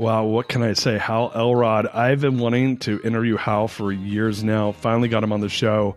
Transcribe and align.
Wow, 0.00 0.24
what 0.24 0.48
can 0.48 0.62
I 0.62 0.72
say? 0.72 0.96
Hal 0.96 1.30
Elrod. 1.34 1.86
I've 1.88 2.22
been 2.22 2.38
wanting 2.38 2.78
to 2.78 3.02
interview 3.04 3.36
Hal 3.36 3.68
for 3.68 3.92
years 3.92 4.42
now. 4.42 4.72
Finally 4.72 5.10
got 5.10 5.22
him 5.22 5.30
on 5.30 5.42
the 5.42 5.48
show. 5.50 5.94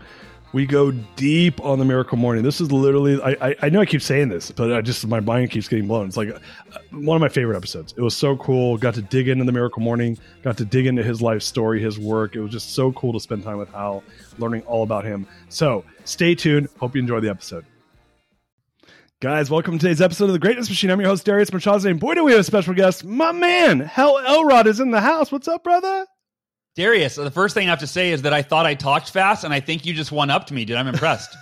We 0.51 0.66
go 0.66 0.91
deep 0.91 1.63
on 1.63 1.79
the 1.79 1.85
Miracle 1.85 2.17
Morning. 2.17 2.44
This 2.44 2.59
is 2.59 2.69
literally, 2.69 3.22
I, 3.22 3.51
I, 3.51 3.55
I 3.61 3.69
know 3.69 3.79
I 3.79 3.85
keep 3.85 4.01
saying 4.01 4.27
this, 4.27 4.51
but 4.51 4.73
I 4.73 4.81
just, 4.81 5.07
my 5.07 5.22
mind 5.22 5.51
keeps 5.51 5.69
getting 5.69 5.88
blown. 5.88 6.07
It's 6.07 6.17
like 6.17 6.31
uh, 6.31 6.39
one 6.91 7.16
of 7.16 7.22
my 7.22 7.29
favorite 7.29 7.55
episodes. 7.55 7.94
It 7.95 8.01
was 8.01 8.13
so 8.13 8.35
cool. 8.35 8.77
Got 8.77 8.95
to 8.95 9.01
dig 9.01 9.29
into 9.29 9.45
the 9.45 9.53
Miracle 9.53 9.81
Morning, 9.81 10.17
got 10.41 10.57
to 10.57 10.66
dig 10.66 10.85
into 10.85 11.01
his 11.01 11.22
life 11.22 11.41
story, 11.41 11.81
his 11.81 11.97
work. 11.97 12.35
It 12.35 12.41
was 12.41 12.51
just 12.51 12.75
so 12.75 12.91
cool 12.91 13.13
to 13.13 13.22
spend 13.22 13.45
time 13.45 13.57
with 13.57 13.69
Hal, 13.69 14.03
learning 14.38 14.63
all 14.63 14.83
about 14.83 15.06
him. 15.06 15.25
So 15.47 15.85
stay 16.03 16.35
tuned. 16.35 16.67
Hope 16.77 16.94
you 16.94 17.00
enjoy 17.01 17.22
the 17.22 17.29
episode. 17.29 17.66
Guys, 19.23 19.50
welcome 19.50 19.79
to 19.79 19.79
today's 19.79 20.01
episode 20.01 20.25
of 20.25 20.34
The 20.34 20.39
Greatness 20.39 20.67
Machine. 20.67 20.89
I'm 20.89 21.00
your 21.00 21.07
host, 21.07 21.25
Darius 21.25 21.50
Mirshahzadeh, 21.50 21.91
and 21.91 21.97
boy, 21.97 22.13
do 22.13 22.25
we 22.25 22.34
have 22.34 22.41
a 22.41 22.44
special 22.44 22.73
guest. 22.73 23.06
My 23.06 23.31
man, 23.31 23.79
Hal 23.79 24.19
Elrod 24.19 24.67
is 24.67 24.81
in 24.81 24.91
the 24.91 25.00
house. 25.00 25.31
What's 25.31 25.47
up, 25.47 25.63
brother? 25.63 26.06
Darius, 26.75 27.16
the 27.16 27.31
first 27.31 27.53
thing 27.53 27.67
I 27.67 27.69
have 27.69 27.79
to 27.79 27.88
say 27.88 28.12
is 28.12 28.23
that 28.23 28.33
I 28.33 28.41
thought 28.41 28.66
I 28.66 28.73
talked 28.73 29.12
fast, 29.12 29.45
and 29.45 29.53
I 29.53 29.62
think 29.62 29.85
you 29.85 29.94
just 29.94 30.12
one 30.12 30.29
upped 30.29 30.51
me, 30.51 30.66
dude. 30.66 30.75
I'm 30.75 30.89
impressed. 30.89 31.38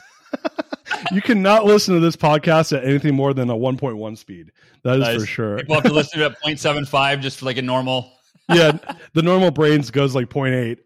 you 1.12 1.24
cannot 1.24 1.66
listen 1.66 1.96
to 1.96 2.00
this 2.00 2.16
podcast 2.16 2.78
at 2.78 2.86
anything 2.86 3.16
more 3.16 3.34
than 3.34 3.50
a 3.50 3.56
1.1 3.56 4.16
speed. 4.16 4.52
That 4.84 5.00
is 5.00 5.00
nice. 5.00 5.20
for 5.22 5.26
sure. 5.26 5.58
People 5.58 5.74
have 5.74 5.84
to 5.86 5.92
listen 5.92 6.20
to 6.20 6.26
it 6.28 6.34
at 6.34 6.42
0.75 6.44 7.20
just 7.20 7.42
like 7.42 7.58
a 7.58 7.64
normal 7.64 8.14
yeah, 8.54 8.78
the 9.14 9.22
normal 9.22 9.52
brains 9.52 9.92
goes 9.92 10.16
like 10.16 10.30
0.8. 10.30 10.80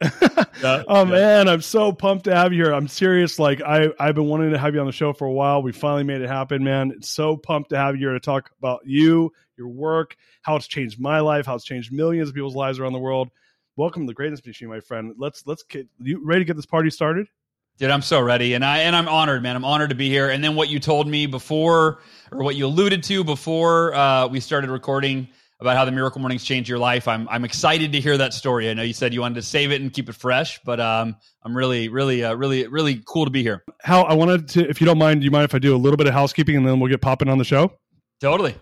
yeah, 0.61 0.83
oh 0.87 1.03
yeah. 1.03 1.11
man, 1.11 1.47
I'm 1.47 1.61
so 1.61 1.91
pumped 1.91 2.25
to 2.25 2.35
have 2.35 2.53
you 2.53 2.63
here. 2.63 2.73
I'm 2.73 2.87
serious. 2.87 3.39
Like 3.39 3.61
I, 3.61 3.89
I've 3.99 4.15
been 4.15 4.25
wanting 4.25 4.51
to 4.51 4.57
have 4.57 4.73
you 4.73 4.79
on 4.79 4.85
the 4.85 4.91
show 4.91 5.13
for 5.13 5.25
a 5.25 5.31
while. 5.31 5.61
We 5.61 5.71
finally 5.71 6.03
made 6.03 6.21
it 6.21 6.27
happen, 6.27 6.63
man. 6.63 6.91
It's 6.95 7.09
so 7.09 7.37
pumped 7.37 7.69
to 7.69 7.77
have 7.77 7.95
you 7.95 8.07
here 8.07 8.13
to 8.13 8.19
talk 8.19 8.51
about 8.59 8.81
you, 8.85 9.31
your 9.57 9.67
work, 9.67 10.15
how 10.41 10.55
it's 10.55 10.67
changed 10.67 10.99
my 10.99 11.19
life, 11.19 11.45
how 11.45 11.55
it's 11.55 11.65
changed 11.65 11.91
millions 11.91 12.29
of 12.29 12.35
people's 12.35 12.55
lives 12.55 12.79
around 12.79 12.93
the 12.93 12.99
world. 12.99 13.29
Welcome 13.75 14.03
to 14.03 14.07
the 14.07 14.13
greatness 14.13 14.45
machine, 14.45 14.69
my 14.69 14.79
friend. 14.79 15.13
Let's 15.17 15.45
let's 15.45 15.63
get 15.63 15.87
you 15.99 16.21
ready 16.23 16.41
to 16.41 16.45
get 16.45 16.55
this 16.55 16.65
party 16.65 16.89
started. 16.89 17.27
Dude, 17.77 17.91
I'm 17.91 18.01
so 18.01 18.21
ready, 18.21 18.53
and 18.53 18.63
I 18.63 18.79
and 18.79 18.95
I'm 18.95 19.09
honored, 19.09 19.43
man. 19.43 19.57
I'm 19.57 19.65
honored 19.65 19.89
to 19.89 19.95
be 19.95 20.07
here. 20.07 20.29
And 20.29 20.41
then 20.41 20.55
what 20.55 20.69
you 20.69 20.79
told 20.79 21.07
me 21.07 21.25
before, 21.25 21.99
or 22.31 22.41
what 22.41 22.55
you 22.55 22.67
alluded 22.67 23.03
to 23.03 23.25
before 23.25 23.93
uh, 23.93 24.27
we 24.27 24.39
started 24.39 24.69
recording 24.69 25.27
about 25.59 25.77
how 25.77 25.85
the 25.85 25.91
Miracle 25.91 26.19
Mornings 26.19 26.43
changed 26.43 26.69
your 26.69 26.79
life. 26.79 27.07
I'm 27.07 27.27
I'm 27.29 27.45
excited 27.45 27.93
to 27.93 28.01
hear 28.01 28.17
that 28.17 28.33
story. 28.33 28.69
I 28.69 28.73
know 28.73 28.83
you 28.83 28.93
said 28.93 29.13
you 29.13 29.21
wanted 29.21 29.35
to 29.35 29.41
save 29.41 29.71
it 29.71 29.81
and 29.81 29.91
keep 29.91 30.09
it 30.09 30.15
fresh, 30.15 30.59
but 30.63 30.79
um, 30.79 31.15
I'm 31.43 31.55
really, 31.55 31.89
really, 31.89 32.23
uh, 32.23 32.35
really, 32.35 32.67
really 32.67 33.01
cool 33.05 33.25
to 33.25 33.31
be 33.31 33.41
here. 33.41 33.63
Hal, 33.81 34.05
I 34.05 34.13
wanted 34.13 34.47
to, 34.49 34.69
if 34.69 34.81
you 34.81 34.85
don't 34.85 34.97
mind, 34.97 35.21
do 35.21 35.25
you 35.25 35.31
mind 35.31 35.45
if 35.45 35.55
I 35.55 35.59
do 35.59 35.75
a 35.75 35.77
little 35.77 35.97
bit 35.97 36.07
of 36.07 36.13
housekeeping 36.13 36.55
and 36.55 36.67
then 36.67 36.79
we'll 36.79 36.89
get 36.89 37.01
popping 37.01 37.29
on 37.29 37.37
the 37.37 37.45
show? 37.45 37.71
Totally. 38.19 38.55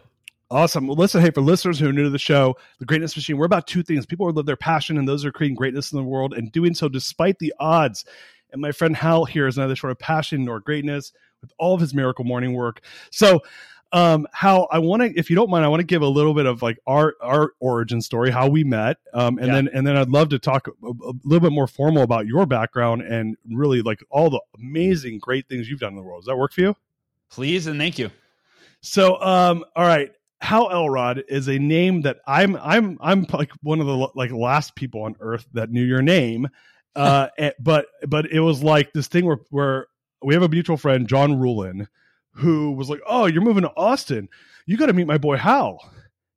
Awesome. 0.51 0.85
Well, 0.85 0.97
listen, 0.97 1.21
hey, 1.21 1.31
for 1.31 1.41
listeners 1.41 1.79
who 1.79 1.89
are 1.89 1.93
new 1.93 2.03
to 2.03 2.11
the 2.11 2.19
show, 2.19 2.55
the 2.77 2.85
Greatness 2.85 3.15
Machine, 3.15 3.37
we're 3.37 3.45
about 3.45 3.65
two 3.65 3.81
things. 3.81 4.05
People 4.05 4.27
who 4.27 4.33
live 4.33 4.45
their 4.45 4.55
passion, 4.55 4.99
and 4.99 5.07
those 5.07 5.25
are 5.25 5.31
creating 5.31 5.55
greatness 5.55 5.91
in 5.91 5.97
the 5.97 6.03
world 6.03 6.33
and 6.33 6.51
doing 6.51 6.75
so 6.75 6.87
despite 6.87 7.39
the 7.39 7.53
odds. 7.59 8.05
And 8.51 8.61
my 8.61 8.71
friend 8.71 8.95
Hal 8.95 9.25
here 9.25 9.47
is 9.47 9.57
neither 9.57 9.75
sort 9.75 9.89
of 9.89 9.97
passion 9.97 10.45
nor 10.45 10.59
greatness 10.59 11.11
with 11.41 11.51
all 11.57 11.73
of 11.73 11.81
his 11.81 11.95
miracle 11.95 12.23
morning 12.23 12.53
work. 12.53 12.81
So 13.09 13.41
um, 13.93 14.27
how 14.33 14.67
I 14.71 14.79
want 14.79 15.03
to, 15.03 15.13
if 15.17 15.29
you 15.29 15.35
don't 15.35 15.51
mind, 15.51 15.63
I 15.63 15.67
want 15.67 15.81
to 15.81 15.85
give 15.85 16.01
a 16.01 16.07
little 16.07 16.33
bit 16.33 16.47
of 16.47 16.63
like 16.63 16.79
our 16.87 17.13
our 17.21 17.51
origin 17.59 18.01
story, 18.01 18.31
how 18.31 18.49
we 18.49 18.63
met, 18.63 18.97
um, 19.13 19.37
and 19.37 19.47
yeah. 19.47 19.53
then 19.53 19.69
and 19.71 19.87
then 19.87 19.95
I'd 19.95 20.09
love 20.09 20.29
to 20.29 20.39
talk 20.39 20.67
a, 20.67 20.71
a, 20.71 21.13
little 21.23 21.39
bit 21.47 21.53
more 21.53 21.67
formal 21.67 22.01
about 22.01 22.25
your 22.25 22.47
background 22.47 23.03
and 23.03 23.37
really 23.51 23.83
like 23.83 24.03
all 24.09 24.31
the 24.31 24.41
amazing, 24.57 25.19
great 25.19 25.47
things 25.47 25.69
you've 25.69 25.79
done 25.79 25.91
in 25.91 25.95
the 25.95 26.01
world. 26.01 26.23
Does 26.23 26.27
that 26.27 26.37
work 26.37 26.53
for 26.53 26.61
you? 26.61 26.75
Please 27.29 27.67
and 27.67 27.79
thank 27.79 27.99
you. 27.99 28.09
So, 28.81 29.21
um, 29.21 29.63
all 29.75 29.85
right, 29.85 30.11
Hal 30.41 30.71
Elrod 30.71 31.25
is 31.29 31.47
a 31.47 31.59
name 31.59 32.01
that 32.01 32.17
I'm 32.25 32.55
I'm 32.57 32.97
I'm 32.99 33.27
like 33.31 33.51
one 33.61 33.79
of 33.79 33.85
the 33.85 34.09
like 34.15 34.31
last 34.31 34.73
people 34.75 35.03
on 35.03 35.15
earth 35.19 35.45
that 35.53 35.69
knew 35.69 35.83
your 35.83 36.01
name, 36.01 36.49
uh, 36.95 37.27
and, 37.37 37.53
but 37.59 37.85
but 38.07 38.25
it 38.25 38.39
was 38.39 38.63
like 38.63 38.91
this 38.91 39.07
thing 39.07 39.27
where 39.27 39.39
where 39.51 39.85
we 40.23 40.33
have 40.33 40.41
a 40.41 40.49
mutual 40.49 40.77
friend, 40.77 41.07
John 41.07 41.39
Rulin 41.39 41.87
who 42.33 42.71
was 42.71 42.89
like, 42.89 43.01
"Oh, 43.05 43.25
you're 43.25 43.41
moving 43.41 43.63
to 43.63 43.71
Austin. 43.75 44.29
You 44.65 44.77
got 44.77 44.87
to 44.87 44.93
meet 44.93 45.07
my 45.07 45.17
boy 45.17 45.37
Hal." 45.37 45.79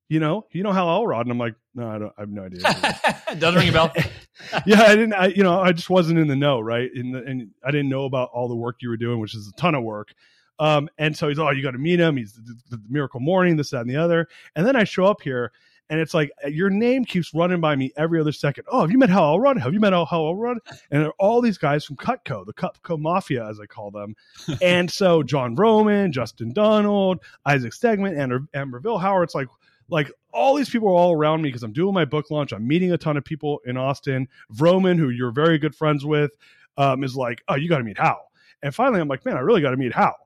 You 0.09 0.21
know, 0.21 0.47
you 0.53 0.63
know 0.63 0.71
Hal 0.71 0.89
Elrod, 0.89 1.27
and 1.27 1.33
I'm 1.33 1.39
like, 1.39 1.57
no, 1.77 1.89
I 1.89 1.99
don't. 1.99 2.13
I 2.17 2.23
have 2.23 2.31
no 2.31 2.45
idea. 2.45 2.61
Doesn't 3.39 3.61
ring 3.61 3.69
a 3.69 3.73
bell. 3.73 3.93
yeah, 4.67 4.83
I 4.83 4.95
didn't. 4.95 5.13
I, 5.13 5.27
you 5.27 5.43
know, 5.43 5.61
I 5.61 5.73
just 5.73 5.91
wasn't 5.91 6.19
in 6.19 6.27
the 6.27 6.37
know, 6.37 6.59
right? 6.59 6.89
In 6.95 7.13
the, 7.13 7.23
and 7.23 7.51
I 7.63 7.71
didn't 7.71 7.91
know 7.91 8.05
about 8.05 8.31
all 8.33 8.49
the 8.49 8.57
work 8.57 8.77
you 8.81 8.89
were 8.89 8.97
doing, 8.97 9.21
which 9.21 9.35
is 9.35 9.47
a 9.49 9.53
ton 9.61 9.75
of 9.75 9.83
work. 9.83 10.15
Um, 10.59 10.89
and 10.97 11.15
so 11.15 11.29
he's, 11.29 11.39
oh, 11.39 11.51
you 11.51 11.63
got 11.63 11.73
to 11.73 11.79
meet 11.79 12.01
him. 12.01 12.17
He's 12.17 12.33
the, 12.33 12.57
the, 12.71 12.77
the 12.77 12.83
Miracle 12.89 13.21
Morning, 13.21 13.57
this, 13.57 13.71
that, 13.71 13.83
and 13.83 13.91
the 13.91 13.97
other. 13.97 14.27
And 14.55 14.67
then 14.67 14.75
I 14.75 14.85
show 14.85 15.05
up 15.05 15.21
here, 15.21 15.53
and 15.89 16.01
it's 16.01 16.15
like 16.15 16.31
your 16.49 16.71
name 16.71 17.05
keeps 17.05 17.33
running 17.33 17.61
by 17.61 17.77
me 17.77 17.93
every 17.97 18.21
other 18.21 18.33
second. 18.33 18.65
Oh, 18.69 18.81
have 18.81 18.91
you 18.91 18.99
met 18.99 19.11
Hal 19.11 19.35
Elrod? 19.35 19.59
Have 19.59 19.73
you 19.73 19.81
met 19.81 19.93
Hal 19.93 20.07
Elrod? 20.11 20.59
And 20.91 21.11
all 21.19 21.41
these 21.41 21.59
guys 21.59 21.85
from 21.85 21.97
Cutco, 21.97 22.45
the 22.45 22.53
Cutco 22.53 22.99
Mafia, 22.99 23.47
as 23.49 23.61
I 23.61 23.67
call 23.67 23.91
them. 23.91 24.17
and 24.63 24.91
so 24.91 25.23
John 25.23 25.57
Vroman, 25.57 26.11
Justin 26.11 26.53
Donald, 26.53 27.21
Isaac 27.45 27.73
Stegman, 27.73 28.19
and 28.19 28.49
Amber 28.55 28.81
Vilhauer. 28.81 29.23
It's 29.23 29.35
like 29.35 29.49
like 29.89 30.11
all 30.33 30.55
these 30.55 30.69
people 30.69 30.89
are 30.89 30.95
all 30.95 31.13
around 31.13 31.43
me 31.43 31.49
because 31.49 31.63
I'm 31.63 31.73
doing 31.73 31.95
my 31.95 32.05
book 32.05 32.31
launch. 32.31 32.53
I'm 32.53 32.67
meeting 32.67 32.93
a 32.93 32.99
ton 32.99 33.17
of 33.17 33.25
people 33.25 33.61
in 33.65 33.77
Austin. 33.77 34.29
Vroman, 34.53 34.99
who 34.99 35.11
you're 35.11 35.31
very 35.31 35.59
good 35.59 35.75
friends 35.75 36.05
with, 36.05 36.33
um, 36.77 37.05
is 37.05 37.17
like, 37.17 37.43
oh, 37.49 37.55
you 37.55 37.69
got 37.69 37.79
to 37.79 37.85
meet 37.85 37.99
Hal. 37.99 38.31
And 38.63 38.75
finally, 38.75 39.01
I'm 39.01 39.09
like, 39.09 39.25
man, 39.25 39.37
I 39.37 39.41
really 39.41 39.61
got 39.61 39.71
to 39.71 39.77
meet 39.77 39.95
Hal. 39.95 40.17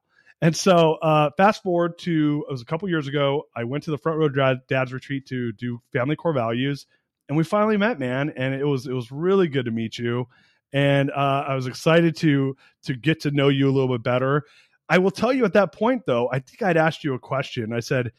And 0.43 0.57
so, 0.57 0.95
uh, 0.95 1.31
fast 1.37 1.63
forward 1.63 1.99
to 2.01 2.45
it 2.49 2.53
was 2.53 2.63
a 2.63 2.65
couple 2.65 2.89
years 2.89 3.07
ago. 3.07 3.45
I 3.55 3.65
went 3.65 3.85
to 3.85 3.91
the 3.91 3.99
Front 3.99 4.19
Row 4.19 4.29
Dad, 4.29 4.61
Dad's 4.69 4.93
retreat 4.93 5.27
to 5.27 5.53
do 5.53 5.81
family 5.93 6.17
core 6.17 6.33
values, 6.33 6.87
and 7.29 7.37
we 7.37 7.45
finally 7.45 7.77
met, 7.77 7.99
man. 7.99 8.33
And 8.35 8.55
it 8.55 8.65
was 8.65 8.87
it 8.87 8.93
was 8.93 9.13
really 9.13 9.49
good 9.49 9.67
to 9.67 9.71
meet 9.71 9.99
you, 9.99 10.29
and 10.73 11.11
uh, 11.11 11.45
I 11.47 11.55
was 11.55 11.67
excited 11.67 12.17
to 12.17 12.57
to 12.85 12.95
get 12.95 13.21
to 13.23 13.31
know 13.31 13.49
you 13.49 13.69
a 13.69 13.73
little 13.73 13.95
bit 13.95 14.03
better. 14.03 14.45
I 14.89 14.99
will 14.99 15.11
tell 15.11 15.33
you 15.33 15.45
at 15.45 15.53
that 15.53 15.73
point, 15.73 16.05
though, 16.07 16.29
I 16.33 16.39
think 16.39 16.63
I'd 16.63 16.79
asked 16.79 17.05
you 17.05 17.13
a 17.15 17.19
question. 17.19 17.75
I 17.75 17.81
said, 17.81 18.13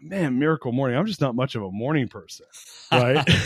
"Man, 0.00 0.40
Miracle 0.40 0.72
Morning, 0.72 0.98
I'm 0.98 1.06
just 1.06 1.20
not 1.20 1.36
much 1.36 1.54
of 1.54 1.62
a 1.62 1.70
morning 1.70 2.08
person, 2.08 2.46
right?" 2.90 3.24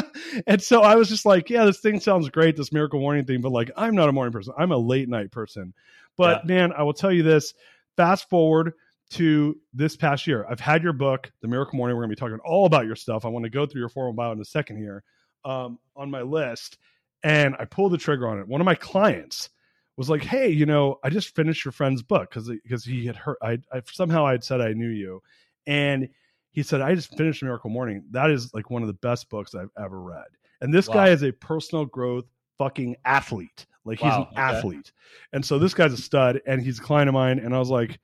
and 0.46 0.62
so 0.62 0.82
I 0.82 0.96
was 0.96 1.08
just 1.08 1.26
like, 1.26 1.50
yeah, 1.50 1.64
this 1.64 1.80
thing 1.80 2.00
sounds 2.00 2.28
great, 2.28 2.56
this 2.56 2.72
miracle 2.72 3.00
morning 3.00 3.24
thing, 3.24 3.40
but 3.40 3.52
like, 3.52 3.70
I'm 3.76 3.94
not 3.94 4.08
a 4.08 4.12
morning 4.12 4.32
person. 4.32 4.54
I'm 4.56 4.72
a 4.72 4.76
late 4.76 5.08
night 5.08 5.30
person. 5.30 5.74
But 6.16 6.42
yeah. 6.42 6.54
man, 6.54 6.72
I 6.72 6.82
will 6.82 6.92
tell 6.92 7.12
you 7.12 7.22
this 7.22 7.54
fast 7.96 8.28
forward 8.28 8.74
to 9.10 9.58
this 9.74 9.96
past 9.96 10.26
year. 10.26 10.46
I've 10.48 10.60
had 10.60 10.82
your 10.82 10.92
book, 10.92 11.30
The 11.42 11.48
Miracle 11.48 11.76
Morning. 11.76 11.96
We're 11.96 12.02
going 12.02 12.10
to 12.10 12.16
be 12.16 12.20
talking 12.20 12.38
all 12.44 12.66
about 12.66 12.86
your 12.86 12.96
stuff. 12.96 13.24
I 13.24 13.28
want 13.28 13.44
to 13.44 13.50
go 13.50 13.66
through 13.66 13.80
your 13.80 13.88
formal 13.88 14.12
bio 14.12 14.32
in 14.32 14.40
a 14.40 14.44
second 14.44 14.78
here 14.78 15.04
um, 15.44 15.78
on 15.96 16.10
my 16.10 16.22
list. 16.22 16.78
And 17.22 17.54
I 17.58 17.66
pulled 17.66 17.92
the 17.92 17.98
trigger 17.98 18.26
on 18.26 18.40
it. 18.40 18.48
One 18.48 18.60
of 18.60 18.64
my 18.64 18.74
clients 18.74 19.50
was 19.96 20.10
like, 20.10 20.22
"Hey, 20.22 20.48
you 20.48 20.66
know, 20.66 20.98
I 21.04 21.10
just 21.10 21.34
finished 21.36 21.64
your 21.64 21.72
friend's 21.72 22.02
book 22.02 22.30
because 22.30 22.48
because 22.48 22.84
he 22.84 23.06
had 23.06 23.16
heard 23.16 23.36
I, 23.42 23.58
I 23.72 23.82
somehow 23.84 24.26
I'd 24.26 24.42
said 24.42 24.60
I 24.60 24.72
knew 24.72 24.88
you, 24.88 25.22
and 25.66 26.08
he 26.52 26.62
said, 26.62 26.82
I 26.82 26.94
just 26.94 27.16
finished 27.16 27.42
Miracle 27.42 27.70
Morning. 27.70 28.04
That 28.10 28.30
is 28.30 28.52
like 28.52 28.70
one 28.70 28.82
of 28.82 28.88
the 28.88 28.94
best 28.94 29.30
books 29.30 29.54
I've 29.54 29.70
ever 29.78 30.00
read. 30.00 30.26
And 30.60 30.72
this 30.72 30.86
wow. 30.86 30.94
guy 30.94 31.08
is 31.08 31.22
a 31.22 31.32
personal 31.32 31.86
growth 31.86 32.26
fucking 32.58 32.96
athlete. 33.04 33.66
Like 33.84 33.98
he's 33.98 34.10
wow, 34.10 34.28
an 34.30 34.38
okay. 34.38 34.40
athlete. 34.40 34.92
And 35.32 35.44
so 35.44 35.58
this 35.58 35.74
guy's 35.74 35.92
a 35.92 35.96
stud 35.96 36.40
and 36.46 36.62
he's 36.62 36.78
a 36.78 36.82
client 36.82 37.08
of 37.08 37.14
mine. 37.14 37.38
And 37.38 37.54
I 37.54 37.58
was 37.58 37.70
like, 37.70 37.98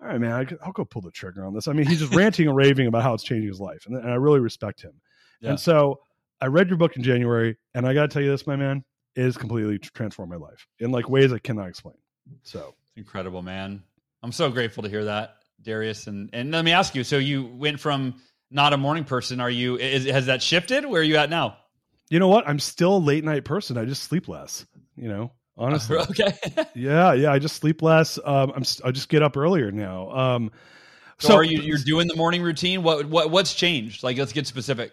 all 0.00 0.08
right, 0.08 0.20
man, 0.20 0.32
I, 0.32 0.66
will 0.66 0.72
go 0.72 0.84
pull 0.84 1.02
the 1.02 1.10
trigger 1.10 1.44
on 1.44 1.54
this. 1.54 1.68
I 1.68 1.72
mean, 1.72 1.86
he's 1.86 2.00
just 2.00 2.14
ranting 2.16 2.48
and 2.48 2.56
raving 2.56 2.86
about 2.86 3.02
how 3.02 3.14
it's 3.14 3.22
changing 3.22 3.48
his 3.48 3.60
life. 3.60 3.86
And, 3.86 3.96
and 3.96 4.10
I 4.10 4.14
really 4.14 4.40
respect 4.40 4.82
him. 4.82 4.92
Yeah. 5.40 5.50
And 5.50 5.60
so 5.60 6.00
I 6.40 6.46
read 6.46 6.68
your 6.68 6.78
book 6.78 6.96
in 6.96 7.02
January. 7.02 7.56
And 7.74 7.86
I 7.86 7.94
got 7.94 8.02
to 8.02 8.08
tell 8.08 8.22
you 8.22 8.30
this, 8.30 8.46
my 8.46 8.56
man, 8.56 8.84
it 9.14 9.22
has 9.22 9.36
completely 9.36 9.78
transformed 9.78 10.30
my 10.30 10.38
life 10.38 10.66
in 10.78 10.90
like 10.90 11.08
ways 11.08 11.32
I 11.32 11.38
cannot 11.38 11.68
explain. 11.68 11.96
So 12.42 12.74
incredible, 12.96 13.42
man. 13.42 13.82
I'm 14.22 14.32
so 14.32 14.50
grateful 14.50 14.82
to 14.82 14.88
hear 14.88 15.04
that. 15.04 15.36
Darius. 15.62 16.06
And 16.06 16.30
and 16.32 16.50
let 16.50 16.64
me 16.64 16.72
ask 16.72 16.94
you. 16.94 17.04
So 17.04 17.18
you 17.18 17.44
went 17.44 17.78
from 17.78 18.20
not 18.50 18.72
a 18.72 18.76
morning 18.76 19.04
person. 19.04 19.40
Are 19.40 19.50
you? 19.50 19.76
Is, 19.76 20.06
has 20.06 20.26
that 20.26 20.42
shifted? 20.42 20.84
Where 20.84 21.00
are 21.00 21.04
you 21.04 21.16
at 21.16 21.30
now? 21.30 21.56
You 22.10 22.18
know 22.18 22.28
what? 22.28 22.46
I'm 22.46 22.58
still 22.58 22.96
a 22.96 22.98
late 22.98 23.24
night 23.24 23.44
person. 23.44 23.78
I 23.78 23.84
just 23.84 24.02
sleep 24.02 24.28
less. 24.28 24.66
You 24.96 25.08
know, 25.08 25.32
honestly. 25.56 25.98
okay. 25.98 26.32
yeah, 26.74 27.12
yeah. 27.12 27.32
I 27.32 27.38
just 27.38 27.56
sleep 27.56 27.82
less. 27.82 28.18
Um, 28.24 28.52
I'm. 28.54 28.64
I 28.84 28.90
just 28.90 29.08
get 29.08 29.22
up 29.22 29.36
earlier 29.36 29.70
now. 29.70 30.10
Um, 30.10 30.50
so, 31.18 31.28
so 31.28 31.34
are 31.36 31.44
you? 31.44 31.60
You're 31.60 31.78
doing 31.78 32.08
the 32.08 32.16
morning 32.16 32.42
routine. 32.42 32.82
What? 32.82 33.06
What? 33.06 33.30
What's 33.30 33.54
changed? 33.54 34.02
Like, 34.02 34.16
let's 34.18 34.32
get 34.32 34.46
specific. 34.46 34.92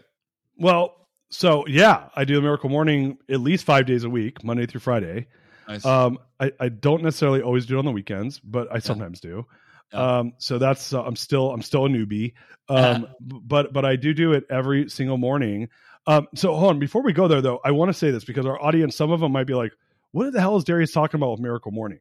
Well, 0.57 1.07
so 1.29 1.65
yeah, 1.67 2.09
I 2.15 2.25
do 2.25 2.37
a 2.37 2.41
miracle 2.41 2.69
morning 2.69 3.17
at 3.29 3.39
least 3.39 3.65
five 3.65 3.85
days 3.85 4.03
a 4.03 4.09
week, 4.09 4.43
Monday 4.43 4.65
through 4.65 4.81
Friday. 4.81 5.27
Nice. 5.67 5.85
Um, 5.85 6.17
I, 6.39 6.51
I 6.59 6.69
don't 6.69 7.03
necessarily 7.03 7.41
always 7.41 7.65
do 7.67 7.75
it 7.75 7.79
on 7.79 7.85
the 7.85 7.91
weekends, 7.91 8.39
but 8.39 8.67
I 8.71 8.79
sometimes 8.79 9.21
yeah. 9.23 9.29
do. 9.29 9.45
Um, 9.91 10.33
so 10.37 10.57
that's 10.57 10.93
uh, 10.93 11.03
I'm 11.03 11.15
still 11.15 11.51
I'm 11.51 11.61
still 11.61 11.85
a 11.85 11.89
newbie, 11.89 12.33
um, 12.67 13.07
but 13.21 13.71
but 13.73 13.85
I 13.85 13.95
do 13.95 14.13
do 14.13 14.33
it 14.33 14.45
every 14.49 14.89
single 14.89 15.17
morning. 15.17 15.69
Um, 16.07 16.27
so 16.33 16.55
hold 16.55 16.71
on, 16.71 16.79
before 16.79 17.03
we 17.03 17.13
go 17.13 17.27
there 17.27 17.41
though, 17.41 17.59
I 17.63 17.71
want 17.71 17.89
to 17.89 17.93
say 17.93 18.09
this 18.09 18.23
because 18.23 18.45
our 18.45 18.61
audience, 18.61 18.95
some 18.95 19.11
of 19.11 19.19
them 19.19 19.31
might 19.31 19.47
be 19.47 19.53
like, 19.53 19.73
"What 20.11 20.31
the 20.33 20.41
hell 20.41 20.57
is 20.57 20.63
Darius 20.63 20.91
talking 20.91 21.19
about 21.19 21.31
with 21.31 21.39
Miracle 21.39 21.71
Morning?" 21.71 21.99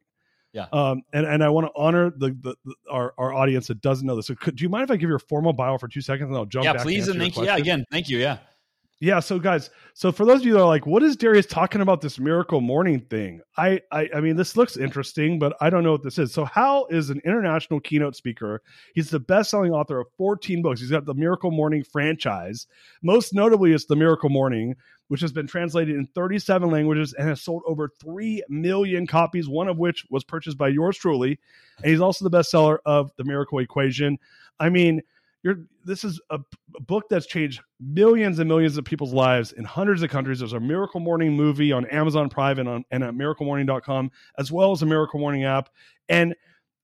Yeah. 0.53 0.65
Um, 0.73 1.03
and 1.13 1.25
and 1.25 1.43
I 1.43 1.49
want 1.49 1.67
to 1.67 1.71
honor 1.75 2.09
the, 2.09 2.35
the, 2.41 2.55
the, 2.65 2.75
our 2.89 3.13
our 3.17 3.33
audience 3.33 3.67
that 3.67 3.81
doesn't 3.81 4.05
know 4.05 4.15
this. 4.15 4.27
So 4.27 4.35
could, 4.35 4.55
do 4.55 4.63
you 4.63 4.69
mind 4.69 4.83
if 4.83 4.91
I 4.91 4.97
give 4.97 5.09
your 5.09 5.19
formal 5.19 5.53
bio 5.53 5.77
for 5.77 5.87
two 5.87 6.01
seconds 6.01 6.29
and 6.29 6.37
I'll 6.37 6.45
jump? 6.45 6.65
Yeah, 6.65 6.81
please 6.81 7.07
and 7.07 7.19
thank 7.19 7.37
you. 7.37 7.45
Yeah, 7.45 7.57
again, 7.57 7.85
thank 7.91 8.09
you. 8.09 8.17
Yeah. 8.17 8.37
Yeah, 9.01 9.21
so 9.21 9.39
guys, 9.39 9.69
so 9.93 10.11
for 10.11 10.25
those 10.25 10.41
of 10.41 10.45
you 10.45 10.53
that 10.53 10.59
are 10.59 10.67
like, 10.67 10.85
what 10.85 11.03
is 11.03 11.15
Darius 11.15 11.45
talking 11.45 11.79
about 11.79 12.01
this 12.01 12.19
miracle 12.19 12.59
morning 12.59 12.99
thing? 12.99 13.39
I, 13.55 13.79
I 13.93 14.09
I 14.15 14.19
mean, 14.19 14.35
this 14.35 14.57
looks 14.57 14.75
interesting, 14.75 15.39
but 15.39 15.55
I 15.61 15.69
don't 15.69 15.83
know 15.85 15.93
what 15.93 16.03
this 16.03 16.17
is. 16.17 16.33
So 16.33 16.43
Hal 16.43 16.85
is 16.89 17.09
an 17.09 17.21
international 17.23 17.79
keynote 17.79 18.17
speaker. 18.17 18.61
He's 18.95 19.09
the 19.09 19.19
best-selling 19.21 19.71
author 19.71 20.01
of 20.01 20.07
14 20.17 20.61
books. 20.61 20.81
He's 20.81 20.91
got 20.91 21.05
the 21.05 21.13
Miracle 21.13 21.49
Morning 21.49 21.81
franchise. 21.81 22.67
Most 23.01 23.33
notably, 23.33 23.71
it's 23.71 23.85
the 23.85 23.95
Miracle 23.95 24.29
Morning, 24.29 24.75
which 25.09 25.21
has 25.21 25.31
been 25.31 25.47
translated 25.47 25.95
in 25.95 26.07
37 26.07 26.69
languages 26.69 27.13
and 27.13 27.27
has 27.27 27.41
sold 27.41 27.61
over 27.67 27.91
3 27.99 28.41
million 28.47 29.05
copies, 29.05 29.47
one 29.47 29.67
of 29.67 29.77
which 29.77 30.05
was 30.09 30.23
purchased 30.23 30.57
by 30.57 30.69
yours 30.69 30.97
truly. 30.97 31.37
And 31.77 31.91
he's 31.91 31.99
also 31.99 32.27
the 32.27 32.35
bestseller 32.35 32.77
of 32.85 33.11
The 33.17 33.23
Miracle 33.23 33.59
Equation. 33.59 34.17
I 34.59 34.69
mean, 34.69 35.01
you're 35.43 35.59
this 35.85 36.03
is 36.03 36.19
a, 36.29 36.39
a, 36.75 36.81
book 36.81 37.05
that's 37.09 37.25
changed 37.25 37.61
millions 37.79 38.39
and 38.39 38.47
millions 38.47 38.77
of 38.77 38.85
people's 38.85 39.13
lives 39.13 39.53
in 39.53 39.63
hundreds 39.63 40.03
of 40.03 40.09
countries. 40.09 40.39
There's 40.39 40.53
a 40.53 40.59
Miracle 40.59 40.99
Morning 40.99 41.33
movie 41.33 41.71
on 41.71 41.85
Amazon 41.85 42.29
Prime 42.29 42.59
and 42.59 42.67
on 42.67 42.85
and 42.91 43.03
at 43.03 43.13
miraclemorning.com, 43.13 44.11
as 44.37 44.51
well 44.51 44.71
as 44.71 44.81
a 44.81 44.85
Miracle 44.85 45.19
Morning 45.19 45.45
app. 45.45 45.69
And 46.09 46.35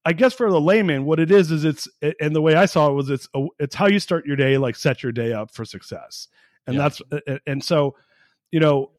I 0.05 0.13
guess 0.13 0.33
for 0.33 0.49
the 0.49 0.61
layman, 0.61 1.03
what 1.05 1.19
it 1.19 1.31
is 1.31 1.51
is 1.51 1.65
it's 1.65 1.87
and 2.21 2.35
the 2.35 2.41
way 2.41 2.55
I 2.55 2.65
saw 2.65 2.89
it 2.89 2.93
was 2.93 3.09
it's 3.09 3.27
a, 3.33 3.45
it's 3.59 3.75
how 3.75 3.87
you 3.87 3.99
start 3.99 4.25
your 4.25 4.37
day, 4.37 4.57
like 4.57 4.75
set 4.75 5.03
your 5.03 5.11
day 5.11 5.33
up 5.33 5.51
for 5.51 5.65
success. 5.65 6.27
And 6.67 6.77
yeah. 6.77 6.81
that's 6.81 7.01
and 7.45 7.63
so, 7.63 7.95
you 8.55 8.61
know, 8.61 8.91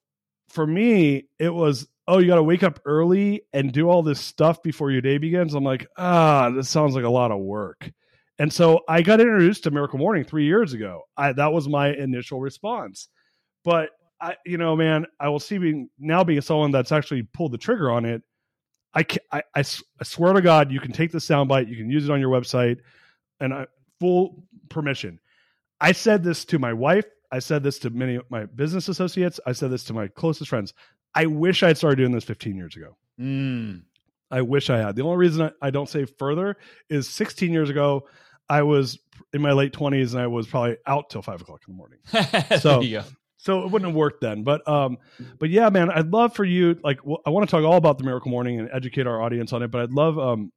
for 0.50 0.66
me, 0.66 1.28
it 1.38 1.48
was 1.48 1.88
oh, 2.06 2.18
you 2.18 2.26
got 2.26 2.34
to 2.34 2.42
wake 2.42 2.62
up 2.62 2.78
early 2.84 3.40
and 3.54 3.72
do 3.72 3.88
all 3.88 4.02
this 4.02 4.20
stuff 4.20 4.62
before 4.62 4.90
your 4.90 5.00
day 5.00 5.16
begins. 5.16 5.54
I'm 5.54 5.64
like, 5.64 5.86
ah, 5.96 6.50
this 6.50 6.68
sounds 6.68 6.94
like 6.94 7.04
a 7.04 7.08
lot 7.08 7.30
of 7.30 7.40
work. 7.40 7.90
And 8.38 8.52
so 8.52 8.82
I 8.86 9.00
got 9.00 9.18
introduced 9.18 9.64
to 9.64 9.70
Miracle 9.70 9.98
Morning 9.98 10.24
three 10.24 10.44
years 10.44 10.74
ago. 10.74 11.04
I, 11.16 11.32
that 11.32 11.54
was 11.54 11.70
my 11.70 11.88
initial 11.88 12.38
response. 12.38 13.08
But 13.64 13.92
I, 14.20 14.36
you 14.44 14.58
know, 14.58 14.76
man, 14.76 15.06
I 15.18 15.30
will 15.30 15.40
see 15.40 15.56
being 15.56 15.88
now 15.98 16.22
being 16.22 16.42
someone 16.42 16.70
that's 16.70 16.92
actually 16.92 17.22
pulled 17.22 17.52
the 17.52 17.58
trigger 17.58 17.90
on 17.90 18.04
it. 18.04 18.20
I, 18.92 19.06
I, 19.32 19.42
I, 19.54 19.60
I 19.60 20.04
swear 20.04 20.34
to 20.34 20.42
God, 20.42 20.70
you 20.70 20.80
can 20.80 20.92
take 20.92 21.12
the 21.12 21.18
soundbite, 21.18 21.70
you 21.70 21.76
can 21.76 21.88
use 21.88 22.04
it 22.04 22.12
on 22.12 22.20
your 22.20 22.30
website, 22.30 22.80
and 23.40 23.54
I, 23.54 23.66
full 24.00 24.44
permission. 24.68 25.18
I 25.80 25.92
said 25.92 26.22
this 26.22 26.44
to 26.46 26.58
my 26.58 26.74
wife. 26.74 27.06
I 27.30 27.38
said 27.40 27.62
this 27.62 27.78
to 27.80 27.90
many 27.90 28.16
of 28.16 28.24
my 28.30 28.46
business 28.46 28.88
associates. 28.88 29.40
I 29.46 29.52
said 29.52 29.70
this 29.70 29.84
to 29.84 29.94
my 29.94 30.08
closest 30.08 30.48
friends. 30.48 30.74
I 31.14 31.26
wish 31.26 31.62
I 31.62 31.68
had 31.68 31.78
started 31.78 31.96
doing 31.96 32.12
this 32.12 32.24
15 32.24 32.56
years 32.56 32.76
ago. 32.76 32.96
Mm. 33.20 33.82
I 34.30 34.42
wish 34.42 34.70
I 34.70 34.78
had. 34.78 34.96
The 34.96 35.02
only 35.02 35.16
reason 35.16 35.42
I, 35.42 35.66
I 35.66 35.70
don't 35.70 35.88
say 35.88 36.04
further 36.04 36.56
is 36.90 37.08
16 37.08 37.52
years 37.52 37.70
ago, 37.70 38.08
I 38.48 38.62
was 38.62 38.98
in 39.32 39.42
my 39.42 39.52
late 39.52 39.72
twenties 39.72 40.14
and 40.14 40.22
I 40.22 40.26
was 40.26 40.46
probably 40.46 40.76
out 40.86 41.10
till 41.10 41.22
five 41.22 41.40
o'clock 41.40 41.62
in 41.66 41.74
the 41.74 41.76
morning. 41.76 41.98
So, 42.60 42.80
so 43.38 43.64
it 43.64 43.70
wouldn't 43.70 43.88
have 43.88 43.96
worked 43.96 44.20
then. 44.20 44.42
But, 44.42 44.66
um, 44.68 44.98
but 45.38 45.50
yeah, 45.50 45.68
man, 45.70 45.90
I'd 45.90 46.12
love 46.12 46.34
for 46.34 46.44
you. 46.44 46.78
Like, 46.82 47.04
well, 47.04 47.20
I 47.26 47.30
want 47.30 47.48
to 47.48 47.50
talk 47.50 47.64
all 47.64 47.76
about 47.76 47.98
the 47.98 48.04
Miracle 48.04 48.30
Morning 48.30 48.58
and 48.58 48.68
educate 48.72 49.06
our 49.06 49.22
audience 49.22 49.52
on 49.52 49.62
it. 49.62 49.70
But 49.70 49.82
I'd 49.82 49.92
love, 49.92 50.18
um, 50.18 50.52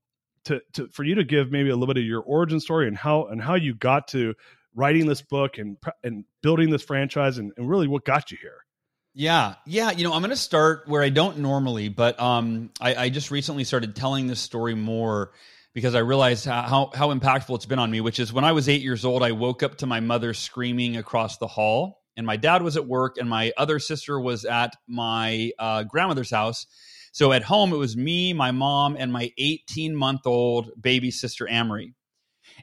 to, 0.46 0.62
to 0.74 0.88
for 0.88 1.04
you 1.04 1.16
to 1.16 1.24
give 1.24 1.52
maybe 1.52 1.70
a 1.70 1.76
little 1.76 1.94
bit 1.94 2.02
of 2.02 2.06
your 2.06 2.22
origin 2.22 2.60
story 2.60 2.88
and 2.88 2.98
how 2.98 3.26
and 3.26 3.42
how 3.42 3.56
you 3.56 3.76
got 3.76 4.08
to 4.10 4.34
writing 4.76 5.06
this 5.08 5.22
book 5.22 5.58
and 5.58 5.78
and 6.04 6.26
building 6.42 6.70
this 6.70 6.84
franchise 6.84 7.38
and, 7.38 7.52
and 7.58 7.70
really 7.70 7.88
what 7.88 8.06
got 8.06 8.32
you 8.32 8.38
here. 8.42 8.66
Yeah, 9.14 9.56
yeah. 9.66 9.92
You 9.92 10.04
know, 10.04 10.14
I'm 10.14 10.22
going 10.22 10.30
to 10.30 10.36
start 10.36 10.84
where 10.88 11.02
I 11.02 11.10
don't 11.10 11.40
normally, 11.40 11.90
but 11.90 12.20
um, 12.20 12.70
I, 12.80 12.96
I 12.96 13.10
just 13.10 13.32
recently 13.32 13.64
started 13.64 13.96
telling 13.96 14.28
this 14.28 14.40
story 14.40 14.76
more 14.76 15.32
because 15.74 15.96
I 15.96 16.00
realized 16.00 16.46
how, 16.46 16.92
how 16.94 17.14
impactful 17.14 17.56
it's 17.56 17.66
been 17.66 17.80
on 17.80 17.92
me, 17.92 18.02
which 18.02 18.20
is 18.20 18.34
when 18.34 18.44
I 18.44 18.52
was 18.52 18.70
eight 18.70 18.82
years 18.82 19.06
old, 19.06 19.24
I 19.24 19.32
woke 19.32 19.64
up 19.64 19.78
to 19.78 19.86
my 19.86 20.00
mother 20.00 20.34
screaming 20.34 20.98
across 20.98 21.38
the 21.38 21.48
hall, 21.48 22.02
and 22.18 22.26
my 22.26 22.38
dad 22.38 22.62
was 22.62 22.78
at 22.78 22.88
work, 22.88 23.18
and 23.18 23.30
my 23.30 23.52
other 23.58 23.80
sister 23.80 24.20
was 24.20 24.46
at 24.46 24.76
my 24.88 25.52
uh, 25.60 25.84
grandmother's 25.84 26.32
house. 26.32 26.66
So 27.12 27.32
at 27.32 27.44
home, 27.44 27.74
it 27.74 27.78
was 27.78 27.98
me, 27.98 28.34
my 28.34 28.52
mom, 28.52 28.96
and 28.98 29.12
my 29.12 29.32
18 29.38 29.96
month 29.96 30.22
old 30.26 30.70
baby 30.80 31.12
sister, 31.12 31.48
Amory. 31.50 31.94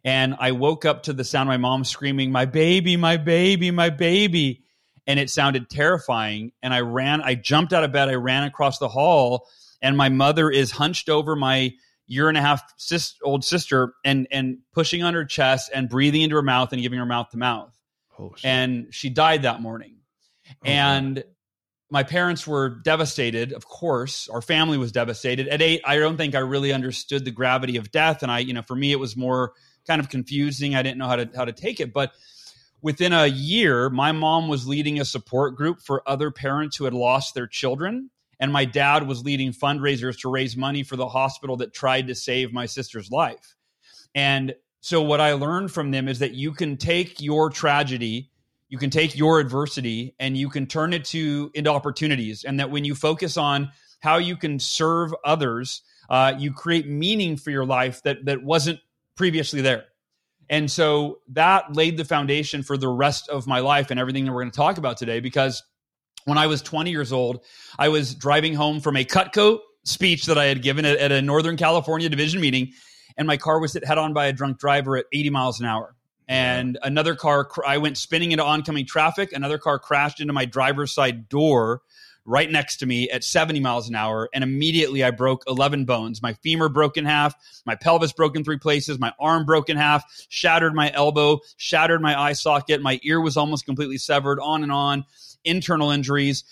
And 0.04 0.36
I 0.38 0.52
woke 0.52 0.84
up 0.84 1.04
to 1.04 1.12
the 1.12 1.24
sound 1.24 1.48
of 1.48 1.52
my 1.52 1.56
mom 1.56 1.84
screaming, 1.84 2.32
My 2.32 2.44
baby, 2.44 2.96
my 2.96 3.16
baby, 3.16 3.70
my 3.70 3.90
baby. 3.90 4.62
And 5.06 5.20
it 5.20 5.30
sounded 5.30 5.70
terrifying. 5.70 6.52
And 6.62 6.74
I 6.74 6.80
ran, 6.80 7.22
I 7.22 7.34
jumped 7.34 7.72
out 7.72 7.84
of 7.84 7.92
bed, 7.92 8.08
I 8.08 8.14
ran 8.14 8.42
across 8.42 8.78
the 8.78 8.88
hall, 8.88 9.46
and 9.80 9.96
my 9.96 10.08
mother 10.08 10.50
is 10.50 10.70
hunched 10.72 11.08
over 11.08 11.36
my 11.36 11.74
year 12.06 12.28
and 12.28 12.38
a 12.38 12.40
half 12.40 12.62
sis, 12.76 13.14
old 13.22 13.44
sister 13.44 13.94
and 14.04 14.26
and 14.30 14.58
pushing 14.72 15.02
on 15.02 15.14
her 15.14 15.24
chest 15.24 15.70
and 15.74 15.88
breathing 15.88 16.22
into 16.22 16.36
her 16.36 16.42
mouth 16.42 16.72
and 16.72 16.82
giving 16.82 16.98
her 16.98 17.06
mouth 17.06 17.30
to 17.30 17.36
mouth. 17.36 17.76
Oh, 18.18 18.34
and 18.44 18.88
she 18.90 19.10
died 19.10 19.42
that 19.42 19.60
morning. 19.60 19.96
Oh, 20.48 20.52
and 20.64 21.24
my 21.90 22.02
parents 22.02 22.46
were 22.46 22.68
devastated, 22.68 23.52
of 23.52 23.66
course. 23.66 24.28
Our 24.28 24.42
family 24.42 24.78
was 24.78 24.92
devastated. 24.92 25.48
At 25.48 25.62
eight, 25.62 25.82
I 25.84 25.98
don't 25.98 26.16
think 26.16 26.34
I 26.34 26.40
really 26.40 26.72
understood 26.72 27.24
the 27.24 27.30
gravity 27.30 27.76
of 27.76 27.90
death. 27.90 28.22
And 28.22 28.32
I, 28.32 28.40
you 28.40 28.54
know, 28.54 28.62
for 28.62 28.74
me 28.74 28.92
it 28.92 28.98
was 28.98 29.16
more 29.16 29.52
kind 29.86 30.00
of 30.00 30.08
confusing. 30.08 30.74
I 30.74 30.82
didn't 30.82 30.98
know 30.98 31.08
how 31.08 31.16
to 31.16 31.30
how 31.34 31.44
to 31.44 31.52
take 31.52 31.80
it. 31.80 31.92
But 31.92 32.12
within 32.82 33.12
a 33.12 33.26
year, 33.26 33.88
my 33.90 34.12
mom 34.12 34.48
was 34.48 34.66
leading 34.66 35.00
a 35.00 35.04
support 35.04 35.56
group 35.56 35.80
for 35.80 36.02
other 36.06 36.30
parents 36.30 36.76
who 36.76 36.84
had 36.84 36.94
lost 36.94 37.34
their 37.34 37.46
children 37.46 38.10
and 38.38 38.52
my 38.52 38.64
dad 38.64 39.06
was 39.06 39.24
leading 39.24 39.52
fundraisers 39.52 40.18
to 40.20 40.30
raise 40.30 40.56
money 40.56 40.82
for 40.82 40.96
the 40.96 41.08
hospital 41.08 41.56
that 41.56 41.72
tried 41.72 42.08
to 42.08 42.14
save 42.14 42.52
my 42.52 42.66
sister's 42.66 43.10
life. 43.10 43.54
And 44.14 44.54
so 44.80 45.02
what 45.02 45.20
I 45.20 45.32
learned 45.32 45.72
from 45.72 45.90
them 45.90 46.08
is 46.08 46.18
that 46.18 46.34
you 46.34 46.52
can 46.52 46.76
take 46.76 47.20
your 47.20 47.50
tragedy, 47.50 48.30
you 48.68 48.78
can 48.78 48.90
take 48.90 49.16
your 49.16 49.40
adversity 49.40 50.14
and 50.18 50.36
you 50.36 50.48
can 50.48 50.66
turn 50.66 50.92
it 50.92 51.04
to 51.06 51.50
into 51.54 51.70
opportunities 51.70 52.44
and 52.44 52.60
that 52.60 52.70
when 52.70 52.84
you 52.84 52.94
focus 52.94 53.36
on 53.36 53.70
how 54.00 54.18
you 54.18 54.36
can 54.36 54.58
serve 54.58 55.14
others, 55.24 55.82
uh, 56.10 56.34
you 56.38 56.52
create 56.52 56.86
meaning 56.86 57.36
for 57.36 57.50
your 57.50 57.64
life 57.64 58.02
that 58.02 58.26
that 58.26 58.42
wasn't 58.42 58.78
previously 59.16 59.60
there. 59.60 59.84
And 60.48 60.70
so 60.70 61.18
that 61.30 61.74
laid 61.74 61.96
the 61.96 62.04
foundation 62.04 62.62
for 62.62 62.76
the 62.76 62.88
rest 62.88 63.28
of 63.28 63.46
my 63.46 63.60
life 63.60 63.90
and 63.90 63.98
everything 63.98 64.24
that 64.26 64.32
we're 64.32 64.42
going 64.42 64.52
to 64.52 64.56
talk 64.56 64.78
about 64.78 64.96
today 64.96 65.20
because 65.20 65.62
when 66.24 66.38
I 66.38 66.46
was 66.46 66.62
20 66.62 66.90
years 66.90 67.12
old, 67.12 67.44
I 67.78 67.88
was 67.88 68.14
driving 68.14 68.54
home 68.54 68.80
from 68.80 68.96
a 68.96 69.04
Cutco 69.04 69.60
speech 69.84 70.26
that 70.26 70.36
I 70.36 70.46
had 70.46 70.62
given 70.62 70.84
at, 70.84 70.98
at 70.98 71.12
a 71.12 71.22
Northern 71.22 71.56
California 71.56 72.08
division 72.08 72.40
meeting, 72.40 72.72
and 73.16 73.26
my 73.26 73.36
car 73.36 73.60
was 73.60 73.72
hit 73.72 73.84
head 73.84 73.98
on 73.98 74.12
by 74.12 74.26
a 74.26 74.32
drunk 74.32 74.58
driver 74.58 74.96
at 74.96 75.06
80 75.12 75.30
miles 75.30 75.60
an 75.60 75.66
hour. 75.66 75.94
And 76.28 76.78
another 76.82 77.14
car, 77.14 77.48
I 77.64 77.78
went 77.78 77.96
spinning 77.96 78.32
into 78.32 78.44
oncoming 78.44 78.84
traffic. 78.84 79.32
Another 79.32 79.58
car 79.58 79.78
crashed 79.78 80.20
into 80.20 80.32
my 80.32 80.44
driver's 80.44 80.92
side 80.92 81.28
door 81.28 81.82
right 82.26 82.50
next 82.50 82.78
to 82.78 82.86
me 82.86 83.08
at 83.10 83.24
70 83.24 83.60
miles 83.60 83.88
an 83.88 83.94
hour. 83.94 84.28
And 84.34 84.44
immediately 84.44 85.04
I 85.04 85.10
broke 85.12 85.44
11 85.46 85.84
bones. 85.84 86.20
My 86.20 86.34
femur 86.34 86.68
broke 86.68 86.96
in 86.96 87.04
half, 87.04 87.34
my 87.64 87.76
pelvis 87.76 88.12
broke 88.12 88.36
in 88.36 88.44
three 88.44 88.58
places, 88.58 88.98
my 88.98 89.12
arm 89.18 89.44
broke 89.46 89.70
in 89.70 89.76
half, 89.76 90.04
shattered 90.28 90.74
my 90.74 90.92
elbow, 90.92 91.38
shattered 91.56 92.02
my 92.02 92.20
eye 92.20 92.32
socket. 92.32 92.82
My 92.82 93.00
ear 93.02 93.20
was 93.20 93.36
almost 93.36 93.64
completely 93.64 93.98
severed, 93.98 94.40
on 94.40 94.62
and 94.62 94.72
on 94.72 95.04
internal 95.44 95.90
injuries. 95.90 96.44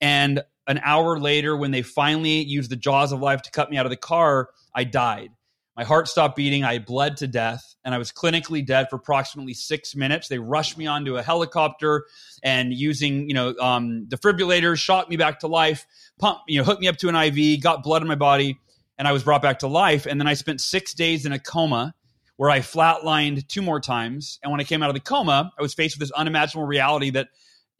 And 0.00 0.42
an 0.66 0.80
hour 0.84 1.18
later, 1.18 1.56
when 1.56 1.70
they 1.70 1.82
finally 1.82 2.42
used 2.42 2.70
the 2.70 2.76
jaws 2.76 3.12
of 3.12 3.20
life 3.20 3.42
to 3.42 3.50
cut 3.50 3.70
me 3.70 3.78
out 3.78 3.86
of 3.86 3.90
the 3.90 3.96
car, 3.96 4.50
I 4.74 4.84
died. 4.84 5.30
My 5.76 5.84
heart 5.84 6.06
stopped 6.06 6.36
beating. 6.36 6.64
I 6.64 6.78
bled 6.78 7.16
to 7.18 7.26
death, 7.26 7.76
and 7.84 7.94
I 7.94 7.98
was 7.98 8.12
clinically 8.12 8.64
dead 8.64 8.88
for 8.90 8.96
approximately 8.96 9.54
six 9.54 9.94
minutes. 9.94 10.28
They 10.28 10.38
rushed 10.38 10.76
me 10.76 10.86
onto 10.86 11.16
a 11.16 11.22
helicopter 11.22 12.04
and, 12.42 12.74
using 12.74 13.28
you 13.28 13.34
know 13.34 13.54
um, 13.60 14.06
defibrillators, 14.08 14.78
shot 14.78 15.08
me 15.08 15.16
back 15.16 15.40
to 15.40 15.46
life. 15.46 15.86
Pumped, 16.18 16.42
you 16.48 16.58
know, 16.58 16.64
hooked 16.64 16.80
me 16.80 16.88
up 16.88 16.96
to 16.98 17.08
an 17.08 17.16
IV, 17.16 17.62
got 17.62 17.82
blood 17.82 18.02
in 18.02 18.08
my 18.08 18.14
body, 18.14 18.58
and 18.98 19.08
I 19.08 19.12
was 19.12 19.22
brought 19.22 19.40
back 19.40 19.60
to 19.60 19.66
life. 19.66 20.06
And 20.06 20.20
then 20.20 20.26
I 20.26 20.34
spent 20.34 20.60
six 20.60 20.92
days 20.92 21.24
in 21.24 21.32
a 21.32 21.38
coma 21.38 21.94
where 22.36 22.50
I 22.50 22.60
flatlined 22.60 23.46
two 23.48 23.62
more 23.62 23.80
times. 23.80 24.38
And 24.42 24.50
when 24.50 24.60
I 24.60 24.64
came 24.64 24.82
out 24.82 24.90
of 24.90 24.94
the 24.94 25.00
coma, 25.00 25.52
I 25.58 25.62
was 25.62 25.74
faced 25.74 25.96
with 25.96 26.08
this 26.08 26.12
unimaginable 26.12 26.66
reality 26.66 27.10
that 27.10 27.28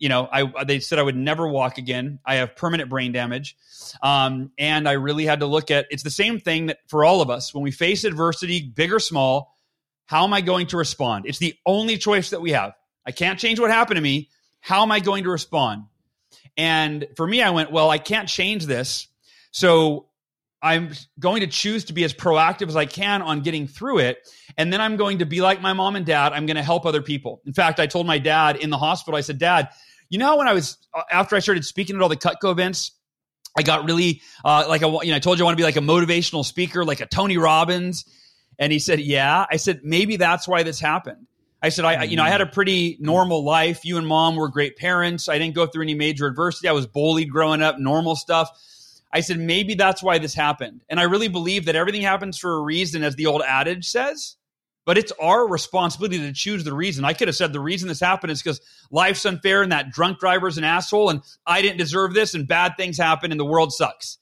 you 0.02 0.08
know, 0.08 0.28
I 0.32 0.64
they 0.64 0.80
said 0.80 0.98
I 0.98 1.02
would 1.04 1.16
never 1.16 1.46
walk 1.46 1.78
again. 1.78 2.18
I 2.26 2.34
have 2.34 2.56
permanent 2.56 2.90
brain 2.90 3.12
damage, 3.12 3.56
um, 4.02 4.50
and 4.58 4.88
I 4.88 4.94
really 4.94 5.24
had 5.24 5.38
to 5.40 5.46
look 5.46 5.70
at. 5.70 5.86
It's 5.92 6.02
the 6.02 6.10
same 6.10 6.40
thing 6.40 6.66
that 6.66 6.78
for 6.88 7.04
all 7.04 7.20
of 7.20 7.30
us 7.30 7.54
when 7.54 7.62
we 7.62 7.70
face 7.70 8.02
adversity, 8.02 8.60
big 8.62 8.92
or 8.92 8.98
small. 8.98 9.56
How 10.06 10.24
am 10.24 10.34
I 10.34 10.40
going 10.40 10.66
to 10.66 10.76
respond? 10.76 11.26
It's 11.26 11.38
the 11.38 11.54
only 11.64 11.98
choice 11.98 12.30
that 12.30 12.42
we 12.42 12.50
have. 12.50 12.72
I 13.06 13.12
can't 13.12 13.38
change 13.38 13.60
what 13.60 13.70
happened 13.70 13.96
to 13.96 14.02
me. 14.02 14.28
How 14.58 14.82
am 14.82 14.90
I 14.90 14.98
going 14.98 15.22
to 15.22 15.30
respond? 15.30 15.84
And 16.56 17.06
for 17.16 17.24
me, 17.24 17.40
I 17.40 17.50
went, 17.50 17.70
well, 17.70 17.88
I 17.88 17.98
can't 17.98 18.28
change 18.28 18.66
this, 18.66 19.06
so 19.52 20.08
I'm 20.60 20.92
going 21.20 21.42
to 21.42 21.46
choose 21.46 21.84
to 21.84 21.92
be 21.92 22.02
as 22.02 22.12
proactive 22.12 22.66
as 22.66 22.74
I 22.74 22.86
can 22.86 23.22
on 23.22 23.42
getting 23.42 23.68
through 23.68 23.98
it. 23.98 24.28
And 24.56 24.72
then 24.72 24.80
I'm 24.80 24.96
going 24.96 25.18
to 25.18 25.26
be 25.26 25.40
like 25.40 25.60
my 25.60 25.72
mom 25.72 25.94
and 25.94 26.04
dad. 26.04 26.32
I'm 26.32 26.46
going 26.46 26.56
to 26.56 26.62
help 26.62 26.86
other 26.86 27.02
people. 27.02 27.40
In 27.46 27.52
fact, 27.52 27.78
I 27.78 27.86
told 27.86 28.06
my 28.06 28.18
dad 28.18 28.56
in 28.56 28.70
the 28.70 28.78
hospital, 28.78 29.16
I 29.16 29.22
said, 29.22 29.38
Dad, 29.38 29.70
you 30.12 30.18
know 30.18 30.36
when 30.36 30.46
I 30.46 30.52
was 30.52 30.76
uh, 30.92 31.02
after 31.10 31.36
I 31.36 31.38
started 31.38 31.64
speaking 31.64 31.96
at 31.96 32.02
all 32.02 32.10
the 32.10 32.16
Cutco 32.18 32.52
events, 32.52 32.92
I 33.56 33.62
got 33.62 33.86
really 33.86 34.20
uh, 34.44 34.66
like 34.68 34.82
a, 34.82 34.86
you 35.02 35.10
know 35.10 35.16
I 35.16 35.20
told 35.20 35.38
you 35.38 35.44
I 35.44 35.46
want 35.46 35.56
to 35.56 35.60
be 35.60 35.64
like 35.64 35.76
a 35.76 35.80
motivational 35.80 36.44
speaker, 36.44 36.84
like 36.84 37.00
a 37.00 37.06
Tony 37.06 37.38
Robbins, 37.38 38.04
and 38.58 38.70
he 38.70 38.78
said, 38.78 39.00
"Yeah." 39.00 39.46
I 39.50 39.56
said, 39.56 39.80
"Maybe 39.82 40.16
that's 40.16 40.46
why 40.46 40.64
this 40.64 40.78
happened." 40.78 41.26
I 41.64 41.68
said, 41.68 41.84
I, 41.84 42.02
you 42.02 42.16
know, 42.16 42.24
I 42.24 42.28
had 42.28 42.40
a 42.40 42.46
pretty 42.46 42.96
normal 42.98 43.44
life. 43.44 43.84
You 43.84 43.96
and 43.96 44.04
mom 44.04 44.34
were 44.34 44.48
great 44.48 44.76
parents. 44.76 45.28
I 45.28 45.38
didn't 45.38 45.54
go 45.54 45.64
through 45.64 45.84
any 45.84 45.94
major 45.94 46.26
adversity. 46.26 46.66
I 46.66 46.72
was 46.72 46.88
bullied 46.88 47.30
growing 47.30 47.62
up, 47.62 47.78
normal 47.78 48.16
stuff. 48.16 48.50
I 49.12 49.20
said, 49.20 49.38
maybe 49.38 49.74
that's 49.74 50.02
why 50.02 50.18
this 50.18 50.34
happened. 50.34 50.82
And 50.88 50.98
I 50.98 51.04
really 51.04 51.28
believe 51.28 51.66
that 51.66 51.76
everything 51.76 52.02
happens 52.02 52.36
for 52.36 52.52
a 52.56 52.60
reason, 52.60 53.04
as 53.04 53.14
the 53.14 53.26
old 53.26 53.42
adage 53.46 53.88
says 53.88 54.34
but 54.84 54.98
it's 54.98 55.12
our 55.20 55.46
responsibility 55.46 56.18
to 56.18 56.32
choose 56.32 56.64
the 56.64 56.74
reason. 56.74 57.04
I 57.04 57.12
could 57.12 57.28
have 57.28 57.36
said 57.36 57.52
the 57.52 57.60
reason 57.60 57.88
this 57.88 58.00
happened 58.00 58.32
is 58.32 58.42
because 58.42 58.60
life's 58.90 59.24
unfair 59.24 59.62
and 59.62 59.72
that 59.72 59.90
drunk 59.90 60.18
driver's 60.18 60.58
an 60.58 60.64
asshole 60.64 61.10
and 61.10 61.22
I 61.46 61.62
didn't 61.62 61.78
deserve 61.78 62.14
this 62.14 62.34
and 62.34 62.48
bad 62.48 62.72
things 62.76 62.98
happen 62.98 63.30
and 63.30 63.40
the 63.40 63.44
world 63.44 63.72
sucks. 63.72 64.18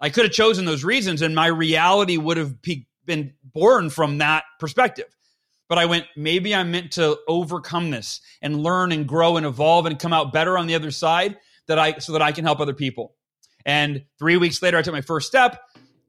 I 0.00 0.10
could 0.10 0.24
have 0.24 0.32
chosen 0.32 0.64
those 0.64 0.84
reasons 0.84 1.22
and 1.22 1.34
my 1.34 1.46
reality 1.46 2.16
would 2.16 2.36
have 2.36 2.56
been 3.04 3.34
born 3.44 3.90
from 3.90 4.18
that 4.18 4.44
perspective. 4.58 5.06
But 5.68 5.78
I 5.78 5.86
went, 5.86 6.04
maybe 6.14 6.54
I'm 6.54 6.72
meant 6.72 6.92
to 6.92 7.18
overcome 7.26 7.90
this 7.90 8.20
and 8.42 8.62
learn 8.62 8.92
and 8.92 9.08
grow 9.08 9.38
and 9.38 9.46
evolve 9.46 9.86
and 9.86 9.98
come 9.98 10.12
out 10.12 10.32
better 10.32 10.58
on 10.58 10.66
the 10.66 10.74
other 10.74 10.90
side 10.90 11.38
that 11.68 11.78
I 11.78 11.98
so 11.98 12.12
that 12.12 12.22
I 12.22 12.32
can 12.32 12.44
help 12.44 12.60
other 12.60 12.74
people. 12.74 13.14
And 13.64 14.04
3 14.18 14.36
weeks 14.36 14.60
later 14.60 14.76
I 14.76 14.82
took 14.82 14.92
my 14.92 15.00
first 15.00 15.26
step 15.26 15.58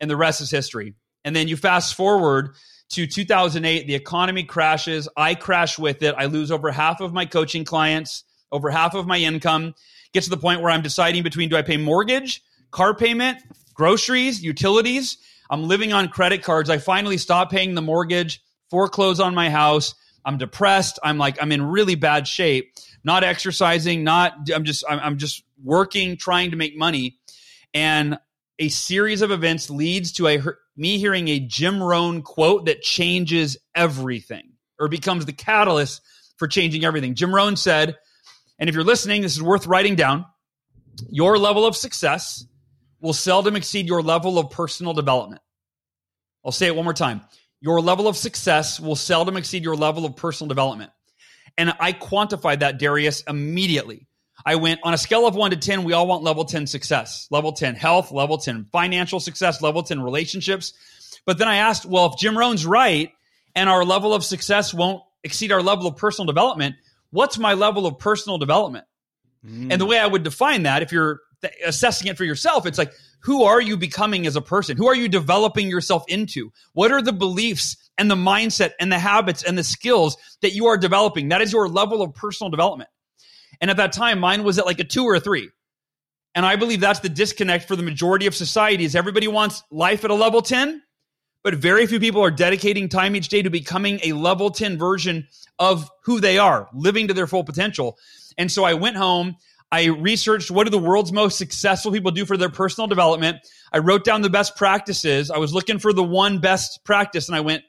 and 0.01 0.09
the 0.09 0.17
rest 0.17 0.41
is 0.41 0.51
history. 0.51 0.95
And 1.23 1.33
then 1.33 1.47
you 1.47 1.55
fast 1.55 1.95
forward 1.95 2.55
to 2.91 3.07
2008, 3.07 3.87
the 3.87 3.95
economy 3.95 4.43
crashes. 4.43 5.09
I 5.17 5.35
crash 5.35 5.79
with 5.79 6.03
it. 6.03 6.15
I 6.17 6.25
lose 6.25 6.51
over 6.51 6.71
half 6.71 7.01
of 7.01 7.13
my 7.13 7.25
coaching 7.25 7.65
clients, 7.65 8.23
over 8.51 8.69
half 8.69 8.93
of 8.93 9.07
my 9.07 9.17
income. 9.17 9.73
Get 10.13 10.23
to 10.23 10.29
the 10.29 10.37
point 10.37 10.61
where 10.61 10.71
I'm 10.71 10.81
deciding 10.81 11.23
between 11.23 11.49
do 11.49 11.57
I 11.57 11.61
pay 11.61 11.77
mortgage, 11.77 12.41
car 12.71 12.95
payment, 12.95 13.39
groceries, 13.73 14.41
utilities? 14.43 15.17
I'm 15.49 15.67
living 15.67 15.93
on 15.93 16.07
credit 16.07 16.43
cards. 16.43 16.69
I 16.69 16.77
finally 16.77 17.17
stop 17.17 17.51
paying 17.51 17.75
the 17.75 17.81
mortgage, 17.81 18.41
foreclose 18.69 19.19
on 19.19 19.35
my 19.35 19.49
house. 19.49 19.93
I'm 20.23 20.37
depressed. 20.37 20.99
I'm 21.03 21.17
like, 21.17 21.37
I'm 21.41 21.51
in 21.51 21.61
really 21.61 21.95
bad 21.95 22.27
shape. 22.27 22.73
Not 23.03 23.23
exercising, 23.23 24.03
not, 24.03 24.49
I'm 24.53 24.63
just, 24.63 24.83
I'm 24.89 25.17
just 25.17 25.43
working, 25.63 26.17
trying 26.17 26.51
to 26.51 26.57
make 26.57 26.75
money. 26.75 27.19
And 27.73 28.17
a 28.59 28.69
series 28.69 29.21
of 29.21 29.31
events 29.31 29.69
leads 29.69 30.13
to 30.13 30.27
a 30.27 30.41
me 30.77 30.97
hearing 30.97 31.27
a 31.27 31.39
Jim 31.39 31.81
Rohn 31.81 32.21
quote 32.21 32.65
that 32.65 32.81
changes 32.81 33.57
everything 33.73 34.53
or 34.79 34.87
becomes 34.87 35.25
the 35.25 35.33
catalyst 35.33 36.01
for 36.37 36.47
changing 36.47 36.83
everything. 36.83 37.15
Jim 37.15 37.33
Rohn 37.33 37.55
said, 37.55 37.97
and 38.59 38.69
if 38.69 38.75
you're 38.75 38.83
listening, 38.83 39.21
this 39.21 39.35
is 39.35 39.41
worth 39.41 39.67
writing 39.67 39.95
down. 39.95 40.25
Your 41.09 41.37
level 41.37 41.65
of 41.65 41.75
success 41.75 42.45
will 43.01 43.13
seldom 43.13 43.55
exceed 43.55 43.87
your 43.87 44.01
level 44.01 44.39
of 44.39 44.49
personal 44.51 44.93
development. 44.93 45.41
I'll 46.45 46.51
say 46.51 46.67
it 46.67 46.75
one 46.75 46.85
more 46.85 46.93
time. 46.93 47.21
Your 47.59 47.81
level 47.81 48.07
of 48.07 48.15
success 48.15 48.79
will 48.79 48.95
seldom 48.95 49.37
exceed 49.37 49.63
your 49.63 49.75
level 49.75 50.05
of 50.05 50.15
personal 50.15 50.47
development. 50.47 50.91
And 51.57 51.73
I 51.79 51.93
quantified 51.93 52.59
that, 52.59 52.79
Darius, 52.79 53.23
immediately. 53.27 54.07
I 54.45 54.55
went 54.55 54.79
on 54.83 54.93
a 54.93 54.97
scale 54.97 55.25
of 55.25 55.35
one 55.35 55.51
to 55.51 55.57
10, 55.57 55.83
we 55.83 55.93
all 55.93 56.05
want 56.05 56.23
level 56.23 56.45
10 56.45 56.67
success, 56.67 57.27
level 57.31 57.51
10 57.51 57.75
health, 57.75 58.11
level 58.11 58.37
10 58.37 58.67
financial 58.71 59.19
success, 59.19 59.61
level 59.61 59.81
10 59.81 60.01
relationships. 60.01 60.73
But 61.25 61.39
then 61.39 61.47
I 61.47 61.57
asked, 61.57 61.85
well, 61.85 62.05
if 62.13 62.19
Jim 62.19 62.37
Rohn's 62.37 62.65
right 62.65 63.11
and 63.55 63.67
our 63.69 63.83
level 63.83 64.13
of 64.13 64.23
success 64.23 64.73
won't 64.73 65.01
exceed 65.23 65.51
our 65.51 65.63
level 65.63 65.87
of 65.87 65.97
personal 65.97 66.27
development, 66.27 66.75
what's 67.09 67.39
my 67.39 67.53
level 67.55 67.87
of 67.87 67.97
personal 67.97 68.37
development? 68.37 68.85
Mm. 69.43 69.71
And 69.71 69.81
the 69.81 69.85
way 69.85 69.97
I 69.97 70.05
would 70.05 70.21
define 70.21 70.63
that, 70.63 70.83
if 70.83 70.91
you're 70.91 71.21
assessing 71.65 72.07
it 72.07 72.17
for 72.17 72.23
yourself, 72.23 72.67
it's 72.67 72.77
like, 72.77 72.93
who 73.21 73.43
are 73.43 73.59
you 73.59 73.77
becoming 73.77 74.27
as 74.27 74.35
a 74.35 74.41
person? 74.41 74.77
Who 74.77 74.87
are 74.87 74.95
you 74.95 75.07
developing 75.07 75.67
yourself 75.67 76.03
into? 76.07 76.51
What 76.73 76.91
are 76.91 77.01
the 77.01 77.13
beliefs 77.13 77.77
and 77.97 78.11
the 78.11 78.15
mindset 78.15 78.71
and 78.79 78.91
the 78.91 78.99
habits 78.99 79.41
and 79.43 79.57
the 79.57 79.63
skills 79.63 80.17
that 80.41 80.53
you 80.53 80.67
are 80.67 80.77
developing? 80.77 81.29
That 81.29 81.41
is 81.41 81.51
your 81.51 81.67
level 81.67 82.03
of 82.03 82.13
personal 82.13 82.51
development. 82.51 82.89
And 83.61 83.71
at 83.71 83.77
that 83.77 83.93
time, 83.93 84.19
mine 84.19 84.43
was 84.43 84.57
at 84.59 84.65
like 84.65 84.79
a 84.79 84.83
two 84.83 85.03
or 85.03 85.15
a 85.15 85.19
three. 85.19 85.49
And 86.35 86.45
I 86.45 86.57
believe 86.57 86.81
that's 86.81 86.99
the 86.99 87.09
disconnect 87.09 87.67
for 87.67 87.75
the 87.75 87.83
majority 87.83 88.27
of 88.27 88.35
society 88.35 88.83
is 88.83 88.95
everybody 88.95 89.27
wants 89.27 89.63
life 89.71 90.03
at 90.03 90.11
a 90.11 90.15
level 90.15 90.41
10, 90.41 90.81
but 91.43 91.55
very 91.55 91.87
few 91.87 91.99
people 91.99 92.21
are 92.21 92.31
dedicating 92.31 92.89
time 92.89 93.15
each 93.15 93.29
day 93.29 93.41
to 93.41 93.49
becoming 93.49 94.01
a 94.03 94.11
level 94.11 94.49
10 94.49 94.77
version 94.77 95.27
of 95.59 95.89
who 96.03 96.19
they 96.19 96.37
are, 96.37 96.67
living 96.73 97.07
to 97.07 97.13
their 97.13 97.27
full 97.27 97.45
potential. 97.45 97.97
And 98.37 98.51
so 98.51 98.65
I 98.65 98.73
went 98.73 98.97
home, 98.97 99.37
I 99.71 99.85
researched 99.85 100.51
what 100.51 100.65
do 100.65 100.69
the 100.69 100.77
world's 100.77 101.13
most 101.13 101.37
successful 101.37 101.91
people 101.91 102.11
do 102.11 102.25
for 102.25 102.35
their 102.35 102.49
personal 102.49 102.87
development. 102.87 103.37
I 103.71 103.79
wrote 103.79 104.03
down 104.03 104.21
the 104.21 104.29
best 104.29 104.57
practices. 104.57 105.31
I 105.31 105.37
was 105.37 105.53
looking 105.53 105.79
for 105.79 105.93
the 105.93 106.03
one 106.03 106.39
best 106.39 106.83
practice 106.83 107.29
and 107.29 107.35
I 107.35 107.41
went, 107.41 107.63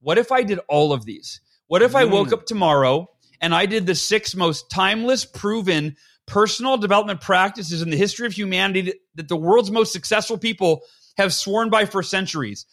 what 0.00 0.16
if 0.16 0.32
I 0.32 0.42
did 0.42 0.60
all 0.68 0.92
of 0.92 1.04
these? 1.04 1.40
What 1.66 1.82
if 1.82 1.94
I 1.94 2.04
woke 2.04 2.28
mm. 2.28 2.34
up 2.34 2.46
tomorrow 2.46 3.08
and 3.40 3.54
I 3.54 3.66
did 3.66 3.86
the 3.86 3.94
six 3.94 4.34
most 4.34 4.70
timeless, 4.70 5.24
proven 5.24 5.96
personal 6.26 6.76
development 6.76 7.20
practices 7.20 7.82
in 7.82 7.90
the 7.90 7.96
history 7.96 8.26
of 8.26 8.32
humanity 8.32 8.94
that 9.14 9.28
the 9.28 9.36
world's 9.36 9.70
most 9.70 9.92
successful 9.92 10.38
people 10.38 10.82
have 11.16 11.32
sworn 11.32 11.70
by 11.70 11.84
for 11.84 12.02
centuries. 12.02 12.66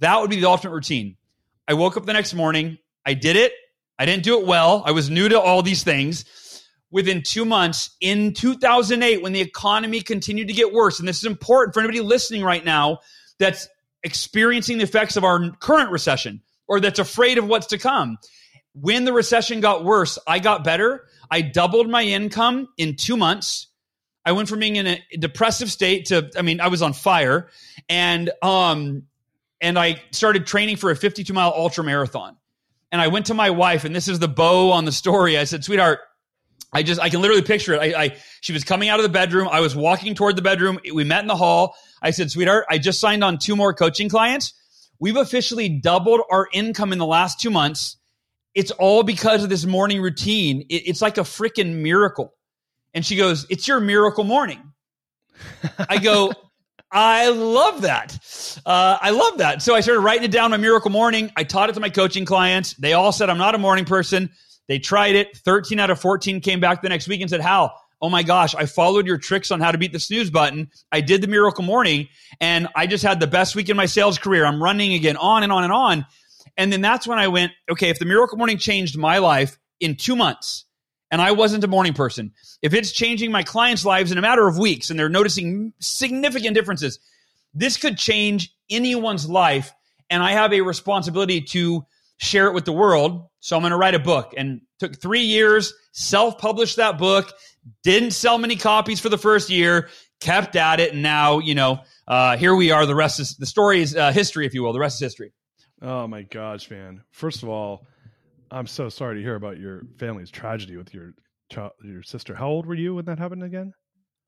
That 0.00 0.20
would 0.20 0.30
be 0.30 0.40
the 0.40 0.48
ultimate 0.48 0.74
routine. 0.74 1.16
I 1.66 1.74
woke 1.74 1.96
up 1.96 2.06
the 2.06 2.12
next 2.12 2.34
morning. 2.34 2.78
I 3.06 3.14
did 3.14 3.36
it. 3.36 3.52
I 3.98 4.06
didn't 4.06 4.24
do 4.24 4.40
it 4.40 4.46
well. 4.46 4.82
I 4.84 4.92
was 4.92 5.10
new 5.10 5.28
to 5.28 5.40
all 5.40 5.62
these 5.62 5.82
things, 5.82 6.24
within 6.90 7.22
two 7.22 7.44
months 7.44 7.96
in 8.00 8.32
2008 8.34 9.22
when 9.22 9.32
the 9.32 9.40
economy 9.40 10.00
continued 10.00 10.48
to 10.48 10.54
get 10.54 10.72
worse. 10.72 10.98
And 10.98 11.08
this 11.08 11.18
is 11.18 11.24
important 11.24 11.74
for 11.74 11.80
anybody 11.80 12.00
listening 12.00 12.42
right 12.42 12.64
now 12.64 12.98
that's 13.38 13.68
experiencing 14.02 14.78
the 14.78 14.84
effects 14.84 15.16
of 15.16 15.24
our 15.24 15.50
current 15.60 15.90
recession 15.90 16.42
or 16.66 16.80
that's 16.80 16.98
afraid 16.98 17.38
of 17.38 17.46
what's 17.46 17.68
to 17.68 17.78
come. 17.78 18.18
When 18.80 19.04
the 19.04 19.12
recession 19.12 19.60
got 19.60 19.84
worse, 19.84 20.18
I 20.26 20.38
got 20.38 20.64
better. 20.64 21.06
I 21.30 21.42
doubled 21.42 21.88
my 21.88 22.02
income 22.02 22.68
in 22.78 22.96
two 22.96 23.16
months. 23.16 23.68
I 24.24 24.32
went 24.32 24.48
from 24.48 24.60
being 24.60 24.76
in 24.76 24.86
a 24.86 25.00
depressive 25.18 25.70
state 25.70 26.06
to, 26.06 26.30
I 26.36 26.42
mean, 26.42 26.60
I 26.60 26.68
was 26.68 26.82
on 26.82 26.92
fire. 26.92 27.48
And, 27.88 28.30
um, 28.42 29.04
and 29.60 29.78
I 29.78 30.02
started 30.12 30.46
training 30.46 30.76
for 30.76 30.90
a 30.90 30.96
52 30.96 31.32
mile 31.32 31.52
ultra 31.54 31.84
marathon. 31.84 32.36
And 32.92 33.00
I 33.00 33.08
went 33.08 33.26
to 33.26 33.34
my 33.34 33.50
wife, 33.50 33.84
and 33.84 33.94
this 33.94 34.08
is 34.08 34.18
the 34.18 34.28
bow 34.28 34.72
on 34.72 34.84
the 34.84 34.92
story. 34.92 35.38
I 35.38 35.44
said, 35.44 35.62
sweetheart, 35.62 36.00
I 36.72 36.82
just, 36.82 37.00
I 37.00 37.08
can 37.08 37.20
literally 37.20 37.42
picture 37.42 37.74
it. 37.74 37.94
I, 37.94 38.02
I, 38.02 38.16
she 38.40 38.52
was 38.52 38.64
coming 38.64 38.88
out 38.88 38.98
of 38.98 39.04
the 39.04 39.10
bedroom. 39.10 39.48
I 39.50 39.60
was 39.60 39.76
walking 39.76 40.14
toward 40.14 40.36
the 40.36 40.42
bedroom. 40.42 40.78
We 40.92 41.04
met 41.04 41.20
in 41.20 41.28
the 41.28 41.36
hall. 41.36 41.76
I 42.02 42.10
said, 42.10 42.30
sweetheart, 42.30 42.66
I 42.70 42.78
just 42.78 42.98
signed 42.98 43.22
on 43.22 43.38
two 43.38 43.56
more 43.56 43.74
coaching 43.74 44.08
clients. 44.08 44.54
We've 44.98 45.16
officially 45.16 45.68
doubled 45.68 46.20
our 46.30 46.48
income 46.52 46.92
in 46.92 46.98
the 46.98 47.06
last 47.06 47.40
two 47.40 47.50
months. 47.50 47.96
It's 48.54 48.70
all 48.72 49.02
because 49.02 49.42
of 49.42 49.48
this 49.48 49.64
morning 49.64 50.00
routine. 50.00 50.62
It, 50.68 50.88
it's 50.88 51.02
like 51.02 51.18
a 51.18 51.22
freaking 51.22 51.76
miracle. 51.76 52.34
And 52.94 53.04
she 53.04 53.16
goes, 53.16 53.46
It's 53.48 53.68
your 53.68 53.80
miracle 53.80 54.24
morning. 54.24 54.72
I 55.88 55.98
go, 55.98 56.32
I 56.92 57.28
love 57.28 57.82
that. 57.82 58.18
Uh, 58.66 58.98
I 59.00 59.10
love 59.10 59.38
that. 59.38 59.62
So 59.62 59.74
I 59.74 59.80
started 59.80 60.00
writing 60.00 60.24
it 60.24 60.32
down 60.32 60.50
my 60.50 60.56
miracle 60.56 60.90
morning. 60.90 61.30
I 61.36 61.44
taught 61.44 61.70
it 61.70 61.74
to 61.74 61.80
my 61.80 61.90
coaching 61.90 62.24
clients. 62.24 62.74
They 62.74 62.94
all 62.94 63.12
said, 63.12 63.30
I'm 63.30 63.38
not 63.38 63.54
a 63.54 63.58
morning 63.58 63.84
person. 63.84 64.30
They 64.66 64.80
tried 64.80 65.14
it. 65.14 65.36
13 65.36 65.78
out 65.78 65.90
of 65.90 66.00
14 66.00 66.40
came 66.40 66.58
back 66.58 66.82
the 66.82 66.88
next 66.88 67.06
week 67.06 67.20
and 67.20 67.30
said, 67.30 67.40
Hal, 67.40 67.74
oh 68.02 68.08
my 68.08 68.22
gosh, 68.22 68.54
I 68.54 68.66
followed 68.66 69.06
your 69.06 69.18
tricks 69.18 69.50
on 69.50 69.60
how 69.60 69.70
to 69.70 69.78
beat 69.78 69.92
the 69.92 70.00
snooze 70.00 70.30
button. 70.30 70.70
I 70.90 71.00
did 71.00 71.20
the 71.22 71.28
miracle 71.28 71.64
morning 71.64 72.08
and 72.40 72.68
I 72.74 72.86
just 72.86 73.04
had 73.04 73.20
the 73.20 73.26
best 73.26 73.54
week 73.54 73.68
in 73.68 73.76
my 73.76 73.86
sales 73.86 74.18
career. 74.18 74.44
I'm 74.44 74.62
running 74.62 74.94
again, 74.94 75.16
on 75.16 75.42
and 75.42 75.52
on 75.52 75.64
and 75.64 75.72
on. 75.72 76.06
And 76.56 76.72
then 76.72 76.80
that's 76.80 77.06
when 77.06 77.18
I 77.18 77.28
went, 77.28 77.52
okay, 77.70 77.88
if 77.88 77.98
the 77.98 78.04
miracle 78.04 78.38
morning 78.38 78.58
changed 78.58 78.96
my 78.96 79.18
life 79.18 79.58
in 79.80 79.96
two 79.96 80.16
months, 80.16 80.64
and 81.10 81.20
I 81.20 81.32
wasn't 81.32 81.64
a 81.64 81.68
morning 81.68 81.92
person, 81.92 82.32
if 82.62 82.72
it's 82.72 82.92
changing 82.92 83.32
my 83.32 83.42
clients' 83.42 83.84
lives 83.84 84.12
in 84.12 84.18
a 84.18 84.22
matter 84.22 84.46
of 84.46 84.58
weeks 84.58 84.90
and 84.90 84.98
they're 84.98 85.08
noticing 85.08 85.72
significant 85.80 86.54
differences, 86.54 87.00
this 87.52 87.76
could 87.76 87.98
change 87.98 88.54
anyone's 88.70 89.28
life. 89.28 89.72
And 90.08 90.22
I 90.22 90.32
have 90.32 90.52
a 90.52 90.60
responsibility 90.60 91.40
to 91.40 91.84
share 92.18 92.46
it 92.46 92.54
with 92.54 92.64
the 92.64 92.72
world. 92.72 93.26
So 93.40 93.56
I'm 93.56 93.62
going 93.62 93.72
to 93.72 93.76
write 93.76 93.94
a 93.94 94.00
book 94.00 94.34
and 94.36 94.60
took 94.78 95.00
three 95.00 95.22
years, 95.22 95.72
self 95.92 96.38
published 96.38 96.76
that 96.76 96.98
book, 96.98 97.32
didn't 97.82 98.12
sell 98.12 98.38
many 98.38 98.56
copies 98.56 99.00
for 99.00 99.08
the 99.08 99.18
first 99.18 99.50
year, 99.50 99.88
kept 100.20 100.54
at 100.54 100.80
it. 100.80 100.92
And 100.92 101.02
now, 101.02 101.38
you 101.38 101.54
know, 101.54 101.80
uh, 102.06 102.36
here 102.36 102.54
we 102.54 102.70
are. 102.70 102.86
The 102.86 102.94
rest 102.94 103.20
is 103.20 103.36
the 103.36 103.46
story 103.46 103.80
is 103.80 103.96
uh, 103.96 104.12
history, 104.12 104.46
if 104.46 104.54
you 104.54 104.62
will. 104.62 104.72
The 104.72 104.80
rest 104.80 104.96
is 104.96 105.00
history. 105.00 105.32
Oh 105.82 106.06
my 106.06 106.22
gosh, 106.22 106.70
man. 106.70 107.02
First 107.10 107.42
of 107.42 107.48
all, 107.48 107.86
I'm 108.50 108.66
so 108.66 108.88
sorry 108.88 109.16
to 109.16 109.22
hear 109.22 109.34
about 109.34 109.58
your 109.58 109.82
family's 109.96 110.30
tragedy 110.30 110.76
with 110.76 110.92
your 110.92 111.14
child, 111.50 111.72
your 111.82 112.02
sister. 112.02 112.34
How 112.34 112.48
old 112.48 112.66
were 112.66 112.74
you 112.74 112.94
when 112.96 113.06
that 113.06 113.18
happened 113.18 113.44
again? 113.44 113.72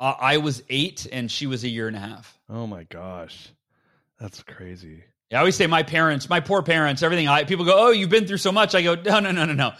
Uh, 0.00 0.14
I 0.18 0.38
was 0.38 0.62
eight, 0.68 1.06
and 1.12 1.30
she 1.30 1.46
was 1.46 1.64
a 1.64 1.68
year 1.68 1.88
and 1.88 1.96
a 1.96 2.00
half. 2.00 2.38
Oh 2.48 2.66
my 2.66 2.84
gosh, 2.84 3.50
that's 4.18 4.42
crazy. 4.42 5.04
Yeah, 5.30 5.38
I 5.38 5.40
always 5.40 5.56
say 5.56 5.66
my 5.66 5.82
parents, 5.82 6.28
my 6.28 6.40
poor 6.40 6.62
parents, 6.62 7.02
everything. 7.02 7.28
I 7.28 7.44
people 7.44 7.64
go, 7.64 7.74
oh, 7.76 7.90
you've 7.90 8.10
been 8.10 8.26
through 8.26 8.38
so 8.38 8.52
much. 8.52 8.74
I 8.74 8.82
go, 8.82 8.94
no, 8.94 9.20
no, 9.20 9.30
no, 9.30 9.44
no, 9.44 9.54
no. 9.54 9.72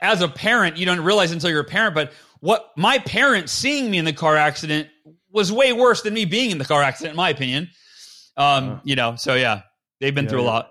As 0.00 0.20
a 0.20 0.28
parent, 0.28 0.76
you 0.76 0.86
don't 0.86 1.00
realize 1.00 1.32
until 1.32 1.50
you're 1.50 1.60
a 1.60 1.64
parent. 1.64 1.94
But 1.94 2.12
what 2.40 2.70
my 2.76 2.98
parents 2.98 3.52
seeing 3.52 3.90
me 3.90 3.98
in 3.98 4.04
the 4.04 4.12
car 4.12 4.36
accident 4.36 4.88
was 5.30 5.50
way 5.50 5.72
worse 5.72 6.02
than 6.02 6.14
me 6.14 6.24
being 6.24 6.50
in 6.50 6.58
the 6.58 6.64
car 6.64 6.82
accident, 6.82 7.12
in 7.12 7.16
my 7.16 7.30
opinion. 7.30 7.70
Um, 8.36 8.70
uh, 8.70 8.78
you 8.84 8.96
know, 8.96 9.16
so 9.16 9.34
yeah, 9.34 9.62
they've 10.00 10.14
been 10.14 10.24
yeah, 10.24 10.30
through 10.30 10.42
a 10.42 10.42
lot. 10.42 10.70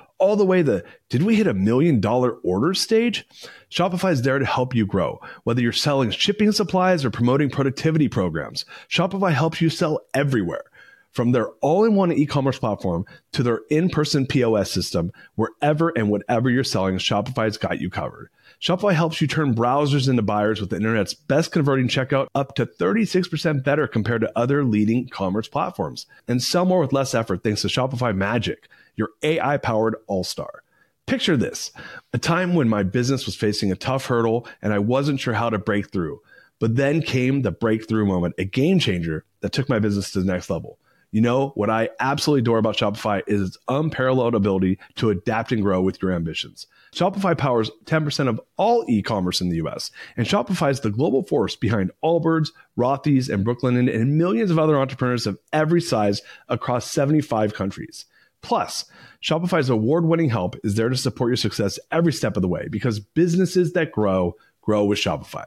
all 0.21 0.35
the 0.35 0.45
way 0.45 0.61
the 0.61 0.85
did 1.09 1.23
we 1.23 1.35
hit 1.35 1.47
a 1.47 1.53
million 1.53 1.99
dollar 1.99 2.33
order 2.43 2.73
stage? 2.73 3.27
Shopify 3.69 4.11
is 4.11 4.21
there 4.21 4.39
to 4.39 4.45
help 4.45 4.73
you 4.75 4.85
grow. 4.85 5.19
Whether 5.43 5.61
you're 5.61 5.73
selling 5.73 6.11
shipping 6.11 6.51
supplies 6.51 7.03
or 7.03 7.09
promoting 7.09 7.49
productivity 7.49 8.07
programs, 8.07 8.63
Shopify 8.87 9.33
helps 9.33 9.59
you 9.59 9.69
sell 9.69 9.99
everywhere. 10.13 10.63
From 11.09 11.33
their 11.33 11.49
all 11.59 11.83
in 11.83 11.95
one 11.95 12.13
e 12.13 12.25
commerce 12.25 12.57
platform 12.57 13.05
to 13.33 13.43
their 13.43 13.61
in 13.69 13.89
person 13.89 14.25
POS 14.25 14.71
system, 14.71 15.11
wherever 15.35 15.89
and 15.89 16.09
whatever 16.09 16.49
you're 16.49 16.63
selling, 16.63 16.99
Shopify's 16.99 17.57
got 17.57 17.81
you 17.81 17.89
covered. 17.89 18.29
Shopify 18.61 18.93
helps 18.93 19.19
you 19.19 19.27
turn 19.27 19.55
browsers 19.55 20.07
into 20.07 20.21
buyers 20.21 20.61
with 20.61 20.69
the 20.69 20.75
internet's 20.75 21.15
best 21.15 21.51
converting 21.51 21.87
checkout 21.87 22.27
up 22.35 22.53
to 22.55 22.65
36% 22.65 23.63
better 23.63 23.87
compared 23.87 24.21
to 24.21 24.31
other 24.37 24.63
leading 24.63 25.09
commerce 25.09 25.47
platforms. 25.47 26.05
And 26.27 26.41
sell 26.41 26.63
more 26.63 26.79
with 26.79 26.93
less 26.93 27.15
effort 27.15 27.43
thanks 27.43 27.63
to 27.63 27.67
Shopify 27.67 28.15
Magic 28.15 28.69
your 28.95 29.09
AI 29.23 29.57
powered 29.57 29.95
all 30.07 30.23
star. 30.23 30.63
Picture 31.07 31.35
this 31.35 31.71
a 32.13 32.17
time 32.17 32.53
when 32.53 32.69
my 32.69 32.83
business 32.83 33.25
was 33.25 33.35
facing 33.35 33.71
a 33.71 33.75
tough 33.75 34.05
hurdle 34.05 34.47
and 34.61 34.73
I 34.73 34.79
wasn't 34.79 35.19
sure 35.19 35.33
how 35.33 35.49
to 35.49 35.57
break 35.57 35.91
through. 35.91 36.21
But 36.59 36.75
then 36.75 37.01
came 37.01 37.41
the 37.41 37.51
breakthrough 37.51 38.05
moment, 38.05 38.35
a 38.37 38.45
game 38.45 38.77
changer 38.77 39.25
that 39.41 39.51
took 39.51 39.67
my 39.67 39.79
business 39.79 40.11
to 40.11 40.19
the 40.19 40.31
next 40.31 40.49
level. 40.49 40.77
You 41.11 41.19
know, 41.19 41.49
what 41.55 41.69
I 41.69 41.89
absolutely 41.99 42.39
adore 42.39 42.59
about 42.59 42.77
Shopify 42.77 43.21
is 43.27 43.41
its 43.41 43.57
unparalleled 43.67 44.33
ability 44.33 44.79
to 44.95 45.09
adapt 45.09 45.51
and 45.51 45.61
grow 45.61 45.81
with 45.81 46.01
your 46.01 46.13
ambitions. 46.13 46.67
Shopify 46.93 47.37
powers 47.37 47.69
10% 47.85 48.29
of 48.29 48.39
all 48.55 48.85
e 48.87 49.01
commerce 49.01 49.41
in 49.41 49.49
the 49.49 49.57
US, 49.57 49.91
and 50.15 50.25
Shopify 50.25 50.71
is 50.71 50.79
the 50.79 50.89
global 50.89 51.23
force 51.23 51.57
behind 51.57 51.91
Allbirds, 52.01 52.51
Rothy's, 52.77 53.27
and 53.27 53.45
Brooklinen, 53.45 53.93
and 53.93 54.17
millions 54.17 54.51
of 54.51 54.59
other 54.59 54.77
entrepreneurs 54.77 55.27
of 55.27 55.37
every 55.51 55.81
size 55.81 56.21
across 56.47 56.89
75 56.89 57.53
countries. 57.53 58.05
Plus, 58.41 58.85
Shopify's 59.21 59.69
award 59.69 60.05
winning 60.05 60.29
help 60.29 60.55
is 60.63 60.75
there 60.75 60.89
to 60.89 60.97
support 60.97 61.29
your 61.29 61.37
success 61.37 61.79
every 61.91 62.13
step 62.13 62.35
of 62.35 62.41
the 62.41 62.47
way 62.47 62.67
because 62.69 62.99
businesses 62.99 63.73
that 63.73 63.91
grow, 63.91 64.35
grow 64.61 64.85
with 64.85 64.99
Shopify. 64.99 65.45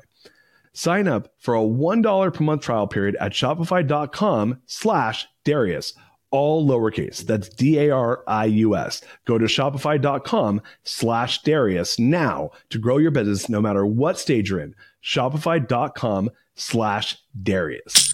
Sign 0.73 1.07
up 1.07 1.33
for 1.39 1.55
a 1.55 1.61
$1 1.61 2.35
per 2.35 2.45
month 2.45 2.63
trial 2.63 2.87
period 2.87 3.17
at 3.21 3.33
shopify.com 3.33 4.61
slash 4.67 5.27
Darius, 5.45 5.95
all 6.31 6.67
lowercase. 6.67 7.21
That's 7.21 7.49
D 7.49 7.79
A 7.79 7.91
R 7.91 8.25
I 8.27 8.47
U 8.47 8.77
S. 8.77 9.01
Go 9.25 9.39
to 9.39 9.45
shopify.com 9.45 10.61
slash 10.83 11.43
Darius 11.43 11.99
now 11.99 12.51
to 12.71 12.79
grow 12.79 12.99
your 12.99 13.13
business 13.13 13.49
no 13.49 13.61
matter 13.61 13.87
what 13.87 14.19
stage 14.19 14.51
you're 14.51 14.61
in. 14.61 14.75
Shopify.com 15.03 16.31
slash 16.57 17.19
Darius. 17.41 18.14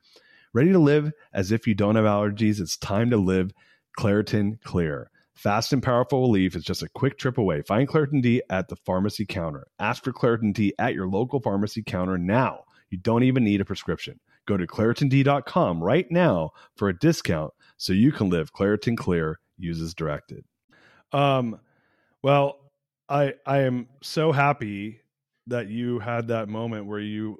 Ready 0.53 0.73
to 0.73 0.79
live 0.79 1.13
as 1.33 1.53
if 1.53 1.65
you 1.65 1.73
don't 1.73 1.95
have 1.95 2.03
allergies? 2.03 2.59
It's 2.59 2.75
time 2.75 3.09
to 3.11 3.17
live 3.17 3.53
Claritin 3.97 4.61
Clear. 4.63 5.09
Fast 5.33 5.71
and 5.71 5.81
powerful 5.81 6.21
relief 6.21 6.57
is 6.57 6.65
just 6.65 6.83
a 6.83 6.89
quick 6.89 7.17
trip 7.17 7.37
away. 7.37 7.61
Find 7.61 7.87
Claritin 7.87 8.21
D 8.21 8.41
at 8.49 8.67
the 8.67 8.75
pharmacy 8.75 9.25
counter. 9.25 9.67
Ask 9.79 10.03
for 10.03 10.11
Claritin 10.11 10.53
D 10.53 10.73
at 10.77 10.93
your 10.93 11.07
local 11.07 11.39
pharmacy 11.39 11.81
counter 11.81 12.17
now. 12.17 12.65
You 12.89 12.97
don't 12.97 13.23
even 13.23 13.45
need 13.45 13.61
a 13.61 13.65
prescription. 13.65 14.19
Go 14.45 14.57
to 14.57 14.67
ClaritinD.com 14.67 15.81
right 15.81 16.11
now 16.11 16.51
for 16.75 16.89
a 16.89 16.99
discount 16.99 17.53
so 17.77 17.93
you 17.93 18.11
can 18.11 18.29
live 18.29 18.51
Claritin 18.51 18.97
Clear. 18.97 19.39
Uses 19.57 19.93
directed. 19.93 20.43
Um, 21.13 21.61
well, 22.23 22.59
I 23.07 23.35
I 23.45 23.59
am 23.59 23.87
so 24.01 24.33
happy 24.33 24.99
that 25.47 25.69
you 25.69 25.99
had 25.99 26.27
that 26.27 26.49
moment 26.49 26.87
where 26.87 26.99
you 26.99 27.37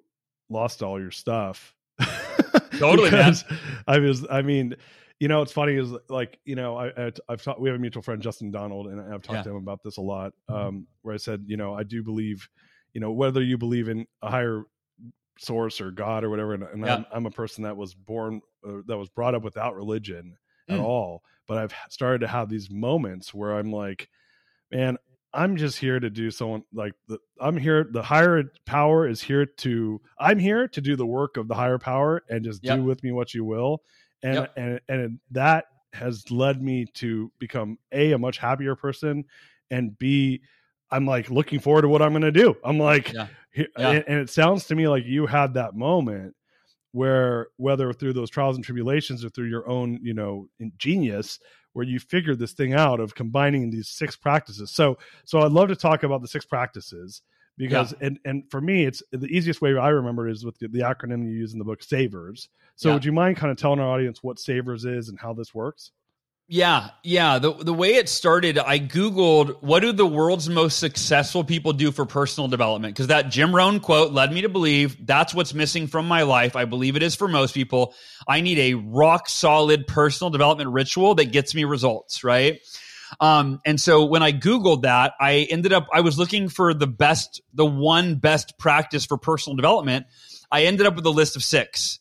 lost 0.49 0.81
all 0.81 0.99
your 0.99 1.11
stuff. 1.11 1.75
Totally, 2.81 3.11
man. 3.11 3.33
I 3.87 3.99
was. 3.99 4.25
I 4.29 4.41
mean, 4.41 4.75
you 5.19 5.27
know, 5.27 5.41
it's 5.41 5.51
funny 5.51 5.75
is 5.75 5.91
like 6.09 6.39
you 6.45 6.55
know 6.55 6.77
I, 6.77 6.91
have 7.29 7.41
talked. 7.43 7.59
We 7.59 7.69
have 7.69 7.77
a 7.77 7.81
mutual 7.81 8.03
friend, 8.03 8.21
Justin 8.21 8.51
Donald, 8.51 8.87
and 8.87 8.99
I've 8.99 9.21
talked 9.21 9.37
Yeah. 9.37 9.43
to 9.43 9.49
him 9.51 9.55
about 9.57 9.81
this 9.83 9.97
a 9.97 10.01
lot. 10.01 10.33
Um, 10.49 10.87
where 11.03 11.13
I 11.13 11.17
said, 11.17 11.43
you 11.47 11.57
know, 11.57 11.73
I 11.73 11.83
do 11.83 12.03
believe, 12.03 12.47
you 12.93 13.01
know, 13.01 13.11
whether 13.11 13.41
you 13.41 13.57
believe 13.57 13.87
in 13.87 14.05
a 14.21 14.29
higher 14.29 14.63
source 15.39 15.81
or 15.81 15.91
God 15.91 16.23
or 16.23 16.29
whatever, 16.29 16.53
and, 16.53 16.63
and 16.63 16.85
Yeah. 16.85 16.95
I'm, 16.95 17.05
I'm 17.11 17.25
a 17.25 17.31
person 17.31 17.63
that 17.63 17.75
was 17.77 17.93
born 17.93 18.41
uh, 18.67 18.81
that 18.87 18.97
was 18.97 19.09
brought 19.09 19.35
up 19.35 19.43
without 19.43 19.75
religion 19.75 20.37
at 20.69 20.77
Mm. 20.77 20.83
all, 20.83 21.23
but 21.47 21.57
I've 21.57 21.73
started 21.89 22.19
to 22.19 22.27
have 22.27 22.47
these 22.49 22.69
moments 22.69 23.33
where 23.33 23.53
I'm 23.57 23.71
like, 23.71 24.09
man, 24.71 24.97
I'm 25.33 25.55
just 25.55 25.77
here 25.77 25.99
to 25.99 26.09
do 26.09 26.29
someone 26.31 26.63
like 26.73 26.93
the 27.07 27.17
I'm 27.39 27.55
here 27.57 27.87
the 27.89 28.01
higher 28.01 28.43
power 28.65 29.07
is 29.07 29.21
here 29.21 29.45
to 29.45 30.01
I'm 30.19 30.39
here 30.39 30.67
to 30.67 30.81
do 30.81 30.95
the 30.95 31.05
work 31.05 31.37
of 31.37 31.47
the 31.47 31.55
higher 31.55 31.77
power 31.79 32.23
and 32.29 32.43
just 32.43 32.63
Yep. 32.63 32.77
do 32.77 32.83
with 32.83 33.03
me 33.03 33.11
what 33.11 33.33
you 33.33 33.45
will. 33.45 33.81
And 34.23 34.35
Yep. 34.35 34.53
and 34.57 34.79
and 34.89 35.19
that 35.31 35.65
has 35.93 36.29
led 36.31 36.61
me 36.61 36.85
to 36.95 37.31
become 37.39 37.77
a 37.91 38.11
a 38.13 38.17
much 38.17 38.37
happier 38.37 38.75
person 38.75 39.23
and 39.69 39.97
b 39.97 40.41
I'm 40.89 41.05
like 41.05 41.29
looking 41.29 41.59
forward 41.59 41.83
to 41.83 41.87
what 41.89 42.01
I'm 42.01 42.11
going 42.11 42.21
to 42.23 42.31
do. 42.31 42.55
I'm 42.65 42.77
like 42.77 43.13
Yeah. 43.13 43.27
Yeah. 43.55 43.67
and, 43.77 44.03
and 44.07 44.19
it 44.19 44.29
sounds 44.29 44.65
to 44.67 44.75
me 44.75 44.87
like 44.87 45.05
you 45.05 45.25
had 45.27 45.53
that 45.53 45.75
moment 45.75 46.35
where 46.93 47.47
whether 47.55 47.93
through 47.93 48.13
those 48.13 48.29
trials 48.29 48.57
and 48.57 48.65
tribulations 48.65 49.23
or 49.23 49.29
through 49.29 49.47
your 49.47 49.67
own, 49.69 49.97
you 50.03 50.13
know, 50.13 50.47
genius 50.77 51.39
where 51.73 51.85
you 51.85 51.99
figured 51.99 52.39
this 52.39 52.53
thing 52.53 52.73
out 52.73 52.99
of 52.99 53.15
combining 53.15 53.69
these 53.69 53.89
six 53.89 54.15
practices. 54.15 54.71
So 54.71 54.97
so 55.25 55.41
I'd 55.41 55.51
love 55.51 55.69
to 55.69 55.75
talk 55.75 56.03
about 56.03 56.21
the 56.21 56.27
six 56.27 56.45
practices 56.45 57.21
because 57.57 57.93
and 58.01 58.19
and 58.25 58.43
for 58.49 58.61
me 58.61 58.85
it's 58.85 59.03
the 59.11 59.27
easiest 59.27 59.61
way 59.61 59.77
I 59.77 59.89
remember 59.89 60.27
is 60.27 60.43
with 60.45 60.57
the, 60.59 60.67
the 60.67 60.79
acronym 60.79 61.23
you 61.23 61.31
use 61.31 61.53
in 61.53 61.59
the 61.59 61.65
book 61.65 61.83
savers. 61.83 62.49
So 62.75 62.89
Yeah. 62.89 62.93
would 62.95 63.05
you 63.05 63.11
mind 63.11 63.37
kind 63.37 63.51
of 63.51 63.57
telling 63.57 63.79
our 63.79 63.89
audience 63.89 64.23
what 64.23 64.39
savers 64.39 64.85
is 64.85 65.09
and 65.09 65.19
how 65.19 65.33
this 65.33 65.53
works? 65.53 65.91
Yeah, 66.53 66.89
yeah. 67.01 67.39
The 67.39 67.53
the 67.53 67.73
way 67.73 67.95
it 67.95 68.09
started, 68.09 68.59
I 68.59 68.77
googled 68.77 69.63
what 69.63 69.79
do 69.79 69.93
the 69.93 70.05
world's 70.05 70.49
most 70.49 70.79
successful 70.79 71.45
people 71.45 71.71
do 71.71 71.93
for 71.93 72.05
personal 72.05 72.49
development 72.49 72.93
because 72.93 73.07
that 73.07 73.29
Jim 73.29 73.55
Rohn 73.55 73.79
quote 73.79 74.11
led 74.11 74.33
me 74.33 74.41
to 74.41 74.49
believe 74.49 75.07
that's 75.07 75.33
what's 75.33 75.53
missing 75.53 75.87
from 75.87 76.09
my 76.09 76.23
life. 76.23 76.57
I 76.57 76.65
believe 76.65 76.97
it 76.97 77.03
is 77.03 77.15
for 77.15 77.29
most 77.29 77.53
people. 77.53 77.95
I 78.27 78.41
need 78.41 78.59
a 78.59 78.73
rock 78.73 79.29
solid 79.29 79.87
personal 79.87 80.29
development 80.29 80.71
ritual 80.71 81.15
that 81.15 81.31
gets 81.31 81.55
me 81.55 81.63
results, 81.63 82.21
right? 82.21 82.59
Um, 83.21 83.61
and 83.65 83.79
so 83.79 84.03
when 84.03 84.21
I 84.21 84.33
Googled 84.33 84.81
that, 84.81 85.13
I 85.21 85.47
ended 85.49 85.71
up, 85.71 85.87
I 85.93 86.01
was 86.01 86.19
looking 86.19 86.49
for 86.49 86.73
the 86.73 86.85
best, 86.85 87.41
the 87.53 87.65
one 87.65 88.15
best 88.15 88.59
practice 88.59 89.05
for 89.05 89.17
personal 89.17 89.55
development. 89.55 90.05
I 90.51 90.63
ended 90.65 90.85
up 90.85 90.97
with 90.97 91.05
a 91.05 91.11
list 91.11 91.37
of 91.37 91.45
six 91.45 92.00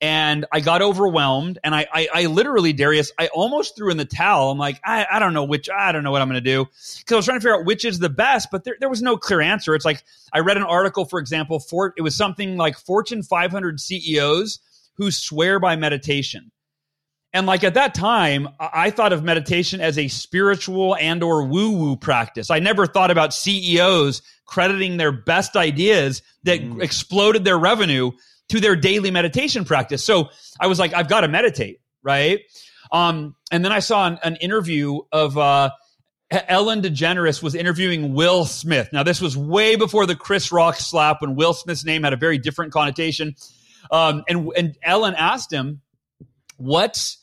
and 0.00 0.44
I 0.52 0.60
got 0.60 0.82
overwhelmed 0.82 1.58
and 1.64 1.74
I, 1.74 1.86
I, 1.92 2.08
I 2.12 2.26
literally, 2.26 2.72
Darius, 2.74 3.12
I 3.18 3.28
almost 3.28 3.76
threw 3.76 3.90
in 3.90 3.96
the 3.96 4.04
towel. 4.04 4.50
I'm 4.50 4.58
like, 4.58 4.80
I, 4.84 5.06
I 5.10 5.18
don't 5.18 5.32
know 5.32 5.44
which, 5.44 5.70
I 5.70 5.90
don't 5.92 6.04
know 6.04 6.10
what 6.10 6.20
I'm 6.20 6.28
going 6.28 6.42
to 6.42 6.50
do. 6.50 6.66
Cause 6.66 7.12
I 7.12 7.16
was 7.16 7.24
trying 7.24 7.38
to 7.38 7.40
figure 7.40 7.58
out 7.58 7.64
which 7.64 7.84
is 7.84 7.98
the 7.98 8.10
best, 8.10 8.48
but 8.52 8.64
there, 8.64 8.76
there 8.78 8.90
was 8.90 9.00
no 9.00 9.16
clear 9.16 9.40
answer. 9.40 9.74
It's 9.74 9.86
like, 9.86 10.04
I 10.32 10.40
read 10.40 10.58
an 10.58 10.64
article, 10.64 11.06
for 11.06 11.18
example, 11.18 11.60
for, 11.60 11.94
it 11.96 12.02
was 12.02 12.14
something 12.14 12.56
like 12.58 12.76
Fortune 12.78 13.22
500 13.22 13.80
CEOs 13.80 14.58
who 14.96 15.10
swear 15.10 15.58
by 15.58 15.76
meditation. 15.76 16.50
And 17.32 17.46
like 17.46 17.64
at 17.64 17.74
that 17.74 17.94
time, 17.94 18.48
I 18.58 18.90
thought 18.90 19.12
of 19.12 19.22
meditation 19.22 19.80
as 19.80 19.98
a 19.98 20.08
spiritual 20.08 20.96
and 20.96 21.22
or 21.22 21.44
woo 21.44 21.70
woo 21.72 21.96
practice. 21.96 22.50
I 22.50 22.60
never 22.60 22.86
thought 22.86 23.10
about 23.10 23.34
CEOs 23.34 24.22
crediting 24.46 24.96
their 24.96 25.12
best 25.12 25.56
ideas 25.56 26.22
that 26.44 26.60
Mm. 26.60 26.82
exploded 26.82 27.44
their 27.44 27.58
revenue 27.58 28.12
to 28.48 28.60
their 28.60 28.76
daily 28.76 29.10
meditation 29.10 29.64
practice. 29.64 30.04
So 30.04 30.30
I 30.60 30.66
was 30.66 30.78
like, 30.78 30.94
I've 30.94 31.08
got 31.08 31.22
to 31.22 31.28
meditate, 31.28 31.80
right? 32.02 32.40
Um, 32.92 33.34
and 33.50 33.64
then 33.64 33.72
I 33.72 33.80
saw 33.80 34.06
an, 34.06 34.18
an 34.22 34.36
interview 34.36 35.00
of 35.12 35.36
uh, 35.36 35.70
Ellen 36.30 36.82
DeGeneres 36.82 37.42
was 37.42 37.54
interviewing 37.54 38.14
Will 38.14 38.44
Smith. 38.44 38.88
Now 38.92 39.02
this 39.02 39.20
was 39.20 39.36
way 39.36 39.76
before 39.76 40.06
the 40.06 40.16
Chris 40.16 40.50
Rock 40.50 40.76
slap 40.76 41.20
when 41.20 41.36
Will 41.36 41.52
Smith's 41.52 41.84
name 41.84 42.02
had 42.02 42.12
a 42.12 42.16
very 42.16 42.38
different 42.38 42.72
connotation. 42.72 43.34
Um, 43.90 44.24
and 44.28 44.50
and 44.56 44.76
Ellen 44.82 45.14
asked 45.14 45.52
him, 45.52 45.80
"What?" 46.56 47.16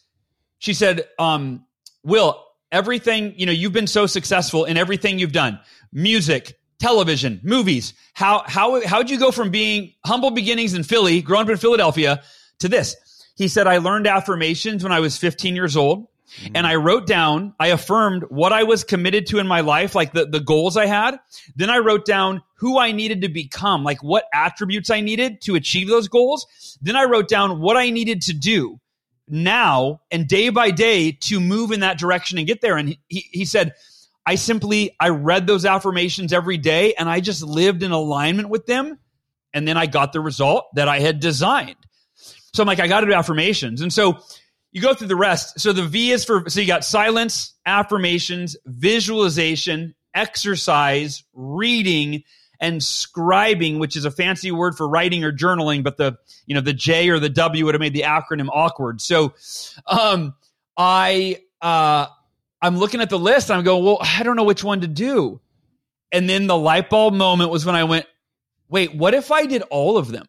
She 0.59 0.73
said, 0.73 1.07
um, 1.19 1.65
"Will, 2.03 2.41
everything 2.71 3.33
you 3.37 3.45
know, 3.45 3.51
you've 3.51 3.73
been 3.73 3.87
so 3.87 4.05
successful 4.05 4.63
in 4.63 4.77
everything 4.77 5.19
you've 5.19 5.33
done, 5.33 5.59
music." 5.91 6.57
Television, 6.83 7.39
movies. 7.43 7.93
How 8.13 8.43
how 8.45 8.85
how'd 8.85 9.09
you 9.09 9.17
go 9.17 9.31
from 9.31 9.51
being 9.51 9.93
humble 10.05 10.31
beginnings 10.31 10.73
in 10.73 10.83
Philly, 10.83 11.21
growing 11.21 11.45
up 11.45 11.49
in 11.51 11.55
Philadelphia, 11.55 12.21
to 12.59 12.67
this? 12.67 12.97
He 13.37 13.47
said, 13.47 13.67
I 13.67 13.77
learned 13.77 14.05
affirmations 14.05 14.83
when 14.83 14.91
I 14.91 14.99
was 14.99 15.15
15 15.15 15.55
years 15.55 15.77
old. 15.77 16.07
Mm-hmm. 16.41 16.57
And 16.57 16.67
I 16.67 16.75
wrote 16.75 17.07
down, 17.07 17.53
I 17.57 17.67
affirmed 17.67 18.25
what 18.27 18.51
I 18.51 18.63
was 18.63 18.83
committed 18.83 19.27
to 19.27 19.39
in 19.39 19.47
my 19.47 19.61
life, 19.61 19.95
like 19.95 20.11
the, 20.11 20.25
the 20.25 20.41
goals 20.41 20.75
I 20.75 20.85
had. 20.87 21.17
Then 21.55 21.69
I 21.69 21.77
wrote 21.77 22.03
down 22.03 22.41
who 22.55 22.77
I 22.77 22.91
needed 22.91 23.21
to 23.21 23.29
become, 23.29 23.85
like 23.85 24.03
what 24.03 24.25
attributes 24.33 24.89
I 24.89 24.99
needed 24.99 25.39
to 25.43 25.55
achieve 25.55 25.87
those 25.87 26.09
goals. 26.09 26.45
Then 26.81 26.97
I 26.97 27.05
wrote 27.05 27.29
down 27.29 27.61
what 27.61 27.77
I 27.77 27.91
needed 27.91 28.23
to 28.23 28.33
do 28.33 28.81
now 29.29 30.01
and 30.11 30.27
day 30.27 30.49
by 30.49 30.69
day 30.69 31.13
to 31.13 31.39
move 31.39 31.71
in 31.71 31.79
that 31.79 31.97
direction 31.97 32.37
and 32.37 32.45
get 32.45 32.59
there. 32.59 32.75
And 32.75 32.97
he, 33.07 33.29
he 33.31 33.45
said, 33.45 33.73
I 34.25 34.35
simply, 34.35 34.95
I 34.99 35.09
read 35.09 35.47
those 35.47 35.65
affirmations 35.65 36.31
every 36.31 36.57
day 36.57 36.93
and 36.93 37.09
I 37.09 37.19
just 37.19 37.43
lived 37.43 37.83
in 37.83 37.91
alignment 37.91 38.49
with 38.49 38.65
them. 38.65 38.99
And 39.53 39.67
then 39.67 39.77
I 39.77 39.85
got 39.85 40.13
the 40.13 40.21
result 40.21 40.65
that 40.75 40.87
I 40.87 40.99
had 40.99 41.19
designed. 41.19 41.75
So 42.53 42.63
I'm 42.63 42.67
like, 42.67 42.79
I 42.79 42.87
got 42.87 43.01
to 43.01 43.07
do 43.07 43.13
affirmations. 43.13 43.81
And 43.81 43.91
so 43.91 44.19
you 44.71 44.81
go 44.81 44.93
through 44.93 45.07
the 45.07 45.15
rest. 45.15 45.59
So 45.59 45.73
the 45.73 45.83
V 45.83 46.11
is 46.11 46.25
for, 46.25 46.49
so 46.49 46.59
you 46.59 46.67
got 46.67 46.83
silence, 46.83 47.53
affirmations, 47.65 48.55
visualization, 48.65 49.93
exercise, 50.15 51.23
reading, 51.33 52.23
and 52.59 52.79
scribing, 52.79 53.79
which 53.79 53.97
is 53.97 54.05
a 54.05 54.11
fancy 54.11 54.51
word 54.51 54.75
for 54.75 54.87
writing 54.87 55.23
or 55.23 55.33
journaling, 55.33 55.83
but 55.83 55.97
the, 55.97 56.17
you 56.45 56.55
know, 56.55 56.61
the 56.61 56.73
J 56.73 57.09
or 57.09 57.19
the 57.19 57.29
W 57.29 57.65
would 57.65 57.75
have 57.75 57.81
made 57.81 57.93
the 57.93 58.03
acronym 58.03 58.47
awkward. 58.51 59.01
So, 59.01 59.33
um, 59.85 60.33
I, 60.77 61.41
uh, 61.61 62.07
I'm 62.63 62.77
looking 62.77 63.01
at 63.01 63.09
the 63.09 63.19
list 63.19 63.49
and 63.49 63.57
I'm 63.57 63.65
going, 63.65 63.83
well, 63.83 63.97
I 64.01 64.23
don't 64.23 64.37
know 64.37 64.45
which 64.45 64.63
one 64.63 64.81
to 64.81 64.87
do. 64.87 65.41
And 66.13 66.29
then 66.29 66.47
the 66.47 66.57
light 66.57 66.89
bulb 66.89 67.13
moment 67.13 67.49
was 67.49 67.65
when 67.65 67.75
I 67.75 67.83
went, 67.83 68.05
wait, 68.69 68.95
what 68.95 69.13
if 69.13 69.31
I 69.33 69.45
did 69.45 69.63
all 69.63 69.97
of 69.97 70.07
them? 70.07 70.27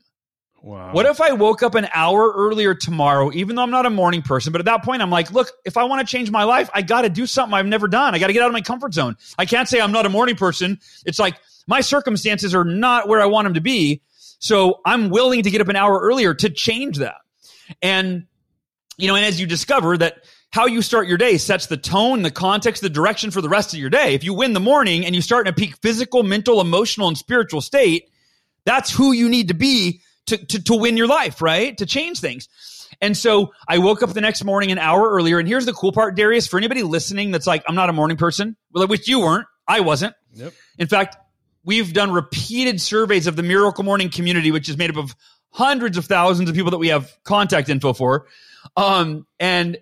Wow. 0.60 0.92
What 0.92 1.06
if 1.06 1.20
I 1.20 1.32
woke 1.32 1.62
up 1.62 1.76
an 1.76 1.86
hour 1.94 2.32
earlier 2.32 2.74
tomorrow, 2.74 3.30
even 3.32 3.54
though 3.54 3.62
I'm 3.62 3.70
not 3.70 3.86
a 3.86 3.90
morning 3.90 4.22
person? 4.22 4.50
But 4.50 4.60
at 4.60 4.64
that 4.64 4.82
point, 4.82 5.00
I'm 5.00 5.10
like, 5.10 5.30
look, 5.30 5.52
if 5.64 5.76
I 5.76 5.84
want 5.84 6.00
to 6.00 6.10
change 6.10 6.30
my 6.30 6.42
life, 6.42 6.68
I 6.74 6.82
got 6.82 7.02
to 7.02 7.08
do 7.08 7.26
something 7.26 7.54
I've 7.54 7.66
never 7.66 7.86
done. 7.86 8.14
I 8.14 8.18
got 8.18 8.26
to 8.26 8.32
get 8.32 8.42
out 8.42 8.48
of 8.48 8.52
my 8.52 8.62
comfort 8.62 8.94
zone. 8.94 9.16
I 9.38 9.44
can't 9.44 9.68
say 9.68 9.80
I'm 9.80 9.92
not 9.92 10.04
a 10.04 10.08
morning 10.08 10.34
person. 10.34 10.80
It's 11.06 11.20
like 11.20 11.36
my 11.68 11.82
circumstances 11.82 12.52
are 12.54 12.64
not 12.64 13.06
where 13.06 13.20
I 13.20 13.26
want 13.26 13.46
them 13.46 13.54
to 13.54 13.60
be. 13.60 14.02
So 14.40 14.80
I'm 14.84 15.10
willing 15.10 15.42
to 15.44 15.50
get 15.50 15.60
up 15.60 15.68
an 15.68 15.76
hour 15.76 16.00
earlier 16.00 16.34
to 16.34 16.50
change 16.50 16.98
that. 16.98 17.16
And, 17.80 18.26
you 18.96 19.06
know, 19.06 19.14
and 19.14 19.24
as 19.24 19.38
you 19.38 19.46
discover 19.46 19.96
that 19.98 20.24
how 20.54 20.66
you 20.66 20.82
start 20.82 21.08
your 21.08 21.18
day 21.18 21.36
sets 21.36 21.66
the 21.66 21.76
tone, 21.76 22.22
the 22.22 22.30
context, 22.30 22.80
the 22.80 22.88
direction 22.88 23.32
for 23.32 23.40
the 23.40 23.48
rest 23.48 23.74
of 23.74 23.80
your 23.80 23.90
day. 23.90 24.14
If 24.14 24.22
you 24.22 24.32
win 24.32 24.52
the 24.52 24.60
morning 24.60 25.04
and 25.04 25.12
you 25.12 25.20
start 25.20 25.48
in 25.48 25.52
a 25.52 25.56
peak 25.56 25.76
physical, 25.78 26.22
mental, 26.22 26.60
emotional, 26.60 27.08
and 27.08 27.18
spiritual 27.18 27.60
state, 27.60 28.08
that's 28.64 28.88
who 28.88 29.10
you 29.10 29.28
need 29.28 29.48
to 29.48 29.54
be 29.54 30.00
to, 30.26 30.36
to, 30.36 30.62
to 30.62 30.76
win 30.76 30.96
your 30.96 31.08
life, 31.08 31.42
right? 31.42 31.76
To 31.78 31.86
change 31.86 32.20
things. 32.20 32.46
And 33.00 33.16
so 33.16 33.52
I 33.66 33.78
woke 33.78 34.04
up 34.04 34.10
the 34.10 34.20
next 34.20 34.44
morning 34.44 34.70
an 34.70 34.78
hour 34.78 35.10
earlier. 35.10 35.40
And 35.40 35.48
here's 35.48 35.66
the 35.66 35.72
cool 35.72 35.90
part, 35.90 36.14
Darius, 36.14 36.46
for 36.46 36.56
anybody 36.56 36.84
listening 36.84 37.32
that's 37.32 37.48
like, 37.48 37.64
I'm 37.66 37.74
not 37.74 37.90
a 37.90 37.92
morning 37.92 38.16
person, 38.16 38.54
well, 38.72 38.86
which 38.86 39.08
you 39.08 39.18
weren't, 39.18 39.48
I 39.66 39.80
wasn't. 39.80 40.14
Yep. 40.34 40.52
In 40.78 40.86
fact, 40.86 41.16
we've 41.64 41.92
done 41.92 42.12
repeated 42.12 42.80
surveys 42.80 43.26
of 43.26 43.34
the 43.34 43.42
Miracle 43.42 43.82
Morning 43.82 44.08
community, 44.08 44.52
which 44.52 44.68
is 44.68 44.76
made 44.76 44.90
up 44.90 44.98
of 44.98 45.16
hundreds 45.50 45.98
of 45.98 46.04
thousands 46.04 46.48
of 46.48 46.54
people 46.54 46.70
that 46.70 46.78
we 46.78 46.88
have 46.88 47.12
contact 47.24 47.68
info 47.68 47.92
for. 47.92 48.28
Um, 48.76 49.26
and 49.40 49.78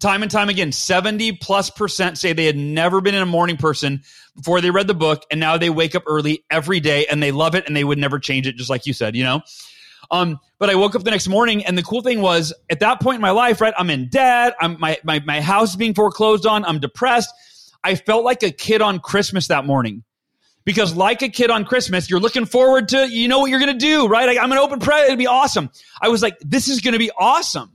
time 0.00 0.22
and 0.22 0.30
time 0.30 0.48
again, 0.48 0.72
70 0.72 1.32
plus 1.32 1.70
percent 1.70 2.18
say 2.18 2.32
they 2.32 2.46
had 2.46 2.56
never 2.56 3.00
been 3.00 3.14
in 3.14 3.22
a 3.22 3.26
morning 3.26 3.56
person 3.56 4.02
before 4.36 4.60
they 4.60 4.70
read 4.70 4.86
the 4.86 4.94
book. 4.94 5.24
And 5.30 5.38
now 5.38 5.56
they 5.58 5.70
wake 5.70 5.94
up 5.94 6.04
early 6.06 6.44
every 6.50 6.80
day 6.80 7.06
and 7.06 7.22
they 7.22 7.32
love 7.32 7.54
it 7.54 7.66
and 7.66 7.76
they 7.76 7.84
would 7.84 7.98
never 7.98 8.18
change 8.18 8.46
it, 8.46 8.56
just 8.56 8.70
like 8.70 8.86
you 8.86 8.92
said, 8.92 9.14
you 9.14 9.24
know? 9.24 9.42
Um, 10.10 10.40
but 10.58 10.70
I 10.70 10.74
woke 10.74 10.94
up 10.94 11.04
the 11.04 11.10
next 11.10 11.28
morning, 11.28 11.64
and 11.64 11.78
the 11.78 11.82
cool 11.82 12.02
thing 12.02 12.20
was 12.20 12.52
at 12.68 12.80
that 12.80 13.00
point 13.00 13.16
in 13.16 13.20
my 13.20 13.30
life, 13.30 13.60
right? 13.60 13.72
I'm 13.76 13.90
in 13.90 14.08
debt. 14.08 14.56
I'm 14.60 14.78
my 14.80 14.98
my 15.04 15.20
my 15.20 15.40
house 15.40 15.70
is 15.70 15.76
being 15.76 15.94
foreclosed 15.94 16.46
on. 16.46 16.64
I'm 16.64 16.80
depressed. 16.80 17.30
I 17.84 17.94
felt 17.94 18.24
like 18.24 18.42
a 18.42 18.50
kid 18.50 18.82
on 18.82 18.98
Christmas 18.98 19.48
that 19.48 19.64
morning. 19.64 20.04
Because 20.64 20.94
like 20.94 21.22
a 21.22 21.30
kid 21.30 21.50
on 21.50 21.64
Christmas, 21.64 22.10
you're 22.10 22.20
looking 22.20 22.44
forward 22.44 22.88
to, 22.88 23.08
you 23.08 23.28
know 23.28 23.40
what 23.40 23.50
you're 23.50 23.60
going 23.60 23.72
to 23.72 23.78
do, 23.78 24.06
right? 24.06 24.28
I, 24.28 24.42
I'm 24.42 24.50
going 24.50 24.60
to 24.60 24.64
open 24.64 24.78
prayer. 24.78 25.06
It'd 25.06 25.18
be 25.18 25.26
awesome. 25.26 25.70
I 26.02 26.08
was 26.08 26.22
like, 26.22 26.38
this 26.40 26.68
is 26.68 26.80
going 26.80 26.92
to 26.92 26.98
be 26.98 27.10
awesome. 27.18 27.72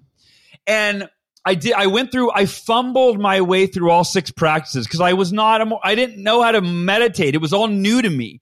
And 0.67 1.09
I 1.45 1.53
did, 1.55 1.73
I 1.73 1.87
went 1.87 2.11
through, 2.11 2.31
I 2.31 2.47
fumbled 2.47 3.19
my 3.19 3.41
way 3.41 3.67
through 3.67 3.91
all 3.91 4.03
six 4.03 4.31
practices 4.31 4.87
because 4.87 5.01
I 5.01 5.13
was 5.13 5.31
not, 5.31 5.61
I 5.83 5.93
didn't 5.93 6.21
know 6.21 6.41
how 6.41 6.51
to 6.51 6.61
meditate. 6.61 7.35
It 7.35 7.41
was 7.41 7.53
all 7.53 7.67
new 7.67 8.01
to 8.01 8.09
me. 8.09 8.41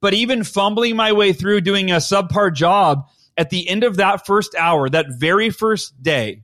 But 0.00 0.14
even 0.14 0.42
fumbling 0.42 0.96
my 0.96 1.12
way 1.12 1.32
through 1.32 1.60
doing 1.60 1.92
a 1.92 1.96
subpar 1.96 2.52
job 2.52 3.06
at 3.36 3.50
the 3.50 3.68
end 3.68 3.84
of 3.84 3.96
that 3.96 4.26
first 4.26 4.56
hour, 4.56 4.88
that 4.88 5.06
very 5.16 5.50
first 5.50 6.02
day, 6.02 6.42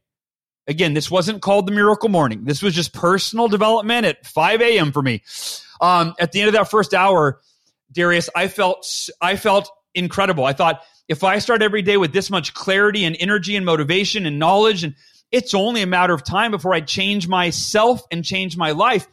again, 0.69 0.95
this 0.95 1.11
wasn't 1.11 1.43
called 1.43 1.67
the 1.67 1.73
miracle 1.73 2.09
morning. 2.09 2.45
This 2.45 2.63
was 2.63 2.75
just 2.75 2.93
personal 2.93 3.49
development 3.49 4.07
at 4.07 4.25
5 4.25 4.63
a.m. 4.63 4.93
for 4.93 5.03
me. 5.03 5.25
Um, 5.81 6.15
at 6.21 6.31
the 6.31 6.41
end 6.41 6.49
of 6.49 6.55
that 6.55 6.71
first 6.71 6.95
hour, 6.95 7.41
Darius, 7.91 8.31
I 8.37 8.47
felt, 8.47 8.87
I 9.21 9.35
felt 9.35 9.69
incredible. 9.95 10.45
I 10.45 10.53
thought 10.53 10.83
if 11.09 11.25
I 11.25 11.41
start 11.41 11.63
every 11.63 11.83
day 11.83 11.97
with 11.97 12.13
this 12.13 12.31
much 12.31 12.55
clarity 12.55 13.05
and 13.05 13.17
energy 13.19 13.57
and 13.57 13.67
motivation 13.67 14.27
and 14.27 14.39
knowledge, 14.39 14.85
and 14.85 14.95
it's 15.31 15.55
only 15.55 15.83
a 15.83 15.87
matter 15.87 16.15
of 16.15 16.25
time 16.25 16.51
before 16.51 16.73
I 16.73 16.81
change 16.81 17.29
myself 17.29 18.03
and 18.11 18.25
change 18.25 18.57
my 18.57 18.73
life. 18.73 19.07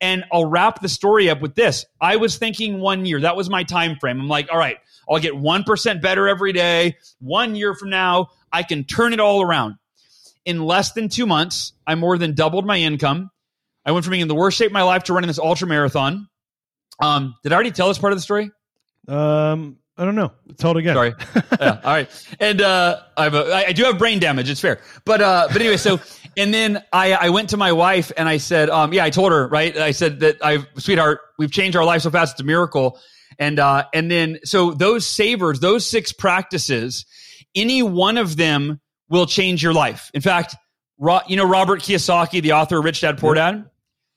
And 0.00 0.24
I'll 0.32 0.44
wrap 0.44 0.80
the 0.82 0.88
story 0.88 1.30
up 1.30 1.40
with 1.40 1.54
this. 1.54 1.86
I 2.00 2.16
was 2.16 2.36
thinking 2.36 2.80
one 2.80 3.06
year. 3.06 3.20
That 3.20 3.36
was 3.36 3.48
my 3.48 3.62
time 3.62 3.96
frame. 3.98 4.20
I'm 4.20 4.28
like, 4.28 4.48
all 4.52 4.58
right, 4.58 4.76
I'll 5.08 5.20
get 5.20 5.34
1% 5.34 6.02
better 6.02 6.28
every 6.28 6.52
day. 6.52 6.96
One 7.20 7.54
year 7.56 7.74
from 7.74 7.90
now, 7.90 8.28
I 8.52 8.64
can 8.64 8.84
turn 8.84 9.12
it 9.12 9.20
all 9.20 9.40
around. 9.40 9.76
In 10.44 10.64
less 10.64 10.92
than 10.92 11.08
two 11.08 11.26
months, 11.26 11.72
I 11.86 11.94
more 11.94 12.18
than 12.18 12.34
doubled 12.34 12.66
my 12.66 12.78
income. 12.78 13.30
I 13.86 13.92
went 13.92 14.04
from 14.04 14.12
being 14.12 14.22
in 14.22 14.28
the 14.28 14.34
worst 14.34 14.58
shape 14.58 14.68
of 14.68 14.72
my 14.72 14.82
life 14.82 15.04
to 15.04 15.14
running 15.14 15.28
this 15.28 15.38
ultra 15.38 15.66
marathon. 15.66 16.28
Um, 17.00 17.34
did 17.42 17.52
I 17.52 17.54
already 17.54 17.70
tell 17.70 17.88
this 17.88 17.98
part 17.98 18.12
of 18.12 18.18
the 18.18 18.22
story? 18.22 18.50
Um, 19.08 19.78
I 19.96 20.04
don't 20.04 20.16
know. 20.16 20.32
Tell 20.56 20.72
it 20.72 20.78
again. 20.78 20.94
Sorry. 20.94 21.14
yeah. 21.60 21.80
All 21.84 21.92
right. 21.92 22.26
And 22.40 22.60
uh, 22.60 23.00
I 23.16 23.24
have 23.24 23.34
a, 23.34 23.54
I 23.54 23.72
do 23.72 23.84
have 23.84 23.96
brain 23.96 24.18
damage. 24.18 24.50
It's 24.50 24.60
fair. 24.60 24.80
But 25.04 25.20
uh, 25.20 25.48
but 25.52 25.60
anyway, 25.60 25.76
so 25.76 26.00
and 26.36 26.52
then 26.52 26.82
I 26.92 27.12
I 27.12 27.28
went 27.30 27.50
to 27.50 27.56
my 27.56 27.70
wife 27.72 28.10
and 28.16 28.28
I 28.28 28.38
said, 28.38 28.70
um, 28.70 28.92
yeah, 28.92 29.04
I 29.04 29.10
told 29.10 29.30
her 29.30 29.46
right. 29.48 29.76
I 29.76 29.92
said 29.92 30.20
that 30.20 30.38
I, 30.42 30.66
sweetheart, 30.78 31.20
we've 31.38 31.52
changed 31.52 31.76
our 31.76 31.84
life 31.84 32.02
so 32.02 32.10
fast. 32.10 32.34
It's 32.34 32.40
a 32.40 32.44
miracle. 32.44 32.98
And 33.38 33.58
uh, 33.58 33.84
and 33.92 34.10
then 34.10 34.38
so 34.44 34.72
those 34.72 35.06
savers, 35.06 35.60
those 35.60 35.86
six 35.88 36.12
practices, 36.12 37.06
any 37.54 37.82
one 37.82 38.18
of 38.18 38.36
them 38.36 38.80
will 39.08 39.26
change 39.26 39.62
your 39.62 39.72
life. 39.72 40.10
In 40.14 40.20
fact, 40.20 40.56
Ro- 40.98 41.20
you 41.28 41.36
know 41.36 41.48
Robert 41.48 41.80
Kiyosaki, 41.80 42.42
the 42.42 42.52
author 42.52 42.78
of 42.78 42.84
Rich 42.84 43.00
Dad 43.00 43.18
Poor 43.18 43.34
Dad. 43.34 43.70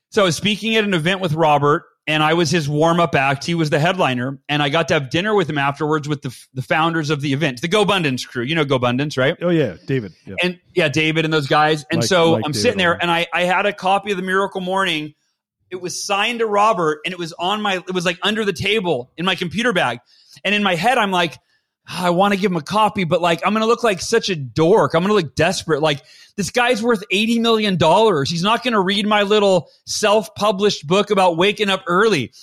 So 0.09 0.21
I 0.23 0.25
was 0.25 0.35
speaking 0.35 0.75
at 0.75 0.83
an 0.83 0.93
event 0.93 1.19
with 1.19 1.33
Robert, 1.33 1.83
and 2.07 2.23
I 2.23 2.33
was 2.33 2.49
his 2.49 2.69
warm 2.69 2.99
up 2.99 3.13
act. 3.15 3.45
He 3.45 3.53
was 3.53 3.69
the 3.69 3.79
headliner, 3.79 4.39
and 4.47 4.63
I 4.63 4.69
got 4.69 4.87
to 4.87 4.93
have 4.93 5.09
dinner 5.09 5.35
with 5.35 5.49
him 5.49 5.57
afterwards 5.57 6.07
with 6.07 6.21
the, 6.21 6.35
the 6.53 6.61
founders 6.61 7.09
of 7.09 7.19
the 7.21 7.33
event, 7.33 7.61
the 7.61 7.67
GoBundance 7.67 8.25
crew. 8.25 8.43
You 8.43 8.55
know 8.55 8.65
GoBundance, 8.65 9.17
right? 9.17 9.35
Oh 9.41 9.49
yeah, 9.49 9.75
David. 9.85 10.13
Yeah. 10.25 10.35
And 10.41 10.59
yeah, 10.73 10.87
David 10.87 11.25
and 11.25 11.33
those 11.33 11.47
guys. 11.47 11.85
And 11.91 11.99
like, 11.99 12.07
so 12.07 12.31
like 12.31 12.45
I'm 12.45 12.51
David 12.53 12.61
sitting 12.61 12.77
there, 12.77 12.93
and 12.99 13.11
I 13.11 13.27
I 13.33 13.43
had 13.43 13.65
a 13.65 13.73
copy 13.73 14.11
of 14.11 14.17
the 14.17 14.23
Miracle 14.23 14.61
Morning. 14.61 15.13
It 15.69 15.81
was 15.81 16.01
signed 16.01 16.39
to 16.39 16.45
Robert, 16.45 17.01
and 17.03 17.11
it 17.11 17.19
was 17.19 17.33
on 17.33 17.61
my. 17.61 17.75
It 17.75 17.93
was 17.93 18.05
like 18.05 18.17
under 18.23 18.45
the 18.45 18.53
table 18.53 19.11
in 19.17 19.25
my 19.25 19.35
computer 19.35 19.73
bag, 19.73 19.99
and 20.45 20.55
in 20.55 20.63
my 20.63 20.75
head, 20.75 20.97
I'm 20.97 21.11
like, 21.11 21.37
I 21.87 22.09
want 22.09 22.33
to 22.33 22.39
give 22.39 22.51
him 22.51 22.57
a 22.57 22.61
copy, 22.61 23.05
but 23.05 23.21
like 23.21 23.41
I'm 23.45 23.53
going 23.53 23.61
to 23.61 23.67
look 23.67 23.83
like 23.83 24.01
such 24.01 24.29
a 24.29 24.35
dork. 24.35 24.93
I'm 24.93 25.03
going 25.03 25.09
to 25.09 25.25
look 25.25 25.35
desperate. 25.35 25.81
Like 25.81 26.03
this 26.35 26.49
guy's 26.49 26.83
worth 26.83 27.03
$80 27.11 27.39
million. 27.41 27.77
He's 28.25 28.43
not 28.43 28.63
going 28.63 28.73
to 28.73 28.79
read 28.79 29.07
my 29.07 29.23
little 29.23 29.69
self-published 29.85 30.85
book 30.85 31.09
about 31.11 31.37
waking 31.37 31.69
up 31.69 31.83
early. 31.87 32.33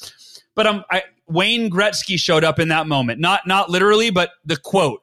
But 0.54 0.66
I'm, 0.66 0.84
I, 0.90 1.02
Wayne 1.28 1.70
Gretzky 1.70 2.18
showed 2.18 2.44
up 2.44 2.58
in 2.58 2.68
that 2.68 2.86
moment. 2.86 3.20
Not, 3.20 3.46
not 3.46 3.68
literally, 3.70 4.10
but 4.10 4.30
the 4.44 4.56
quote, 4.56 5.02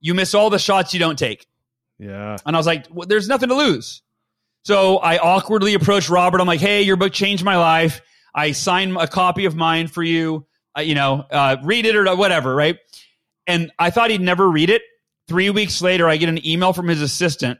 you 0.00 0.14
miss 0.14 0.34
all 0.34 0.50
the 0.50 0.58
shots 0.58 0.92
you 0.92 1.00
don't 1.00 1.18
take. 1.18 1.46
Yeah. 1.98 2.36
And 2.44 2.54
I 2.54 2.58
was 2.58 2.66
like, 2.66 2.86
well, 2.90 3.06
there's 3.06 3.28
nothing 3.28 3.48
to 3.48 3.54
lose. 3.54 4.02
So 4.64 4.98
I 4.98 5.18
awkwardly 5.18 5.74
approached 5.74 6.08
Robert. 6.10 6.40
I'm 6.40 6.46
like, 6.46 6.60
Hey, 6.60 6.82
your 6.82 6.96
book 6.96 7.12
changed 7.12 7.44
my 7.44 7.56
life. 7.56 8.00
I 8.34 8.52
signed 8.52 8.96
a 8.96 9.06
copy 9.06 9.44
of 9.44 9.54
mine 9.54 9.88
for 9.88 10.02
you. 10.02 10.46
Uh, 10.76 10.80
you 10.82 10.94
know, 10.94 11.24
uh, 11.30 11.56
read 11.62 11.86
it 11.86 11.94
or 11.94 12.16
whatever. 12.16 12.54
Right. 12.54 12.78
And 13.46 13.72
I 13.78 13.90
thought 13.90 14.10
he'd 14.10 14.20
never 14.20 14.48
read 14.48 14.70
it. 14.70 14.82
Three 15.28 15.50
weeks 15.50 15.80
later, 15.80 16.08
I 16.08 16.16
get 16.16 16.28
an 16.28 16.46
email 16.46 16.72
from 16.72 16.88
his 16.88 17.00
assistant, 17.00 17.58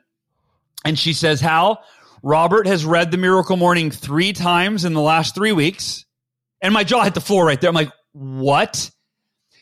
and 0.85 0.99
she 0.99 1.15
says, 1.15 1.41
Hal, 1.41 1.83
Robert 2.23 2.67
has 2.67 2.85
read 2.85 3.11
The 3.11 3.17
Miracle 3.17 3.57
Morning 3.57 3.91
three 3.91 4.33
times 4.33 4.85
in 4.85 4.93
the 4.93 5.01
last 5.01 5.35
three 5.35 5.53
weeks. 5.53 6.05
And 6.63 6.73
my 6.73 6.85
jaw 6.85 7.03
hit 7.05 7.15
the 7.15 7.21
floor 7.21 7.45
right 7.45 7.61
there. 7.61 7.69
I'm 7.69 7.75
like, 7.75 7.93
what? 8.13 8.91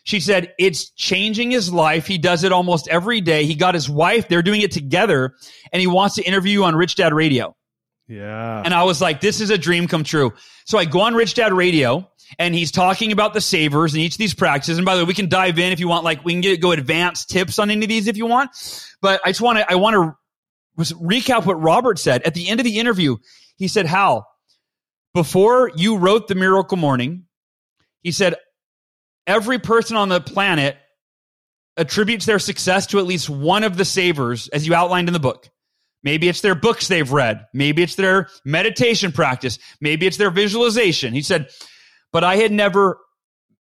She 0.04 0.20
said, 0.20 0.52
it's 0.58 0.90
changing 0.90 1.50
his 1.50 1.72
life. 1.72 2.06
He 2.06 2.18
does 2.18 2.44
it 2.44 2.52
almost 2.52 2.88
every 2.88 3.20
day. 3.20 3.46
He 3.46 3.54
got 3.54 3.74
his 3.74 3.88
wife, 3.88 4.28
they're 4.28 4.42
doing 4.42 4.62
it 4.62 4.72
together, 4.72 5.34
and 5.72 5.80
he 5.80 5.86
wants 5.86 6.16
to 6.16 6.22
interview 6.22 6.52
you 6.52 6.64
on 6.64 6.74
Rich 6.76 6.96
Dad 6.96 7.12
Radio. 7.12 7.56
Yeah. 8.08 8.62
And 8.64 8.74
I 8.74 8.82
was 8.84 9.00
like, 9.00 9.20
this 9.20 9.40
is 9.40 9.50
a 9.50 9.58
dream 9.58 9.88
come 9.88 10.04
true. 10.04 10.32
So 10.64 10.78
I 10.78 10.84
go 10.84 11.00
on 11.00 11.14
Rich 11.14 11.34
Dad 11.34 11.52
Radio 11.52 12.10
and 12.38 12.54
he's 12.54 12.70
talking 12.70 13.12
about 13.12 13.34
the 13.34 13.40
savers 13.40 13.94
and 13.94 14.02
each 14.02 14.14
of 14.14 14.18
these 14.18 14.34
practices. 14.34 14.78
And 14.78 14.84
by 14.84 14.94
the 14.94 15.02
way, 15.02 15.08
we 15.08 15.14
can 15.14 15.28
dive 15.28 15.58
in 15.58 15.72
if 15.72 15.80
you 15.80 15.88
want, 15.88 16.04
like 16.04 16.24
we 16.24 16.32
can 16.32 16.40
get 16.40 16.60
go 16.60 16.72
advanced 16.72 17.30
tips 17.30 17.58
on 17.58 17.70
any 17.70 17.84
of 17.84 17.88
these 17.88 18.06
if 18.06 18.16
you 18.16 18.26
want. 18.26 18.50
But 19.00 19.20
I 19.24 19.30
just 19.30 19.40
want 19.40 19.58
to 19.58 19.70
I 19.70 19.76
want 19.76 19.94
to 19.94 20.94
recap 20.94 21.46
what 21.46 21.60
Robert 21.60 21.98
said 21.98 22.22
at 22.22 22.34
the 22.34 22.48
end 22.48 22.60
of 22.60 22.64
the 22.64 22.78
interview. 22.78 23.16
He 23.56 23.68
said, 23.68 23.86
"Hal, 23.86 24.26
before 25.14 25.70
you 25.74 25.96
wrote 25.96 26.28
the 26.28 26.34
Miracle 26.34 26.76
Morning, 26.76 27.24
he 28.02 28.12
said 28.12 28.36
every 29.26 29.58
person 29.58 29.96
on 29.96 30.08
the 30.08 30.20
planet 30.20 30.76
attributes 31.76 32.26
their 32.26 32.38
success 32.38 32.86
to 32.88 32.98
at 32.98 33.06
least 33.06 33.30
one 33.30 33.64
of 33.64 33.76
the 33.76 33.84
savers, 33.84 34.48
as 34.48 34.66
you 34.66 34.74
outlined 34.74 35.08
in 35.08 35.12
the 35.12 35.20
book." 35.20 35.48
Maybe 36.04 36.28
it's 36.28 36.40
their 36.40 36.56
books 36.56 36.88
they've 36.88 37.12
read. 37.12 37.46
Maybe 37.54 37.82
it's 37.82 37.94
their 37.94 38.28
meditation 38.44 39.12
practice. 39.12 39.58
Maybe 39.80 40.06
it's 40.06 40.16
their 40.16 40.30
visualization. 40.30 41.14
He 41.14 41.22
said, 41.22 41.48
but 42.12 42.24
I 42.24 42.36
had 42.36 42.52
never 42.52 42.98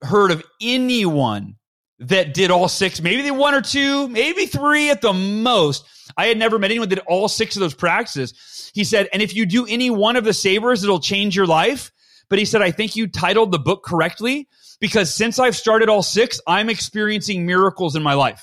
heard 0.02 0.30
of 0.30 0.44
anyone 0.60 1.56
that 2.00 2.34
did 2.34 2.50
all 2.50 2.68
six, 2.68 3.00
maybe 3.00 3.22
the 3.22 3.34
one 3.34 3.54
or 3.54 3.60
two, 3.60 4.08
maybe 4.08 4.46
three 4.46 4.90
at 4.90 5.00
the 5.00 5.12
most. 5.12 5.84
I 6.16 6.26
had 6.26 6.36
never 6.36 6.58
met 6.58 6.70
anyone 6.70 6.88
that 6.88 6.96
did 6.96 7.04
all 7.06 7.28
six 7.28 7.56
of 7.56 7.60
those 7.60 7.74
practices. 7.74 8.70
He 8.74 8.84
said, 8.84 9.08
and 9.12 9.22
if 9.22 9.34
you 9.34 9.46
do 9.46 9.66
any 9.66 9.90
one 9.90 10.16
of 10.16 10.24
the 10.24 10.32
savers, 10.32 10.82
it'll 10.82 11.00
change 11.00 11.36
your 11.36 11.46
life. 11.46 11.92
But 12.28 12.38
he 12.38 12.44
said, 12.44 12.62
I 12.62 12.70
think 12.70 12.96
you 12.96 13.06
titled 13.06 13.52
the 13.52 13.58
book 13.58 13.84
correctly 13.84 14.48
because 14.80 15.14
since 15.14 15.38
I've 15.38 15.56
started 15.56 15.88
all 15.88 16.02
six, 16.02 16.40
I'm 16.46 16.68
experiencing 16.68 17.46
miracles 17.46 17.94
in 17.94 18.02
my 18.02 18.14
life. 18.14 18.42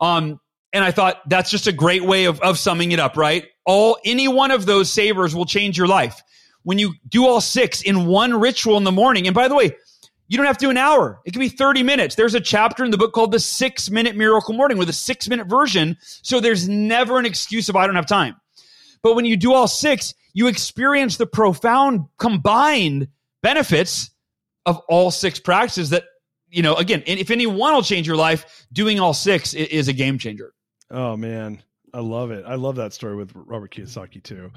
Um, 0.00 0.40
and 0.72 0.84
I 0.84 0.92
thought 0.92 1.28
that's 1.28 1.50
just 1.50 1.66
a 1.66 1.72
great 1.72 2.04
way 2.04 2.26
of, 2.26 2.40
of 2.40 2.58
summing 2.58 2.92
it 2.92 3.00
up, 3.00 3.16
right? 3.16 3.46
All, 3.66 3.98
any 4.04 4.28
one 4.28 4.52
of 4.52 4.64
those 4.64 4.90
savers 4.90 5.34
will 5.34 5.46
change 5.46 5.76
your 5.76 5.88
life 5.88 6.22
when 6.62 6.78
you 6.78 6.94
do 7.08 7.26
all 7.26 7.40
six 7.40 7.82
in 7.82 8.06
one 8.06 8.38
ritual 8.38 8.76
in 8.76 8.84
the 8.84 8.92
morning. 8.92 9.26
And 9.26 9.34
by 9.34 9.48
the 9.48 9.54
way, 9.54 9.76
you 10.28 10.36
don't 10.36 10.46
have 10.46 10.58
to 10.58 10.66
do 10.66 10.70
an 10.70 10.76
hour. 10.76 11.20
It 11.24 11.32
can 11.32 11.40
be 11.40 11.48
30 11.48 11.82
minutes. 11.82 12.14
There's 12.14 12.34
a 12.34 12.40
chapter 12.40 12.84
in 12.84 12.92
the 12.92 12.98
book 12.98 13.12
called 13.12 13.32
the 13.32 13.40
six 13.40 13.90
minute 13.90 14.14
miracle 14.14 14.54
morning 14.54 14.78
with 14.78 14.88
a 14.88 14.92
six 14.92 15.28
minute 15.28 15.48
version. 15.48 15.96
So 16.22 16.38
there's 16.38 16.68
never 16.68 17.18
an 17.18 17.26
excuse 17.26 17.68
of 17.68 17.76
I 17.76 17.86
don't 17.86 17.96
have 17.96 18.06
time. 18.06 18.36
But 19.02 19.16
when 19.16 19.24
you 19.24 19.36
do 19.36 19.52
all 19.52 19.66
six, 19.66 20.14
you 20.32 20.46
experience 20.46 21.16
the 21.16 21.26
profound 21.26 22.06
combined 22.18 23.08
benefits 23.42 24.10
of 24.66 24.78
all 24.88 25.10
six 25.10 25.40
practices 25.40 25.90
that, 25.90 26.04
you 26.48 26.62
know, 26.62 26.76
again, 26.76 27.02
if 27.06 27.30
any 27.30 27.46
one 27.46 27.74
will 27.74 27.82
change 27.82 28.06
your 28.06 28.16
life, 28.16 28.66
doing 28.72 29.00
all 29.00 29.14
six 29.14 29.54
is 29.54 29.88
a 29.88 29.92
game 29.92 30.18
changer. 30.18 30.52
Oh 30.90 31.16
man. 31.16 31.62
I 31.92 32.00
love 32.00 32.30
it. 32.30 32.44
I 32.46 32.54
love 32.54 32.76
that 32.76 32.92
story 32.92 33.16
with 33.16 33.32
Robert 33.34 33.72
Kiyosaki 33.72 34.22
too 34.22 34.50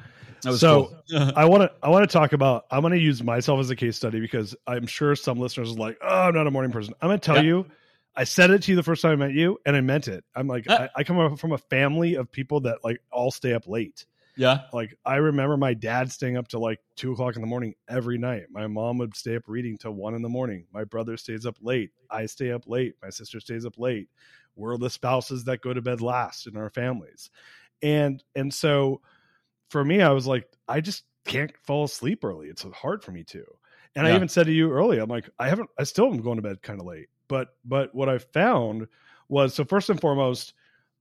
so 0.52 0.92
cool. 1.10 1.32
I 1.36 1.46
want 1.46 1.64
to 1.64 1.72
I 1.82 1.90
want 1.90 2.10
to 2.10 2.12
talk 2.12 2.34
about 2.34 2.66
I'm 2.72 2.82
going 2.82 2.94
to 2.94 3.00
use 3.00 3.24
myself 3.24 3.60
as 3.60 3.70
a 3.70 3.76
case 3.76 3.96
study 3.96 4.20
because 4.20 4.56
I'm 4.68 4.88
sure 4.88 5.16
some 5.16 5.40
listeners 5.40 5.72
are 5.72 5.76
like, 5.76 5.98
oh, 6.02 6.28
I'm 6.28 6.34
not 6.34 6.48
a 6.48 6.52
morning 6.52 6.72
person. 6.72 6.94
I'm 7.02 7.10
going 7.10 7.20
to 7.20 7.26
tell 7.26 7.38
yeah. 7.38 7.44
you, 7.44 7.66
I 8.16 8.24
said 8.24 8.52
it 8.52 8.64
to 8.64 8.72
you 8.72 8.76
the 8.76 8.84
first 8.84 9.02
time 9.02 9.14
I 9.14 9.28
met 9.28 9.34
you, 9.34 9.60
and 9.66 9.76
I 9.76 9.82
meant 9.82 10.08
it. 10.08 10.24
I'm 10.36 10.48
like, 10.48 10.70
uh, 10.70 10.88
I, 10.96 11.00
I, 11.00 11.04
come 11.04 11.36
from 11.38 11.54
a 11.54 11.58
family 11.58 12.16
of 12.16 12.32
people 12.32 12.62
that 12.62 12.84
like 12.84 13.02
all 13.12 13.32
stay 13.32 13.54
up 13.54 13.68
late. 13.68 14.06
Yeah, 14.36 14.62
like 14.74 14.96
I 15.06 15.18
remember 15.18 15.58
my 15.58 15.76
dad 15.76 16.12
staying 16.12 16.38
up 16.38 16.48
to 16.50 16.60
like 16.60 16.80
two 16.96 17.14
o'clock 17.14 17.36
in 17.36 17.42
the 17.42 17.48
morning 17.48 17.76
every 17.88 18.18
night. 18.18 18.44
My 18.50 18.66
mom 18.66 18.98
would 18.98 19.16
stay 19.16 19.36
up 19.36 19.44
reading 19.48 19.78
till 19.78 19.92
one 19.92 20.16
in 20.16 20.24
the 20.24 20.30
morning. 20.30 20.66
My 20.74 20.84
brother 20.84 21.18
stays 21.18 21.46
up 21.46 21.58
late. 21.62 21.92
I 22.10 22.26
stay 22.26 22.52
up 22.52 22.68
late. 22.68 22.96
My 23.02 23.10
sister 23.10 23.40
stays 23.40 23.66
up 23.66 23.78
late. 23.78 24.10
We're 24.56 24.78
the 24.78 24.90
spouses 24.90 25.44
that 25.46 25.62
go 25.62 25.74
to 25.74 25.82
bed 25.82 26.02
last 26.02 26.48
in 26.48 26.58
our 26.58 26.70
families, 26.70 27.30
and 27.82 28.24
and 28.36 28.54
so 28.54 29.02
for 29.74 29.84
me, 29.84 30.02
I 30.02 30.12
was 30.12 30.28
like, 30.28 30.48
I 30.68 30.82
just 30.82 31.04
can't 31.26 31.52
fall 31.66 31.86
asleep 31.86 32.24
early. 32.24 32.48
It's 32.48 32.64
hard 32.74 33.04
for 33.04 33.12
me 33.12 33.24
to. 33.26 33.44
And 33.96 34.06
yeah. 34.06 34.14
I 34.14 34.16
even 34.16 34.30
said 34.30 34.46
to 34.46 34.52
you 34.52 34.72
earlier, 34.72 35.02
I'm 35.02 35.10
like, 35.10 35.30
I 35.40 35.50
haven't, 35.50 35.70
I 35.80 35.84
still 35.84 36.06
am 36.06 36.22
going 36.22 36.36
to 36.38 36.42
bed 36.44 36.62
kind 36.62 36.80
of 36.80 36.86
late. 36.86 37.08
But, 37.28 37.56
but 37.66 37.94
what 37.94 38.08
I 38.08 38.20
found 38.20 38.88
was 39.30 39.56
so 39.56 39.66
first 39.66 39.90
and 39.90 40.00
foremost, 40.00 40.54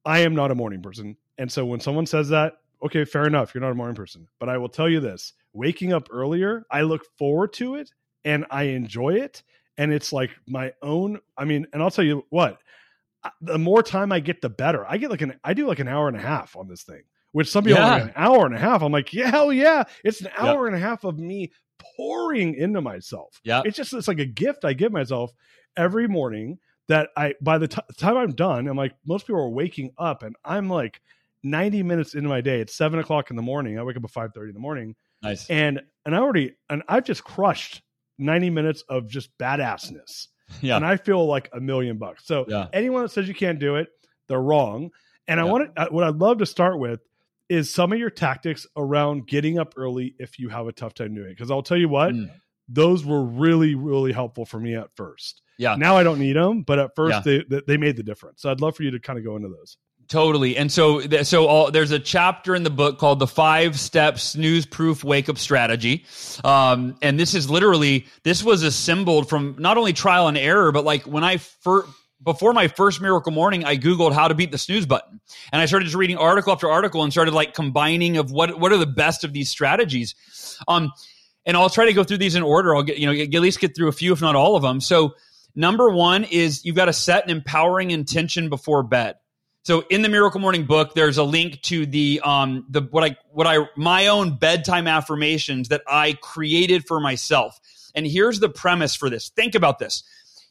I 0.05 0.21
am 0.21 0.35
not 0.35 0.51
a 0.51 0.55
morning 0.55 0.81
person. 0.81 1.17
And 1.38 1.51
so 1.51 1.67
when 1.67 1.81
someone 1.81 2.07
says 2.07 2.31
that, 2.31 2.55
okay, 2.83 3.05
fair 3.05 3.27
enough, 3.27 3.55
you're 3.55 3.62
not 3.62 3.73
a 3.73 3.77
morning 3.77 3.95
person. 3.95 4.27
But 4.38 4.49
I 4.49 4.57
will 4.57 4.69
tell 4.69 4.88
you 4.88 5.01
this 5.01 5.35
waking 5.53 5.93
up 5.93 6.09
earlier, 6.11 6.65
I 6.71 6.81
look 6.81 7.05
forward 7.19 7.53
to 7.55 7.75
it 7.75 7.91
and 8.25 8.47
I 8.51 8.65
enjoy 8.65 9.17
it. 9.17 9.43
And 9.77 9.93
it's 9.93 10.15
like 10.15 10.31
my 10.47 10.73
own, 10.81 11.21
I 11.37 11.45
mean, 11.45 11.67
and 11.73 11.83
I'll 11.83 11.91
tell 11.91 12.05
you 12.05 12.25
what, 12.31 12.59
the 13.40 13.58
more 13.58 13.82
time 13.82 14.12
I 14.12 14.20
get, 14.20 14.40
the 14.40 14.48
better. 14.48 14.85
I 14.88 14.96
get 14.96 15.11
like 15.11 15.22
an, 15.22 15.38
I 15.44 15.54
do 15.54 15.66
like 15.66 15.78
an 15.78 15.88
hour 15.88 16.08
and 16.08 16.16
a 16.16 16.20
half 16.20 16.56
on 16.56 16.68
this 16.68 16.82
thing, 16.82 17.02
which 17.32 17.50
some 17.50 17.64
people 17.64 17.80
yeah. 17.80 17.92
like 17.92 18.02
an 18.04 18.12
hour 18.16 18.46
and 18.46 18.54
a 18.54 18.58
half. 18.58 18.82
I'm 18.82 18.92
like, 18.92 19.12
yeah, 19.12 19.30
hell 19.30 19.52
yeah. 19.52 19.85
It's 20.04 20.20
an 20.20 20.30
hour 20.37 20.66
and 20.66 20.74
a 20.74 20.78
half 20.78 21.04
of 21.04 21.18
me 21.18 21.52
pouring 21.96 22.54
into 22.54 22.80
myself. 22.80 23.40
Yeah. 23.44 23.62
It's 23.64 23.76
just, 23.76 23.92
it's 23.92 24.08
like 24.08 24.18
a 24.18 24.26
gift 24.26 24.64
I 24.64 24.72
give 24.72 24.92
myself 24.92 25.32
every 25.76 26.08
morning 26.08 26.58
that 26.88 27.11
I, 27.16 27.35
by 27.40 27.58
the 27.58 27.68
t- 27.68 27.80
time 27.96 28.16
I'm 28.16 28.32
done, 28.32 28.66
I'm 28.66 28.76
like, 28.76 28.94
most 29.06 29.26
people 29.26 29.40
are 29.40 29.48
waking 29.48 29.92
up 29.98 30.22
and 30.22 30.37
I'm 30.44 30.68
like 30.68 31.00
90 31.42 31.82
minutes 31.82 32.14
into 32.14 32.28
my 32.28 32.40
day. 32.40 32.61
It's 32.61 32.74
seven 32.74 32.98
o'clock 32.98 33.30
in 33.30 33.37
the 33.37 33.42
morning. 33.42 33.78
I 33.78 33.82
wake 33.82 33.96
up 33.96 34.04
at 34.04 34.11
5 34.11 34.35
30 34.35 34.48
in 34.50 34.54
the 34.54 34.61
morning. 34.61 34.96
Nice. 35.22 35.48
And, 35.48 35.80
and 36.04 36.14
I 36.14 36.18
already, 36.18 36.54
and 36.68 36.82
I've 36.88 37.04
just 37.04 37.22
crushed 37.22 37.82
90 38.18 38.50
minutes 38.50 38.82
of 38.88 39.08
just 39.08 39.30
badassness. 39.38 40.26
Yeah. 40.61 40.77
And 40.77 40.87
I 40.87 40.97
feel 40.97 41.27
like 41.27 41.49
a 41.53 41.61
million 41.61 41.99
bucks. 41.99 42.27
So 42.27 42.45
yeah. 42.49 42.67
anyone 42.73 43.03
that 43.03 43.11
says 43.11 43.29
you 43.29 43.35
can't 43.35 43.59
do 43.59 43.77
it, 43.77 43.88
they're 44.29 44.41
wrong. 44.41 44.91
And 45.29 45.41
I 45.41 45.45
yeah. 45.45 45.51
want 45.51 45.77
to, 45.77 45.87
what 45.91 46.05
I'd 46.05 46.17
love 46.17 46.38
to 46.38 46.47
start 46.47 46.79
with 46.79 47.01
is 47.49 47.73
some 47.73 47.93
of 47.93 47.99
your 47.99 48.11
tactics 48.11 48.67
around 48.77 49.27
getting 49.27 49.59
up 49.59 49.75
early 49.77 50.15
if 50.19 50.38
you 50.38 50.49
have 50.49 50.67
a 50.67 50.73
tough 50.73 50.95
time 50.95 51.15
doing 51.15 51.29
it. 51.29 51.37
Because 51.37 51.51
I'll 51.51 51.62
tell 51.62 51.77
you 51.77 51.88
what, 51.88 52.12
mm. 52.12 52.31
those 52.69 53.05
were 53.05 53.23
really, 53.23 53.75
really 53.75 54.12
helpful 54.12 54.45
for 54.45 54.59
me 54.59 54.75
at 54.75 54.88
first. 54.97 55.43
Yeah. 55.59 55.77
Now 55.77 55.97
I 55.97 56.03
don't 56.03 56.19
need 56.19 56.35
them, 56.35 56.62
but 56.62 56.79
at 56.79 56.95
first 56.97 57.25
yeah. 57.25 57.43
they 57.49 57.61
they 57.67 57.77
made 57.77 57.97
the 57.97 58.03
difference. 58.03 58.43
So 58.43 58.51
I'd 58.51 58.61
love 58.61 58.75
for 58.75 58.83
you 58.83 58.91
to 58.91 58.99
kind 58.99 59.19
of 59.19 59.25
go 59.25 59.37
into 59.37 59.49
those. 59.49 59.77
Totally. 60.12 60.59
And 60.59 60.70
so, 60.70 61.01
so 61.22 61.46
all, 61.46 61.70
there's 61.70 61.90
a 61.90 61.98
chapter 61.98 62.55
in 62.55 62.64
the 62.64 62.70
book 62.70 62.98
called 62.98 63.18
the 63.18 63.27
five 63.27 63.81
step 63.81 64.18
snooze 64.18 64.66
proof 64.66 65.03
wake 65.03 65.31
up 65.31 65.38
strategy. 65.38 66.05
Um, 66.44 66.98
and 67.01 67.18
this 67.18 67.33
is 67.33 67.48
literally, 67.48 68.05
this 68.22 68.44
was 68.44 68.62
assembled 68.62 69.31
from 69.31 69.57
not 69.59 69.79
only 69.79 69.94
trial 69.94 70.29
and 70.29 70.37
error, 70.37 70.70
but 70.70 70.85
like 70.85 71.05
when 71.05 71.25
I 71.25 71.38
first, 71.38 71.88
before 72.22 72.53
my 72.53 72.68
first 72.68 73.01
miracle 73.01 73.33
morning, 73.33 73.64
I 73.64 73.79
Googled 73.79 74.12
how 74.12 74.29
to 74.29 74.35
beat 74.35 74.51
the 74.51 74.59
snooze 74.59 74.85
button. 74.85 75.18
And 75.51 75.62
I 75.62 75.64
started 75.64 75.87
just 75.87 75.96
reading 75.96 76.18
article 76.18 76.53
after 76.53 76.68
article 76.68 77.03
and 77.03 77.11
started 77.11 77.33
like 77.33 77.55
combining 77.55 78.18
of 78.18 78.31
what, 78.31 78.61
what 78.61 78.70
are 78.70 78.77
the 78.77 78.85
best 78.85 79.25
of 79.25 79.33
these 79.33 79.48
strategies. 79.48 80.14
Um, 80.68 80.92
and 81.46 81.57
I'll 81.57 81.70
try 81.70 81.87
to 81.87 81.94
go 81.94 82.05
through 82.05 82.18
these 82.18 82.35
in 82.35 82.42
order. 82.42 82.77
I'll 82.77 82.83
get, 82.83 82.98
you 82.98 83.07
know, 83.07 83.18
at 83.18 83.31
least 83.31 83.61
get 83.61 83.75
through 83.75 83.88
a 83.88 83.92
few, 83.92 84.12
if 84.12 84.20
not 84.20 84.37
all 84.37 84.57
of 84.57 84.62
them. 84.62 84.83
So 84.83 85.14
number 85.55 85.88
one 85.88 86.25
is 86.25 86.66
you've 86.66 86.77
got 86.77 86.85
to 86.85 86.92
set 86.92 87.25
an 87.25 87.31
empowering 87.31 87.92
intention 87.92 88.51
before 88.51 88.83
bed. 88.83 89.14
So 89.64 89.85
in 89.90 90.03
the 90.03 90.09
Miracle 90.09 90.40
Morning 90.40 90.64
book, 90.64 90.94
there's 90.94 91.18
a 91.18 91.25
link 91.25 91.62
to 91.62 91.87
the 91.87 92.20
um 92.25 92.66
the 92.68 92.83
what 92.90 93.05
I 93.05 93.16
what 93.31 93.46
I 93.46 93.68
my 93.77 94.09
own 94.09 94.37
bedtime 94.37 94.88
affirmations 94.88 95.68
that 95.68 95.83
I 95.87 96.14
created 96.14 96.87
for 96.87 96.98
myself. 96.98 97.61
And 97.94 98.07
here's 98.07 98.40
the 98.40 98.48
premise 98.48 98.96
for 98.96 99.09
this. 99.09 99.31
Think 99.31 99.55
about 99.55 99.79
this. 99.79 100.03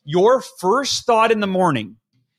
Your 0.06 0.42
first 0.42 1.06
thought 1.06 1.32
in 1.32 1.42
the 1.42 1.48
morning 1.48 1.98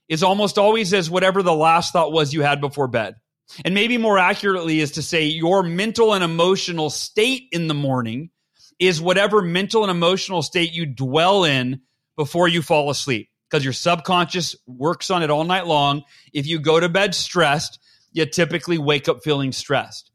is 0.09 0.23
almost 0.23 0.59
always 0.59 0.95
as 0.95 1.11
whatever 1.11 1.43
the 1.43 1.55
last 1.55 1.93
thought 1.93 2.13
was 2.13 2.33
you 2.33 2.43
had 2.43 2.61
before 2.61 2.89
bed. 2.89 3.17
And 3.65 3.75
maybe 3.75 3.99
more 3.99 4.19
accurately 4.19 4.81
is 4.81 4.93
to 4.93 5.03
say 5.03 5.27
your 5.27 5.63
mental 5.63 6.15
and 6.15 6.25
emotional 6.25 6.89
state 6.89 7.49
in 7.53 7.69
the 7.69 7.75
morning 7.75 8.31
is 8.79 9.01
whatever 9.01 9.43
mental 9.43 9.83
and 9.83 9.91
emotional 9.91 10.43
state 10.43 10.73
you 10.73 10.87
dwell 10.87 11.45
in 11.45 11.83
before 12.17 12.49
you 12.49 12.63
fall 12.63 12.89
asleep 12.89 13.29
because 13.53 13.65
your 13.65 13.75
subconscious 13.75 14.57
works 14.67 15.11
on 15.11 15.23
it 15.23 15.29
all 15.29 15.45
night 15.45 15.67
long. 15.67 16.05
If 16.33 16.47
you 16.47 16.59
go 16.59 16.81
to 16.81 16.89
bed 16.89 17.15
stressed, 17.15 17.79
you 18.11 18.25
typically 18.25 18.79
wake 18.79 19.11
up 19.11 19.23
feeling 19.23 19.53
stressed. 19.53 20.11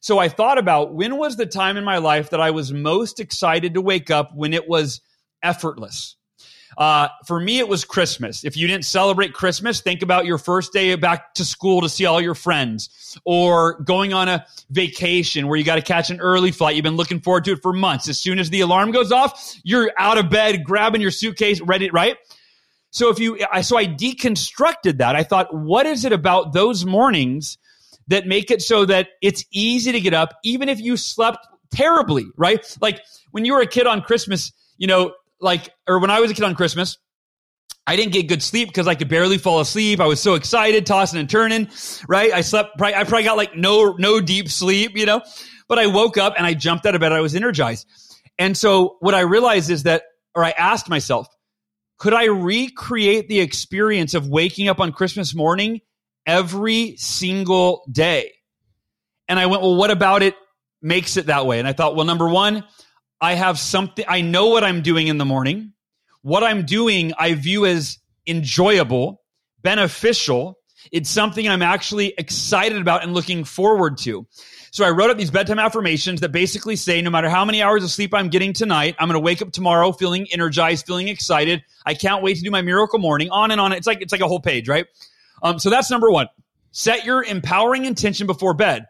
So 0.00 0.18
I 0.18 0.28
thought 0.28 0.58
about 0.58 0.92
when 0.92 1.16
was 1.16 1.36
the 1.36 1.46
time 1.46 1.76
in 1.76 1.84
my 1.84 1.98
life 1.98 2.30
that 2.30 2.40
I 2.40 2.50
was 2.50 2.72
most 2.72 3.20
excited 3.20 3.74
to 3.74 3.80
wake 3.80 4.10
up 4.10 4.32
when 4.34 4.52
it 4.52 4.68
was 4.68 5.00
effortless. 5.44 6.16
Uh, 6.76 7.06
for 7.24 7.38
me, 7.38 7.60
it 7.60 7.68
was 7.68 7.84
Christmas. 7.84 8.44
If 8.44 8.56
you 8.56 8.66
didn't 8.66 8.86
celebrate 8.86 9.32
Christmas, 9.32 9.80
think 9.80 10.02
about 10.02 10.24
your 10.24 10.38
first 10.38 10.72
day 10.72 10.92
back 10.96 11.34
to 11.34 11.44
school 11.44 11.82
to 11.82 11.88
see 11.88 12.06
all 12.06 12.20
your 12.20 12.34
friends, 12.34 13.16
or 13.24 13.80
going 13.82 14.12
on 14.12 14.28
a 14.28 14.44
vacation 14.70 15.46
where 15.46 15.58
you 15.58 15.64
got 15.64 15.76
to 15.76 15.82
catch 15.82 16.10
an 16.10 16.18
early 16.18 16.50
flight. 16.50 16.74
You've 16.74 16.82
been 16.82 16.96
looking 16.96 17.20
forward 17.20 17.44
to 17.44 17.52
it 17.52 17.62
for 17.62 17.74
months. 17.74 18.08
As 18.08 18.18
soon 18.18 18.38
as 18.38 18.50
the 18.50 18.62
alarm 18.62 18.90
goes 18.90 19.12
off, 19.12 19.54
you're 19.62 19.92
out 19.98 20.18
of 20.18 20.30
bed, 20.30 20.64
grabbing 20.64 21.02
your 21.02 21.10
suitcase, 21.10 21.60
ready, 21.60 21.90
right? 21.90 22.16
So 22.92 23.08
if 23.08 23.18
you, 23.18 23.38
I, 23.50 23.62
so 23.62 23.76
I 23.78 23.86
deconstructed 23.86 24.98
that. 24.98 25.16
I 25.16 25.22
thought, 25.22 25.52
what 25.52 25.86
is 25.86 26.04
it 26.04 26.12
about 26.12 26.52
those 26.52 26.84
mornings 26.84 27.56
that 28.08 28.26
make 28.26 28.50
it 28.50 28.60
so 28.60 28.84
that 28.84 29.08
it's 29.22 29.44
easy 29.50 29.92
to 29.92 30.00
get 30.00 30.12
up, 30.12 30.34
even 30.44 30.68
if 30.68 30.78
you 30.78 30.96
slept 30.98 31.46
terribly, 31.72 32.26
right? 32.36 32.64
Like 32.82 33.00
when 33.30 33.46
you 33.46 33.54
were 33.54 33.62
a 33.62 33.66
kid 33.66 33.86
on 33.86 34.02
Christmas, 34.02 34.52
you 34.76 34.86
know, 34.86 35.14
like, 35.40 35.70
or 35.88 35.98
when 36.00 36.10
I 36.10 36.20
was 36.20 36.30
a 36.30 36.34
kid 36.34 36.44
on 36.44 36.54
Christmas, 36.54 36.98
I 37.86 37.96
didn't 37.96 38.12
get 38.12 38.28
good 38.28 38.42
sleep 38.42 38.68
because 38.68 38.86
I 38.86 38.94
could 38.94 39.08
barely 39.08 39.38
fall 39.38 39.60
asleep. 39.60 39.98
I 39.98 40.06
was 40.06 40.20
so 40.20 40.34
excited, 40.34 40.84
tossing 40.84 41.18
and 41.18 41.30
turning, 41.30 41.68
right? 42.06 42.30
I 42.32 42.42
slept, 42.42 42.80
I 42.80 43.04
probably 43.04 43.24
got 43.24 43.38
like 43.38 43.56
no, 43.56 43.96
no 43.98 44.20
deep 44.20 44.50
sleep, 44.50 44.96
you 44.96 45.06
know, 45.06 45.22
but 45.66 45.78
I 45.78 45.86
woke 45.86 46.18
up 46.18 46.34
and 46.36 46.46
I 46.46 46.52
jumped 46.52 46.84
out 46.84 46.94
of 46.94 47.00
bed. 47.00 47.12
I 47.12 47.20
was 47.20 47.34
energized. 47.34 47.88
And 48.38 48.56
so 48.56 48.98
what 49.00 49.14
I 49.14 49.20
realized 49.20 49.70
is 49.70 49.84
that, 49.84 50.02
or 50.34 50.44
I 50.44 50.50
asked 50.50 50.88
myself, 50.88 51.26
could 52.02 52.14
I 52.14 52.24
recreate 52.24 53.28
the 53.28 53.38
experience 53.38 54.14
of 54.14 54.26
waking 54.26 54.66
up 54.66 54.80
on 54.80 54.90
Christmas 54.90 55.36
morning 55.36 55.82
every 56.26 56.96
single 56.96 57.84
day? 57.92 58.32
And 59.28 59.38
I 59.38 59.46
went, 59.46 59.62
well, 59.62 59.76
what 59.76 59.92
about 59.92 60.24
it 60.24 60.34
makes 60.82 61.16
it 61.16 61.26
that 61.26 61.46
way? 61.46 61.60
And 61.60 61.68
I 61.68 61.72
thought, 61.72 61.94
well, 61.94 62.04
number 62.04 62.28
one, 62.28 62.64
I 63.20 63.34
have 63.34 63.56
something, 63.56 64.04
I 64.08 64.20
know 64.20 64.48
what 64.48 64.64
I'm 64.64 64.82
doing 64.82 65.06
in 65.06 65.18
the 65.18 65.24
morning. 65.24 65.74
What 66.22 66.42
I'm 66.42 66.66
doing, 66.66 67.12
I 67.20 67.34
view 67.34 67.66
as 67.66 67.98
enjoyable, 68.26 69.22
beneficial. 69.62 70.58
It's 70.90 71.08
something 71.08 71.48
I'm 71.48 71.62
actually 71.62 72.14
excited 72.18 72.82
about 72.82 73.04
and 73.04 73.14
looking 73.14 73.44
forward 73.44 73.98
to. 73.98 74.26
So 74.72 74.86
I 74.86 74.90
wrote 74.90 75.10
up 75.10 75.18
these 75.18 75.30
bedtime 75.30 75.58
affirmations 75.58 76.22
that 76.22 76.32
basically 76.32 76.76
say 76.76 77.02
no 77.02 77.10
matter 77.10 77.28
how 77.28 77.44
many 77.44 77.62
hours 77.62 77.84
of 77.84 77.90
sleep 77.90 78.14
I'm 78.14 78.30
getting 78.30 78.54
tonight, 78.54 78.96
I'm 78.98 79.06
going 79.06 79.20
to 79.20 79.22
wake 79.22 79.42
up 79.42 79.52
tomorrow 79.52 79.92
feeling 79.92 80.26
energized, 80.32 80.86
feeling 80.86 81.08
excited. 81.08 81.62
I 81.84 81.92
can't 81.92 82.22
wait 82.22 82.38
to 82.38 82.42
do 82.42 82.50
my 82.50 82.62
miracle 82.62 82.98
morning. 82.98 83.28
On 83.30 83.50
and 83.50 83.60
on. 83.60 83.72
It's 83.72 83.86
like 83.86 84.00
it's 84.00 84.12
like 84.12 84.22
a 84.22 84.26
whole 84.26 84.40
page, 84.40 84.70
right? 84.70 84.86
Um, 85.42 85.58
so 85.58 85.68
that's 85.68 85.90
number 85.90 86.10
one. 86.10 86.26
Set 86.70 87.04
your 87.04 87.22
empowering 87.22 87.84
intention 87.84 88.26
before 88.26 88.54
bed. 88.54 88.86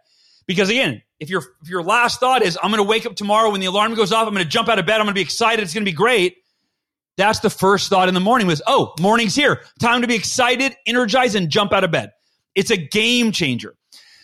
Because 0.46 0.70
again, 0.70 1.02
if 1.18 1.28
your 1.28 1.42
if 1.62 1.68
your 1.68 1.82
last 1.82 2.20
thought 2.20 2.42
is 2.42 2.56
I'm 2.62 2.70
going 2.70 2.82
to 2.82 2.88
wake 2.88 3.04
up 3.04 3.16
tomorrow 3.16 3.50
when 3.50 3.60
the 3.60 3.66
alarm 3.66 3.94
goes 3.94 4.12
off, 4.12 4.28
I'm 4.28 4.34
going 4.34 4.44
to 4.44 4.50
jump 4.50 4.68
out 4.68 4.78
of 4.78 4.86
bed, 4.86 5.00
I'm 5.00 5.06
going 5.06 5.14
to 5.14 5.18
be 5.18 5.22
excited, 5.22 5.64
it's 5.64 5.74
going 5.74 5.84
to 5.84 5.90
be 5.90 5.96
great. 5.96 6.36
That's 7.16 7.40
the 7.40 7.50
first 7.50 7.90
thought 7.90 8.06
in 8.06 8.14
the 8.14 8.20
morning 8.20 8.46
was, 8.46 8.62
"Oh, 8.68 8.94
morning's 9.00 9.34
here. 9.34 9.62
Time 9.80 10.02
to 10.02 10.06
be 10.06 10.14
excited, 10.14 10.76
energized 10.86 11.34
and 11.34 11.50
jump 11.50 11.72
out 11.72 11.82
of 11.82 11.90
bed." 11.90 12.12
It's 12.54 12.70
a 12.70 12.76
game 12.76 13.32
changer. 13.32 13.74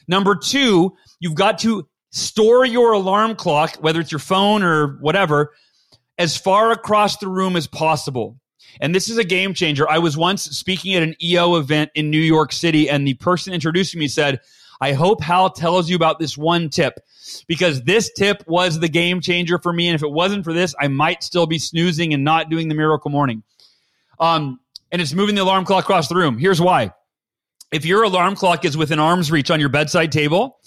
Number 0.07 0.35
2, 0.37 0.95
You've 1.21 1.35
got 1.35 1.59
to 1.61 1.89
store 2.11 2.65
your 2.65 2.93
alarm 2.93 3.35
clock, 3.35 3.77
whether 3.81 4.01
it's 4.01 4.13
your 4.13 4.19
phone 4.19 4.63
or 4.63 4.99
whatever, 5.01 5.53
as 6.19 6.37
far 6.37 6.73
across 6.73 7.19
the 7.19 7.29
room 7.29 7.57
as 7.57 7.67
possible. 7.67 8.39
And 8.81 8.95
this 8.95 9.09
is 9.09 9.19
a 9.19 9.25
game 9.25 9.55
changer. 9.55 9.89
I 9.89 9.99
was 9.99 10.17
once 10.17 10.43
speaking 10.45 10.95
at 10.95 11.03
an 11.03 11.15
EO 11.23 11.57
event 11.57 11.91
in 11.95 12.11
New 12.11 12.21
York 12.21 12.53
City, 12.53 12.89
and 12.89 13.07
the 13.07 13.15
person 13.15 13.53
introducing 13.53 13.99
me 13.99 14.09
said, 14.09 14.41
I 14.81 14.93
hope 14.93 15.23
Hal 15.23 15.51
tells 15.51 15.91
you 15.91 15.97
about 15.97 16.19
this 16.19 16.39
one 16.39 16.69
tip 16.69 17.01
because 17.47 17.83
this 17.83 18.13
tip 18.13 18.45
was 18.47 18.79
the 18.79 18.89
game 18.89 19.21
changer 19.21 19.59
for 19.59 19.73
me. 19.73 19.89
And 19.89 19.95
if 19.95 20.03
it 20.03 20.11
wasn't 20.11 20.45
for 20.45 20.53
this, 20.53 20.75
I 20.79 20.89
might 20.89 21.23
still 21.23 21.47
be 21.47 21.59
snoozing 21.59 22.15
and 22.15 22.23
not 22.23 22.49
doing 22.49 22.69
the 22.69 22.77
miracle 22.77 23.11
morning. 23.11 23.43
Um, 24.21 24.61
and 24.93 25.03
it's 25.03 25.13
moving 25.13 25.35
the 25.35 25.43
alarm 25.43 25.65
clock 25.65 25.85
across 25.85 26.09
the 26.09 26.15
room. 26.15 26.39
Here's 26.39 26.61
why. 26.61 26.93
If 27.73 27.85
your 27.85 28.05
alarm 28.05 28.37
clock 28.37 28.65
is 28.65 28.77
within 28.77 28.99
arm's 28.99 29.31
reach 29.31 29.51
on 29.51 29.61
your 29.61 29.69
bedside 29.69 30.13
table, 30.13 30.59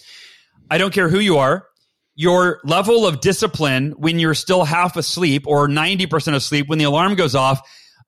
I 0.71 0.77
don't 0.77 0.93
care 0.93 1.10
who 1.10 1.19
you 1.19 1.38
are, 1.38 1.67
your 2.15 2.62
level 2.63 3.05
of 3.05 3.19
discipline 3.19 3.91
when 3.97 4.19
you're 4.19 4.34
still 4.34 4.63
half 4.63 4.95
asleep 4.95 5.43
or 5.45 5.67
90% 5.67 6.34
asleep 6.34 6.69
when 6.69 6.80
the 6.80 6.86
alarm 6.86 7.15
goes 7.15 7.36
off, 7.36 7.61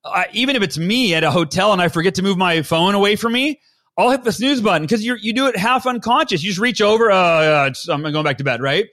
uh, 0.06 0.24
even 0.32 0.56
if 0.56 0.64
it's 0.64 0.78
me 0.78 1.14
at 1.14 1.26
a 1.26 1.30
hotel 1.30 1.74
and 1.74 1.82
I 1.82 1.90
forget 1.90 2.16
to 2.16 2.22
move 2.22 2.38
my 2.38 2.62
phone 2.62 2.96
away 2.96 3.18
from 3.18 3.34
me, 3.34 3.60
I'll 3.98 4.12
hit 4.12 4.24
the 4.24 4.32
snooze 4.32 4.62
button 4.62 4.84
because 4.84 5.06
you 5.06 5.18
you 5.22 5.34
do 5.34 5.48
it 5.48 5.58
half 5.58 5.86
unconscious. 5.86 6.42
You 6.42 6.52
just 6.52 6.60
reach 6.60 6.82
over, 6.82 7.12
uh, 7.12 7.70
I'm 7.90 8.02
going 8.02 8.24
back 8.24 8.38
to 8.38 8.44
bed, 8.46 8.62
right? 8.62 8.86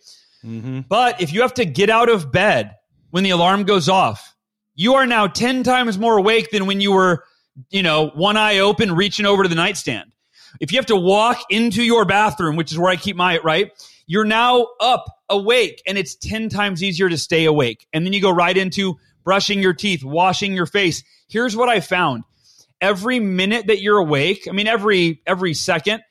Mm-hmm. 0.45 0.81
But 0.89 1.21
if 1.21 1.33
you 1.33 1.43
have 1.43 1.55
to 1.55 1.65
get 1.65 1.91
out 1.91 2.09
of 2.09 2.33
bed 2.33 2.75
when 3.11 3.23
the 3.23 3.31
alarm 3.31 3.65
goes 3.65 3.89
off, 3.89 4.35
you 4.75 4.95
are 4.95 5.07
now 5.07 5.29
10 5.29 5.63
times 5.63 5.97
more 5.97 6.19
awake 6.19 6.51
than 6.51 6.67
when 6.67 6.81
you 6.81 6.93
were, 6.93 7.25
you 7.71 7.85
know, 7.85 8.09
one 8.09 8.37
eye 8.37 8.59
open, 8.59 8.93
reaching 8.97 9.27
over 9.27 9.45
to 9.45 9.49
the 9.49 9.55
nightstand. 9.55 10.11
If 10.59 10.73
you 10.73 10.79
have 10.79 10.87
to 10.87 10.97
walk 10.97 11.39
into 11.51 11.83
your 11.83 12.05
bathroom, 12.05 12.57
which 12.57 12.73
is 12.73 12.79
where 12.79 12.91
I 12.91 12.97
keep 12.97 13.17
my, 13.17 13.39
right? 13.39 13.71
You're 14.07 14.25
now 14.25 14.67
up, 14.81 15.05
awake, 15.29 15.83
and 15.87 15.97
it's 15.97 16.17
10 16.17 16.49
times 16.49 16.83
easier 16.83 17.09
to 17.09 17.17
stay 17.17 17.45
awake. 17.45 17.87
And 17.93 18.05
then 18.05 18.13
you 18.13 18.21
go 18.21 18.31
right 18.31 18.57
into 18.57 18.99
brushing 19.23 19.63
your 19.63 19.75
teeth, 19.75 20.03
washing 20.03 20.55
your 20.55 20.67
face. 20.67 21.05
Here's 21.29 21.57
what 21.57 21.69
I 21.69 21.81
found. 21.81 22.25
every 22.81 23.21
minute 23.21 23.67
that 23.67 23.81
you're 23.81 23.99
awake, 23.99 24.47
I 24.49 24.53
mean, 24.53 24.67
every 24.67 25.21
every 25.27 25.55
second, 25.55 26.03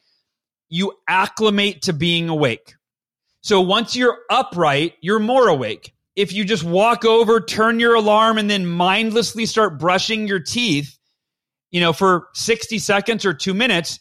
you 0.69 0.93
acclimate 1.07 1.83
to 1.83 1.93
being 1.93 2.29
awake. 2.29 2.75
So 3.41 3.61
once 3.61 3.95
you're 3.95 4.17
upright, 4.29 4.93
you're 5.01 5.19
more 5.19 5.47
awake. 5.47 5.93
If 6.15 6.33
you 6.33 6.43
just 6.43 6.63
walk 6.63 7.05
over, 7.05 7.39
turn 7.39 7.79
your 7.79 7.95
alarm, 7.95 8.37
and 8.37 8.49
then 8.49 8.65
mindlessly 8.65 9.45
start 9.45 9.79
brushing 9.79 10.27
your 10.27 10.39
teeth, 10.39 10.97
you 11.71 11.79
know, 11.79 11.93
for 11.93 12.27
60 12.33 12.77
seconds 12.79 13.25
or 13.25 13.33
two 13.33 13.53
minutes, 13.53 13.99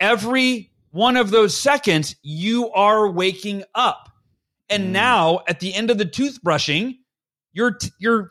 every 0.00 0.72
one 0.90 1.16
of 1.16 1.30
those 1.30 1.56
seconds, 1.56 2.16
you 2.22 2.70
are 2.72 3.08
waking 3.08 3.62
up. 3.74 4.10
And 4.68 4.84
mm. 4.84 4.90
now 4.90 5.40
at 5.46 5.60
the 5.60 5.74
end 5.74 5.90
of 5.90 5.98
the 5.98 6.04
toothbrushing, 6.04 6.98
you're, 7.52 7.74
t- 7.74 7.90
you're 7.98 8.30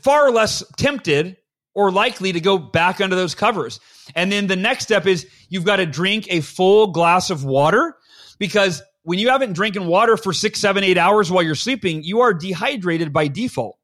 far 0.00 0.30
less 0.30 0.62
tempted 0.76 1.36
or 1.74 1.90
likely 1.90 2.32
to 2.32 2.40
go 2.40 2.58
back 2.58 3.00
under 3.00 3.16
those 3.16 3.34
covers. 3.34 3.80
And 4.14 4.32
then 4.32 4.46
the 4.46 4.56
next 4.56 4.84
step 4.84 5.06
is 5.06 5.28
you've 5.48 5.64
got 5.64 5.76
to 5.76 5.86
drink 5.86 6.26
a 6.30 6.40
full 6.40 6.88
glass 6.88 7.30
of 7.30 7.44
water 7.44 7.96
because 8.38 8.82
when 9.02 9.18
you 9.18 9.28
haven't 9.28 9.52
drinking 9.52 9.86
water 9.86 10.16
for 10.16 10.32
six, 10.32 10.60
seven, 10.60 10.84
eight 10.84 10.98
hours 10.98 11.30
while 11.30 11.42
you're 11.42 11.54
sleeping, 11.54 12.02
you 12.02 12.20
are 12.20 12.34
dehydrated 12.34 13.12
by 13.12 13.28
default. 13.28 13.78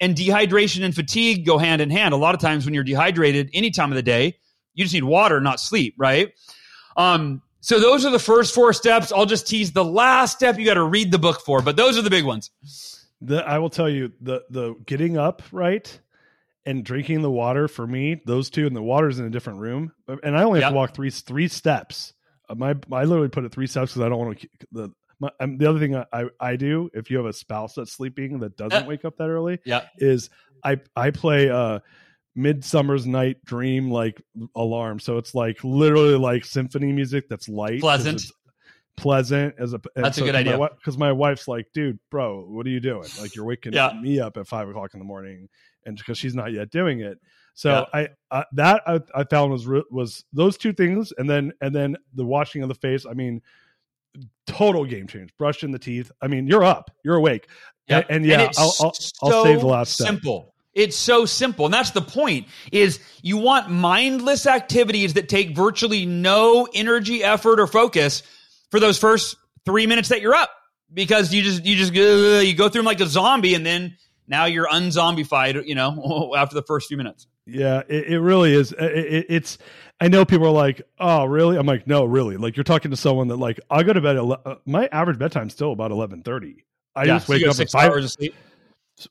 And 0.00 0.14
dehydration 0.14 0.84
and 0.84 0.94
fatigue 0.94 1.46
go 1.46 1.56
hand 1.56 1.80
in 1.80 1.88
hand. 1.88 2.12
A 2.12 2.18
lot 2.18 2.34
of 2.34 2.40
times 2.40 2.66
when 2.66 2.74
you're 2.74 2.84
dehydrated 2.84 3.48
any 3.54 3.70
time 3.70 3.90
of 3.90 3.96
the 3.96 4.02
day, 4.02 4.36
you 4.74 4.84
just 4.84 4.92
need 4.92 5.04
water, 5.04 5.40
not 5.40 5.58
sleep, 5.58 5.94
right? 5.96 6.32
Um, 6.96 7.42
so 7.60 7.80
those 7.80 8.04
are 8.04 8.10
the 8.10 8.18
first 8.18 8.54
four 8.54 8.72
steps. 8.72 9.12
I'll 9.12 9.26
just 9.26 9.46
tease 9.46 9.72
the 9.72 9.84
last 9.84 10.36
step 10.36 10.58
you 10.58 10.64
got 10.64 10.74
to 10.74 10.84
read 10.84 11.10
the 11.10 11.18
book 11.18 11.40
for, 11.40 11.62
but 11.62 11.76
those 11.76 11.98
are 11.98 12.02
the 12.02 12.10
big 12.10 12.24
ones. 12.24 12.50
The, 13.20 13.44
I 13.46 13.58
will 13.58 13.70
tell 13.70 13.88
you 13.88 14.12
the 14.20 14.44
the 14.50 14.74
getting 14.86 15.16
up 15.16 15.42
right 15.50 16.00
and 16.64 16.84
drinking 16.84 17.22
the 17.22 17.30
water 17.30 17.68
for 17.68 17.86
me, 17.86 18.20
those 18.26 18.50
two, 18.50 18.66
and 18.66 18.76
the 18.76 18.82
water's 18.82 19.18
in 19.18 19.24
a 19.24 19.30
different 19.30 19.60
room, 19.60 19.92
and 20.22 20.36
I 20.36 20.42
only 20.42 20.60
have 20.60 20.68
yep. 20.68 20.72
to 20.72 20.76
walk 20.76 20.94
three 20.94 21.10
three 21.10 21.48
steps. 21.48 22.12
Uh, 22.48 22.54
my 22.54 22.76
I 22.92 23.04
literally 23.04 23.28
put 23.28 23.44
it 23.44 23.52
three 23.52 23.66
steps 23.66 23.92
because 23.92 24.06
I 24.06 24.08
don't 24.08 24.18
want 24.18 24.40
to 24.40 24.48
the. 24.72 24.90
My, 25.18 25.30
um, 25.40 25.56
the 25.56 25.66
other 25.66 25.78
thing 25.78 25.96
I, 25.96 26.24
I 26.38 26.56
do 26.56 26.90
if 26.92 27.10
you 27.10 27.16
have 27.16 27.24
a 27.24 27.32
spouse 27.32 27.74
that's 27.74 27.90
sleeping 27.90 28.40
that 28.40 28.58
doesn't 28.58 28.84
uh, 28.84 28.86
wake 28.86 29.06
up 29.06 29.16
that 29.16 29.28
early, 29.28 29.58
yeah. 29.64 29.86
is 29.96 30.28
I 30.62 30.78
I 30.94 31.10
play 31.10 31.48
uh 31.48 31.78
midsummer's 32.36 33.06
night 33.06 33.42
dream 33.44 33.90
like 33.90 34.22
alarm. 34.54 35.00
So 35.00 35.16
it's 35.16 35.34
like 35.34 35.64
literally 35.64 36.16
like 36.16 36.44
symphony 36.44 36.92
music 36.92 37.28
that's 37.28 37.48
light 37.48 37.80
pleasant. 37.80 38.22
pleasant 38.96 39.54
as 39.58 39.72
a 39.72 39.80
that's 39.96 40.18
so 40.18 40.22
a 40.22 40.26
good 40.26 40.34
idea. 40.34 40.58
because 40.78 40.98
my, 40.98 41.08
my, 41.08 41.12
wife's 41.12 41.48
like 41.48 41.66
dude 41.72 41.98
bro 42.10 42.42
what 42.42 42.66
are 42.66 42.70
you 42.70 42.78
doing? 42.78 43.08
Like 43.20 43.34
you're 43.34 43.46
waking 43.46 43.72
yeah. 43.72 43.92
me 44.00 44.20
up 44.20 44.36
at 44.36 44.46
five 44.46 44.68
o'clock 44.68 44.92
in 44.92 45.00
the 45.00 45.06
morning 45.06 45.48
and 45.86 45.96
because 45.96 46.18
she's 46.18 46.34
not 46.34 46.52
yet 46.52 46.70
doing 46.70 47.00
it. 47.00 47.18
So 47.54 47.86
yeah. 47.94 48.08
I 48.30 48.44
that 48.52 48.82
I, 48.86 49.00
I 49.14 49.24
found 49.24 49.50
was 49.50 49.66
was 49.90 50.24
those 50.34 50.58
two 50.58 50.74
things 50.74 51.12
and 51.16 51.28
then 51.28 51.52
and 51.62 51.74
then 51.74 51.96
the 52.14 52.24
washing 52.24 52.62
of 52.62 52.68
the 52.68 52.74
face. 52.74 53.06
I 53.06 53.14
mean 53.14 53.40
total 54.46 54.84
game 54.84 55.06
change. 55.06 55.30
Brushing 55.38 55.72
the 55.72 55.78
teeth. 55.78 56.12
I 56.20 56.26
mean 56.26 56.46
you're 56.46 56.64
up. 56.64 56.90
You're 57.02 57.16
awake. 57.16 57.48
Yeah. 57.88 57.98
and, 57.98 58.06
and 58.10 58.26
yeah 58.26 58.40
and 58.42 58.54
I'll, 58.58 58.74
I'll, 58.80 58.92
so 58.92 59.10
I'll 59.22 59.44
save 59.44 59.60
the 59.60 59.66
last 59.66 59.94
step. 59.94 60.20
It's 60.76 60.96
so 60.96 61.24
simple. 61.24 61.64
And 61.64 61.74
that's 61.74 61.90
the 61.90 62.02
point 62.02 62.46
is 62.70 63.00
you 63.22 63.38
want 63.38 63.70
mindless 63.70 64.46
activities 64.46 65.14
that 65.14 65.28
take 65.28 65.56
virtually 65.56 66.04
no 66.04 66.68
energy, 66.72 67.24
effort, 67.24 67.58
or 67.58 67.66
focus 67.66 68.22
for 68.70 68.78
those 68.78 68.98
first 68.98 69.36
three 69.64 69.86
minutes 69.86 70.10
that 70.10 70.20
you're 70.20 70.34
up 70.34 70.50
because 70.92 71.32
you 71.32 71.42
just, 71.42 71.64
you 71.64 71.76
just, 71.76 71.96
uh, 71.96 72.40
you 72.40 72.54
go 72.54 72.68
through 72.68 72.80
them 72.80 72.86
like 72.86 73.00
a 73.00 73.06
zombie 73.06 73.54
and 73.54 73.64
then 73.64 73.96
now 74.28 74.44
you're 74.44 74.68
unzombified, 74.70 75.66
you 75.66 75.74
know, 75.74 76.34
after 76.36 76.54
the 76.54 76.62
first 76.62 76.88
few 76.88 76.98
minutes. 76.98 77.26
Yeah, 77.46 77.82
it, 77.88 78.08
it 78.08 78.20
really 78.20 78.52
is. 78.52 78.72
It, 78.72 78.78
it, 78.78 79.26
it's, 79.30 79.58
I 79.98 80.08
know 80.08 80.26
people 80.26 80.46
are 80.46 80.50
like, 80.50 80.82
oh, 80.98 81.24
really? 81.24 81.56
I'm 81.56 81.66
like, 81.66 81.86
no, 81.86 82.04
really. 82.04 82.36
Like 82.36 82.54
you're 82.54 82.64
talking 82.64 82.90
to 82.90 82.98
someone 82.98 83.28
that 83.28 83.36
like, 83.36 83.58
I 83.70 83.82
go 83.82 83.94
to 83.94 84.00
bed, 84.02 84.16
at, 84.16 84.22
uh, 84.22 84.56
my 84.66 84.90
average 84.92 85.18
bedtime 85.18 85.48
still 85.48 85.72
about 85.72 85.90
1130. 85.90 86.64
I 86.94 87.04
yeah, 87.04 87.14
just 87.14 87.30
wake 87.30 87.44
so 87.44 87.50
up 87.50 87.60
at 87.60 87.70
five. 87.70 87.90
Hours 87.90 88.04
of 88.04 88.10
sleep 88.10 88.34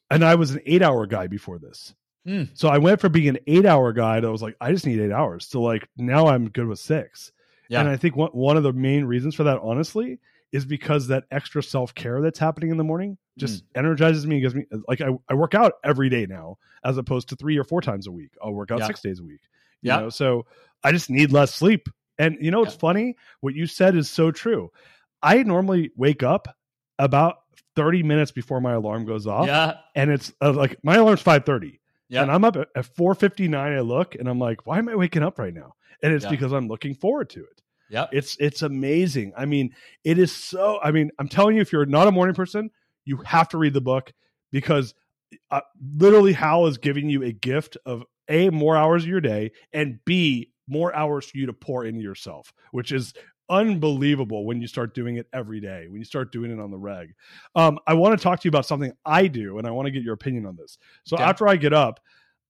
and 0.10 0.24
I 0.24 0.36
was 0.36 0.52
an 0.52 0.62
eight 0.66 0.82
hour 0.82 1.06
guy 1.06 1.28
before 1.28 1.60
this. 1.60 1.94
Mm. 2.28 2.50
So 2.54 2.70
I 2.70 2.80
went 2.80 3.00
from 3.00 3.12
being 3.12 3.30
an 3.30 3.40
eight 3.48 3.66
hour 3.66 3.94
guy 3.94 4.20
to 4.20 4.28
I 4.28 4.32
was 4.32 4.42
like, 4.42 4.56
I 4.60 4.72
just 4.72 4.86
need 4.86 5.00
eight 5.00 5.12
hours. 5.12 5.48
So 5.48 5.62
like 5.62 5.88
now 5.98 6.28
I'm 6.28 6.50
good 6.50 6.68
with 6.68 6.80
six. 6.80 7.32
Yeah. 7.70 7.80
And 7.82 7.90
I 7.90 7.98
think 7.98 8.16
one, 8.16 8.32
one 8.32 8.58
of 8.58 8.64
the 8.64 8.74
main 8.74 9.06
reasons 9.06 9.36
for 9.36 9.44
that, 9.44 9.60
honestly, 9.62 10.20
is 10.52 10.66
because 10.66 11.08
that 11.08 11.26
extra 11.32 11.62
self 11.62 11.94
care 11.94 12.22
that's 12.22 12.40
happening 12.40 12.72
in 12.72 12.78
the 12.78 12.84
morning 12.84 13.18
just 13.38 13.64
mm. 13.64 13.68
energizes 13.76 14.26
me 14.26 14.36
and 14.36 14.42
gives 14.44 14.56
me 14.56 14.66
like 14.88 15.02
I, 15.02 15.10
I 15.30 15.34
work 15.34 15.54
out 15.54 15.74
every 15.84 16.10
day 16.10 16.26
now 16.26 16.58
as 16.84 16.98
opposed 16.98 17.30
to 17.30 17.36
three 17.36 17.58
or 17.58 17.64
four 17.64 17.82
times 17.82 18.08
a 18.08 18.12
week. 18.12 18.32
I'll 18.42 18.54
work 18.54 18.72
out 18.72 18.80
yeah. 18.80 18.88
six 18.88 19.02
days 19.02 19.20
a 19.20 19.24
week. 19.24 19.42
You 19.82 19.92
yeah. 19.92 20.00
know, 20.02 20.10
so 20.10 20.46
I 20.84 20.92
just 20.92 21.10
need 21.10 21.32
less 21.32 21.54
sleep. 21.54 21.90
And 22.18 22.38
you 22.40 22.52
know 22.52 22.62
what's 22.62 22.76
yeah. 22.76 22.80
funny? 22.80 23.18
What 23.42 23.56
you 23.56 23.68
said 23.68 23.96
is 23.96 24.10
so 24.10 24.32
true. 24.32 24.72
I 25.22 25.44
normally 25.44 25.92
wake 25.96 26.24
up 26.24 26.48
about 26.98 27.40
30 27.76 28.04
minutes 28.04 28.32
before 28.32 28.62
my 28.62 28.74
alarm 28.74 29.06
goes 29.06 29.28
off. 29.28 29.48
Yeah. 29.48 29.78
And 29.96 30.12
it's 30.12 30.34
uh, 30.42 30.54
like 30.54 30.78
my 30.84 30.96
alarm's 30.96 31.24
5:30. 31.24 31.80
Yeah. 32.10 32.22
And 32.22 32.32
I'm 32.32 32.44
up 32.44 32.56
at, 32.56 32.70
at 32.76 32.96
4:59 32.96 33.56
I 33.56 33.80
look 33.82 34.16
and 34.16 34.28
I'm 34.28 34.40
like, 34.40 34.66
why 34.66 34.78
am 34.78 34.90
I 34.90 34.96
waking 34.96 35.24
up 35.24 35.40
right 35.40 35.54
now? 35.54 35.76
And 36.02 36.14
it's 36.14 36.26
yeah. 36.26 36.32
because 36.32 36.52
I'm 36.52 36.68
looking 36.68 36.96
forward 36.96 37.30
to 37.32 37.42
it. 37.42 37.62
Yeah. 37.90 38.08
It's 38.12 38.36
it's 38.40 38.62
amazing. 38.62 39.34
I 39.38 39.46
mean, 39.46 39.76
it 40.04 40.18
is 40.18 40.32
so 40.32 40.80
I 40.84 40.92
mean, 40.92 41.12
I'm 41.20 41.28
telling 41.28 41.56
you 41.56 41.62
if 41.62 41.72
you're 41.72 41.86
not 41.86 42.08
a 42.08 42.12
morning 42.12 42.36
person, 42.36 42.72
you 43.06 43.18
have 43.26 43.50
to 43.50 43.58
read 43.58 43.74
the 43.74 43.82
book 43.82 44.12
because 44.52 44.94
uh, 45.52 45.62
literally 45.96 46.34
Hal 46.34 46.68
is 46.68 46.78
giving 46.78 47.10
you 47.10 47.24
a 47.24 47.32
gift 47.32 47.78
of 47.86 48.04
a 48.28 48.50
more 48.50 48.76
hours 48.76 49.04
of 49.04 49.10
your 49.10 49.22
day 49.22 49.52
and 49.74 50.00
b 50.06 50.52
more 50.68 50.96
hours 50.96 51.26
for 51.26 51.38
you 51.38 51.46
to 51.46 51.54
pour 51.54 51.86
into 51.86 52.02
yourself, 52.02 52.54
which 52.72 52.92
is 52.92 53.14
unbelievable 53.50 54.46
when 54.46 54.62
you 54.62 54.68
start 54.68 54.94
doing 54.96 55.18
it 55.18 55.28
every 55.34 55.60
day, 55.60 55.88
when 55.90 56.00
you 56.00 56.06
start 56.06 56.32
doing 56.32 56.52
it 56.52 56.60
on 56.60 56.72
the 56.72 56.78
reg. 56.78 57.14
Um, 57.56 57.80
I 57.88 57.94
want 57.94 58.18
to 58.18 58.24
talk 58.24 58.40
to 58.42 58.46
you 58.46 58.50
about 58.50 58.66
something 58.66 58.92
I 59.06 59.28
do, 59.28 59.58
and 59.58 59.68
I 59.68 59.72
want 59.72 59.86
to 59.88 59.92
get 59.92 60.04
your 60.04 60.14
opinion 60.14 60.46
on 60.46 60.56
this. 60.56 60.78
So 61.04 61.18
yeah. 61.18 61.30
after 61.30 61.48
I 61.48 61.56
get 61.56 61.74
up, 61.74 62.00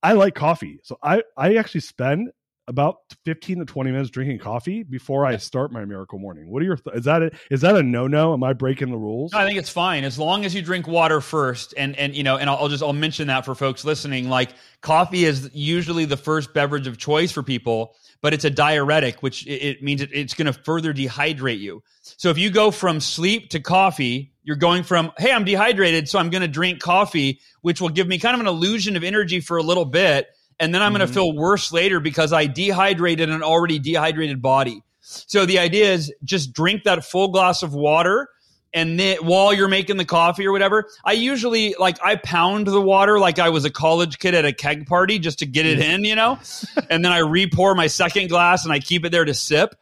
I 0.04 0.14
like 0.14 0.36
coffee. 0.36 0.80
So 0.84 0.98
I, 1.02 1.24
I 1.36 1.56
actually 1.56 1.82
spend 1.82 2.32
about 2.68 2.98
15 3.26 3.60
to 3.60 3.66
20 3.66 3.92
minutes 3.92 4.10
drinking 4.10 4.40
coffee 4.40 4.84
before 4.84 5.26
I 5.26 5.38
start 5.38 5.72
my 5.72 5.86
miracle 5.86 6.20
morning. 6.20 6.50
What 6.50 6.62
are 6.62 6.66
your 6.66 6.78
th- 6.78 6.96
is 6.96 7.06
that 7.06 7.22
a, 7.22 7.32
is 7.52 7.62
that 7.62 7.76
a 7.76 7.84
no-no? 7.84 8.34
Am 8.34 8.44
I 8.44 8.54
breaking 8.54 8.90
the 8.90 8.98
rules? 8.98 9.34
No, 9.34 9.40
I 9.40 9.46
think 9.46 9.58
it's 9.58 9.70
fine 9.70 10.04
as 10.04 10.18
long 10.18 10.46
as 10.46 10.56
you 10.56 10.62
drink 10.62 10.88
water 10.88 11.22
first 11.22 11.74
and 11.78 11.96
and 11.98 12.16
you 12.16 12.24
know 12.24 12.38
and 12.38 12.50
I'll, 12.50 12.58
I'll, 12.58 12.70
just 12.70 12.84
I'll 12.84 12.94
mention 12.94 13.28
that 13.28 13.46
for 13.46 13.56
folks 13.56 13.86
listening 13.86 14.30
like 14.30 14.52
coffee 14.82 15.26
is 15.26 15.50
usually 15.54 16.06
the 16.06 16.18
first 16.18 16.54
beverage 16.54 16.88
of 16.88 16.98
choice 16.98 17.32
for 17.32 17.44
people 17.44 17.96
but 18.26 18.34
it's 18.34 18.44
a 18.44 18.50
diuretic, 18.50 19.22
which 19.22 19.46
it, 19.46 19.84
means 19.84 20.02
it, 20.02 20.10
it's 20.12 20.34
going 20.34 20.48
to 20.48 20.54
further 20.54 20.96
dehydrate 20.96 21.60
you. 21.60 21.84
So 22.02 22.32
if 22.32 22.40
you 22.40 22.50
go 22.50 22.72
from 22.72 23.00
sleep 23.00 23.52
to 23.52 23.60
coffee, 23.60 24.34
you're 24.44 24.56
going 24.56 24.82
from, 24.82 25.12
hey, 25.20 25.32
I'm 25.32 25.44
dehydrated, 25.46 26.10
so 26.10 26.18
I'm 26.18 26.32
going 26.32 26.42
to 26.42 26.48
drink 26.48 26.80
coffee, 26.80 27.40
which 27.62 27.80
will 27.80 27.90
give 27.90 28.08
me 28.08 28.18
kind 28.18 28.34
of 28.34 28.42
an 28.42 28.48
illusion 28.48 28.96
of 28.96 29.04
energy 29.04 29.42
for 29.42 29.58
a 29.58 29.62
little 29.62 29.86
bit. 29.86 30.30
And 30.60 30.74
then 30.74 30.82
I'm 30.82 30.94
mm-hmm. 30.94 31.00
going 31.00 31.08
to 31.08 31.14
feel 31.14 31.36
worse 31.36 31.72
later 31.72 32.00
because 32.00 32.32
I 32.34 32.48
dehydrated 32.48 33.30
an 33.30 33.44
already 33.44 33.80
dehydrated 33.80 34.42
body. 34.42 34.82
So 35.02 35.46
the 35.46 35.60
idea 35.60 35.94
is 35.94 36.14
just 36.24 36.54
drink 36.54 36.84
that 36.84 37.06
full 37.06 37.28
glass 37.28 37.62
of 37.62 37.74
water 37.74 38.30
and 38.76 39.00
then 39.00 39.18
while 39.20 39.54
you're 39.54 39.70
making 39.70 39.96
the 39.96 40.06
coffee 40.06 40.46
or 40.46 40.52
whatever, 40.52 40.90
I 41.06 41.14
usually 41.14 41.76
like 41.80 41.98
I 42.04 42.18
pound 42.18 42.68
the 42.68 42.82
water 42.82 43.18
like 43.18 43.40
I 43.40 43.48
was 43.48 43.64
a 43.64 43.70
college 43.70 44.20
kid 44.20 44.36
at 44.36 44.44
a 44.44 44.52
keg 44.52 44.86
party 44.86 45.18
just 45.18 45.40
to 45.40 45.46
get 45.46 45.66
it 45.66 45.80
in, 45.80 46.04
you 46.04 46.14
know, 46.14 46.38
and 46.90 47.04
then 47.04 47.14
I 47.14 47.20
re-pour 47.20 47.74
my 47.74 47.88
second 47.88 48.28
glass 48.28 48.66
and 48.66 48.74
I 48.74 48.80
keep 48.80 49.06
it 49.06 49.14
there 49.14 49.24
to 49.24 49.34
sip. 49.34 49.76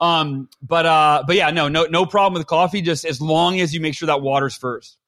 Um, 0.00 0.48
but 0.60 0.84
uh, 0.84 1.22
but 1.28 1.36
yeah, 1.36 1.52
no, 1.52 1.68
no, 1.68 1.84
no 1.84 2.04
problem 2.04 2.38
with 2.38 2.48
coffee. 2.48 2.82
Just 2.82 3.04
as 3.04 3.20
long 3.20 3.60
as 3.60 3.72
you 3.72 3.80
make 3.80 3.94
sure 3.94 4.06
that 4.06 4.20
water's 4.20 4.56
first. 4.56 4.98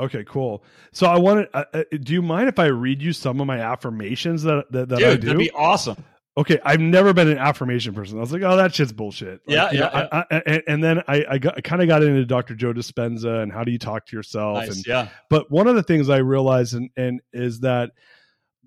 Okay, 0.00 0.24
cool. 0.24 0.64
So 0.92 1.06
I 1.06 1.18
want 1.18 1.50
to. 1.52 1.78
uh 1.78 1.84
do 2.00 2.12
you 2.12 2.22
mind 2.22 2.48
if 2.48 2.58
I 2.58 2.66
read 2.66 3.02
you 3.02 3.12
some 3.12 3.40
of 3.40 3.46
my 3.46 3.60
affirmations 3.60 4.42
that 4.42 4.70
that, 4.72 4.88
that 4.88 4.98
Dude, 4.98 5.08
I 5.08 5.16
do? 5.16 5.26
That'd 5.26 5.38
be 5.38 5.50
awesome 5.52 6.02
okay, 6.36 6.58
I've 6.64 6.80
never 6.80 7.12
been 7.12 7.28
an 7.28 7.38
affirmation 7.38 7.94
person. 7.94 8.18
I 8.18 8.20
was 8.20 8.32
like, 8.32 8.42
oh, 8.42 8.56
that 8.56 8.74
shit's 8.74 8.92
bullshit. 8.92 9.40
Like, 9.46 9.54
yeah, 9.56 9.70
yeah, 9.72 9.80
know, 9.80 10.08
yeah. 10.12 10.24
I, 10.30 10.36
I, 10.36 10.62
and 10.66 10.82
then 10.82 11.02
I, 11.06 11.22
I, 11.22 11.34
I 11.34 11.60
kind 11.60 11.82
of 11.82 11.88
got 11.88 12.02
into 12.02 12.24
Dr. 12.24 12.54
Joe 12.54 12.72
Dispenza 12.72 13.42
and 13.42 13.52
how 13.52 13.64
do 13.64 13.72
you 13.72 13.78
talk 13.78 14.06
to 14.06 14.16
yourself? 14.16 14.58
Nice, 14.58 14.76
and, 14.76 14.86
yeah. 14.86 15.08
But 15.28 15.50
one 15.50 15.66
of 15.66 15.74
the 15.74 15.82
things 15.82 16.08
I 16.08 16.18
realized 16.18 16.74
and, 16.74 16.90
and 16.96 17.20
is 17.32 17.60
that 17.60 17.90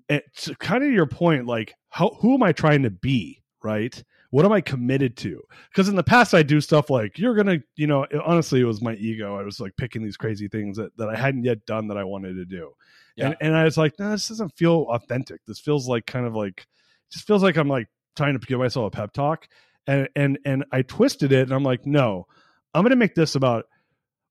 it's 0.08 0.50
kind 0.58 0.84
of 0.84 0.92
your 0.92 1.06
point, 1.06 1.46
like, 1.46 1.74
how, 1.88 2.16
who 2.20 2.34
am 2.34 2.42
I 2.42 2.52
trying 2.52 2.82
to 2.82 2.90
be? 2.90 3.42
Right. 3.62 4.04
What 4.34 4.44
am 4.44 4.52
I 4.52 4.60
committed 4.60 5.16
to? 5.18 5.40
Because 5.70 5.88
in 5.88 5.94
the 5.94 6.02
past, 6.02 6.34
I 6.34 6.42
do 6.42 6.60
stuff 6.60 6.90
like 6.90 7.18
you're 7.18 7.36
gonna, 7.36 7.58
you 7.76 7.86
know, 7.86 8.02
it, 8.02 8.20
honestly, 8.24 8.60
it 8.60 8.64
was 8.64 8.82
my 8.82 8.94
ego. 8.94 9.38
I 9.38 9.42
was 9.42 9.60
like 9.60 9.76
picking 9.76 10.02
these 10.02 10.16
crazy 10.16 10.48
things 10.48 10.76
that, 10.76 10.96
that 10.96 11.08
I 11.08 11.16
hadn't 11.16 11.44
yet 11.44 11.66
done 11.66 11.88
that 11.88 11.96
I 11.96 12.04
wanted 12.04 12.34
to 12.34 12.44
do, 12.44 12.72
yeah. 13.16 13.26
and 13.26 13.36
and 13.40 13.56
I 13.56 13.64
was 13.64 13.76
like, 13.76 13.94
no, 13.98 14.10
this 14.10 14.28
doesn't 14.28 14.56
feel 14.56 14.86
authentic. 14.90 15.40
This 15.46 15.60
feels 15.60 15.86
like 15.86 16.06
kind 16.06 16.26
of 16.26 16.34
like, 16.34 16.66
just 17.12 17.26
feels 17.26 17.44
like 17.44 17.56
I'm 17.56 17.68
like 17.68 17.86
trying 18.16 18.38
to 18.38 18.44
give 18.44 18.58
myself 18.58 18.92
a 18.92 18.96
pep 18.96 19.12
talk 19.12 19.46
and 19.86 20.08
and 20.16 20.38
and 20.44 20.64
I 20.72 20.82
twisted 20.82 21.32
it 21.32 21.42
and 21.42 21.52
I'm 21.52 21.62
like, 21.62 21.86
no, 21.86 22.26
I'm 22.72 22.82
going 22.82 22.90
to 22.90 22.96
make 22.96 23.14
this 23.14 23.34
about 23.34 23.66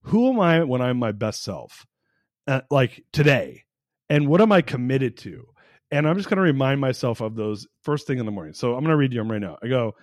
who 0.04 0.30
am 0.30 0.40
I 0.40 0.64
when 0.64 0.82
I'm 0.82 0.98
my 0.98 1.12
best 1.12 1.44
self, 1.44 1.86
uh, 2.48 2.62
like 2.70 3.04
today, 3.14 3.64
and 4.10 4.28
what 4.28 4.42
am 4.42 4.52
I 4.52 4.62
committed 4.62 5.18
to, 5.20 5.48
and 5.94 6.08
I'm 6.08 6.18
just 6.18 6.28
going 6.28 6.38
to 6.38 6.44
remind 6.44 6.82
myself 6.82 7.22
of 7.22 7.36
those 7.36 7.68
first 7.84 8.08
thing 8.08 8.18
in 8.18 8.26
the 8.26 8.32
morning. 8.32 8.54
So 8.54 8.74
I'm 8.74 8.80
going 8.80 8.90
to 8.90 8.98
read 8.98 9.14
you 9.14 9.20
them 9.20 9.32
right 9.32 9.42
now. 9.42 9.58
I 9.62 9.68
go, 9.68 9.96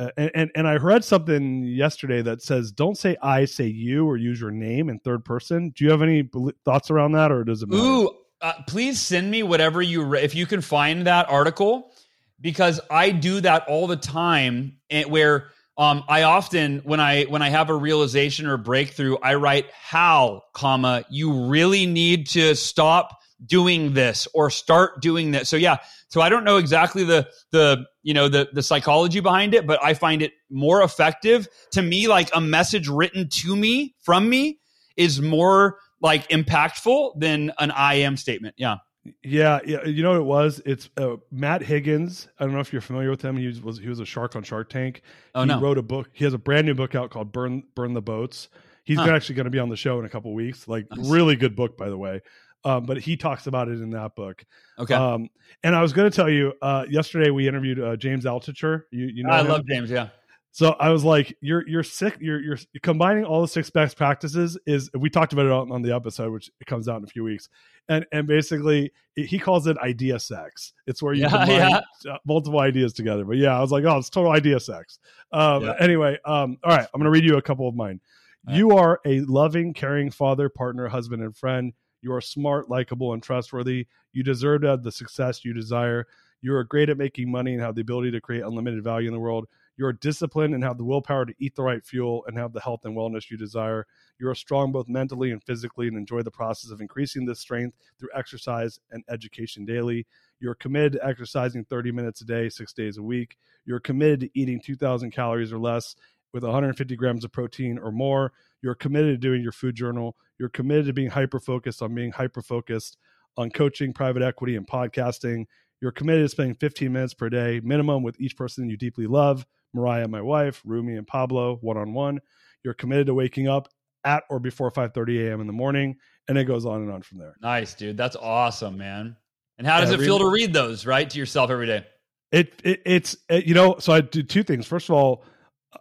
uh, 0.00 0.10
and, 0.16 0.30
and 0.34 0.50
and 0.56 0.68
I 0.68 0.76
read 0.76 1.04
something 1.04 1.62
yesterday 1.62 2.20
that 2.22 2.42
says 2.42 2.72
don't 2.72 2.98
say 2.98 3.16
I, 3.22 3.44
say 3.44 3.66
you, 3.66 4.04
or 4.04 4.16
use 4.16 4.40
your 4.40 4.50
name 4.50 4.88
in 4.88 4.98
third 4.98 5.24
person. 5.24 5.70
Do 5.70 5.84
you 5.84 5.92
have 5.92 6.02
any 6.02 6.28
thoughts 6.64 6.90
around 6.90 7.12
that, 7.12 7.30
or 7.30 7.44
does 7.44 7.62
it 7.62 7.68
matter? 7.68 7.82
Ooh, 7.82 8.10
uh, 8.40 8.54
please 8.66 9.00
send 9.00 9.30
me 9.30 9.44
whatever 9.44 9.80
you 9.80 10.02
re- 10.02 10.22
if 10.22 10.34
you 10.34 10.46
can 10.46 10.60
find 10.60 11.06
that 11.06 11.30
article 11.30 11.92
because 12.40 12.80
I 12.90 13.10
do 13.10 13.40
that 13.40 13.68
all 13.68 13.86
the 13.86 13.96
time. 13.96 14.78
And 14.90 15.06
eh, 15.06 15.08
where 15.08 15.50
um, 15.76 16.02
I 16.08 16.24
often 16.24 16.80
when 16.80 16.98
I 16.98 17.24
when 17.24 17.42
I 17.42 17.50
have 17.50 17.70
a 17.70 17.74
realization 17.74 18.48
or 18.48 18.56
breakthrough, 18.56 19.16
I 19.22 19.34
write 19.34 19.70
Hal, 19.70 20.44
comma 20.52 21.04
you 21.08 21.46
really 21.46 21.86
need 21.86 22.26
to 22.30 22.56
stop 22.56 23.20
doing 23.44 23.94
this 23.94 24.26
or 24.34 24.50
start 24.50 25.00
doing 25.00 25.30
this. 25.30 25.48
So 25.48 25.56
yeah, 25.56 25.78
so 26.08 26.20
I 26.20 26.28
don't 26.28 26.44
know 26.44 26.56
exactly 26.56 27.04
the 27.04 27.28
the 27.52 27.84
you 28.02 28.14
know 28.14 28.28
the 28.28 28.48
the 28.52 28.62
psychology 28.62 29.20
behind 29.20 29.54
it, 29.54 29.66
but 29.66 29.82
I 29.82 29.94
find 29.94 30.22
it 30.22 30.32
more 30.50 30.82
effective 30.82 31.48
to 31.72 31.82
me. 31.82 32.08
Like 32.08 32.30
a 32.34 32.40
message 32.40 32.88
written 32.88 33.28
to 33.28 33.56
me 33.56 33.94
from 34.02 34.28
me 34.28 34.58
is 34.96 35.20
more 35.20 35.78
like 36.00 36.28
impactful 36.28 37.18
than 37.20 37.52
an 37.58 37.70
I 37.70 37.94
am 37.94 38.16
statement. 38.16 38.54
Yeah. 38.58 38.76
Yeah, 39.22 39.60
yeah. 39.64 39.84
You 39.84 40.02
know 40.02 40.10
what 40.10 40.20
it 40.20 40.24
was? 40.24 40.60
It's 40.66 40.90
uh, 40.98 41.16
Matt 41.30 41.62
Higgins. 41.62 42.28
I 42.38 42.44
don't 42.44 42.52
know 42.52 42.60
if 42.60 42.72
you're 42.72 42.82
familiar 42.82 43.08
with 43.08 43.22
him. 43.22 43.38
He 43.38 43.58
was 43.60 43.78
he 43.78 43.88
was 43.88 44.00
a 44.00 44.04
shark 44.04 44.36
on 44.36 44.42
Shark 44.42 44.68
Tank. 44.68 45.00
Oh 45.34 45.42
he 45.42 45.48
no. 45.48 45.60
wrote 45.60 45.78
a 45.78 45.82
book. 45.82 46.10
He 46.12 46.24
has 46.24 46.34
a 46.34 46.38
brand 46.38 46.66
new 46.66 46.74
book 46.74 46.94
out 46.94 47.10
called 47.10 47.32
Burn 47.32 47.62
Burn 47.74 47.94
the 47.94 48.02
Boats. 48.02 48.48
He's 48.84 48.98
huh. 48.98 49.10
actually 49.10 49.34
going 49.34 49.44
to 49.44 49.50
be 49.50 49.58
on 49.58 49.68
the 49.68 49.76
show 49.76 49.98
in 49.98 50.06
a 50.06 50.08
couple 50.08 50.34
weeks. 50.34 50.66
Like 50.66 50.86
nice. 50.90 51.08
really 51.08 51.36
good 51.36 51.54
book, 51.54 51.76
by 51.76 51.88
the 51.88 51.98
way. 51.98 52.22
Um, 52.64 52.84
but 52.84 52.98
he 52.98 53.16
talks 53.16 53.46
about 53.46 53.68
it 53.68 53.80
in 53.80 53.90
that 53.90 54.14
book. 54.16 54.44
Okay. 54.78 54.94
Um, 54.94 55.28
and 55.62 55.76
I 55.76 55.82
was 55.82 55.92
going 55.92 56.10
to 56.10 56.14
tell 56.14 56.28
you 56.28 56.52
uh, 56.60 56.86
yesterday 56.90 57.30
we 57.30 57.46
interviewed 57.46 57.80
uh, 57.80 57.96
James 57.96 58.24
Altucher. 58.24 58.82
You 58.90 59.06
you 59.06 59.24
know 59.24 59.30
I 59.30 59.40
him? 59.40 59.48
love 59.48 59.66
James. 59.66 59.90
Yeah. 59.90 60.08
So 60.50 60.70
I 60.80 60.90
was 60.90 61.04
like, 61.04 61.36
"You're 61.40 61.66
you're 61.68 61.84
sick. 61.84 62.16
You're 62.20 62.40
you're 62.40 62.58
combining 62.82 63.24
all 63.24 63.42
the 63.42 63.48
six 63.48 63.70
best 63.70 63.96
practices." 63.96 64.58
Is 64.66 64.90
we 64.92 65.08
talked 65.08 65.32
about 65.32 65.46
it 65.46 65.52
on, 65.52 65.70
on 65.70 65.82
the 65.82 65.94
episode, 65.94 66.32
which 66.32 66.50
comes 66.66 66.88
out 66.88 66.98
in 66.98 67.04
a 67.04 67.06
few 67.06 67.22
weeks, 67.22 67.48
and 67.88 68.04
and 68.12 68.26
basically 68.26 68.90
he 69.14 69.38
calls 69.38 69.66
it 69.66 69.76
idea 69.78 70.18
sex. 70.18 70.72
It's 70.86 71.00
where 71.00 71.12
you 71.12 71.22
yeah, 71.22 71.28
combine 71.46 71.80
yeah. 72.04 72.16
multiple 72.26 72.60
ideas 72.60 72.92
together. 72.92 73.24
But 73.24 73.36
yeah, 73.36 73.56
I 73.56 73.60
was 73.60 73.70
like, 73.70 73.84
"Oh, 73.84 73.98
it's 73.98 74.10
total 74.10 74.32
idea 74.32 74.58
sex." 74.58 74.98
Um, 75.32 75.64
yeah. 75.64 75.74
Anyway, 75.78 76.18
um, 76.24 76.58
all 76.64 76.76
right, 76.76 76.88
I'm 76.92 77.00
going 77.00 77.04
to 77.04 77.10
read 77.10 77.24
you 77.24 77.36
a 77.36 77.42
couple 77.42 77.68
of 77.68 77.76
mine. 77.76 78.00
All 78.48 78.54
you 78.56 78.70
are 78.72 79.00
a 79.06 79.20
loving, 79.20 79.74
caring 79.74 80.10
father, 80.10 80.48
partner, 80.48 80.88
husband, 80.88 81.22
and 81.22 81.36
friend. 81.36 81.72
You 82.02 82.12
are 82.12 82.20
smart, 82.20 82.70
likable, 82.70 83.12
and 83.12 83.22
trustworthy. 83.22 83.86
You 84.12 84.22
deserve 84.22 84.62
to 84.62 84.68
have 84.68 84.82
the 84.82 84.92
success 84.92 85.44
you 85.44 85.52
desire. 85.52 86.06
You 86.40 86.54
are 86.54 86.64
great 86.64 86.88
at 86.88 86.98
making 86.98 87.30
money 87.30 87.54
and 87.54 87.62
have 87.62 87.74
the 87.74 87.80
ability 87.80 88.12
to 88.12 88.20
create 88.20 88.44
unlimited 88.44 88.84
value 88.84 89.08
in 89.08 89.14
the 89.14 89.20
world. 89.20 89.46
You're 89.76 89.92
disciplined 89.92 90.54
and 90.54 90.62
have 90.64 90.78
the 90.78 90.84
willpower 90.84 91.24
to 91.26 91.34
eat 91.38 91.54
the 91.54 91.62
right 91.62 91.84
fuel 91.84 92.24
and 92.26 92.36
have 92.36 92.52
the 92.52 92.60
health 92.60 92.84
and 92.84 92.96
wellness 92.96 93.30
you 93.30 93.36
desire. 93.36 93.86
You 94.18 94.28
are 94.28 94.34
strong 94.34 94.72
both 94.72 94.88
mentally 94.88 95.30
and 95.30 95.42
physically 95.42 95.88
and 95.88 95.96
enjoy 95.96 96.22
the 96.22 96.30
process 96.30 96.70
of 96.70 96.80
increasing 96.80 97.24
this 97.24 97.40
strength 97.40 97.76
through 97.98 98.10
exercise 98.14 98.78
and 98.90 99.04
education 99.08 99.64
daily. 99.64 100.06
You're 100.40 100.56
committed 100.56 100.92
to 100.94 101.06
exercising 101.06 101.64
30 101.64 101.92
minutes 101.92 102.20
a 102.20 102.24
day, 102.24 102.48
six 102.48 102.72
days 102.72 102.98
a 102.98 103.02
week. 103.02 103.36
You're 103.64 103.80
committed 103.80 104.20
to 104.20 104.30
eating 104.34 104.60
2,000 104.60 105.10
calories 105.10 105.52
or 105.52 105.58
less 105.58 105.94
with 106.32 106.42
150 106.42 106.96
grams 106.96 107.24
of 107.24 107.32
protein 107.32 107.78
or 107.78 107.92
more. 107.92 108.32
You're 108.62 108.74
committed 108.74 109.20
to 109.20 109.28
doing 109.28 109.42
your 109.42 109.52
food 109.52 109.74
journal. 109.74 110.16
You're 110.38 110.48
committed 110.48 110.86
to 110.86 110.92
being 110.92 111.10
hyper 111.10 111.40
focused 111.40 111.82
on 111.82 111.94
being 111.94 112.12
hyper 112.12 112.42
focused 112.42 112.96
on 113.36 113.50
coaching, 113.50 113.92
private 113.92 114.22
equity, 114.22 114.56
and 114.56 114.66
podcasting. 114.66 115.46
You're 115.80 115.92
committed 115.92 116.24
to 116.24 116.28
spending 116.28 116.54
15 116.54 116.92
minutes 116.92 117.14
per 117.14 117.28
day 117.28 117.60
minimum 117.62 118.02
with 118.02 118.20
each 118.20 118.36
person 118.36 118.68
you 118.68 118.76
deeply 118.76 119.06
love. 119.06 119.46
Mariah, 119.74 120.08
my 120.08 120.22
wife, 120.22 120.62
Rumi, 120.64 120.96
and 120.96 121.06
Pablo, 121.06 121.58
one 121.60 121.76
on 121.76 121.92
one. 121.92 122.20
You're 122.64 122.74
committed 122.74 123.06
to 123.06 123.14
waking 123.14 123.48
up 123.48 123.68
at 124.04 124.24
or 124.30 124.40
before 124.40 124.70
5:30 124.70 125.28
a.m. 125.28 125.40
in 125.40 125.46
the 125.46 125.52
morning, 125.52 125.96
and 126.26 126.38
it 126.38 126.44
goes 126.44 126.66
on 126.66 126.82
and 126.82 126.90
on 126.90 127.02
from 127.02 127.18
there. 127.18 127.34
Nice, 127.40 127.74
dude. 127.74 127.96
That's 127.96 128.16
awesome, 128.16 128.78
man. 128.78 129.16
And 129.58 129.66
how 129.66 129.80
does 129.80 129.92
every, 129.92 130.04
it 130.04 130.08
feel 130.08 130.18
to 130.20 130.30
read 130.30 130.52
those 130.52 130.86
right 130.86 131.08
to 131.08 131.18
yourself 131.18 131.50
every 131.50 131.66
day? 131.66 131.84
It, 132.32 132.54
it 132.64 132.82
it's 132.84 133.16
it, 133.28 133.46
you 133.46 133.54
know. 133.54 133.76
So 133.78 133.92
I 133.92 134.00
do 134.00 134.22
two 134.22 134.42
things. 134.42 134.66
First 134.66 134.88
of 134.88 134.94
all, 134.94 135.24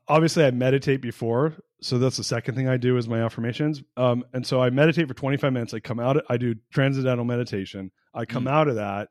obviously 0.07 0.45
I 0.45 0.51
meditate 0.51 1.01
before, 1.01 1.55
so 1.81 1.99
that's 1.99 2.17
the 2.17 2.23
second 2.23 2.55
thing 2.55 2.67
I 2.67 2.77
do 2.77 2.97
is 2.97 3.07
my 3.07 3.23
affirmations. 3.23 3.83
Um, 3.95 4.23
and 4.33 4.45
so 4.45 4.61
I 4.61 4.69
meditate 4.69 5.07
for 5.07 5.13
25 5.13 5.53
minutes. 5.53 5.73
I 5.73 5.79
come 5.79 5.99
out. 5.99 6.23
I 6.29 6.37
do 6.37 6.55
transcendental 6.73 7.25
meditation. 7.25 7.91
I 8.13 8.25
come 8.25 8.45
mm. 8.45 8.51
out 8.51 8.67
of 8.67 8.75
that. 8.75 9.09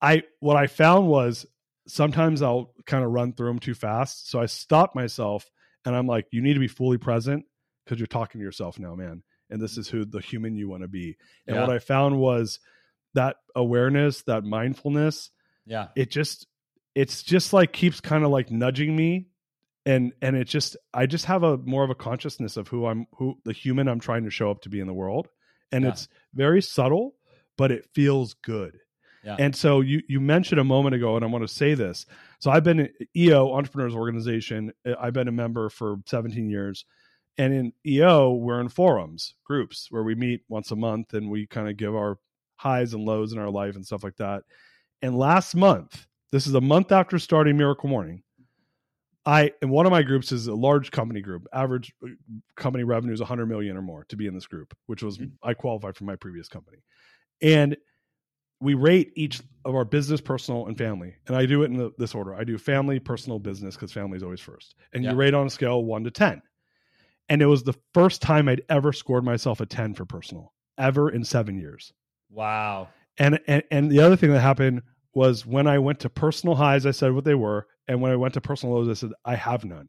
I 0.00 0.22
what 0.40 0.56
I 0.56 0.66
found 0.66 1.08
was 1.08 1.46
sometimes 1.86 2.42
I'll 2.42 2.72
kind 2.86 3.04
of 3.04 3.10
run 3.10 3.32
through 3.32 3.48
them 3.48 3.58
too 3.58 3.74
fast. 3.74 4.30
So 4.30 4.40
I 4.40 4.46
stop 4.46 4.94
myself 4.94 5.48
and 5.84 5.94
I'm 5.94 6.06
like, 6.06 6.26
you 6.30 6.42
need 6.42 6.54
to 6.54 6.60
be 6.60 6.68
fully 6.68 6.98
present 6.98 7.44
because 7.84 7.98
you're 7.98 8.06
talking 8.06 8.40
to 8.40 8.44
yourself 8.44 8.78
now, 8.78 8.94
man. 8.94 9.22
And 9.50 9.62
this 9.62 9.78
is 9.78 9.88
who 9.88 10.04
the 10.04 10.20
human 10.20 10.56
you 10.56 10.68
want 10.68 10.82
to 10.82 10.88
be. 10.88 11.16
And 11.46 11.56
yeah. 11.56 11.62
what 11.62 11.70
I 11.70 11.78
found 11.78 12.18
was 12.18 12.58
that 13.14 13.36
awareness, 13.54 14.22
that 14.22 14.44
mindfulness. 14.44 15.30
Yeah. 15.64 15.88
It 15.94 16.10
just, 16.10 16.46
it's 16.94 17.22
just 17.22 17.52
like 17.52 17.72
keeps 17.72 18.00
kind 18.00 18.24
of 18.24 18.30
like 18.30 18.50
nudging 18.50 18.94
me. 18.94 19.28
And, 19.86 20.12
and 20.20 20.36
it 20.36 20.48
just, 20.48 20.76
I 20.92 21.06
just 21.06 21.24
have 21.26 21.42
a 21.42 21.56
more 21.58 21.84
of 21.84 21.90
a 21.90 21.94
consciousness 21.94 22.56
of 22.56 22.68
who 22.68 22.86
I'm, 22.86 23.06
who 23.14 23.38
the 23.44 23.52
human 23.52 23.88
I'm 23.88 24.00
trying 24.00 24.24
to 24.24 24.30
show 24.30 24.50
up 24.50 24.62
to 24.62 24.68
be 24.68 24.80
in 24.80 24.86
the 24.86 24.92
world. 24.92 25.28
And 25.72 25.84
yeah. 25.84 25.90
it's 25.90 26.08
very 26.34 26.60
subtle, 26.60 27.14
but 27.56 27.70
it 27.70 27.86
feels 27.94 28.34
good 28.34 28.78
yeah. 29.26 29.36
And 29.40 29.56
so 29.56 29.80
you 29.80 30.02
you 30.06 30.20
mentioned 30.20 30.60
a 30.60 30.64
moment 30.64 30.94
ago, 30.94 31.16
and 31.16 31.24
I 31.24 31.28
want 31.28 31.42
to 31.42 31.52
say 31.52 31.74
this. 31.74 32.06
So 32.38 32.48
I've 32.48 32.62
been 32.62 32.88
EO 33.16 33.52
Entrepreneurs 33.54 33.94
Organization. 33.94 34.72
Uh, 34.86 34.94
I've 35.00 35.14
been 35.14 35.26
a 35.26 35.32
member 35.32 35.68
for 35.68 35.96
17 36.06 36.48
years, 36.48 36.84
and 37.36 37.52
in 37.52 37.72
EO 37.84 38.34
we're 38.34 38.60
in 38.60 38.68
forums, 38.68 39.34
groups 39.42 39.88
where 39.90 40.04
we 40.04 40.14
meet 40.14 40.42
once 40.48 40.70
a 40.70 40.76
month, 40.76 41.12
and 41.12 41.28
we 41.28 41.48
kind 41.48 41.68
of 41.68 41.76
give 41.76 41.92
our 41.92 42.18
highs 42.54 42.94
and 42.94 43.04
lows 43.04 43.32
in 43.32 43.40
our 43.40 43.50
life 43.50 43.74
and 43.74 43.84
stuff 43.84 44.04
like 44.04 44.16
that. 44.18 44.44
And 45.02 45.18
last 45.18 45.56
month, 45.56 46.06
this 46.30 46.46
is 46.46 46.54
a 46.54 46.60
month 46.60 46.92
after 46.92 47.18
starting 47.18 47.56
Miracle 47.56 47.88
Morning. 47.88 48.22
I 49.26 49.50
and 49.60 49.70
one 49.70 49.86
of 49.86 49.92
my 49.92 50.02
groups 50.02 50.30
is 50.30 50.46
a 50.46 50.54
large 50.54 50.92
company 50.92 51.20
group. 51.20 51.46
Average 51.52 51.92
uh, 52.02 52.10
company 52.54 52.84
revenue 52.84 53.12
is 53.12 53.20
100 53.20 53.46
million 53.46 53.76
or 53.76 53.82
more 53.82 54.04
to 54.08 54.16
be 54.16 54.28
in 54.28 54.34
this 54.34 54.46
group, 54.46 54.74
which 54.86 55.02
was 55.02 55.18
mm-hmm. 55.18 55.34
I 55.42 55.52
qualified 55.52 55.96
for 55.96 56.04
my 56.04 56.14
previous 56.14 56.48
company. 56.48 56.78
And 57.42 57.76
we 58.60 58.74
rate 58.74 59.12
each 59.16 59.42
of 59.64 59.74
our 59.74 59.84
business, 59.84 60.20
personal, 60.20 60.66
and 60.66 60.78
family. 60.78 61.14
And 61.26 61.36
I 61.36 61.44
do 61.44 61.62
it 61.62 61.66
in 61.66 61.76
the, 61.76 61.92
this 61.98 62.14
order. 62.14 62.34
I 62.34 62.44
do 62.44 62.56
family, 62.56 62.98
personal, 62.98 63.38
business 63.38 63.74
because 63.74 63.92
family 63.92 64.16
is 64.16 64.22
always 64.22 64.40
first. 64.40 64.76
And 64.94 65.04
yeah. 65.04 65.10
you 65.10 65.16
rate 65.16 65.34
on 65.34 65.46
a 65.46 65.50
scale 65.50 65.84
one 65.84 66.04
to 66.04 66.10
ten. 66.10 66.40
And 67.28 67.42
it 67.42 67.46
was 67.46 67.64
the 67.64 67.74
first 67.92 68.22
time 68.22 68.48
I'd 68.48 68.62
ever 68.68 68.92
scored 68.92 69.24
myself 69.24 69.60
a 69.60 69.66
ten 69.66 69.92
for 69.92 70.04
personal 70.04 70.52
ever 70.78 71.10
in 71.10 71.24
seven 71.24 71.58
years. 71.58 71.92
Wow. 72.30 72.88
And 73.18 73.40
and 73.48 73.64
and 73.72 73.90
the 73.90 74.00
other 74.00 74.16
thing 74.16 74.30
that 74.30 74.40
happened 74.40 74.82
was 75.16 75.44
when 75.44 75.66
I 75.66 75.78
went 75.78 75.98
to 76.00 76.08
personal 76.08 76.54
highs, 76.54 76.86
I 76.86 76.92
said 76.92 77.12
what 77.12 77.24
they 77.24 77.34
were, 77.34 77.66
and 77.88 78.00
when 78.00 78.12
I 78.12 78.16
went 78.16 78.34
to 78.34 78.40
personal 78.40 78.76
lows, 78.76 78.88
I 78.88 78.94
said 78.94 79.10
I 79.24 79.34
have 79.34 79.64
none. 79.64 79.88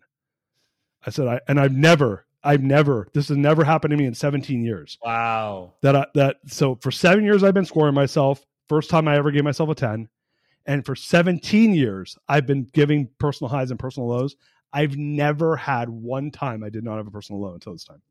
I 1.05 1.11
said 1.11 1.27
I 1.27 1.39
and 1.47 1.59
I've 1.59 1.73
never 1.73 2.25
I've 2.43 2.63
never 2.63 3.09
this 3.13 3.27
has 3.27 3.37
never 3.37 3.63
happened 3.63 3.91
to 3.91 3.97
me 3.97 4.05
in 4.05 4.15
17 4.15 4.63
years. 4.63 4.97
Wow. 5.03 5.73
That 5.83 5.95
I, 5.95 6.05
that 6.15 6.37
so 6.47 6.75
for 6.81 6.89
7 6.89 7.23
years 7.23 7.43
I've 7.43 7.53
been 7.53 7.65
scoring 7.65 7.93
myself 7.93 8.43
First 8.67 8.89
time 8.89 9.07
I 9.07 9.15
ever 9.17 9.31
gave 9.31 9.43
myself 9.43 9.69
a 9.69 9.75
10. 9.75 10.09
And 10.65 10.85
for 10.85 10.95
17 10.95 11.73
years, 11.73 12.17
I've 12.27 12.45
been 12.45 12.63
giving 12.73 13.09
personal 13.19 13.49
highs 13.49 13.71
and 13.71 13.79
personal 13.79 14.09
lows. 14.09 14.35
I've 14.73 14.97
never 14.97 15.55
had 15.55 15.89
one 15.89 16.29
time 16.29 16.63
I 16.63 16.69
did 16.69 16.83
not 16.83 16.97
have 16.97 17.07
a 17.07 17.11
personal 17.11 17.41
low 17.41 17.53
until 17.53 17.71
this 17.71 17.85
time. 17.85 18.01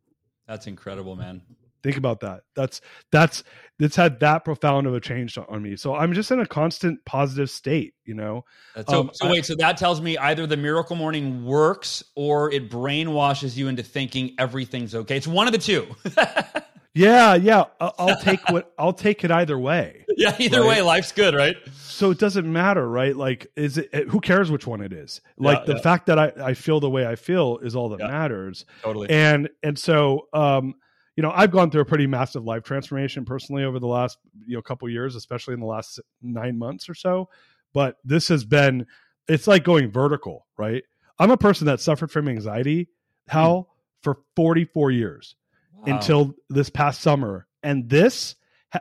That's 0.49 0.67
incredible, 0.67 1.17
man. 1.17 1.43
Think 1.87 1.99
about 1.99 2.18
that. 2.18 2.41
That's 2.57 2.80
that's 3.12 3.45
it's 3.78 3.95
had 3.95 4.18
that 4.18 4.45
profound 4.45 4.89
of 4.89 4.95
a 4.95 4.99
change 4.99 5.39
on 5.39 5.62
me. 5.62 5.76
So 5.76 5.95
I'm 5.95 6.14
just 6.14 6.32
in 6.32 6.41
a 6.41 6.47
constant 6.47 7.05
positive 7.05 7.49
state, 7.49 7.95
you 8.05 8.14
know. 8.14 8.45
So, 8.89 9.03
um, 9.03 9.11
so 9.12 9.30
wait, 9.30 9.39
I, 9.39 9.43
so 9.43 9.55
that 9.61 9.76
tells 9.76 10.01
me 10.01 10.18
either 10.18 10.49
the 10.49 10.57
miracle 10.57 10.97
morning 10.97 11.45
works 11.45 12.03
or 12.16 12.51
it 12.51 12.68
brainwashes 12.72 13.57
you 13.57 13.68
into 13.68 13.84
thinking 13.84 14.34
everything's 14.37 14.97
okay. 14.97 15.16
It's 15.16 15.28
one 15.28 15.47
of 15.47 15.53
the 15.53 15.61
two. 15.61 15.87
Yeah, 16.97 17.34
yeah. 17.34 17.64
I'll 17.78 18.16
take 18.22 18.41
what 18.49 18.72
I'll 18.78 18.95
take 18.95 19.22
it 19.22 19.30
either 19.30 19.59
way. 19.59 20.07
Yeah, 20.16 20.34
either 20.39 20.62
right? 20.62 20.68
way, 20.78 20.80
life's 20.80 21.12
good, 21.12 21.34
right? 21.34 21.55
So 21.74 22.11
it 22.11 22.18
doesn't 22.18 22.51
matter, 22.51 22.89
right? 22.89 23.14
Like, 23.14 23.49
is 23.55 23.76
it? 23.76 24.09
Who 24.09 24.18
cares 24.18 24.51
which 24.51 24.66
one 24.66 24.80
it 24.80 24.95
is? 24.95 25.20
Like 25.37 25.59
yeah, 25.59 25.64
the 25.66 25.74
yeah. 25.74 25.82
fact 25.82 26.07
that 26.07 26.18
I 26.18 26.32
I 26.43 26.55
feel 26.55 26.80
the 26.80 26.89
way 26.89 27.07
I 27.07 27.16
feel 27.16 27.59
is 27.59 27.76
all 27.76 27.91
that 27.91 28.01
yeah, 28.01 28.07
matters. 28.07 28.64
Totally. 28.82 29.11
And 29.11 29.51
and 29.62 29.78
so 29.78 30.28
um, 30.32 30.74
you 31.17 31.23
know, 31.23 31.33
I've 31.35 31.51
gone 31.51 31.71
through 31.71 31.81
a 31.81 31.87
pretty 31.87 32.07
massive 32.07 32.45
life 32.45 32.62
transformation 32.62 33.25
personally 33.25 33.64
over 33.64 33.79
the 33.79 33.87
last 33.87 34.19
you 34.47 34.57
know 34.57 34.62
couple 34.62 34.89
years, 34.89 35.17
especially 35.17 35.55
in 35.55 35.61
the 35.61 35.67
last 35.67 35.99
nine 36.23 36.59
months 36.59 36.89
or 36.89 36.95
so. 36.95 37.29
But 37.73 37.97
this 38.05 38.29
has 38.29 38.45
been 38.45 38.87
it's 39.29 39.47
like 39.47 39.64
going 39.64 39.91
vertical, 39.91 40.47
right? 40.57 40.85
I'm 41.19 41.31
a 41.31 41.37
person 41.37 41.67
that 41.67 41.81
suffered 41.81 42.11
from 42.11 42.29
anxiety, 42.29 42.89
Hal 43.29 43.62
mm. 43.62 43.67
for 44.03 44.19
44 44.37 44.91
years 44.91 45.35
wow. 45.73 45.95
until 45.95 46.35
this 46.49 46.71
past 46.71 47.01
summer. 47.01 47.47
And 47.62 47.89
this, 47.89 48.37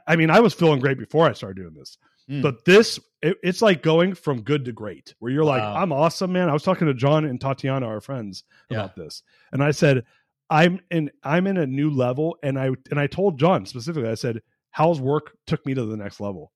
I 0.08 0.16
mean, 0.16 0.30
I 0.30 0.42
was 0.42 0.54
feeling 0.54 0.80
great 0.80 1.00
before 1.00 1.28
I 1.28 1.34
started 1.34 1.58
doing 1.58 1.74
this. 1.74 1.98
Mm. 2.30 2.42
But 2.42 2.66
this, 2.66 3.00
it, 3.22 3.38
it's 3.44 3.62
like 3.62 3.82
going 3.82 4.16
from 4.16 4.42
good 4.42 4.66
to 4.66 4.72
great, 4.72 5.16
where 5.20 5.32
you're 5.32 5.46
wow. 5.46 5.52
like, 5.52 5.64
I'm 5.64 5.92
awesome, 5.92 6.34
man. 6.34 6.50
I 6.50 6.54
was 6.54 6.64
talking 6.64 6.88
to 6.88 6.94
John 6.94 7.26
and 7.26 7.40
Tatiana, 7.40 7.88
our 7.88 8.02
friends, 8.02 8.44
yeah. 8.70 8.80
about 8.80 8.96
this, 8.96 9.24
and 9.52 9.64
I 9.64 9.72
said, 9.72 10.06
I'm 10.50 10.80
in, 10.92 11.12
I'm 11.24 11.48
in 11.48 11.58
a 11.58 11.66
new 11.66 11.90
level, 11.90 12.38
and 12.44 12.60
I 12.60 12.72
and 12.92 13.00
I 13.00 13.08
told 13.08 13.40
John 13.40 13.66
specifically, 13.66 14.10
I 14.10 14.16
said, 14.16 14.42
Hal's 14.72 15.00
work 15.00 15.36
took 15.48 15.66
me 15.66 15.74
to 15.74 15.86
the 15.86 15.98
next 15.98 16.20
level. 16.20 16.52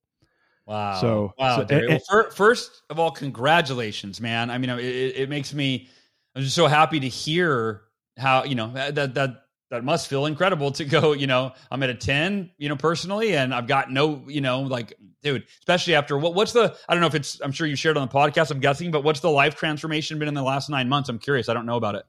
Wow. 0.66 1.00
So 1.00 1.34
wow. 1.38 1.56
So, 1.56 1.62
and, 1.62 1.90
and, 1.90 2.02
well, 2.12 2.30
first 2.30 2.82
of 2.90 2.98
all, 2.98 3.10
congratulations, 3.10 4.20
man. 4.20 4.50
I 4.50 4.58
mean, 4.58 4.70
it, 4.70 4.84
it 4.84 5.28
makes 5.28 5.52
me. 5.52 5.88
I'm 6.34 6.42
just 6.42 6.54
so 6.54 6.68
happy 6.68 7.00
to 7.00 7.08
hear 7.08 7.82
how 8.16 8.44
you 8.44 8.54
know 8.54 8.72
that 8.72 9.14
that 9.14 9.42
that 9.70 9.84
must 9.84 10.08
feel 10.08 10.26
incredible 10.26 10.70
to 10.72 10.84
go, 11.00 11.12
you 11.12 11.26
know, 11.26 11.52
I'm 11.70 11.82
at 11.82 11.90
a 11.90 11.94
10, 11.94 12.50
you 12.58 12.68
know, 12.68 12.76
personally, 12.76 13.36
and 13.36 13.54
I've 13.54 13.66
got 13.66 13.90
no, 13.90 14.22
you 14.26 14.40
know, 14.40 14.60
like, 14.60 14.94
dude, 15.22 15.44
especially 15.60 15.94
after 15.94 16.18
what, 16.18 16.34
what's 16.34 16.52
the, 16.52 16.76
I 16.88 16.94
don't 16.94 17.00
know 17.00 17.06
if 17.06 17.14
it's, 17.14 17.40
I'm 17.40 17.52
sure 17.52 17.66
you 17.66 17.76
shared 17.76 17.96
on 17.96 18.06
the 18.06 18.12
podcast, 18.12 18.50
I'm 18.50 18.60
guessing, 18.60 18.90
but 18.90 19.04
what's 19.04 19.20
the 19.20 19.30
life 19.30 19.54
transformation 19.54 20.18
been 20.18 20.28
in 20.28 20.34
the 20.34 20.42
last 20.42 20.68
nine 20.70 20.88
months? 20.88 21.08
I'm 21.08 21.18
curious. 21.18 21.48
I 21.48 21.54
don't 21.54 21.66
know 21.66 21.76
about 21.76 21.94
it. 21.94 22.04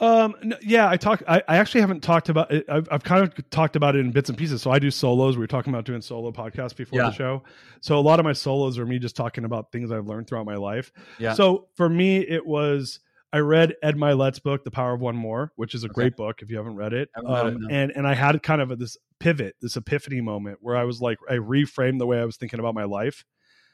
Um, 0.00 0.34
yeah, 0.62 0.88
I 0.88 0.96
talk, 0.96 1.22
I, 1.28 1.42
I 1.46 1.58
actually 1.58 1.82
haven't 1.82 2.00
talked 2.00 2.28
about 2.30 2.50
it. 2.50 2.64
I've, 2.68 2.88
I've 2.90 3.04
kind 3.04 3.22
of 3.22 3.50
talked 3.50 3.76
about 3.76 3.96
it 3.96 4.00
in 4.00 4.10
bits 4.12 4.30
and 4.30 4.38
pieces. 4.38 4.62
So 4.62 4.70
I 4.70 4.78
do 4.78 4.90
solos. 4.90 5.36
We 5.36 5.42
were 5.42 5.46
talking 5.46 5.72
about 5.72 5.84
doing 5.84 6.00
solo 6.00 6.32
podcasts 6.32 6.74
before 6.74 6.98
yeah. 6.98 7.10
the 7.10 7.12
show. 7.12 7.42
So 7.80 7.98
a 7.98 8.00
lot 8.00 8.18
of 8.18 8.24
my 8.24 8.32
solos 8.32 8.78
are 8.78 8.86
me 8.86 8.98
just 8.98 9.14
talking 9.14 9.44
about 9.44 9.70
things 9.72 9.92
I've 9.92 10.06
learned 10.06 10.26
throughout 10.26 10.46
my 10.46 10.56
life. 10.56 10.90
Yeah. 11.18 11.34
So 11.34 11.68
for 11.76 11.88
me, 11.88 12.18
it 12.18 12.46
was, 12.46 13.00
I 13.32 13.38
read 13.38 13.76
Ed 13.82 13.96
Mylett's 13.96 14.40
book, 14.40 14.64
The 14.64 14.70
Power 14.70 14.94
of 14.94 15.00
One 15.00 15.16
More, 15.16 15.52
which 15.56 15.74
is 15.74 15.84
a 15.84 15.86
okay. 15.86 15.94
great 15.94 16.16
book 16.16 16.42
if 16.42 16.50
you 16.50 16.56
haven't 16.56 16.76
read 16.76 16.92
it. 16.92 17.10
Um, 17.24 17.46
it. 17.46 17.70
And 17.70 17.92
and 17.92 18.06
I 18.08 18.14
had 18.14 18.42
kind 18.42 18.60
of 18.60 18.72
a, 18.72 18.76
this 18.76 18.96
pivot, 19.20 19.54
this 19.60 19.76
epiphany 19.76 20.20
moment 20.20 20.58
where 20.60 20.76
I 20.76 20.82
was 20.82 21.00
like, 21.00 21.18
I 21.28 21.34
reframed 21.34 22.00
the 22.00 22.06
way 22.06 22.18
I 22.18 22.24
was 22.24 22.36
thinking 22.38 22.58
about 22.58 22.74
my 22.74 22.84
life. 22.84 23.24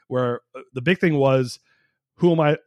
Where 0.09 0.41
uh, 0.55 0.61
the 0.75 0.83
big 0.83 0.99
thing 0.99 1.15
was, 1.15 1.59
who 2.17 2.33
am 2.33 2.41
I? 2.41 2.59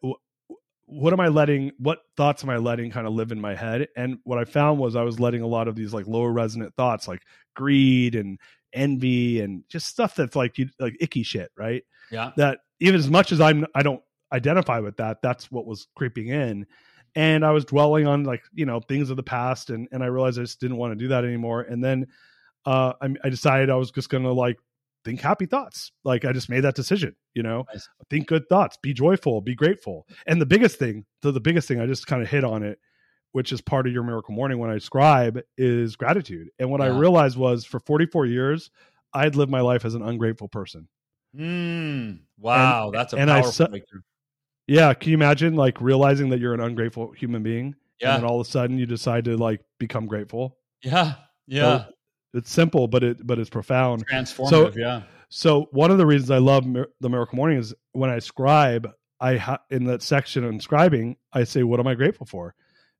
What 0.89 1.13
am 1.13 1.19
I 1.19 1.27
letting? 1.27 1.71
What 1.77 1.99
thoughts 2.17 2.43
am 2.43 2.49
I 2.49 2.57
letting 2.57 2.91
kind 2.91 3.07
of 3.07 3.13
live 3.13 3.31
in 3.31 3.39
my 3.39 3.55
head? 3.55 3.87
And 3.95 4.19
what 4.23 4.39
I 4.39 4.45
found 4.45 4.79
was 4.79 4.95
I 4.95 5.03
was 5.03 5.19
letting 5.19 5.41
a 5.41 5.47
lot 5.47 5.67
of 5.67 5.75
these 5.75 5.93
like 5.93 6.07
lower 6.07 6.31
resonant 6.31 6.73
thoughts, 6.75 7.07
like 7.07 7.23
greed 7.55 8.15
and 8.15 8.39
envy 8.73 9.41
and 9.41 9.63
just 9.69 9.87
stuff 9.87 10.15
that's 10.15 10.35
like 10.35 10.57
you 10.57 10.69
like 10.79 10.97
icky 10.99 11.23
shit, 11.23 11.51
right? 11.57 11.83
Yeah. 12.11 12.31
That 12.37 12.59
even 12.79 12.99
as 12.99 13.09
much 13.09 13.31
as 13.31 13.39
I'm, 13.39 13.65
I 13.75 13.83
don't 13.83 14.01
identify 14.31 14.79
with 14.79 14.97
that 14.97 15.21
that's 15.21 15.51
what 15.51 15.65
was 15.65 15.87
creeping 15.95 16.27
in 16.27 16.65
and 17.15 17.43
i 17.43 17.51
was 17.51 17.65
dwelling 17.65 18.07
on 18.07 18.23
like 18.23 18.43
you 18.53 18.65
know 18.65 18.79
things 18.79 19.09
of 19.09 19.17
the 19.17 19.23
past 19.23 19.69
and 19.69 19.87
and 19.91 20.03
i 20.03 20.07
realized 20.07 20.39
i 20.39 20.43
just 20.43 20.59
didn't 20.59 20.77
want 20.77 20.91
to 20.91 20.95
do 20.95 21.07
that 21.07 21.23
anymore 21.23 21.61
and 21.61 21.83
then 21.83 22.05
uh 22.65 22.93
I, 23.01 23.13
I 23.23 23.29
decided 23.29 23.69
i 23.69 23.75
was 23.75 23.91
just 23.91 24.09
gonna 24.09 24.31
like 24.31 24.59
think 25.05 25.21
happy 25.21 25.45
thoughts 25.45 25.91
like 26.03 26.25
i 26.25 26.31
just 26.31 26.49
made 26.49 26.61
that 26.61 26.75
decision 26.75 27.15
you 27.33 27.43
know 27.43 27.65
nice. 27.73 27.87
think 28.09 28.27
good 28.27 28.47
thoughts 28.49 28.77
be 28.81 28.93
joyful 28.93 29.41
be 29.41 29.55
grateful 29.55 30.05
and 30.27 30.41
the 30.41 30.45
biggest 30.45 30.77
thing 30.77 31.05
the, 31.21 31.31
the 31.31 31.39
biggest 31.39 31.67
thing 31.67 31.79
i 31.79 31.85
just 31.85 32.07
kind 32.07 32.21
of 32.21 32.29
hit 32.29 32.43
on 32.43 32.63
it 32.63 32.79
which 33.31 33.51
is 33.51 33.61
part 33.61 33.87
of 33.87 33.93
your 33.93 34.03
miracle 34.03 34.33
morning 34.33 34.57
when 34.57 34.69
i 34.69 34.77
scribe 34.77 35.39
is 35.57 35.95
gratitude 35.95 36.49
and 36.59 36.69
what 36.69 36.81
yeah. 36.81 36.87
i 36.87 36.89
realized 36.89 37.37
was 37.37 37.63
for 37.63 37.79
44 37.79 38.25
years 38.25 38.71
i'd 39.13 39.35
lived 39.35 39.51
my 39.51 39.61
life 39.61 39.85
as 39.85 39.95
an 39.95 40.01
ungrateful 40.01 40.47
person 40.47 40.87
mm, 41.35 42.19
wow 42.37 42.85
and, 42.85 42.93
that's 42.93 43.13
a 43.13 43.17
and 43.17 43.29
powerful 43.29 43.67
I, 43.73 43.81
yeah, 44.69 44.93
can 44.93 45.09
you 45.09 45.15
imagine 45.15 45.55
like 45.55 45.81
realizing 45.81 46.29
that 46.29 46.39
you're 46.39 46.53
an 46.53 46.59
ungrateful 46.59 47.11
human 47.13 47.41
being? 47.41 47.75
Yeah. 47.99 48.13
And 48.13 48.23
then 48.23 48.29
all 48.29 48.39
of 48.39 48.45
a 48.45 48.49
sudden 48.49 48.77
you 48.77 48.85
decide 48.85 49.25
to 49.25 49.35
like 49.35 49.61
become 49.79 50.05
grateful. 50.05 50.57
Yeah. 50.83 51.15
Yeah. 51.47 51.61
So 51.61 51.85
it's 52.33 52.51
simple, 52.51 52.87
but 52.87 53.03
it 53.03 53.25
but 53.25 53.39
it's 53.39 53.49
profound. 53.49 54.07
Transformative, 54.07 54.49
so, 54.49 54.71
yeah. 54.75 55.01
So 55.29 55.67
one 55.71 55.91
of 55.91 55.97
the 55.97 56.05
reasons 56.05 56.31
I 56.31 56.39
love 56.39 56.65
Mir- 56.65 56.89
the 57.01 57.09
Miracle 57.09 57.35
Morning 57.35 57.57
is 57.57 57.73
when 57.91 58.09
I 58.09 58.19
scribe, 58.19 58.89
I 59.19 59.37
ha- 59.37 59.59
in 59.69 59.85
that 59.85 60.01
section 60.01 60.43
on 60.43 60.59
scribing, 60.59 61.17
I 61.33 61.43
say, 61.43 61.63
"What 61.63 61.79
am 61.79 61.87
I 61.87 61.95
grateful 61.95 62.25
for?" 62.25 62.55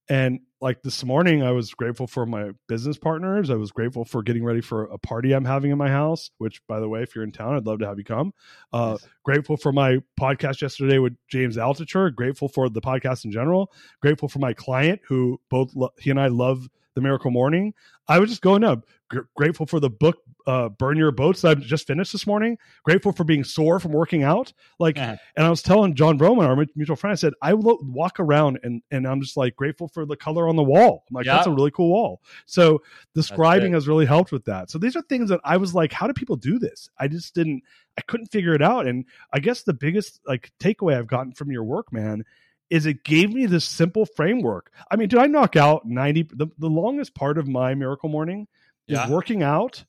And 0.10 0.40
like 0.60 0.82
this 0.82 1.06
morning, 1.06 1.44
I 1.44 1.52
was 1.52 1.74
grateful 1.74 2.08
for 2.08 2.26
my 2.26 2.50
business 2.68 2.98
partners. 2.98 3.52
I 3.52 3.56
was 3.56 3.72
grateful 3.72 4.04
for 4.06 4.24
getting 4.24 4.44
ready 4.44 4.60
for 4.60 4.86
a 4.86 4.98
party 4.98 5.34
I'm 5.34 5.46
having 5.46 5.72
in 5.72 5.78
my 5.78 5.90
house, 5.90 6.32
which, 6.40 6.66
by 6.68 6.80
the 6.80 6.90
way, 6.90 7.04
if 7.04 7.16
you're 7.16 7.24
in 7.24 7.32
town, 7.32 7.56
I'd 7.56 7.68
love 7.68 7.80
to 7.80 7.88
have 7.88 8.00
you 8.00 8.04
come. 8.04 8.34
Uh, 8.74 8.98
yes. 9.00 9.10
Grateful 9.24 9.56
for 9.56 9.72
my 9.72 10.00
podcast 10.20 10.62
yesterday 10.62 10.98
with 10.98 11.16
James 11.28 11.58
Altucher. 11.58 12.14
Grateful 12.14 12.48
for 12.48 12.70
the 12.70 12.82
podcast 12.82 13.24
in 13.24 13.32
general. 13.32 13.72
Grateful 14.02 14.28
for 14.28 14.40
my 14.40 14.54
client 14.54 15.00
who 15.08 15.40
both 15.50 15.76
lo- 15.76 15.94
he 16.00 16.10
and 16.10 16.20
I 16.20 16.28
love 16.28 16.68
the 16.96 17.02
Miracle 17.02 17.32
Morning. 17.32 17.74
I 18.08 18.20
was 18.20 18.30
just 18.30 18.42
going 18.42 18.64
up. 18.64 18.86
G- 19.12 19.20
grateful 19.36 19.66
for 19.66 19.80
the 19.80 19.90
book 19.90 20.18
uh, 20.48 20.70
"Burn 20.70 20.98
Your 20.98 21.12
Boats" 21.12 21.42
that 21.42 21.58
I 21.58 21.62
just 21.62 21.88
finished 21.88 22.12
this 22.12 22.26
morning. 22.26 22.58
Grateful 22.84 23.12
for 23.12 23.24
being 23.24 23.44
sore 23.44 23.80
from 23.80 23.92
working 23.92 24.24
out. 24.24 24.52
Like, 24.80 24.98
yeah. 24.98 25.16
and 25.36 25.46
I 25.46 25.50
was 25.50 25.62
telling 25.62 25.96
John 25.96 26.18
Vroman, 26.18 26.48
our 26.48 26.66
mutual 26.76 26.96
friend, 26.96 27.12
I 27.12 27.16
said 27.16 27.34
I 27.42 27.54
will 27.54 27.80
walk 27.84 28.20
around 28.20 28.60
and 28.64 28.82
and 28.92 29.08
I'm 29.08 29.22
just 29.22 29.38
like 29.38 29.56
grateful 29.56 29.88
for 29.88 30.06
the 30.06 30.16
color 30.16 30.48
on 30.48 30.56
the 30.56 30.64
wall. 30.64 31.06
I'm 31.10 31.16
like, 31.16 31.26
that's 31.26 31.48
a 31.48 31.52
really 31.52 31.72
cool 31.72 31.90
wall. 31.90 32.22
So 32.46 32.82
describing 33.14 33.74
has 33.74 33.88
really 33.88 34.06
helped 34.06 34.32
with 34.32 34.46
that. 34.46 34.70
So 34.70 34.78
these 34.78 34.96
are 34.96 35.02
things 35.04 35.30
that 35.30 35.40
I 35.44 35.58
was 35.58 35.74
like, 35.74 35.92
how 35.92 36.08
do 36.08 36.14
people 36.14 36.36
do 36.36 36.60
this? 36.60 36.90
I 37.00 37.08
just 37.08 37.36
didn't. 37.36 37.64
I 37.98 38.02
couldn't 38.02 38.28
figure 38.28 38.54
it 38.54 38.62
out. 38.62 38.88
And 38.88 39.06
I 39.34 39.40
guess 39.40 39.64
the 39.64 39.74
biggest 39.74 40.22
like 40.26 40.52
takeaway 40.60 40.98
I've 40.98 41.08
gotten 41.08 41.34
from 41.34 41.52
your 41.52 41.64
work, 41.64 41.92
man, 41.92 42.24
is 42.70 42.86
it 42.86 43.04
gave 43.04 43.34
me 43.34 43.46
this 43.46 43.66
simple 43.66 44.06
framework. 44.06 44.72
I 44.92 44.96
mean, 44.96 45.10
did 45.10 45.20
I 45.20 45.28
knock 45.28 45.56
out 45.56 45.86
90 45.86 46.30
the, 46.34 46.48
the 46.58 46.70
longest 46.70 47.16
part 47.16 47.38
of 47.38 47.48
my 47.48 47.76
miracle 47.76 48.10
morning 48.10 48.48
yeah. 48.88 49.06
is 49.06 49.10
working 49.10 49.44
out 49.44 49.84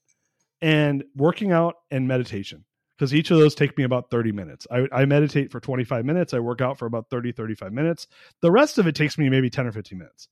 and 0.62 1.05
working 1.14 1.53
out 1.53 1.76
and 1.91 2.07
meditation 2.07 2.64
because 2.97 3.14
each 3.14 3.31
of 3.31 3.39
those 3.39 3.55
take 3.55 3.76
me 3.78 3.85
about 3.85 4.11
30 4.11 4.33
minutes. 4.33 4.66
I, 4.70 4.87
I, 4.93 5.05
meditate 5.07 5.51
for 5.51 5.59
25 5.59 6.05
minutes. 6.05 6.35
I 6.35 6.39
work 6.39 6.61
out 6.61 6.78
for 6.78 6.85
about 6.85 7.09
30, 7.09 7.33
35 7.33 7.72
minutes. 7.72 8.07
The 8.43 8.51
rest 8.51 8.76
of 8.76 8.87
it 8.87 8.95
takes 8.95 9.16
me 9.16 9.31
maybe 9.31 9.49
10 9.49 9.66
or 9.66 9.72
15 9.72 9.99
minutes. 9.99 10.28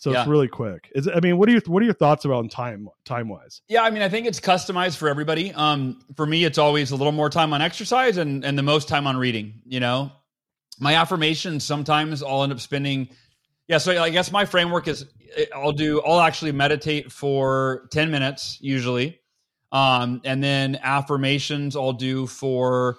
So 0.00 0.12
yeah. 0.12 0.20
it's 0.20 0.28
really 0.28 0.48
quick. 0.48 0.90
Is 0.94 1.08
I 1.08 1.20
mean, 1.20 1.36
what 1.36 1.46
are 1.50 1.52
your 1.52 1.60
what 1.66 1.82
are 1.82 1.84
your 1.84 1.94
thoughts 1.94 2.24
about 2.24 2.50
time 2.50 2.88
time 3.04 3.28
wise? 3.28 3.60
Yeah, 3.68 3.82
I 3.82 3.90
mean, 3.90 4.00
I 4.00 4.08
think 4.08 4.26
it's 4.26 4.40
customized 4.40 4.96
for 4.96 5.10
everybody. 5.10 5.52
Um, 5.52 6.00
for 6.16 6.24
me, 6.24 6.44
it's 6.44 6.56
always 6.56 6.90
a 6.90 6.96
little 6.96 7.12
more 7.12 7.28
time 7.28 7.52
on 7.52 7.60
exercise 7.60 8.16
and 8.16 8.42
and 8.42 8.56
the 8.56 8.62
most 8.62 8.88
time 8.88 9.06
on 9.06 9.18
reading. 9.18 9.60
You 9.66 9.80
know, 9.80 10.10
my 10.80 10.94
affirmations 10.94 11.62
sometimes 11.62 12.22
I'll 12.22 12.42
end 12.42 12.52
up 12.52 12.60
spending. 12.60 13.08
Yeah, 13.68 13.78
so 13.78 14.02
I 14.02 14.10
guess 14.10 14.32
my 14.32 14.44
framework 14.44 14.88
is 14.88 15.06
I'll 15.54 15.72
do 15.72 16.00
I'll 16.02 16.20
actually 16.20 16.52
meditate 16.52 17.12
for 17.12 17.88
ten 17.92 18.10
minutes 18.10 18.58
usually, 18.60 19.20
um, 19.70 20.20
and 20.24 20.42
then 20.42 20.78
affirmations 20.82 21.76
I'll 21.76 21.92
do 21.92 22.26
for 22.26 22.98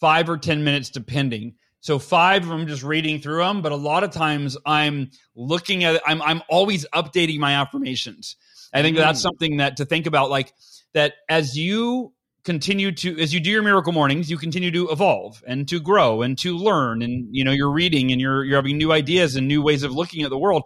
five 0.00 0.28
or 0.28 0.36
ten 0.38 0.62
minutes 0.62 0.90
depending. 0.90 1.54
So 1.80 1.98
five 1.98 2.44
of 2.44 2.48
them 2.48 2.68
just 2.68 2.84
reading 2.84 3.20
through 3.20 3.38
them, 3.38 3.60
but 3.60 3.72
a 3.72 3.76
lot 3.76 4.04
of 4.04 4.12
times 4.12 4.56
I'm 4.64 5.10
looking 5.34 5.82
at 5.82 6.00
I'm 6.06 6.22
I'm 6.22 6.42
always 6.48 6.86
updating 6.94 7.38
my 7.38 7.54
affirmations. 7.54 8.36
I 8.72 8.82
think 8.82 8.96
mm. 8.96 9.00
that's 9.00 9.20
something 9.20 9.56
that 9.56 9.78
to 9.78 9.84
think 9.84 10.06
about 10.06 10.30
like 10.30 10.52
that 10.94 11.14
as 11.28 11.58
you 11.58 12.12
continue 12.44 12.90
to 12.90 13.18
as 13.20 13.32
you 13.32 13.38
do 13.38 13.50
your 13.50 13.62
miracle 13.62 13.92
mornings 13.92 14.28
you 14.28 14.36
continue 14.36 14.70
to 14.70 14.88
evolve 14.90 15.42
and 15.46 15.68
to 15.68 15.78
grow 15.78 16.22
and 16.22 16.36
to 16.38 16.56
learn 16.56 17.00
and 17.02 17.28
you 17.30 17.44
know 17.44 17.52
you're 17.52 17.70
reading 17.70 18.10
and 18.10 18.20
you're 18.20 18.44
you're 18.44 18.56
having 18.56 18.76
new 18.76 18.92
ideas 18.92 19.36
and 19.36 19.46
new 19.46 19.62
ways 19.62 19.82
of 19.82 19.92
looking 19.92 20.22
at 20.22 20.30
the 20.30 20.38
world. 20.38 20.64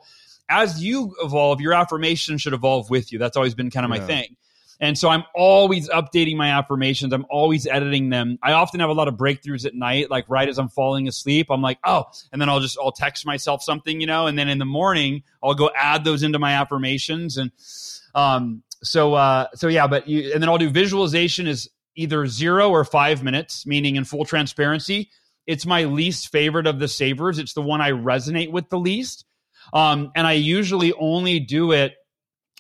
As 0.49 0.83
you 0.83 1.15
evolve 1.23 1.61
your 1.61 1.73
affirmation 1.75 2.39
should 2.39 2.53
evolve 2.53 2.89
with 2.89 3.13
you. 3.13 3.19
That's 3.19 3.37
always 3.37 3.55
been 3.55 3.71
kind 3.71 3.85
of 3.85 3.91
my 3.91 3.99
thing. 3.99 4.37
And 4.79 4.97
so 4.97 5.09
i'm 5.09 5.25
always 5.35 5.89
updating 5.89 6.37
my 6.37 6.51
affirmations. 6.51 7.13
I'm 7.13 7.27
always 7.29 7.67
editing 7.67 8.11
them. 8.11 8.39
I 8.43 8.53
often 8.53 8.81
have 8.81 8.91
a 8.91 8.95
lot 8.95 9.09
of 9.09 9.15
breakthroughs 9.15 9.67
at 9.67 9.75
night 9.75 10.11
like 10.11 10.25
right 10.29 10.49
as 10.49 10.59
i'm 10.59 10.69
falling 10.69 11.09
asleep 11.09 11.49
i'm 11.51 11.63
like 11.63 11.79
oh 11.85 12.05
and 12.33 12.41
then 12.41 12.49
i'll 12.49 12.61
just 12.61 12.79
i'll 12.81 12.93
text 12.93 13.27
myself 13.27 13.63
something 13.63 14.01
you 14.01 14.07
know 14.07 14.27
and 14.27 14.39
then 14.39 14.49
in 14.49 14.59
the 14.59 14.65
morning 14.67 15.23
i'll 15.43 15.55
go 15.55 15.71
add 15.77 16.05
those 16.05 16.23
into 16.23 16.39
my 16.39 16.53
affirmations 16.53 17.37
and 17.37 17.51
um 18.15 18.63
so 18.87 19.15
uh 19.15 19.47
so 19.55 19.69
yeah 19.69 19.87
but 19.87 20.09
you 20.09 20.33
and 20.33 20.43
then 20.43 20.49
i'll 20.49 20.59
do 20.59 20.71
visualization 20.71 21.47
is 21.47 21.69
either 21.95 22.27
zero 22.27 22.71
or 22.71 22.85
five 22.85 23.23
minutes 23.23 23.67
meaning 23.67 23.97
in 23.97 24.05
full 24.05 24.25
transparency 24.25 25.11
it's 25.47 25.65
my 25.65 25.85
least 25.85 26.33
favorite 26.33 26.67
of 26.67 26.79
the 26.79 26.89
savers. 26.89 27.39
It's 27.39 27.55
the 27.55 27.63
one 27.63 27.81
i 27.81 27.93
resonate 27.93 28.51
with 28.51 28.69
the 28.69 28.79
least. 28.79 29.25
Um, 29.73 30.13
and 30.15 30.27
i 30.27 30.33
usually 30.33 30.93
only 30.93 31.41
do 31.41 31.73
it 31.73 31.95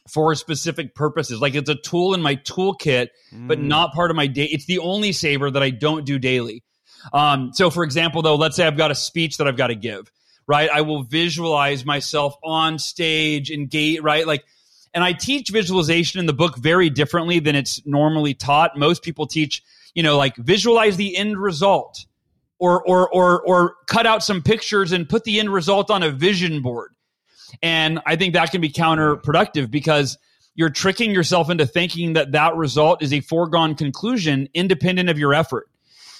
for 0.09 0.35
specific 0.37 0.95
purposes. 0.95 1.41
Like 1.41 1.55
it's 1.55 1.71
a 1.71 1.75
tool 1.75 2.15
in 2.15 2.23
my 2.23 2.37
toolkit 2.37 3.09
mm. 3.33 3.49
but 3.49 3.59
not 3.59 3.93
part 3.93 4.11
of 4.11 4.17
my 4.17 4.29
day 4.29 4.45
it's 4.45 4.67
the 4.67 4.79
only 4.79 5.13
saver 5.13 5.51
that 5.51 5.63
i 5.63 5.71
don't 5.71 6.05
do 6.05 6.19
daily. 6.19 6.63
Um, 7.13 7.53
so 7.53 7.71
for 7.71 7.85
example 7.85 8.23
though 8.23 8.37
let's 8.37 8.57
say 8.57 8.67
i've 8.67 8.77
got 8.77 8.91
a 8.91 8.95
speech 8.95 9.39
that 9.39 9.47
i've 9.47 9.57
got 9.57 9.69
to 9.69 9.75
give 9.75 10.11
right? 10.49 10.71
I 10.73 10.83
will 10.83 11.03
visualize 11.03 11.85
myself 11.85 12.37
on 12.45 12.79
stage 12.79 13.51
and 13.51 13.63
engage 13.63 14.01
right? 14.01 14.27
Like 14.27 14.45
and 14.97 15.05
I 15.05 15.13
teach 15.13 15.51
visualization 15.51 16.21
in 16.21 16.27
the 16.27 16.33
book 16.33 16.57
very 16.57 16.89
differently 16.89 17.39
than 17.39 17.55
it's 17.55 17.85
normally 17.85 18.33
taught. 18.33 18.79
Most 18.79 19.03
people 19.03 19.27
teach, 19.27 19.63
you 19.95 20.03
know, 20.03 20.17
like 20.17 20.35
visualize 20.37 20.97
the 20.97 21.15
end 21.19 21.37
result 21.37 22.07
or 22.59 22.83
or 22.89 23.07
or 23.11 23.43
or 23.43 23.75
cut 23.87 24.07
out 24.07 24.25
some 24.25 24.41
pictures 24.41 24.93
and 24.93 25.07
put 25.07 25.25
the 25.25 25.39
end 25.39 25.53
result 25.53 25.91
on 25.91 26.03
a 26.03 26.11
vision 26.11 26.63
board. 26.63 26.95
And 27.63 28.01
I 28.07 28.17
think 28.17 28.33
that 28.33 28.51
can 28.51 28.63
be 28.63 28.71
counterproductive 28.71 29.71
because 29.71 30.17
you're 30.55 30.71
tricking 30.71 31.11
yourself 31.11 31.51
into 31.51 31.67
thinking 31.67 32.15
that 32.15 32.33
that 32.33 32.57
result 32.57 33.03
is 33.03 33.13
a 33.13 33.21
foregone 33.21 33.75
conclusion 33.75 34.49
independent 34.55 35.11
of 35.11 35.19
your 35.19 35.35
effort. 35.35 35.69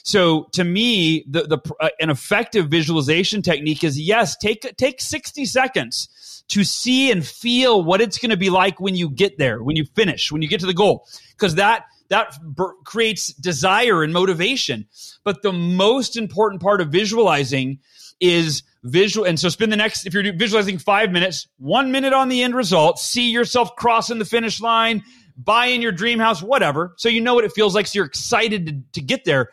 So 0.07 0.45
to 0.53 0.63
me, 0.63 1.25
the 1.29 1.43
the 1.43 1.59
uh, 1.81 1.89
an 1.99 2.11
effective 2.11 2.69
visualization 2.69 3.43
technique 3.43 3.83
is 3.83 3.99
yes, 4.01 4.37
take 4.37 4.61
take 4.77 5.01
60 5.01 5.45
seconds 5.47 6.45
to 6.47 6.63
see 6.63 7.11
and 7.11 7.27
feel 7.27 7.83
what 7.83 8.01
it's 8.01 8.17
going 8.17 8.31
to 8.31 8.37
be 8.37 8.49
like 8.49 8.79
when 8.81 8.95
you 8.95 9.11
get 9.11 9.37
there, 9.37 9.65
when 9.65 9.75
you 9.75 9.85
finish, 9.97 10.31
when 10.31 10.43
you 10.43 10.49
get 10.49 10.61
to 10.61 10.67
the 10.67 10.73
goal, 10.73 11.09
because 11.33 11.57
that 11.57 11.87
that 12.09 12.39
creates 12.85 13.33
desire 13.33 14.05
and 14.05 14.13
motivation. 14.13 14.87
But 15.25 15.43
the 15.43 15.53
most 15.53 16.17
important 16.17 16.63
part 16.63 16.81
of 16.81 16.91
visualizing 16.91 17.81
is 18.21 18.63
visual. 18.85 19.27
And 19.27 19.41
so 19.41 19.49
spend 19.49 19.73
the 19.73 19.77
next, 19.77 20.07
if 20.07 20.15
you're 20.15 20.33
visualizing 20.33 20.79
five 20.79 21.11
minutes, 21.11 21.49
one 21.59 21.91
minute 21.91 22.13
on 22.13 22.29
the 22.29 22.45
end 22.45 22.55
result, 22.55 23.01
see 23.01 23.31
yourself 23.31 23.75
crossing 23.75 24.21
the 24.21 24.25
finish 24.25 24.61
line, 24.61 25.03
buy 25.37 25.67
in 25.67 25.83
your 25.83 25.91
dream 25.91 26.21
house, 26.21 26.41
whatever. 26.41 26.95
So 26.97 27.09
you 27.09 27.21
know 27.21 27.35
what 27.35 27.43
it 27.43 27.51
feels 27.51 27.75
like. 27.75 27.89
So 27.89 27.99
you're 27.99 28.07
excited 28.07 28.67
to, 28.67 29.01
to 29.01 29.05
get 29.05 29.25
there. 29.25 29.51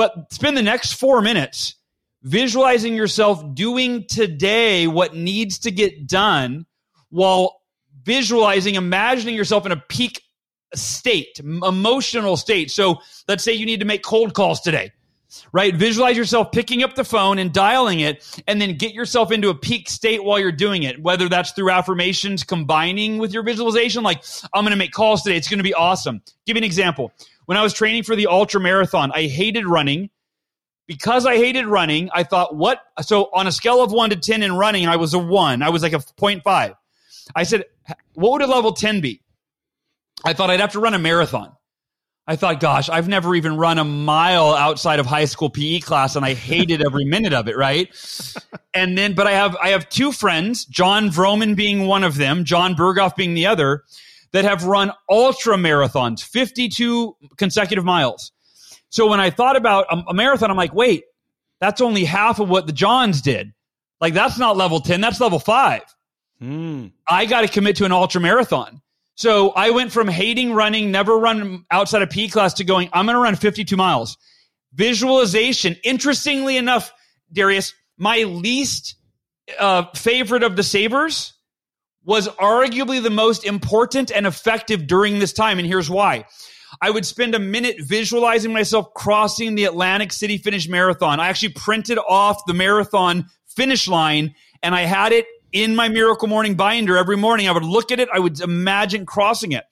But 0.00 0.32
spend 0.32 0.56
the 0.56 0.62
next 0.62 0.94
four 0.94 1.20
minutes 1.20 1.74
visualizing 2.22 2.94
yourself 2.94 3.44
doing 3.52 4.06
today 4.08 4.86
what 4.86 5.14
needs 5.14 5.58
to 5.58 5.70
get 5.70 6.06
done 6.06 6.64
while 7.10 7.60
visualizing, 8.02 8.76
imagining 8.76 9.34
yourself 9.34 9.66
in 9.66 9.72
a 9.72 9.76
peak 9.76 10.22
state, 10.74 11.38
emotional 11.38 12.38
state. 12.38 12.70
So 12.70 12.96
let's 13.28 13.44
say 13.44 13.52
you 13.52 13.66
need 13.66 13.80
to 13.80 13.84
make 13.84 14.02
cold 14.02 14.32
calls 14.32 14.62
today 14.62 14.90
right? 15.52 15.74
Visualize 15.74 16.16
yourself 16.16 16.50
picking 16.52 16.82
up 16.82 16.94
the 16.94 17.04
phone 17.04 17.38
and 17.38 17.52
dialing 17.52 18.00
it, 18.00 18.42
and 18.46 18.60
then 18.60 18.76
get 18.76 18.92
yourself 18.92 19.30
into 19.30 19.48
a 19.48 19.54
peak 19.54 19.88
state 19.88 20.24
while 20.24 20.38
you're 20.38 20.52
doing 20.52 20.82
it, 20.82 21.00
whether 21.02 21.28
that's 21.28 21.52
through 21.52 21.70
affirmations 21.70 22.42
combining 22.42 23.18
with 23.18 23.32
your 23.32 23.42
visualization, 23.42 24.02
like, 24.02 24.24
I'm 24.54 24.64
going 24.64 24.72
to 24.72 24.76
make 24.76 24.92
calls 24.92 25.22
today. 25.22 25.36
It's 25.36 25.48
going 25.48 25.58
to 25.58 25.64
be 25.64 25.74
awesome. 25.74 26.20
Give 26.46 26.56
you 26.56 26.60
an 26.60 26.64
example. 26.64 27.12
When 27.46 27.58
I 27.58 27.62
was 27.62 27.72
training 27.72 28.04
for 28.04 28.16
the 28.16 28.26
ultra 28.26 28.60
marathon, 28.60 29.10
I 29.14 29.26
hated 29.26 29.66
running. 29.66 30.10
Because 30.86 31.24
I 31.24 31.36
hated 31.36 31.66
running, 31.66 32.10
I 32.12 32.24
thought, 32.24 32.56
what? 32.56 32.80
So 33.02 33.30
on 33.32 33.46
a 33.46 33.52
scale 33.52 33.80
of 33.80 33.92
one 33.92 34.10
to 34.10 34.16
10 34.16 34.42
in 34.42 34.56
running, 34.56 34.88
I 34.88 34.96
was 34.96 35.14
a 35.14 35.20
one. 35.20 35.62
I 35.62 35.68
was 35.70 35.82
like 35.82 35.92
a 35.92 35.98
0.5. 35.98 36.74
I 37.34 37.42
said, 37.44 37.64
what 38.14 38.32
would 38.32 38.42
a 38.42 38.48
level 38.48 38.72
10 38.72 39.00
be? 39.00 39.22
I 40.24 40.32
thought 40.32 40.50
I'd 40.50 40.58
have 40.58 40.72
to 40.72 40.80
run 40.80 40.94
a 40.94 40.98
marathon. 40.98 41.52
I 42.26 42.36
thought, 42.36 42.60
gosh, 42.60 42.88
I've 42.88 43.08
never 43.08 43.34
even 43.34 43.56
run 43.56 43.78
a 43.78 43.84
mile 43.84 44.52
outside 44.54 45.00
of 45.00 45.06
high 45.06 45.24
school 45.24 45.50
PE 45.50 45.80
class, 45.80 46.14
and 46.14 46.24
I 46.24 46.34
hated 46.34 46.80
every 46.84 47.04
minute 47.04 47.32
of 47.32 47.48
it. 47.48 47.56
Right, 47.56 47.88
and 48.72 48.96
then, 48.96 49.14
but 49.14 49.26
I 49.26 49.32
have 49.32 49.56
I 49.56 49.70
have 49.70 49.88
two 49.88 50.12
friends, 50.12 50.64
John 50.64 51.08
Vroman 51.08 51.56
being 51.56 51.86
one 51.88 52.04
of 52.04 52.16
them, 52.16 52.44
Jon 52.44 52.76
Berghoff 52.76 53.16
being 53.16 53.34
the 53.34 53.46
other, 53.46 53.82
that 54.32 54.44
have 54.44 54.64
run 54.64 54.92
ultra 55.08 55.56
marathons, 55.56 56.22
fifty 56.22 56.68
two 56.68 57.16
consecutive 57.36 57.84
miles. 57.84 58.32
So 58.88 59.08
when 59.08 59.20
I 59.20 59.30
thought 59.30 59.56
about 59.56 59.86
a, 59.90 60.12
marathon, 60.12 60.50
I'm 60.50 60.56
like, 60.56 60.74
wait, 60.74 61.04
that's 61.60 61.80
only 61.80 62.04
half 62.04 62.40
of 62.40 62.48
what 62.48 62.66
the 62.66 62.72
Johns 62.72 63.22
did. 63.22 63.52
Like 64.00 64.14
that's 64.14 64.38
not 64.38 64.56
level 64.56 64.80
ten, 64.80 65.00
that's 65.00 65.20
level 65.20 65.38
five. 65.38 65.82
Mm. 66.42 66.92
I 67.08 67.26
got 67.26 67.42
to 67.42 67.48
commit 67.48 67.76
to 67.76 67.84
an 67.84 67.92
ultra 67.92 68.20
marathon. 68.20 68.80
So 69.20 69.50
I 69.50 69.70
went 69.70 69.92
from 69.92 70.08
hating 70.08 70.54
running, 70.54 70.90
never 70.90 71.18
run 71.18 71.66
outside 71.70 72.00
of 72.00 72.08
P 72.08 72.28
class 72.28 72.54
to 72.54 72.64
going, 72.64 72.88
I'm 72.94 73.04
going 73.04 73.16
to 73.16 73.20
run 73.20 73.36
52 73.36 73.76
miles. 73.76 74.16
Visualization. 74.72 75.76
Interestingly 75.84 76.56
enough, 76.56 76.90
Darius, 77.30 77.74
my 77.98 78.22
least 78.22 78.94
uh, 79.58 79.84
favorite 79.94 80.42
of 80.42 80.56
the 80.56 80.62
Savers 80.62 81.34
was 82.04 82.28
arguably 82.28 83.02
the 83.02 83.10
most 83.10 83.44
important 83.44 84.10
and 84.10 84.26
effective 84.26 84.86
during 84.86 85.18
this 85.18 85.32
time. 85.32 85.58
And 85.58 85.66
here's 85.66 85.90
why. 85.90 86.24
I 86.80 86.90
would 86.90 87.04
spend 87.04 87.34
a 87.34 87.38
minute 87.38 87.76
visualizing 87.80 88.52
myself 88.52 88.94
crossing 88.94 89.54
the 89.54 89.64
Atlantic 89.64 90.12
City 90.12 90.38
Finish 90.38 90.68
Marathon. 90.68 91.20
I 91.20 91.28
actually 91.28 91.50
printed 91.50 91.98
off 91.98 92.44
the 92.46 92.54
marathon 92.54 93.26
finish 93.46 93.88
line 93.88 94.34
and 94.62 94.74
I 94.74 94.82
had 94.82 95.12
it 95.12 95.26
in 95.52 95.74
my 95.74 95.88
Miracle 95.88 96.28
Morning 96.28 96.54
binder 96.54 96.96
every 96.96 97.16
morning. 97.16 97.48
I 97.48 97.52
would 97.52 97.64
look 97.64 97.90
at 97.90 97.98
it, 97.98 98.08
I 98.12 98.18
would 98.18 98.40
imagine 98.40 99.04
crossing 99.04 99.52
it. 99.52 99.64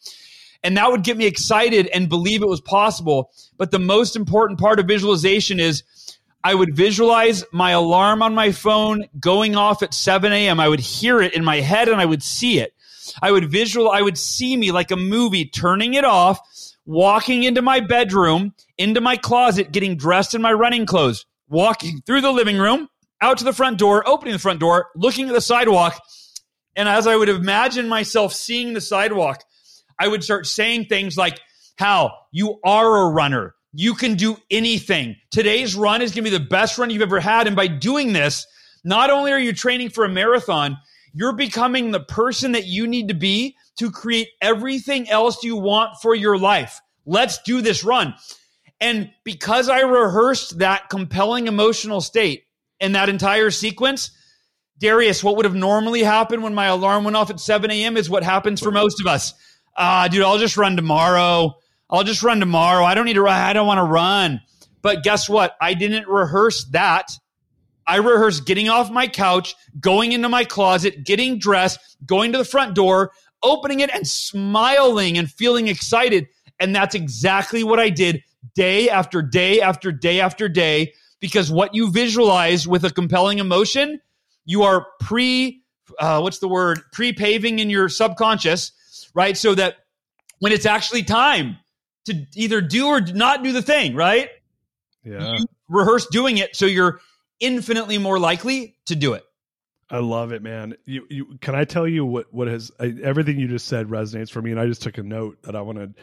And 0.65 0.77
that 0.77 0.91
would 0.91 1.05
get 1.05 1.17
me 1.17 1.27
excited 1.27 1.87
and 1.89 2.09
believe 2.09 2.43
it 2.43 2.49
was 2.49 2.61
possible. 2.61 3.31
But 3.57 3.71
the 3.71 3.79
most 3.79 4.17
important 4.17 4.59
part 4.59 4.81
of 4.81 4.87
visualization 4.87 5.61
is 5.61 5.85
I 6.45 6.55
would 6.55 6.77
visualize 6.77 7.45
my 7.53 7.73
alarm 7.73 8.23
on 8.23 8.35
my 8.35 8.53
phone 8.53 9.05
going 9.19 9.57
off 9.57 9.83
at 9.83 9.93
7 9.93 10.33
a.m. 10.33 10.61
I 10.61 10.69
would 10.69 10.81
hear 10.81 11.21
it 11.21 11.35
in 11.35 11.45
my 11.45 11.61
head 11.61 11.89
and 11.89 12.01
I 12.01 12.07
would 12.07 12.23
see 12.23 12.61
it. 12.61 12.75
I 13.23 13.33
would 13.33 13.51
visual, 13.51 13.91
I 13.91 14.03
would 14.03 14.19
see 14.19 14.57
me 14.57 14.71
like 14.71 14.91
a 14.91 14.97
movie 14.97 15.47
turning 15.47 15.95
it 15.95 16.05
off, 16.05 16.41
walking 16.87 17.43
into 17.43 17.63
my 17.63 17.81
bedroom, 17.81 18.55
into 18.77 19.01
my 19.01 19.17
closet, 19.17 19.73
getting 19.73 19.97
dressed 19.97 20.35
in 20.35 20.43
my 20.43 20.53
running 20.53 20.87
clothes, 20.87 21.27
walking 21.49 22.03
through 22.07 22.21
the 22.21 22.33
living 22.33 22.59
room, 22.59 22.89
out 23.21 23.39
to 23.39 23.45
the 23.45 23.53
front 23.53 23.79
door, 23.79 24.09
opening 24.09 24.33
the 24.33 24.39
front 24.39 24.61
door, 24.61 24.89
looking 24.95 25.29
at 25.29 25.35
the 25.35 25.41
sidewalk. 25.41 26.01
And 26.77 26.89
as 26.89 27.07
I 27.07 27.17
would 27.17 27.29
imagine 27.29 27.89
myself 27.89 28.33
seeing 28.33 28.75
the 28.75 28.81
sidewalk, 28.81 29.43
I 29.99 30.07
would 30.07 30.23
start 30.23 30.47
saying 30.47 30.85
things 30.85 31.17
like, 31.17 31.41
Hal, 31.77 32.27
you 32.31 32.61
are 32.65 33.09
a 33.09 33.11
runner. 33.11 33.55
You 33.73 33.95
can 33.95 34.15
do 34.15 34.37
anything. 34.51 35.17
Today's 35.31 35.75
run 35.75 36.03
is 36.03 36.11
going 36.11 36.25
to 36.25 36.31
be 36.31 36.37
the 36.37 36.45
best 36.45 36.79
run 36.79 36.91
you've 36.91 37.03
ever 37.03 37.21
had. 37.21 37.47
And 37.47 37.55
by 37.55 37.67
doing 37.67 38.13
this, 38.13 38.47
not 38.85 39.11
only 39.11 39.33
are 39.33 39.39
you 39.39 39.53
training 39.53 39.91
for 39.91 40.05
a 40.05 40.09
marathon, 40.09 40.79
you're 41.13 41.35
becoming 41.37 41.91
the 41.91 42.01
person 42.01 42.53
that 42.53 42.67
you 42.67 42.87
need 42.87 43.09
to 43.09 43.15
be 43.15 43.57
to 43.79 43.91
create 43.91 44.29
everything 44.41 45.09
else 45.11 45.43
you 45.43 45.57
want 45.57 45.97
for 46.01 46.15
your 46.15 46.39
life. 46.39 46.81
Let's 47.07 47.43
do 47.43 47.61
this 47.61 47.85
run. 47.85 48.15
And 48.81 49.11
because 49.25 49.69
I 49.69 49.81
rehearsed 49.81 50.59
that 50.59 50.89
compelling 50.89 51.47
emotional 51.47 52.01
state, 52.01 52.45
in 52.81 52.93
that 52.93 53.09
entire 53.09 53.51
sequence, 53.51 54.11
Darius, 54.79 55.25
what 55.25 55.37
would 55.37 55.45
have 55.45 55.55
normally 55.55 56.03
happened 56.03 56.43
when 56.43 56.55
my 56.55 56.67
alarm 56.67 57.05
went 57.05 57.17
off 57.17 57.31
at 57.31 57.41
7 57.41 57.71
a.m. 57.71 57.97
is 57.97 58.09
what 58.09 58.23
happens 58.23 58.61
for 58.61 58.71
most 58.71 59.01
of 59.01 59.07
us. 59.07 59.35
Ah, 59.77 60.05
uh, 60.05 60.09
dude, 60.09 60.23
I'll 60.23 60.39
just 60.39 60.57
run 60.57 60.77
tomorrow. 60.77 61.57
I'll 61.91 62.05
just 62.05 62.23
run 62.23 62.41
tomorrow. 62.41 62.85
I 62.85 62.95
don't 62.95 63.07
need 63.07 63.15
to 63.15 63.23
run. 63.23 63.37
I 63.37 63.53
don't 63.53 63.67
want 63.67 63.79
to 63.79 63.85
run. 63.85 64.41
But 64.83 65.03
guess 65.03 65.29
what? 65.29 65.57
I 65.61 65.75
didn't 65.75 66.07
rehearse 66.09 66.65
that. 66.73 67.11
I 67.87 67.97
rehearsed 67.97 68.45
getting 68.45 68.69
off 68.69 68.91
my 68.91 69.09
couch, 69.09 69.55
going 69.81 70.13
into 70.13 70.29
my 70.29 70.45
closet, 70.45 71.05
getting 71.05 71.39
dressed, 71.39 71.81
going 72.05 72.33
to 72.33 72.39
the 72.39 72.45
front 72.45 72.75
door, 72.75 73.13
opening 73.43 73.81
it 73.81 73.91
and 73.95 74.07
smiling 74.07 75.17
and 75.17 75.31
feeling 75.31 75.69
excited. 75.69 76.29
And 76.61 76.77
that's 76.77 76.95
exactly 76.95 77.65
what 77.65 77.81
I 77.81 77.89
did 77.89 78.23
day 78.55 78.91
after 78.91 79.23
day 79.23 79.61
after 79.61 79.91
day 79.91 80.21
after 80.21 80.49
day 80.49 80.93
because 81.21 81.51
what 81.51 81.75
you 81.75 81.91
visualize 81.91 82.69
with 82.69 82.85
a 82.85 82.91
compelling 82.91 83.39
emotion, 83.39 84.01
you 84.45 84.63
are 84.63 84.87
pre, 85.01 85.63
uh, 85.99 86.21
what's 86.21 86.39
the 86.39 86.49
word? 86.49 86.81
Pre 86.93 87.13
paving 87.13 87.59
in 87.59 87.71
your 87.71 87.89
subconscious, 87.89 88.73
right? 89.15 89.37
So 89.37 89.55
that 89.55 89.77
when 90.41 90.53
it's 90.53 90.67
actually 90.67 91.03
time 91.03 91.57
to 92.09 92.27
either 92.35 92.61
do 92.61 92.89
or 92.89 93.01
not 93.01 93.43
do 93.43 93.53
the 93.53 93.63
thing, 93.63 93.95
right? 93.95 94.29
Yeah. 95.05 95.39
You 95.39 95.47
rehearse 95.69 96.07
doing 96.07 96.39
it 96.39 96.55
so 96.55 96.67
you're 96.67 97.01
infinitely 97.41 97.99
more 97.99 98.19
likely 98.19 98.77
to 98.87 98.97
do 98.97 99.15
it. 99.15 99.25
I 99.91 99.99
love 99.99 100.33
it, 100.33 100.43
man. 100.43 100.77
You, 100.85 101.07
you 101.09 101.39
can 101.41 101.55
I 101.55 101.65
tell 101.65 101.89
you 101.89 102.05
what 102.05 102.27
what 102.33 102.49
has 102.49 102.71
I, 102.79 102.95
everything 103.03 103.39
you 103.39 103.49
just 103.49 103.67
said 103.67 103.87
resonates 103.87 104.31
for 104.31 104.43
me, 104.43 104.51
and 104.51 104.61
I 104.61 104.67
just 104.67 104.83
took 104.83 104.99
a 104.99 105.03
note 105.03 105.39
that 105.45 105.57
I 105.57 105.63
want 105.63 105.79
to 105.79 105.95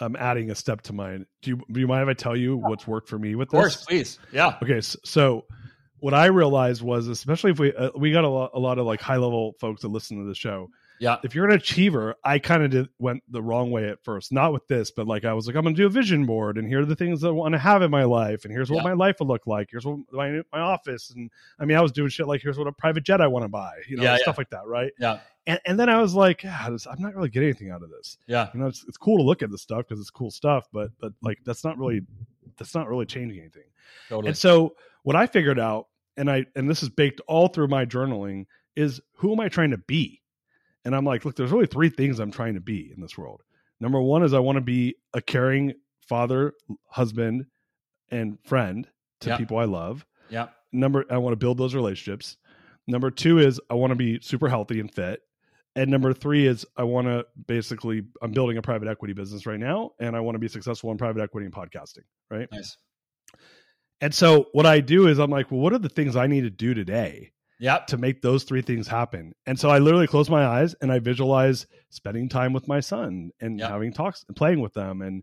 I'm 0.00 0.16
adding 0.16 0.50
a 0.50 0.54
step 0.54 0.82
to 0.82 0.92
mine. 0.92 1.26
Do 1.42 1.50
you 1.50 1.62
do 1.70 1.80
you 1.80 1.86
mind 1.86 2.02
if 2.02 2.08
I 2.08 2.14
tell 2.14 2.36
you 2.36 2.56
what's 2.56 2.86
worked 2.86 3.08
for 3.08 3.18
me 3.18 3.34
with 3.34 3.50
this? 3.50 3.58
Of 3.58 3.62
course, 3.62 3.84
please. 3.84 4.18
Yeah. 4.32 4.56
Okay, 4.62 4.80
so, 4.80 4.98
so 5.04 5.44
what 5.98 6.14
I 6.14 6.26
realized 6.26 6.82
was, 6.82 7.08
especially 7.08 7.50
if 7.52 7.58
we 7.58 7.74
uh, 7.74 7.90
we 7.96 8.12
got 8.12 8.24
a 8.24 8.28
lot, 8.28 8.50
a 8.54 8.58
lot 8.58 8.78
of 8.78 8.86
like 8.86 9.00
high 9.00 9.16
level 9.16 9.54
folks 9.60 9.82
that 9.82 9.88
listen 9.88 10.18
to 10.18 10.24
the 10.24 10.34
show. 10.34 10.70
Yeah. 11.00 11.16
If 11.22 11.34
you're 11.34 11.46
an 11.46 11.52
achiever, 11.52 12.14
I 12.24 12.38
kind 12.38 12.74
of 12.74 12.88
went 12.98 13.22
the 13.28 13.42
wrong 13.42 13.70
way 13.70 13.88
at 13.88 14.02
first. 14.04 14.32
Not 14.32 14.52
with 14.52 14.66
this, 14.68 14.90
but 14.90 15.06
like 15.06 15.24
I 15.24 15.32
was 15.32 15.46
like, 15.46 15.56
I'm 15.56 15.62
going 15.62 15.74
to 15.74 15.80
do 15.80 15.86
a 15.86 15.90
vision 15.90 16.26
board, 16.26 16.58
and 16.58 16.66
here 16.66 16.80
are 16.80 16.84
the 16.84 16.96
things 16.96 17.24
I 17.24 17.30
want 17.30 17.52
to 17.52 17.58
have 17.58 17.82
in 17.82 17.90
my 17.90 18.04
life, 18.04 18.44
and 18.44 18.52
here's 18.52 18.70
what 18.70 18.78
yeah. 18.78 18.90
my 18.90 18.92
life 18.92 19.16
will 19.20 19.28
look 19.28 19.46
like. 19.46 19.68
Here's 19.70 19.86
what 19.86 19.98
my 20.12 20.42
my 20.52 20.60
office, 20.60 21.10
and 21.14 21.30
I 21.58 21.64
mean, 21.64 21.76
I 21.76 21.80
was 21.80 21.92
doing 21.92 22.08
shit 22.08 22.26
like 22.26 22.42
here's 22.42 22.58
what 22.58 22.66
a 22.66 22.72
private 22.72 23.04
jet 23.04 23.20
I 23.20 23.26
want 23.26 23.44
to 23.44 23.48
buy, 23.48 23.72
you 23.88 23.96
know, 23.96 24.02
yeah, 24.02 24.16
stuff 24.16 24.34
yeah. 24.36 24.40
like 24.40 24.50
that, 24.50 24.66
right? 24.66 24.92
Yeah. 24.98 25.20
And, 25.46 25.58
and 25.64 25.80
then 25.80 25.88
I 25.88 26.00
was 26.00 26.14
like, 26.14 26.42
ah, 26.44 26.68
this, 26.70 26.86
I'm 26.86 27.00
not 27.00 27.14
really 27.14 27.30
getting 27.30 27.48
anything 27.48 27.70
out 27.70 27.82
of 27.82 27.88
this. 27.88 28.18
Yeah. 28.26 28.50
You 28.52 28.60
know, 28.60 28.66
it's, 28.66 28.84
it's 28.86 28.98
cool 28.98 29.16
to 29.16 29.22
look 29.22 29.42
at 29.42 29.50
this 29.50 29.62
stuff 29.62 29.86
because 29.88 29.98
it's 29.98 30.10
cool 30.10 30.30
stuff, 30.30 30.68
but 30.72 30.90
but 31.00 31.12
like 31.22 31.38
that's 31.44 31.64
not 31.64 31.78
really 31.78 32.02
that's 32.58 32.74
not 32.74 32.88
really 32.88 33.06
changing 33.06 33.40
anything. 33.40 33.62
Totally. 34.08 34.28
And 34.28 34.36
so 34.36 34.74
what 35.04 35.16
I 35.16 35.26
figured 35.26 35.58
out, 35.58 35.86
and 36.16 36.30
I 36.30 36.44
and 36.54 36.68
this 36.68 36.82
is 36.82 36.90
baked 36.90 37.20
all 37.26 37.48
through 37.48 37.68
my 37.68 37.86
journaling, 37.86 38.46
is 38.76 39.00
who 39.14 39.32
am 39.32 39.40
I 39.40 39.48
trying 39.48 39.70
to 39.70 39.78
be? 39.78 40.17
And 40.88 40.96
I'm 40.96 41.04
like, 41.04 41.26
look, 41.26 41.36
there's 41.36 41.50
really 41.50 41.66
three 41.66 41.90
things 41.90 42.18
I'm 42.18 42.30
trying 42.30 42.54
to 42.54 42.62
be 42.62 42.90
in 42.96 43.02
this 43.02 43.18
world. 43.18 43.42
Number 43.78 44.00
one 44.00 44.22
is 44.22 44.32
I 44.32 44.38
want 44.38 44.56
to 44.56 44.62
be 44.62 44.94
a 45.12 45.20
caring 45.20 45.74
father, 46.08 46.54
husband, 46.86 47.44
and 48.10 48.38
friend 48.46 48.88
to 49.20 49.28
yep. 49.28 49.38
people 49.38 49.58
I 49.58 49.66
love. 49.66 50.06
Yeah. 50.30 50.46
Number 50.72 51.04
I 51.10 51.18
want 51.18 51.32
to 51.34 51.36
build 51.36 51.58
those 51.58 51.74
relationships. 51.74 52.38
Number 52.86 53.10
two 53.10 53.38
is 53.38 53.60
I 53.68 53.74
want 53.74 53.90
to 53.90 53.96
be 53.96 54.20
super 54.22 54.48
healthy 54.48 54.80
and 54.80 54.90
fit. 54.90 55.20
And 55.76 55.90
number 55.90 56.14
three 56.14 56.46
is 56.46 56.64
I 56.74 56.84
want 56.84 57.06
to 57.06 57.26
basically 57.46 58.04
I'm 58.22 58.32
building 58.32 58.56
a 58.56 58.62
private 58.62 58.88
equity 58.88 59.12
business 59.12 59.44
right 59.44 59.60
now, 59.60 59.90
and 60.00 60.16
I 60.16 60.20
want 60.20 60.36
to 60.36 60.40
be 60.40 60.48
successful 60.48 60.90
in 60.90 60.96
private 60.96 61.20
equity 61.20 61.44
and 61.44 61.54
podcasting. 61.54 62.04
Right. 62.30 62.48
Nice. 62.50 62.78
And 64.00 64.14
so 64.14 64.46
what 64.52 64.64
I 64.64 64.80
do 64.80 65.06
is 65.06 65.18
I'm 65.18 65.28
like, 65.28 65.50
well, 65.50 65.60
what 65.60 65.74
are 65.74 65.78
the 65.78 65.90
things 65.90 66.16
I 66.16 66.28
need 66.28 66.44
to 66.44 66.50
do 66.50 66.72
today 66.72 67.32
Yep. 67.60 67.86
to 67.88 67.96
make 67.96 68.22
those 68.22 68.44
three 68.44 68.62
things 68.62 68.86
happen? 68.86 69.34
And 69.46 69.58
so 69.58 69.70
I 69.70 69.78
literally 69.78 70.06
close 70.06 70.30
my 70.30 70.46
eyes 70.46 70.74
and 70.80 70.92
I 70.92 70.98
visualize 70.98 71.66
spending 71.90 72.28
time 72.28 72.52
with 72.52 72.68
my 72.68 72.80
son 72.80 73.30
and 73.40 73.58
Yep. 73.58 73.70
having 73.70 73.92
talks 73.92 74.24
and 74.28 74.36
playing 74.36 74.60
with 74.60 74.74
them 74.74 75.02
and 75.02 75.22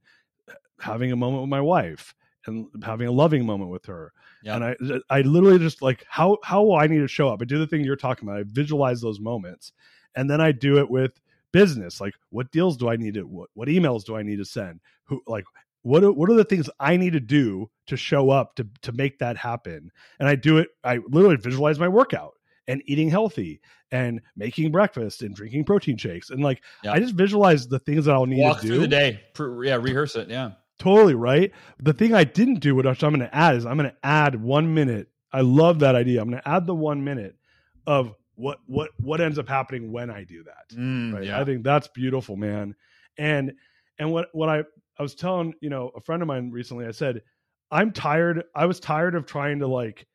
uh, 0.50 0.54
having 0.80 1.12
a 1.12 1.16
moment 1.16 1.44
with 1.44 1.50
my 1.50 1.62
wife 1.62 2.14
and 2.48 2.68
having 2.84 3.08
a 3.08 3.12
loving 3.12 3.46
moment 3.46 3.72
with 3.72 3.86
her. 3.86 4.12
Yep. 4.44 4.56
And 4.56 4.64
I 5.10 5.18
I 5.18 5.22
literally 5.22 5.60
just 5.60 5.82
like 5.82 6.06
how 6.08 6.38
how 6.44 6.64
will 6.64 6.76
I 6.76 6.88
need 6.88 7.00
to 7.00 7.08
show 7.08 7.30
up? 7.30 7.42
I 7.42 7.46
do 7.46 7.58
the 7.58 7.68
thing 7.68 7.84
you're 7.84 7.96
talking 7.96 8.28
about. 8.28 8.40
I 8.40 8.44
visualize 8.46 9.02
those 9.02 9.20
moments. 9.20 9.72
And 10.16 10.30
then 10.30 10.40
I 10.42 10.52
do 10.52 10.78
it 10.78 10.90
with 10.90 11.20
business. 11.52 12.00
Like 12.00 12.14
what 12.30 12.52
deals 12.52 12.78
do 12.78 12.90
I 12.90 12.96
need 12.98 13.16
to 13.16 13.24
what, 13.24 13.50
what 13.54 13.68
emails 13.68 14.04
do 14.06 14.16
I 14.16 14.24
need 14.24 14.38
to 14.38 14.46
send? 14.46 14.80
Who 15.06 15.22
like 15.28 15.46
what 15.86 16.04
are, 16.04 16.12
what 16.12 16.30
are 16.30 16.34
the 16.36 16.44
things 16.44 16.70
I 16.80 16.98
need 16.98 17.14
to 17.14 17.20
do 17.20 17.70
to 17.88 17.96
show 17.96 18.32
up 18.32 18.56
to 18.56 18.68
to 18.82 18.92
make 18.92 19.20
that 19.20 19.38
happen? 19.38 19.92
And 20.20 20.28
I 20.28 20.36
do 20.36 20.58
it. 20.58 20.70
I 20.84 20.98
literally 21.10 21.38
visualize 21.38 21.80
my 21.80 21.88
workout 21.88 22.34
and 22.68 22.82
eating 22.86 23.10
healthy 23.10 23.62
and 23.92 24.20
making 24.36 24.72
breakfast 24.72 25.22
and 25.22 25.36
drinking 25.36 25.64
protein 25.66 25.96
shakes 25.98 26.32
and 26.32 26.44
like 26.44 26.64
Yeah. 26.84 26.94
I 26.94 27.00
just 27.00 27.14
visualize 27.14 27.68
the 27.68 27.78
things 27.80 28.06
that 28.06 28.16
I'll 28.16 28.26
need 28.26 28.42
Walk 28.42 28.62
to 28.62 28.64
do. 28.64 28.68
through 28.70 28.80
the 28.80 28.88
day. 28.88 29.20
Yeah, 29.38 29.76
rehearse 29.76 30.16
it. 30.16 30.28
Yeah. 30.30 30.54
Totally 30.80 31.14
right. 31.16 31.52
The 31.80 31.94
thing 31.94 32.14
I 32.16 32.24
didn't 32.24 32.60
do, 32.62 32.74
which 32.76 32.86
I'm 33.04 33.12
going 33.14 33.20
to 33.20 33.34
add, 33.36 33.56
is 33.56 33.66
I'm 33.66 33.78
going 33.78 33.90
to 33.92 33.96
add 34.04 34.42
one 34.42 34.74
minute. 34.74 35.08
I 35.32 35.42
love 35.42 35.80
that 35.80 35.96
idea. 35.96 36.22
I'm 36.22 36.30
going 36.30 36.42
to 36.42 36.50
add 36.50 36.66
the 36.66 36.76
one 36.76 37.04
minute 37.04 37.36
of 37.88 38.14
what 38.34 38.58
what 38.66 38.90
what 39.00 39.22
ends 39.22 39.38
up 39.40 39.48
happening 39.48 39.92
when 39.92 40.10
I 40.10 40.24
do 40.24 40.44
that. 40.44 40.76
Mm, 40.76 41.14
Right. 41.14 41.24
yeah. 41.26 41.40
I 41.40 41.46
think 41.46 41.64
that's 41.64 41.88
beautiful, 41.90 42.36
man. 42.36 42.76
And 43.18 43.54
and 44.00 44.12
what 44.12 44.28
what 44.34 44.50
I 44.50 44.64
I 44.98 45.04
was 45.04 45.16
telling 45.16 45.54
you 45.62 45.70
know 45.70 45.92
a 45.96 46.02
friend 46.02 46.22
of 46.22 46.28
mine 46.28 46.52
recently. 46.52 46.86
I 46.86 46.92
said 46.92 47.22
I'm 47.72 47.92
tired. 47.92 48.44
I 48.56 48.66
was 48.66 48.80
tired 48.80 49.16
of 49.16 49.26
trying 49.26 49.60
to 49.60 49.68
like 49.68 50.08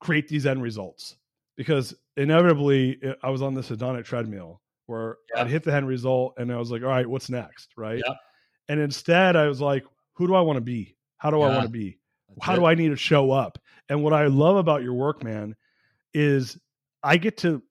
create 0.00 0.28
these 0.28 0.46
end 0.46 0.62
results 0.62 1.16
because 1.56 1.94
inevitably 2.16 2.98
eh, 3.02 3.14
I 3.22 3.30
was 3.30 3.42
on 3.42 3.54
this 3.54 3.70
hedonic 3.70 4.04
treadmill 4.04 4.60
where 4.86 5.16
Yeah. 5.34 5.42
I'd 5.42 5.48
hit 5.48 5.64
the 5.64 5.74
end 5.74 5.88
result 5.88 6.34
and 6.38 6.52
I 6.52 6.56
was 6.56 6.70
like, 6.70 6.82
all 6.82 6.88
right, 6.88 7.08
what's 7.08 7.30
next, 7.30 7.70
right? 7.76 8.02
Yeah. 8.06 8.14
And 8.68 8.80
instead, 8.80 9.36
I 9.36 9.46
was 9.48 9.60
like, 9.60 9.84
who 10.14 10.26
do 10.26 10.34
I 10.34 10.40
want 10.40 10.56
to 10.58 10.60
be? 10.60 10.96
How 11.18 11.30
do 11.30 11.40
I 11.40 11.48
want 11.48 11.62
to 11.62 11.68
be? 11.70 11.98
That's 12.28 12.44
How 12.44 12.52
it. 12.54 12.56
do 12.56 12.64
I 12.66 12.74
need 12.74 12.88
to 12.88 12.96
show 12.96 13.30
up? 13.30 13.58
And 13.88 14.02
what 14.02 14.12
I 14.12 14.26
love 14.26 14.56
about 14.56 14.82
your 14.82 14.94
work, 14.94 15.22
man, 15.24 15.54
is 16.12 16.58
I 17.02 17.16
get 17.16 17.36
to 17.38 17.62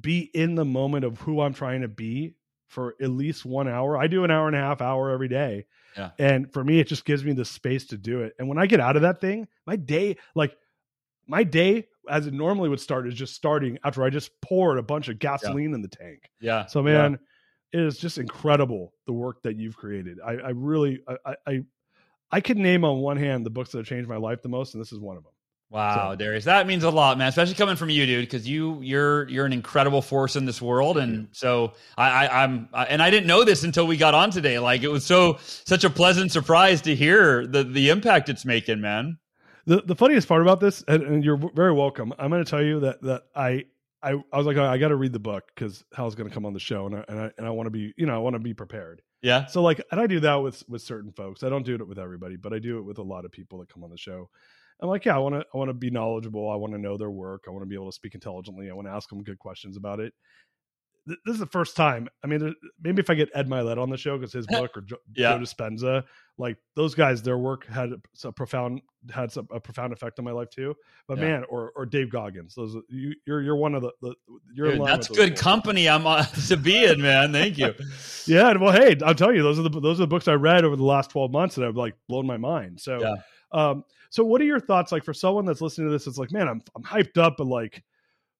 be 0.00 0.30
in 0.34 0.54
the 0.54 0.64
moment 0.64 1.04
of 1.04 1.18
who 1.20 1.40
I'm 1.40 1.54
trying 1.54 1.82
to 1.82 1.88
be 1.88 2.34
for 2.68 2.94
at 3.00 3.10
least 3.10 3.44
one 3.44 3.68
hour. 3.68 3.96
I 3.96 4.06
do 4.06 4.24
an 4.24 4.30
hour 4.30 4.46
and 4.46 4.56
a 4.56 4.60
half 4.60 4.80
hour 4.80 5.10
every 5.10 5.28
day. 5.28 5.66
Yeah. 5.96 6.10
And 6.18 6.52
for 6.52 6.62
me, 6.64 6.80
it 6.80 6.88
just 6.88 7.04
gives 7.04 7.24
me 7.24 7.32
the 7.32 7.44
space 7.44 7.86
to 7.86 7.96
do 7.96 8.20
it. 8.22 8.34
And 8.38 8.48
when 8.48 8.58
I 8.58 8.66
get 8.66 8.80
out 8.80 8.96
of 8.96 9.02
that 9.02 9.20
thing, 9.20 9.48
my 9.66 9.76
day, 9.76 10.16
like 10.34 10.56
my 11.26 11.42
day 11.44 11.86
as 12.08 12.26
it 12.26 12.34
normally 12.34 12.68
would 12.68 12.80
start 12.80 13.06
is 13.08 13.14
just 13.14 13.34
starting 13.34 13.78
after 13.84 14.02
I 14.04 14.10
just 14.10 14.30
poured 14.40 14.78
a 14.78 14.82
bunch 14.82 15.08
of 15.08 15.18
gasoline 15.18 15.74
in 15.74 15.82
the 15.82 15.88
tank. 15.88 16.30
Yeah. 16.40 16.66
So 16.66 16.82
man, 16.82 17.18
it 17.72 17.80
is 17.80 17.98
just 17.98 18.18
incredible 18.18 18.92
the 19.06 19.12
work 19.12 19.42
that 19.42 19.56
you've 19.56 19.76
created. 19.76 20.18
I, 20.24 20.32
I 20.34 20.48
really 20.50 21.00
I, 21.08 21.16
I- 21.24 21.36
I 21.46 21.60
I 22.32 22.40
could 22.40 22.58
name 22.58 22.84
on 22.84 22.98
one 22.98 23.16
hand 23.16 23.46
the 23.46 23.50
books 23.50 23.70
that 23.70 23.78
have 23.78 23.86
changed 23.86 24.08
my 24.08 24.16
life 24.16 24.42
the 24.42 24.48
most, 24.48 24.74
and 24.74 24.80
this 24.80 24.90
is 24.92 24.98
one 24.98 25.16
of 25.16 25.22
them. 25.22 25.32
Wow, 25.68 26.12
So- 26.12 26.16
Darius, 26.16 26.44
that 26.44 26.66
means 26.66 26.84
a 26.84 26.90
lot, 26.90 27.18
man. 27.18 27.28
Especially 27.28 27.54
coming 27.54 27.74
from 27.76 27.90
you, 27.90 28.06
dude, 28.06 28.22
because 28.24 28.48
you 28.48 28.80
you're 28.82 29.28
you're 29.28 29.46
an 29.46 29.52
incredible 29.52 30.00
force 30.00 30.36
in 30.36 30.44
this 30.44 30.62
world, 30.62 30.96
and 30.96 31.28
so 31.32 31.72
I, 31.98 32.26
I 32.26 32.44
I'm 32.44 32.68
I, 32.72 32.84
and 32.84 33.02
I 33.02 33.10
didn't 33.10 33.26
know 33.26 33.42
this 33.44 33.64
until 33.64 33.86
we 33.86 33.96
got 33.96 34.14
on 34.14 34.30
today. 34.30 34.58
Like 34.60 34.82
it 34.82 34.88
was 34.88 35.04
so 35.04 35.38
such 35.40 35.82
a 35.82 35.90
pleasant 35.90 36.30
surprise 36.30 36.80
to 36.82 36.94
hear 36.94 37.46
the 37.46 37.64
the 37.64 37.90
impact 37.90 38.28
it's 38.28 38.44
making, 38.44 38.80
man. 38.80 39.18
The 39.66 39.82
the 39.82 39.96
funniest 39.96 40.28
part 40.28 40.42
about 40.42 40.60
this, 40.60 40.84
and, 40.86 41.02
and 41.02 41.24
you're 41.24 41.40
very 41.54 41.72
welcome. 41.72 42.12
I'm 42.18 42.30
going 42.30 42.44
to 42.44 42.48
tell 42.48 42.62
you 42.62 42.78
that 42.80 43.02
that 43.02 43.22
I 43.34 43.64
I, 44.00 44.12
I 44.32 44.36
was 44.38 44.46
like 44.46 44.56
I 44.56 44.78
got 44.78 44.88
to 44.88 44.96
read 44.96 45.12
the 45.12 45.18
book 45.18 45.50
because 45.52 45.84
Hal's 45.92 46.14
going 46.14 46.28
to 46.28 46.32
come 46.34 46.46
on 46.46 46.52
the 46.52 46.60
show, 46.60 46.86
and 46.86 46.94
I 46.94 47.04
and 47.08 47.18
I, 47.20 47.30
and 47.38 47.46
I 47.46 47.50
want 47.50 47.66
to 47.66 47.70
be 47.72 47.92
you 47.96 48.06
know 48.06 48.14
I 48.14 48.18
want 48.18 48.34
to 48.34 48.38
be 48.40 48.54
prepared. 48.54 49.02
Yeah, 49.22 49.46
So 49.46 49.60
like, 49.62 49.80
and 49.90 50.00
I 50.00 50.06
do 50.06 50.20
that 50.20 50.36
with 50.36 50.62
with 50.68 50.82
certain 50.82 51.10
folks. 51.10 51.42
I 51.42 51.48
don't 51.48 51.64
do 51.64 51.74
it 51.74 51.88
with 51.88 51.98
everybody, 51.98 52.36
but 52.36 52.52
I 52.52 52.60
do 52.60 52.78
it 52.78 52.82
with 52.82 52.98
a 52.98 53.02
lot 53.02 53.24
of 53.24 53.32
people 53.32 53.58
that 53.58 53.68
come 53.68 53.82
on 53.82 53.90
the 53.90 53.96
show. 53.98 54.30
I'm 54.80 54.88
like, 54.88 55.04
yeah, 55.06 55.14
I 55.16 55.18
want 55.18 55.34
to 55.36 55.40
I 55.54 55.56
want 55.56 55.68
to 55.70 55.74
be 55.74 55.90
knowledgeable. 55.90 56.50
I 56.50 56.56
want 56.56 56.72
to 56.74 56.78
know 56.78 56.96
their 56.96 57.10
work. 57.10 57.44
I 57.48 57.50
want 57.50 57.62
to 57.62 57.66
be 57.68 57.74
able 57.74 57.90
to 57.90 57.94
speak 57.94 58.14
intelligently. 58.14 58.70
I 58.70 58.74
want 58.74 58.86
to 58.88 58.92
ask 58.92 59.08
them 59.08 59.22
good 59.22 59.38
questions 59.38 59.76
about 59.76 60.00
it. 60.00 60.12
Th- 61.08 61.18
This 61.24 61.34
is 61.34 61.40
the 61.40 61.46
first 61.46 61.76
time. 61.76 62.08
I 62.22 62.26
mean, 62.26 62.40
there- 62.40 62.54
maybe 62.82 63.00
if 63.00 63.08
I 63.08 63.14
get 63.14 63.30
Ed 63.34 63.48
Mylett 63.48 63.78
on 63.80 63.88
the 63.90 63.96
show 63.96 64.18
because 64.18 64.32
his 64.34 64.46
book 64.58 64.76
or 64.76 64.82
Joe, 64.82 64.96
Yeah. 65.14 65.38
Joe 65.38 65.44
Dispenza, 65.44 66.04
like 66.36 66.56
those 66.74 66.94
guys, 66.94 67.22
their 67.22 67.38
work 67.38 67.64
had 67.66 67.92
a 68.24 68.32
profound 68.32 68.82
had 69.14 69.30
some, 69.32 69.46
a 69.52 69.60
profound 69.60 69.92
effect 69.94 70.18
on 70.18 70.24
my 70.24 70.32
life 70.32 70.50
too. 70.50 70.74
But 71.08 71.18
Yeah. 71.18 71.24
man, 71.24 71.44
or 71.48 71.70
or 71.76 71.86
Dave 71.86 72.10
Goggins, 72.10 72.54
those 72.54 72.76
you, 72.88 73.14
you're 73.26 73.40
you're 73.40 73.56
one 73.56 73.74
of 73.74 73.80
the, 73.82 73.92
the 74.02 74.14
you're 74.54 74.72
Dude, 74.76 74.84
that's 74.86 75.08
good 75.08 75.36
company. 75.38 75.88
I'm 75.88 76.06
uh, 76.06 76.24
to 76.48 76.56
be 76.58 76.84
in, 76.84 77.00
man. 77.00 77.32
Thank 77.32 77.56
you. 77.56 77.72
Yeah, 78.26 78.52
well, 78.58 78.72
hey, 78.72 78.96
I'll 79.04 79.14
tell 79.14 79.32
you, 79.32 79.42
those 79.44 79.58
are 79.58 79.62
the 79.62 79.80
those 79.80 80.00
are 80.00 80.02
the 80.02 80.06
books 80.08 80.26
I 80.28 80.34
read 80.34 80.64
over 80.64 80.74
the 80.76 80.82
last 80.84 81.10
twelve 81.10 81.30
months 81.30 81.54
that 81.54 81.62
have 81.64 81.76
like 81.76 81.94
blown 82.08 82.26
my 82.26 82.36
mind. 82.36 82.80
So, 82.80 82.98
Yeah. 83.00 83.14
um, 83.52 83.84
so 84.10 84.24
what 84.24 84.40
are 84.40 84.44
your 84.44 84.60
thoughts 84.60 84.92
like 84.92 85.04
for 85.04 85.14
someone 85.14 85.44
that's 85.44 85.60
listening 85.60 85.88
to 85.88 85.92
this? 85.92 86.06
It's 86.06 86.18
like, 86.18 86.32
man, 86.32 86.48
I'm 86.48 86.62
I'm 86.74 86.82
hyped 86.82 87.18
up, 87.18 87.36
but 87.38 87.46
like, 87.46 87.82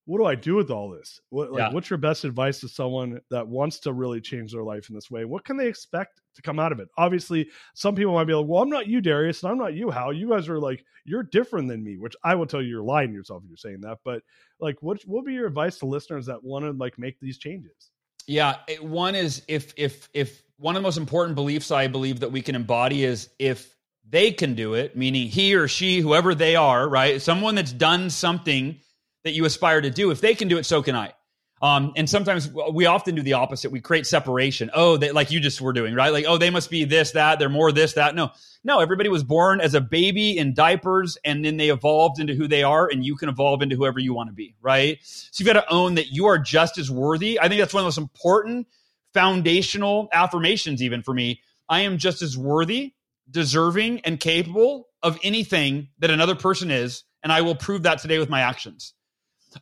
what 0.05 0.19
do 0.19 0.25
I 0.25 0.35
do 0.35 0.55
with 0.55 0.71
all 0.71 0.89
this? 0.89 1.19
What 1.29 1.51
like, 1.51 1.59
Yeah. 1.59 1.73
what's 1.73 1.89
your 1.89 1.97
best 1.97 2.23
advice 2.23 2.59
to 2.61 2.69
someone 2.69 3.19
that 3.29 3.45
wants 3.47 3.79
to 3.81 3.91
really 3.93 4.21
change 4.21 4.53
their 4.53 4.63
life 4.63 4.87
in 4.89 4.95
this 4.95 5.11
way? 5.11 5.25
What 5.25 5.43
can 5.43 5.57
they 5.57 5.67
expect 5.67 6.21
to 6.35 6.41
come 6.41 6.59
out 6.59 6.71
of 6.71 6.79
it? 6.79 6.87
Obviously, 6.97 7.49
some 7.75 7.93
people 7.93 8.13
might 8.13 8.23
be 8.23 8.33
like, 8.33 8.47
well, 8.47 8.61
I'm 8.63 8.69
not 8.69 8.87
you, 8.87 9.01
Darius, 9.01 9.43
and 9.43 9.51
I'm 9.51 9.57
not 9.57 9.73
you, 9.73 9.89
Hal. 9.89 10.13
You 10.13 10.29
guys 10.29 10.47
are 10.47 10.59
like, 10.59 10.85
you're 11.03 11.23
different 11.23 11.67
than 11.67 11.83
me, 11.83 11.97
which 11.97 12.15
I 12.23 12.35
will 12.35 12.45
tell 12.45 12.61
you, 12.61 12.69
you're 12.69 12.83
lying 12.83 13.09
to 13.09 13.13
yourself 13.15 13.43
if 13.43 13.49
you're 13.49 13.57
saying 13.57 13.81
that. 13.81 13.97
But 14.05 14.21
like, 14.59 14.81
what 14.81 15.01
what 15.05 15.23
would 15.23 15.25
be 15.25 15.33
your 15.33 15.47
advice 15.47 15.77
to 15.79 15.85
listeners 15.85 16.25
that 16.27 16.43
want 16.43 16.63
to 16.65 16.71
like 16.71 16.97
make 16.97 17.19
these 17.19 17.37
changes? 17.37 17.91
Yeah, 18.27 18.57
it- 18.67 18.83
one 18.83 19.13
is 19.15 19.43
if 19.47 19.73
if 19.77 20.09
if 20.13 20.43
one 20.57 20.75
of 20.75 20.81
the 20.81 20.87
most 20.87 20.97
important 20.97 21.35
beliefs 21.35 21.69
I 21.69 21.87
believe 21.87 22.19
that 22.21 22.31
we 22.31 22.41
can 22.41 22.55
embody 22.55 23.03
is 23.03 23.29
if 23.39 23.76
they 24.09 24.31
can 24.31 24.55
do 24.55 24.73
it, 24.73 24.95
meaning 24.95 25.27
he 25.27 25.55
or 25.55 25.67
she, 25.67 25.99
whoever 25.99 26.33
they 26.33 26.55
are, 26.55 26.87
right? 26.87 27.21
Someone 27.21 27.55
that's 27.55 27.73
done 27.73 28.09
something 28.09 28.79
that 29.23 29.31
you 29.31 29.45
aspire 29.45 29.81
to 29.81 29.89
do, 29.89 30.11
if 30.11 30.21
they 30.21 30.35
can 30.35 30.47
do 30.47 30.57
it, 30.57 30.65
so 30.65 30.81
can 30.81 30.95
I. 30.95 31.13
Um, 31.59 31.93
and 31.95 32.07
sometimes 32.07 32.51
we 32.71 32.85
often 32.85 33.15
do 33.15 33.23
the 33.23 33.33
opposite. 33.33 33.71
We 33.71 33.81
create 33.81 34.05
separation. 34.05 34.69
Oh, 34.73 34.97
they, 34.97 35.11
like 35.11 35.31
you 35.31 35.39
just 35.39 35.59
were 35.59 35.73
doing, 35.73 35.95
right? 35.95 36.13
Like, 36.13 36.25
oh, 36.27 36.37
they 36.37 36.51
must 36.51 36.69
be 36.69 36.83
this, 36.85 37.11
that. 37.11 37.39
They're 37.39 37.49
more 37.49 37.71
this, 37.71 37.93
that. 37.93 38.13
No, 38.13 38.29
no. 38.63 38.79
Everybody 38.79 39.09
was 39.09 39.23
born 39.23 39.59
as 39.59 39.73
a 39.73 39.81
baby 39.81 40.37
in 40.37 40.53
diapers, 40.53 41.17
and 41.25 41.43
then 41.43 41.57
they 41.57 41.69
evolved 41.69 42.19
into 42.19 42.35
who 42.35 42.47
they 42.47 42.61
are, 42.61 42.87
and 42.87 43.03
you 43.03 43.15
can 43.15 43.27
evolve 43.27 43.63
into 43.63 43.75
whoever 43.75 43.99
you 43.99 44.13
want 44.13 44.29
to 44.29 44.33
be, 44.33 44.55
right? 44.61 44.99
So 45.01 45.43
you've 45.43 45.51
got 45.51 45.59
to 45.59 45.73
own 45.73 45.95
that 45.95 46.11
you 46.11 46.27
are 46.27 46.37
just 46.37 46.77
as 46.77 46.91
worthy. 46.91 47.39
I 47.39 47.47
think 47.49 47.59
that's 47.59 47.73
one 47.73 47.81
of 47.81 47.85
the 47.85 47.87
most 47.87 47.97
important 47.97 48.67
foundational 49.15 50.09
affirmations, 50.13 50.83
even 50.83 51.01
for 51.01 51.13
me. 51.13 51.41
I 51.67 51.81
am 51.81 51.97
just 51.97 52.21
as 52.21 52.37
worthy, 52.37 52.93
deserving, 53.29 54.01
and 54.01 54.19
capable 54.19 54.87
of 55.03 55.19
anything 55.23 55.89
that 55.99 56.09
another 56.09 56.35
person 56.35 56.71
is, 56.71 57.03
and 57.23 57.31
I 57.31 57.41
will 57.41 57.55
prove 57.55 57.83
that 57.83 57.99
today 57.99 58.19
with 58.19 58.29
my 58.29 58.41
actions. 58.41 58.93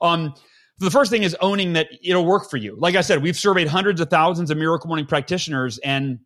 Um, 0.01 0.34
the 0.80 0.91
first 0.91 1.09
thing 1.09 1.24
is 1.24 1.36
owning 1.39 1.74
that 1.74 1.88
it'll 2.03 2.26
work 2.26 2.49
for 2.49 2.57
you. 2.57 2.76
Like 2.78 2.95
I 2.95 3.01
said, 3.01 3.24
we've 3.24 3.38
surveyed 3.38 3.68
hundreds 3.68 4.01
of 4.01 4.09
thousands 4.09 4.51
of 4.51 4.57
miracle 4.57 4.88
morning 4.88 5.05
practitioners, 5.05 5.78
and 5.78 6.20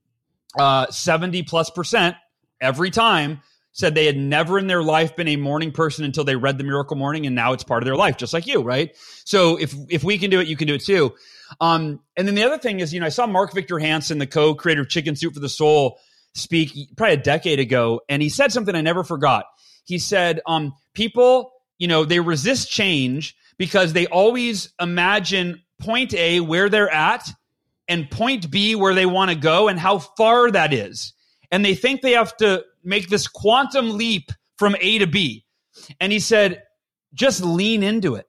uh, 0.58 0.88
70 0.88 1.44
plus 1.44 1.70
percent 1.70 2.16
every 2.60 2.90
time 2.90 3.42
said 3.72 3.94
they 3.94 4.06
had 4.06 4.18
never 4.18 4.58
in 4.58 4.68
their 4.68 4.82
life 4.82 5.16
been 5.16 5.28
a 5.28 5.36
morning 5.36 5.72
person 5.72 6.04
until 6.04 6.24
they 6.24 6.36
read 6.36 6.58
the 6.58 6.64
miracle 6.64 6.98
morning 6.98 7.26
and 7.26 7.36
now 7.36 7.54
it's 7.54 7.64
part 7.64 7.84
of 7.84 7.86
their 7.86 7.96
life 7.96 8.18
just 8.18 8.34
like 8.34 8.48
you 8.48 8.62
right 8.62 8.96
so 9.26 9.58
if 9.58 9.76
if 9.90 10.04
we 10.04 10.18
can 10.18 10.30
do 10.30 10.40
it 10.40 10.48
you 10.48 10.58
can 10.58 10.68
do 10.68 10.74
it 10.74 10.84
too 10.84 11.14
um, 11.62 12.00
and 12.18 12.28
then 12.28 12.36
the 12.36 12.44
other 12.44 12.58
thing 12.58 12.80
is 12.80 12.94
you 12.94 13.00
know 13.00 13.06
i 13.06 13.10
saw 13.10 13.28
mark 13.28 13.54
victor 13.54 13.80
hansen 13.80 14.18
the 14.18 14.28
co-creator 14.28 14.82
of 14.82 14.90
chicken 14.90 15.16
soup 15.16 15.34
for 15.34 15.40
the 15.40 15.50
soul 15.50 16.00
speak 16.36 16.72
probably 16.96 17.14
a 17.14 17.18
decade 17.18 17.60
ago 17.60 18.02
and 18.08 18.22
he 18.22 18.30
said 18.30 18.52
something 18.52 18.76
i 18.76 18.82
never 18.82 19.04
forgot 19.04 19.46
he 19.86 19.98
said 19.98 20.40
um, 20.46 20.74
people 20.94 21.52
you 21.78 21.88
know 21.88 22.06
they 22.06 22.20
resist 22.20 22.70
change 22.70 23.36
because 23.58 23.94
they 23.94 24.08
always 24.08 24.74
imagine 24.80 25.62
point 25.80 26.14
a 26.14 26.40
where 26.40 26.70
they're 26.70 26.94
at 26.94 27.30
and 27.88 28.10
point 28.12 28.50
b 28.52 28.76
where 28.76 28.94
they 28.94 29.06
want 29.06 29.32
to 29.32 29.36
go 29.36 29.68
and 29.68 29.80
how 29.80 30.00
far 30.00 30.52
that 30.52 30.74
is 30.74 31.14
and 31.52 31.66
they 31.66 31.76
think 31.76 32.02
they 32.02 32.12
have 32.12 32.36
to 32.38 32.64
make 32.84 33.10
this 33.10 33.28
quantum 33.28 33.98
leap 33.98 34.32
from 34.58 34.76
A 34.80 35.00
to 35.00 35.08
B. 35.08 35.46
And 36.00 36.12
he 36.12 36.20
said, 36.20 36.64
just 37.14 37.44
lean 37.44 37.84
into 37.84 38.16
it. 38.16 38.28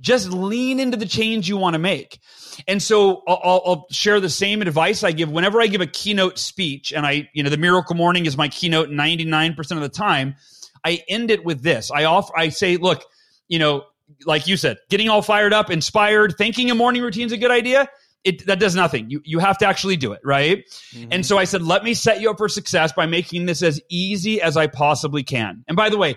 Just 0.00 0.30
lean 0.30 0.80
into 0.80 0.96
the 0.96 1.06
change 1.06 1.48
you 1.48 1.56
want 1.56 1.74
to 1.74 1.78
make. 1.78 2.20
And 2.66 2.82
so 2.82 3.22
I'll, 3.26 3.62
I'll, 3.64 3.86
share 3.90 4.20
the 4.20 4.30
same 4.30 4.62
advice 4.62 5.02
I 5.02 5.12
give 5.12 5.30
whenever 5.30 5.60
I 5.60 5.66
give 5.66 5.80
a 5.80 5.86
keynote 5.86 6.38
speech. 6.38 6.92
And 6.92 7.06
I, 7.06 7.28
you 7.32 7.42
know, 7.42 7.50
the 7.50 7.56
miracle 7.56 7.96
morning 7.96 8.26
is 8.26 8.36
my 8.36 8.48
keynote 8.48 8.88
99% 8.88 9.58
of 9.72 9.80
the 9.80 9.88
time. 9.88 10.36
I 10.84 11.02
end 11.08 11.30
it 11.30 11.44
with 11.44 11.62
this. 11.62 11.90
I 11.90 12.04
offer, 12.04 12.32
I 12.36 12.48
say, 12.48 12.76
look, 12.76 13.04
you 13.48 13.58
know, 13.58 13.84
like 14.26 14.46
you 14.46 14.56
said, 14.56 14.78
getting 14.88 15.08
all 15.08 15.22
fired 15.22 15.52
up, 15.52 15.70
inspired, 15.70 16.34
thinking 16.36 16.70
a 16.70 16.74
morning 16.74 17.02
routine 17.02 17.26
is 17.26 17.32
a 17.32 17.36
good 17.36 17.50
idea. 17.50 17.88
it 18.24 18.46
that 18.46 18.60
does 18.60 18.74
nothing. 18.74 19.08
You 19.10 19.22
you 19.24 19.38
have 19.38 19.58
to 19.58 19.66
actually 19.66 19.96
do 19.96 20.12
it, 20.12 20.20
right? 20.24 20.64
Mm-hmm. 20.92 21.08
And 21.12 21.26
so 21.26 21.38
I 21.38 21.44
said, 21.44 21.62
let 21.62 21.84
me 21.84 21.94
set 21.94 22.20
you 22.20 22.30
up 22.30 22.38
for 22.38 22.48
success 22.48 22.92
by 22.92 23.06
making 23.06 23.46
this 23.46 23.62
as 23.62 23.80
easy 23.88 24.42
as 24.42 24.56
I 24.56 24.66
possibly 24.66 25.22
can. 25.22 25.64
And 25.68 25.76
by 25.76 25.88
the 25.88 25.96
way, 25.96 26.16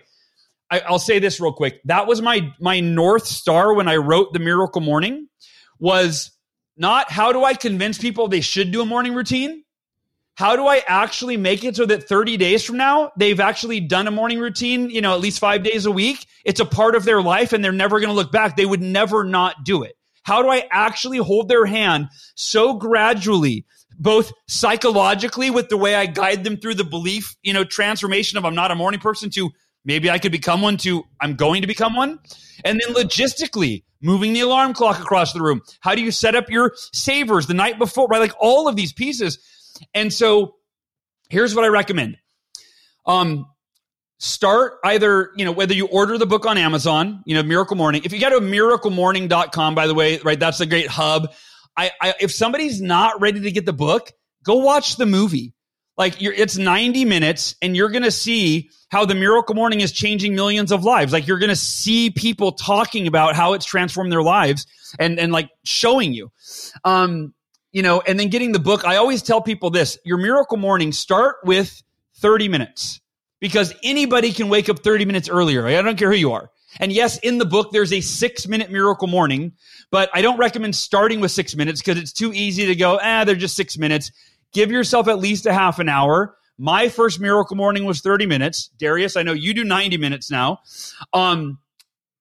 I, 0.70 0.80
I'll 0.82 1.00
say 1.00 1.20
this 1.20 1.40
real 1.40 1.54
quick. 1.54 1.82
That 1.86 2.08
was 2.08 2.22
my 2.22 2.52
my 2.60 2.80
north 2.80 3.26
star 3.26 3.74
when 3.74 3.88
I 3.88 3.98
wrote 3.98 4.34
the 4.34 4.40
Miracle 4.40 4.82
Morning 4.82 5.28
was 5.80 6.32
not 6.78 7.12
how 7.12 7.32
do 7.32 7.44
I 7.44 7.54
convince 7.54 7.98
people 7.98 8.28
they 8.28 8.42
should 8.42 8.72
do 8.72 8.82
a 8.82 8.86
morning 8.86 9.14
routine? 9.14 9.64
How 10.36 10.56
do 10.56 10.66
I 10.66 10.82
actually 10.88 11.38
make 11.38 11.64
it 11.64 11.76
so 11.76 11.86
that 11.86 12.08
30 12.08 12.38
days 12.38 12.64
from 12.64 12.78
now, 12.78 13.12
they've 13.18 13.40
actually 13.40 13.80
done 13.82 14.08
a 14.08 14.12
morning 14.12 14.40
routine, 14.40 14.90
you 14.90 15.00
know, 15.00 15.14
at 15.14 15.20
least 15.20 15.40
five 15.40 15.64
days 15.64 15.86
a 15.86 15.92
week? 15.92 16.26
It's 16.44 16.60
a 16.60 16.66
part 16.66 16.96
of 16.96 17.06
their 17.06 17.22
life 17.22 17.54
and 17.54 17.64
they're 17.64 17.72
never 17.72 18.00
going 18.00 18.10
to 18.10 18.16
look 18.16 18.32
back. 18.32 18.56
They 18.56 18.66
would 18.66 18.82
never 18.82 19.24
not 19.24 19.64
do 19.64 19.84
it. 19.84 19.96
How 20.24 20.42
do 20.42 20.50
I 20.50 20.68
actually 20.72 21.20
hold 21.20 21.50
their 21.50 21.66
hand 21.66 22.08
so 22.36 22.74
gradually, 22.74 23.66
both 24.00 24.32
psychologically 24.48 25.52
with 25.52 25.70
the 25.70 25.78
way 25.78 25.94
I 25.94 26.08
guide 26.08 26.44
them 26.44 26.58
through 26.58 26.76
the 26.76 26.84
belief, 26.84 27.36
you 27.44 27.54
know, 27.54 27.64
transformation 27.64 28.38
of 28.38 28.46
I'm 28.46 28.56
not 28.56 28.72
a 28.72 28.76
morning 28.76 29.00
person 29.00 29.30
to 29.32 29.52
maybe 29.86 30.10
I 30.10 30.20
could 30.20 30.32
become 30.32 30.62
one 30.62 30.78
to 30.78 31.04
I'm 31.22 31.36
going 31.36 31.62
to 31.62 31.68
become 31.68 31.96
one. 31.96 32.20
And 32.64 32.80
then 32.80 32.94
logistically, 32.94 33.84
moving 34.02 34.34
the 34.34 34.42
alarm 34.42 34.74
clock 34.74 35.00
across 35.00 35.34
the 35.34 35.42
room. 35.42 35.62
How 35.80 35.96
do 35.96 36.02
you 36.02 36.12
set 36.12 36.36
up 36.36 36.50
your 36.50 36.74
savers 36.92 37.48
the 37.48 37.54
night 37.54 37.80
before, 37.80 38.08
right? 38.08 38.20
Like 38.20 38.34
all 38.40 38.68
of 38.68 38.76
these 38.76 38.94
pieces. 38.94 39.40
And 39.94 40.12
so 40.14 40.56
here's 41.30 41.56
what 41.56 41.66
I 41.66 41.70
recommend. 41.70 42.18
Um, 43.06 43.48
start 44.20 44.80
either, 44.86 45.32
you 45.36 45.46
know, 45.46 45.52
whether 45.52 45.74
you 45.74 45.88
order 45.88 46.18
the 46.18 46.26
book 46.26 46.46
on 46.46 46.58
Amazon, 46.58 47.24
you 47.26 47.36
know, 47.36 47.44
Miracle 47.44 47.76
Morning. 47.76 48.02
If 48.06 48.14
you 48.14 48.20
go 48.20 48.30
to 48.30 48.46
miraclemorning.com, 48.46 49.76
by 49.76 49.88
the 49.88 49.94
way, 49.94 50.20
right, 50.20 50.40
that's 50.40 50.60
a 50.60 50.66
great 50.66 50.88
hub. 50.88 51.32
I, 51.76 51.92
I 52.02 52.14
if 52.20 52.32
somebody's 52.32 52.82
not 52.82 53.20
ready 53.20 53.42
to 53.42 53.52
get 53.52 53.66
the 53.66 53.74
book, 53.74 54.12
go 54.44 54.56
watch 54.56 54.98
the 54.98 55.06
movie. 55.06 55.54
Like 55.98 56.22
it's 56.22 56.58
90 56.58 57.06
minutes 57.06 57.56
and 57.62 57.76
you're 57.76 57.90
going 57.90 58.04
to 58.04 58.12
see 58.12 58.70
how 58.90 59.06
the 59.06 59.16
miracle 59.16 59.56
morning 59.56 59.82
is 59.82 59.92
changing 59.92 60.36
millions 60.36 60.72
of 60.72 60.84
lives. 60.84 61.14
Like 61.14 61.28
you're 61.28 61.40
going 61.40 61.50
to 61.50 61.56
see 61.56 62.10
people 62.10 62.52
talking 62.52 63.08
about 63.08 63.36
how 63.36 63.54
it's 63.54 63.66
transformed 63.66 64.12
their 64.12 64.24
lives 64.24 64.66
and, 65.00 65.20
and 65.20 65.32
like 65.32 65.50
showing 65.64 66.14
you. 66.14 66.32
Um, 66.84 67.34
you 67.72 67.82
know, 67.82 68.02
and 68.02 68.20
then 68.20 68.30
getting 68.30 68.52
the 68.52 68.60
book. 68.60 68.86
I 68.86 68.98
always 68.98 69.24
tell 69.24 69.42
people 69.42 69.72
this, 69.72 69.98
your 70.06 70.18
miracle 70.18 70.58
morning 70.58 70.92
start 70.92 71.38
with 71.44 71.82
30 72.18 72.48
minutes 72.48 73.02
because 73.40 73.74
anybody 73.84 74.32
can 74.32 74.48
wake 74.48 74.70
up 74.70 74.80
30 74.80 75.06
minutes 75.06 75.28
earlier. 75.28 75.66
I 75.68 75.82
don't 75.82 75.98
care 75.98 76.12
who 76.12 76.18
you 76.18 76.32
are. 76.32 76.50
And 76.80 76.92
yes, 76.92 77.18
in 77.20 77.38
the 77.38 77.46
book, 77.46 77.72
there's 77.72 77.94
a 77.94 78.02
six 78.02 78.48
minute 78.48 78.72
miracle 78.72 79.08
morning, 79.08 79.54
but 79.92 80.10
I 80.14 80.22
don't 80.22 80.38
recommend 80.38 80.76
starting 80.76 81.20
with 81.20 81.32
six 81.32 81.56
minutes 81.56 81.82
because 81.82 81.98
it's 81.98 82.14
too 82.14 82.32
easy 82.34 82.66
to 82.68 82.76
go, 82.76 83.00
ah, 83.02 83.24
they're 83.24 83.36
just 83.36 83.56
six 83.56 83.78
minutes. 83.78 84.12
Give 84.54 84.72
yourself 84.72 85.08
at 85.08 85.20
least 85.20 85.46
a 85.46 85.54
half 85.54 85.80
an 85.80 85.90
hour. 85.90 86.36
My 86.58 86.88
first 86.90 87.20
miracle 87.20 87.56
morning 87.56 87.86
was 87.86 88.02
30 88.02 88.26
minutes. 88.26 88.70
Darius, 88.78 89.18
I 89.18 89.24
know 89.24 89.34
you 89.34 89.54
do 89.54 89.64
90 89.64 89.98
minutes 89.98 90.30
now. 90.30 90.60
Um, 91.14 91.60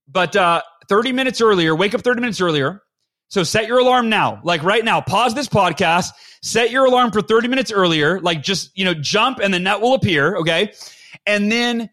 but 0.09 0.35
uh, 0.35 0.63
30 0.89 1.13
minutes 1.13 1.41
earlier, 1.41 1.75
wake 1.75 1.95
up 1.95 2.03
30 2.03 2.21
minutes 2.21 2.41
earlier. 2.41 2.83
So 3.29 3.43
set 3.45 3.67
your 3.67 3.79
alarm 3.79 4.11
now, 4.11 4.41
like 4.45 4.63
right 4.63 4.85
now. 4.85 5.01
Pause 5.01 5.35
this 5.35 5.49
podcast, 5.49 6.11
set 6.43 6.71
your 6.71 6.85
alarm 6.85 7.13
for 7.13 7.23
30 7.23 7.49
minutes 7.49 7.73
earlier, 7.73 8.21
like 8.21 8.43
just, 8.43 8.77
you 8.77 8.85
know, 8.85 8.93
jump 8.93 9.39
and 9.39 9.55
the 9.55 9.59
net 9.59 9.81
will 9.81 9.95
appear. 9.95 10.37
Okay. 10.37 10.73
And 11.27 11.51
then 11.51 11.89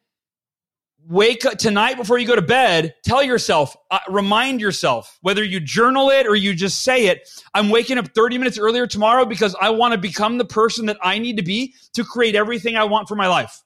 wake 1.10 1.44
up 1.44 1.58
tonight 1.58 1.98
before 1.98 2.20
you 2.20 2.28
go 2.28 2.36
to 2.36 2.42
bed, 2.42 2.94
tell 3.04 3.24
yourself, 3.24 3.76
uh, 3.90 3.98
remind 4.10 4.62
yourself, 4.62 5.18
whether 5.22 5.44
you 5.44 5.60
journal 5.60 6.12
it 6.12 6.28
or 6.28 6.36
you 6.36 6.54
just 6.54 6.84
say 6.84 7.08
it, 7.08 7.28
I'm 7.56 7.70
waking 7.70 7.98
up 7.98 8.10
30 8.14 8.38
minutes 8.38 8.60
earlier 8.60 8.86
tomorrow 8.86 9.26
because 9.26 9.56
I 9.60 9.72
want 9.72 9.94
to 9.94 9.98
become 9.98 10.38
the 10.38 10.46
person 10.46 10.86
that 10.86 10.98
I 11.02 11.18
need 11.18 11.38
to 11.38 11.44
be 11.44 11.74
to 11.94 12.04
create 12.04 12.36
everything 12.36 12.78
I 12.78 12.84
want 12.84 13.08
for 13.08 13.16
my 13.16 13.28
life. 13.28 13.60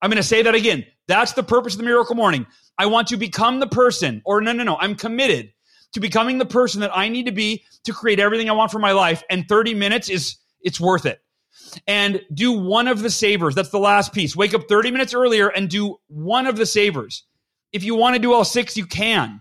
I'm 0.00 0.08
going 0.08 0.16
to 0.16 0.22
say 0.22 0.40
that 0.42 0.54
again. 0.54 0.86
That's 1.06 1.34
the 1.34 1.42
purpose 1.42 1.74
of 1.74 1.78
the 1.78 1.84
miracle 1.84 2.14
morning. 2.14 2.46
I 2.78 2.86
want 2.86 3.08
to 3.08 3.18
become 3.18 3.60
the 3.60 3.66
person, 3.66 4.22
or 4.24 4.40
no, 4.40 4.52
no, 4.52 4.64
no, 4.64 4.78
I'm 4.80 4.94
committed 4.94 5.52
to 5.92 6.00
becoming 6.00 6.38
the 6.38 6.46
person 6.46 6.80
that 6.80 6.96
I 6.96 7.08
need 7.10 7.26
to 7.26 7.32
be 7.32 7.62
to 7.84 7.92
create 7.92 8.18
everything 8.18 8.48
I 8.48 8.54
want 8.54 8.70
for 8.70 8.78
my 8.78 8.92
life. 8.92 9.22
And 9.28 9.46
30 9.46 9.74
minutes 9.74 10.08
is, 10.08 10.38
it's 10.62 10.80
worth 10.80 11.04
it 11.04 11.20
and 11.86 12.20
do 12.32 12.52
one 12.52 12.88
of 12.88 13.02
the 13.02 13.10
savers. 13.10 13.54
That's 13.54 13.70
the 13.70 13.78
last 13.78 14.12
piece. 14.12 14.36
Wake 14.36 14.54
up 14.54 14.68
30 14.68 14.90
minutes 14.90 15.14
earlier 15.14 15.48
and 15.48 15.68
do 15.68 15.96
one 16.08 16.46
of 16.46 16.56
the 16.56 16.66
savers. 16.66 17.24
If 17.72 17.84
you 17.84 17.94
want 17.94 18.16
to 18.16 18.22
do 18.22 18.32
all 18.32 18.44
six, 18.44 18.76
you 18.76 18.86
can. 18.86 19.40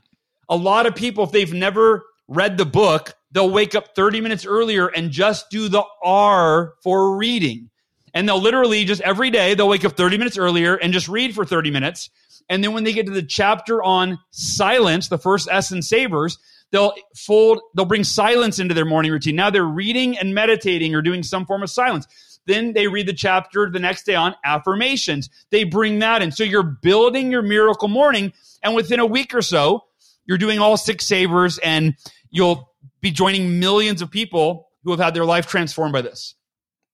A 0.50 0.56
lot 0.56 0.86
of 0.86 0.96
people, 0.96 1.24
if 1.24 1.32
they've 1.32 1.54
never 1.54 2.06
read 2.28 2.58
the 2.58 2.66
book, 2.66 3.14
they'll 3.32 3.50
wake 3.50 3.76
up 3.76 3.96
30 3.96 4.22
minutes 4.22 4.46
earlier 4.46 4.88
and 4.88 5.12
just 5.12 5.50
do 5.50 5.70
the 5.70 5.84
R 6.04 6.74
for 6.84 7.18
reading. 7.18 7.70
And 8.14 8.28
they'll 8.28 8.42
literally 8.42 8.86
just 8.86 9.02
every 9.02 9.30
day, 9.30 9.54
they'll 9.54 9.68
wake 9.68 9.86
up 9.86 9.96
30 9.96 10.18
minutes 10.18 10.38
earlier 10.38 10.76
and 10.76 10.94
just 10.94 11.08
read 11.08 11.36
for 11.36 11.46
30 11.46 11.72
minutes. 11.72 12.10
And 12.50 12.64
then 12.64 12.74
when 12.74 12.84
they 12.84 12.94
get 12.94 13.06
to 13.06 13.12
the 13.12 13.22
chapter 13.22 13.84
on 13.84 14.18
silence, 14.32 15.08
the 15.08 15.20
first 15.20 15.48
S 15.52 15.72
in 15.72 15.82
savers, 15.84 16.40
they'll 16.72 16.94
fold, 17.16 17.62
they'll 17.76 17.86
bring 17.86 18.04
silence 18.04 18.60
into 18.60 18.74
their 18.74 18.86
morning 18.86 19.12
routine. 19.12 19.36
Now 19.36 19.50
they're 19.50 19.64
reading 19.64 20.18
and 20.18 20.34
meditating 20.34 20.96
or 20.96 21.02
doing 21.02 21.24
some 21.24 21.46
form 21.46 21.64
of 21.64 21.70
silence. 21.70 22.08
Then 22.46 22.74
they 22.74 22.88
read 22.88 23.08
the 23.08 23.14
chapter 23.14 23.70
the 23.70 23.80
next 23.80 24.06
day 24.06 24.16
on 24.16 24.36
affirmations. 24.44 25.30
They 25.52 25.64
bring 25.64 26.00
that 26.00 26.22
in. 26.22 26.32
So 26.32 26.44
you're 26.44 26.64
building 26.64 27.32
your 27.32 27.42
miracle 27.42 27.88
morning. 27.88 28.34
And 28.64 28.76
within 28.76 29.00
a 29.00 29.06
week 29.06 29.34
or 29.34 29.42
so, 29.42 29.86
you're 30.26 30.38
doing 30.38 30.60
all 30.60 30.78
six 30.78 31.06
savers 31.06 31.58
and 31.60 31.96
you'll 32.30 32.72
be 33.02 33.12
joining 33.12 33.60
millions 33.60 34.02
of 34.02 34.10
people 34.10 34.70
who 34.84 34.92
have 34.92 35.00
had 35.00 35.14
their 35.14 35.26
life 35.26 35.48
transformed 35.48 35.94
by 35.94 36.02
this. 36.02 36.36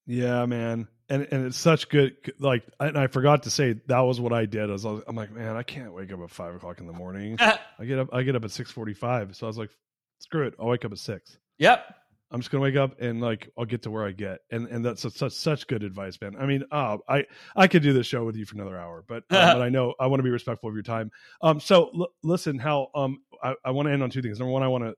Yeah, 0.05 0.45
man 0.45 0.88
and 1.10 1.28
and 1.32 1.45
it's 1.45 1.58
such 1.58 1.89
good 1.89 2.16
like 2.39 2.64
and 2.80 2.97
i 2.97 3.08
forgot 3.08 3.43
to 3.43 3.49
say 3.49 3.76
that 3.88 3.99
was 3.99 4.20
what 4.20 4.34
i 4.34 4.45
did. 4.45 4.70
I 4.70 4.74
was, 4.74 4.86
i'm 4.86 5.16
like 5.16 5.32
man 5.32 5.56
i 5.56 5.64
can't 5.64 5.93
wake 5.93 6.12
up 6.12 6.20
at 6.22 6.32
five 6.32 6.56
o'clock 6.56 6.80
in 6.80 6.88
the 6.88 6.93
morning. 6.93 7.38
I 7.39 7.86
get 7.86 7.99
up 7.99 8.10
i 8.14 8.24
get 8.24 8.36
up 8.36 8.43
at 8.43 8.51
6.45 8.51 9.36
so 9.36 9.45
i 9.45 9.49
was 9.49 9.58
like 9.58 9.70
screw 10.20 10.47
it 10.47 10.56
i'll 10.60 10.68
wake 10.68 10.86
up 10.86 10.91
at 10.91 10.97
six. 10.97 11.38
Yep. 11.60 11.86
I'm 12.32 12.39
just 12.41 12.51
gonna 12.51 12.64
wake 12.64 12.76
up 12.76 12.99
and 12.99 13.22
like 13.22 13.49
i'll 13.58 13.66
get 13.66 13.84
to 13.84 13.91
where 13.91 14.06
i 14.06 14.12
get 14.12 14.39
and 14.51 14.68
and 14.68 14.84
that's 14.84 15.01
such 15.16 15.34
such 15.34 15.68
good 15.68 15.84
advice 15.84 16.20
man. 16.20 16.36
I 16.39 16.45
mean 16.45 16.64
uh, 16.72 16.97
i 17.08 17.26
i 17.56 17.68
could 17.68 17.84
do 17.84 17.93
this 17.93 18.08
show 18.08 18.26
with 18.26 18.36
you 18.36 18.45
for 18.45 18.56
another 18.56 18.78
hour 18.78 19.03
but 19.08 19.18
um, 19.18 19.24
but 19.30 19.62
i 19.62 19.70
know 19.70 19.93
i 19.99 20.08
want 20.08 20.20
to 20.20 20.24
be 20.24 20.32
respectful 20.32 20.70
of 20.70 20.76
your 20.76 20.84
time. 20.84 21.12
Um 21.41 21.60
so 21.60 21.91
l- 21.95 22.10
listen 22.24 22.58
how 22.58 22.88
um 22.95 23.20
i, 23.43 23.53
I 23.64 23.72
want 23.72 23.88
to 23.88 23.93
end 23.93 24.03
on 24.03 24.10
two 24.10 24.22
things. 24.22 24.39
Number 24.39 24.51
one 24.51 24.64
i 24.64 24.68
want 24.68 24.84
to 24.84 24.95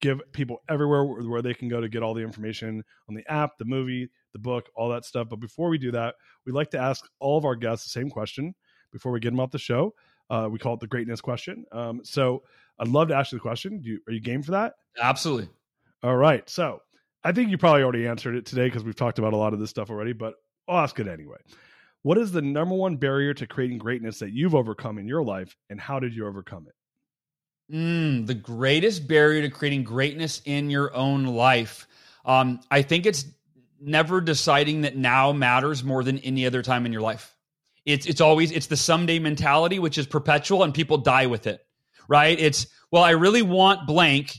give 0.00 0.20
people 0.32 0.62
everywhere 0.68 1.04
where 1.04 1.42
they 1.42 1.54
can 1.54 1.68
go 1.68 1.80
to 1.80 1.88
get 1.88 2.02
all 2.02 2.14
the 2.14 2.22
information 2.22 2.82
on 3.08 3.14
the 3.14 3.24
app 3.30 3.56
the 3.58 3.64
movie 3.64 4.10
the 4.36 4.42
book, 4.42 4.68
all 4.74 4.90
that 4.90 5.04
stuff. 5.04 5.28
But 5.30 5.40
before 5.40 5.68
we 5.68 5.78
do 5.78 5.90
that, 5.92 6.14
we 6.44 6.52
like 6.52 6.70
to 6.70 6.78
ask 6.78 7.04
all 7.18 7.38
of 7.38 7.44
our 7.44 7.56
guests 7.56 7.84
the 7.84 7.90
same 7.90 8.10
question 8.10 8.54
before 8.92 9.12
we 9.12 9.20
get 9.20 9.30
them 9.30 9.40
off 9.40 9.50
the 9.50 9.58
show. 9.58 9.94
Uh, 10.28 10.48
we 10.50 10.58
call 10.58 10.74
it 10.74 10.80
the 10.80 10.86
greatness 10.86 11.20
question. 11.20 11.64
Um, 11.72 12.00
so 12.04 12.42
I'd 12.78 12.88
love 12.88 13.08
to 13.08 13.14
ask 13.14 13.32
you 13.32 13.38
the 13.38 13.42
question. 13.42 13.80
You, 13.82 14.00
are 14.06 14.12
you 14.12 14.20
game 14.20 14.42
for 14.42 14.52
that? 14.52 14.74
Absolutely. 15.00 15.48
All 16.02 16.16
right. 16.16 16.48
So 16.48 16.82
I 17.24 17.32
think 17.32 17.50
you 17.50 17.58
probably 17.58 17.82
already 17.82 18.06
answered 18.06 18.36
it 18.36 18.46
today 18.46 18.66
because 18.66 18.84
we've 18.84 18.96
talked 18.96 19.18
about 19.18 19.32
a 19.32 19.36
lot 19.36 19.52
of 19.52 19.60
this 19.60 19.70
stuff 19.70 19.90
already, 19.90 20.12
but 20.12 20.34
I'll 20.68 20.78
ask 20.78 20.98
it 20.98 21.08
anyway. 21.08 21.38
What 22.02 22.18
is 22.18 22.30
the 22.30 22.42
number 22.42 22.74
one 22.74 22.96
barrier 22.96 23.34
to 23.34 23.46
creating 23.46 23.78
greatness 23.78 24.20
that 24.20 24.30
you've 24.30 24.54
overcome 24.54 24.98
in 24.98 25.08
your 25.08 25.24
life, 25.24 25.56
and 25.70 25.80
how 25.80 25.98
did 25.98 26.14
you 26.14 26.26
overcome 26.26 26.66
it? 26.68 27.74
Mm, 27.74 28.26
the 28.28 28.34
greatest 28.34 29.08
barrier 29.08 29.42
to 29.42 29.50
creating 29.50 29.82
greatness 29.82 30.40
in 30.44 30.70
your 30.70 30.94
own 30.94 31.24
life. 31.24 31.88
Um, 32.24 32.60
I 32.70 32.82
think 32.82 33.06
it's 33.06 33.24
never 33.80 34.20
deciding 34.20 34.82
that 34.82 34.96
now 34.96 35.32
matters 35.32 35.84
more 35.84 36.02
than 36.02 36.18
any 36.18 36.46
other 36.46 36.62
time 36.62 36.86
in 36.86 36.92
your 36.92 37.02
life. 37.02 37.34
It's 37.84 38.06
it's 38.06 38.20
always 38.20 38.50
it's 38.50 38.66
the 38.66 38.76
someday 38.76 39.18
mentality 39.18 39.78
which 39.78 39.98
is 39.98 40.06
perpetual 40.06 40.64
and 40.64 40.74
people 40.74 40.98
die 40.98 41.26
with 41.26 41.46
it. 41.46 41.64
Right? 42.08 42.38
It's 42.38 42.66
well 42.90 43.02
I 43.02 43.10
really 43.10 43.42
want 43.42 43.86
blank 43.86 44.36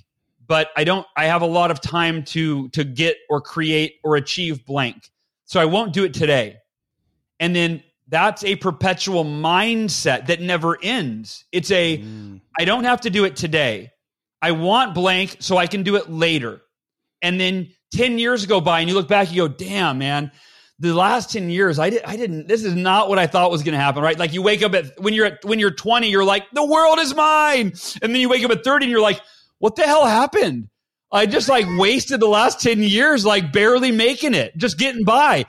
but 0.47 0.69
I 0.75 0.83
don't 0.85 1.05
I 1.15 1.25
have 1.25 1.41
a 1.41 1.47
lot 1.47 1.71
of 1.71 1.81
time 1.81 2.23
to 2.25 2.69
to 2.69 2.83
get 2.83 3.17
or 3.29 3.41
create 3.41 3.95
or 4.03 4.15
achieve 4.15 4.65
blank. 4.65 5.09
So 5.45 5.59
I 5.59 5.65
won't 5.65 5.93
do 5.93 6.03
it 6.03 6.13
today. 6.13 6.57
And 7.39 7.55
then 7.55 7.83
that's 8.07 8.43
a 8.43 8.55
perpetual 8.55 9.25
mindset 9.25 10.27
that 10.27 10.41
never 10.41 10.77
ends. 10.81 11.45
It's 11.51 11.71
a 11.71 11.97
mm. 11.97 12.41
I 12.57 12.65
don't 12.65 12.85
have 12.85 13.01
to 13.01 13.09
do 13.09 13.25
it 13.25 13.35
today. 13.35 13.91
I 14.41 14.51
want 14.51 14.95
blank 14.95 15.37
so 15.39 15.57
I 15.57 15.67
can 15.67 15.83
do 15.83 15.95
it 15.95 16.09
later. 16.09 16.61
And 17.21 17.39
then 17.39 17.71
10 17.91 18.19
years 18.19 18.45
go 18.45 18.61
by 18.61 18.79
and 18.79 18.89
you 18.89 18.95
look 18.95 19.07
back, 19.07 19.31
you 19.31 19.47
go, 19.47 19.53
damn, 19.53 19.97
man, 19.97 20.31
the 20.79 20.93
last 20.93 21.31
10 21.31 21.49
years, 21.49 21.79
I, 21.79 21.89
did, 21.89 22.03
I 22.03 22.15
didn't, 22.17 22.47
this 22.47 22.63
is 22.63 22.75
not 22.75 23.09
what 23.09 23.17
I 23.17 23.27
thought 23.27 23.49
was 23.49 23.63
going 23.63 23.73
to 23.73 23.79
happen, 23.79 24.03
right? 24.03 24.17
Like 24.17 24.33
you 24.33 24.41
wake 24.41 24.61
up 24.61 24.73
at, 24.75 24.99
when 24.99 25.13
you're 25.13 25.25
at, 25.25 25.43
when 25.43 25.59
you're 25.59 25.71
20, 25.71 26.09
you're 26.09 26.23
like, 26.23 26.45
the 26.51 26.65
world 26.65 26.99
is 26.99 27.15
mine. 27.15 27.73
And 28.01 28.13
then 28.13 28.17
you 28.17 28.29
wake 28.29 28.43
up 28.43 28.51
at 28.51 28.63
30 28.63 28.85
and 28.85 28.91
you're 28.91 29.01
like, 29.01 29.19
what 29.59 29.75
the 29.75 29.83
hell 29.83 30.05
happened? 30.05 30.69
I 31.11 31.25
just 31.25 31.49
like 31.49 31.65
wasted 31.77 32.19
the 32.19 32.27
last 32.27 32.61
10 32.61 32.83
years, 32.83 33.25
like 33.25 33.51
barely 33.51 33.91
making 33.91 34.33
it, 34.33 34.55
just 34.57 34.77
getting 34.77 35.03
by. 35.03 35.45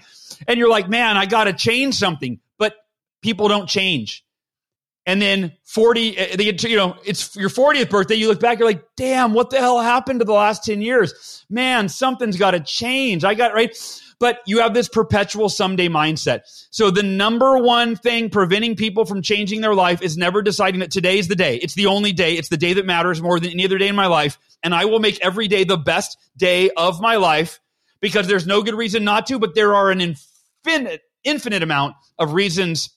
And 0.46 0.58
you're 0.58 0.70
like, 0.70 0.88
man, 0.88 1.16
I 1.16 1.26
got 1.26 1.44
to 1.44 1.52
change 1.52 1.96
something. 1.96 2.40
But 2.58 2.74
people 3.22 3.48
don't 3.48 3.68
change. 3.68 4.24
And 5.08 5.22
then 5.22 5.52
40, 5.64 6.18
uh, 6.18 6.36
they 6.36 6.44
get 6.44 6.58
to, 6.58 6.68
you 6.68 6.76
know, 6.76 6.94
it's 7.02 7.34
your 7.34 7.48
40th 7.48 7.88
birthday. 7.88 8.14
You 8.14 8.28
look 8.28 8.40
back, 8.40 8.58
you're 8.58 8.68
like, 8.68 8.84
damn, 8.94 9.32
what 9.32 9.48
the 9.48 9.56
hell 9.56 9.80
happened 9.80 10.20
to 10.20 10.26
the 10.26 10.34
last 10.34 10.64
10 10.64 10.82
years? 10.82 11.46
Man, 11.48 11.88
something's 11.88 12.36
got 12.36 12.50
to 12.50 12.60
change. 12.60 13.24
I 13.24 13.32
got 13.32 13.54
right. 13.54 13.74
But 14.20 14.40
you 14.44 14.60
have 14.60 14.74
this 14.74 14.86
perpetual 14.86 15.48
someday 15.48 15.88
mindset. 15.88 16.40
So 16.70 16.90
the 16.90 17.02
number 17.02 17.56
one 17.56 17.96
thing 17.96 18.28
preventing 18.28 18.76
people 18.76 19.06
from 19.06 19.22
changing 19.22 19.62
their 19.62 19.74
life 19.74 20.02
is 20.02 20.18
never 20.18 20.42
deciding 20.42 20.80
that 20.80 20.90
today 20.90 21.18
is 21.18 21.28
the 21.28 21.36
day. 21.36 21.56
It's 21.56 21.74
the 21.74 21.86
only 21.86 22.12
day. 22.12 22.34
It's 22.34 22.50
the 22.50 22.58
day 22.58 22.74
that 22.74 22.84
matters 22.84 23.22
more 23.22 23.40
than 23.40 23.52
any 23.52 23.64
other 23.64 23.78
day 23.78 23.88
in 23.88 23.96
my 23.96 24.08
life. 24.08 24.38
And 24.62 24.74
I 24.74 24.84
will 24.84 25.00
make 25.00 25.24
every 25.24 25.48
day 25.48 25.64
the 25.64 25.78
best 25.78 26.18
day 26.36 26.68
of 26.76 27.00
my 27.00 27.16
life 27.16 27.60
because 28.02 28.26
there's 28.26 28.46
no 28.46 28.62
good 28.62 28.74
reason 28.74 29.04
not 29.04 29.26
to, 29.28 29.38
but 29.38 29.54
there 29.54 29.74
are 29.74 29.90
an 29.90 30.02
infinite, 30.02 31.00
infinite 31.24 31.62
amount 31.62 31.94
of 32.18 32.34
reasons 32.34 32.90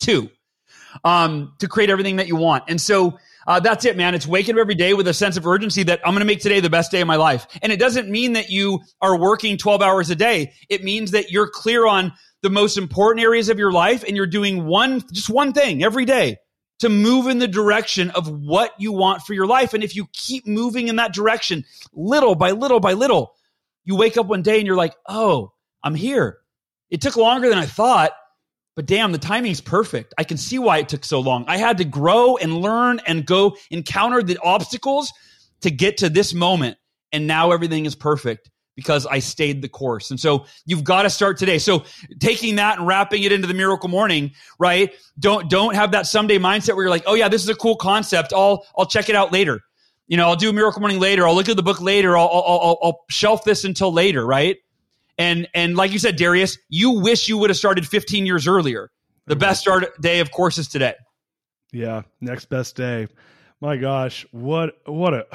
to, 0.00 0.28
um, 1.02 1.54
to 1.58 1.68
create 1.68 1.90
everything 1.90 2.16
that 2.16 2.28
you 2.28 2.36
want. 2.36 2.64
And 2.68 2.80
so, 2.80 3.18
uh, 3.46 3.60
that's 3.60 3.84
it, 3.84 3.96
man. 3.96 4.14
It's 4.14 4.26
waking 4.26 4.54
up 4.54 4.60
every 4.60 4.74
day 4.74 4.94
with 4.94 5.06
a 5.06 5.14
sense 5.14 5.36
of 5.36 5.46
urgency 5.46 5.82
that 5.84 6.00
I'm 6.04 6.12
going 6.12 6.20
to 6.20 6.26
make 6.26 6.40
today 6.40 6.60
the 6.60 6.70
best 6.70 6.90
day 6.90 7.00
of 7.00 7.06
my 7.06 7.16
life. 7.16 7.46
And 7.62 7.72
it 7.72 7.78
doesn't 7.78 8.08
mean 8.08 8.32
that 8.34 8.50
you 8.50 8.80
are 9.00 9.18
working 9.18 9.58
12 9.58 9.82
hours 9.82 10.10
a 10.10 10.14
day. 10.14 10.52
It 10.68 10.82
means 10.82 11.10
that 11.10 11.30
you're 11.30 11.48
clear 11.48 11.86
on 11.86 12.12
the 12.42 12.50
most 12.50 12.78
important 12.78 13.22
areas 13.22 13.48
of 13.48 13.58
your 13.58 13.72
life 13.72 14.04
and 14.06 14.16
you're 14.16 14.26
doing 14.26 14.64
one, 14.64 15.02
just 15.12 15.28
one 15.28 15.52
thing 15.52 15.82
every 15.82 16.04
day 16.04 16.38
to 16.80 16.88
move 16.88 17.26
in 17.26 17.38
the 17.38 17.48
direction 17.48 18.10
of 18.10 18.28
what 18.28 18.72
you 18.78 18.92
want 18.92 19.22
for 19.22 19.32
your 19.34 19.46
life. 19.46 19.74
And 19.74 19.84
if 19.84 19.94
you 19.94 20.06
keep 20.12 20.46
moving 20.46 20.88
in 20.88 20.96
that 20.96 21.14
direction 21.14 21.64
little 21.92 22.34
by 22.34 22.50
little 22.50 22.80
by 22.80 22.94
little, 22.94 23.34
you 23.84 23.96
wake 23.96 24.16
up 24.16 24.26
one 24.26 24.42
day 24.42 24.58
and 24.58 24.66
you're 24.66 24.76
like, 24.76 24.94
oh, 25.08 25.52
I'm 25.82 25.94
here. 25.94 26.38
It 26.90 27.00
took 27.00 27.16
longer 27.16 27.48
than 27.48 27.58
I 27.58 27.66
thought, 27.66 28.12
but 28.76 28.86
damn, 28.86 29.12
the 29.12 29.18
timing's 29.18 29.60
perfect. 29.60 30.14
I 30.18 30.24
can 30.24 30.36
see 30.36 30.58
why 30.58 30.78
it 30.78 30.88
took 30.88 31.04
so 31.04 31.20
long. 31.20 31.44
I 31.46 31.56
had 31.58 31.78
to 31.78 31.84
grow 31.84 32.36
and 32.36 32.56
learn 32.56 33.00
and 33.06 33.24
go 33.24 33.56
encounter 33.70 34.22
the 34.22 34.38
obstacles 34.42 35.12
to 35.60 35.70
get 35.70 35.98
to 35.98 36.08
this 36.08 36.34
moment. 36.34 36.76
And 37.12 37.26
now 37.26 37.52
everything 37.52 37.86
is 37.86 37.94
perfect 37.94 38.50
because 38.76 39.06
I 39.06 39.20
stayed 39.20 39.62
the 39.62 39.68
course. 39.68 40.10
And 40.10 40.18
so 40.18 40.46
you've 40.66 40.82
got 40.82 41.02
to 41.02 41.10
start 41.10 41.36
today. 41.36 41.58
So 41.58 41.84
taking 42.18 42.56
that 42.56 42.78
and 42.78 42.86
wrapping 42.86 43.22
it 43.22 43.30
into 43.30 43.46
the 43.46 43.54
miracle 43.54 43.88
morning, 43.88 44.32
right? 44.58 44.92
Don't, 45.20 45.48
don't 45.48 45.76
have 45.76 45.92
that 45.92 46.08
someday 46.08 46.38
mindset 46.38 46.74
where 46.74 46.84
you're 46.84 46.90
like, 46.90 47.04
oh 47.06 47.14
yeah, 47.14 47.28
this 47.28 47.42
is 47.42 47.48
a 47.48 47.54
cool 47.54 47.76
concept. 47.76 48.32
I'll, 48.34 48.66
I'll 48.76 48.86
check 48.86 49.08
it 49.08 49.14
out 49.14 49.32
later. 49.32 49.60
You 50.08 50.16
know, 50.16 50.28
I'll 50.28 50.36
do 50.36 50.50
a 50.50 50.52
miracle 50.52 50.80
morning 50.80 50.98
later. 50.98 51.26
I'll 51.26 51.34
look 51.34 51.48
at 51.48 51.56
the 51.56 51.62
book 51.62 51.80
later. 51.80 52.16
I'll, 52.16 52.28
I'll, 52.28 52.78
I'll 52.82 53.04
shelf 53.08 53.44
this 53.44 53.64
until 53.64 53.92
later, 53.92 54.26
right? 54.26 54.56
And 55.18 55.48
and 55.54 55.76
like 55.76 55.92
you 55.92 55.98
said, 55.98 56.16
Darius, 56.16 56.58
you 56.68 56.90
wish 56.90 57.28
you 57.28 57.38
would 57.38 57.50
have 57.50 57.56
started 57.56 57.86
15 57.86 58.26
years 58.26 58.46
earlier. 58.46 58.90
The 59.26 59.34
mm-hmm. 59.34 59.40
best 59.40 59.60
start 59.60 60.00
day, 60.00 60.20
of 60.20 60.30
course, 60.30 60.58
is 60.58 60.68
today. 60.68 60.94
Yeah, 61.72 62.02
next 62.20 62.46
best 62.46 62.76
day. 62.76 63.08
My 63.60 63.76
gosh, 63.76 64.26
what 64.30 64.78
what 64.86 65.14
a 65.14 65.26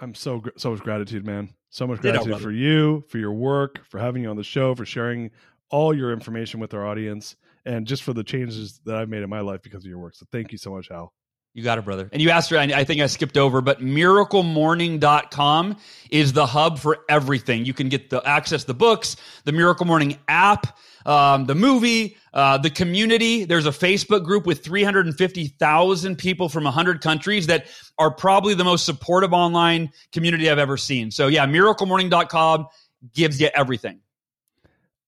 I'm 0.00 0.14
so 0.14 0.42
so 0.56 0.70
much 0.70 0.80
gratitude, 0.80 1.26
man. 1.26 1.50
So 1.70 1.86
much 1.86 2.00
gratitude 2.00 2.40
for 2.40 2.50
you, 2.50 3.04
for 3.08 3.18
your 3.18 3.32
work, 3.32 3.80
for 3.88 4.00
having 4.00 4.22
you 4.22 4.30
on 4.30 4.36
the 4.36 4.42
show, 4.42 4.74
for 4.74 4.84
sharing 4.84 5.30
all 5.70 5.94
your 5.94 6.12
information 6.12 6.58
with 6.58 6.74
our 6.74 6.84
audience, 6.86 7.36
and 7.64 7.86
just 7.86 8.02
for 8.02 8.12
the 8.12 8.24
changes 8.24 8.80
that 8.86 8.96
I've 8.96 9.08
made 9.08 9.22
in 9.22 9.30
my 9.30 9.40
life 9.40 9.62
because 9.62 9.84
of 9.84 9.88
your 9.88 9.98
work. 9.98 10.16
So 10.16 10.26
thank 10.32 10.50
you 10.50 10.58
so 10.58 10.72
much, 10.72 10.88
Hal. 10.88 11.12
You 11.52 11.64
got 11.64 11.78
it, 11.78 11.84
brother. 11.84 12.08
And 12.12 12.22
you 12.22 12.30
asked 12.30 12.50
her, 12.50 12.58
I 12.58 12.84
think 12.84 13.00
I 13.00 13.06
skipped 13.06 13.36
over, 13.36 13.60
but 13.60 13.80
miraclemorning.com 13.80 15.76
is 16.10 16.32
the 16.32 16.46
hub 16.46 16.78
for 16.78 16.98
everything. 17.08 17.64
You 17.64 17.74
can 17.74 17.88
get 17.88 18.08
the 18.08 18.22
access 18.24 18.64
the 18.64 18.74
books, 18.74 19.16
the 19.44 19.50
Miracle 19.50 19.84
Morning 19.84 20.16
app, 20.28 20.78
um, 21.04 21.46
the 21.46 21.56
movie, 21.56 22.16
uh, 22.32 22.58
the 22.58 22.70
community. 22.70 23.44
There's 23.44 23.66
a 23.66 23.70
Facebook 23.70 24.22
group 24.24 24.46
with 24.46 24.62
350,000 24.62 26.16
people 26.16 26.48
from 26.48 26.64
100 26.64 27.00
countries 27.00 27.48
that 27.48 27.66
are 27.98 28.12
probably 28.12 28.54
the 28.54 28.64
most 28.64 28.84
supportive 28.84 29.32
online 29.32 29.90
community 30.12 30.48
I've 30.48 30.58
ever 30.58 30.76
seen. 30.76 31.10
So, 31.10 31.26
yeah, 31.26 31.46
miraclemorning.com 31.46 32.68
gives 33.12 33.40
you 33.40 33.48
everything. 33.54 34.00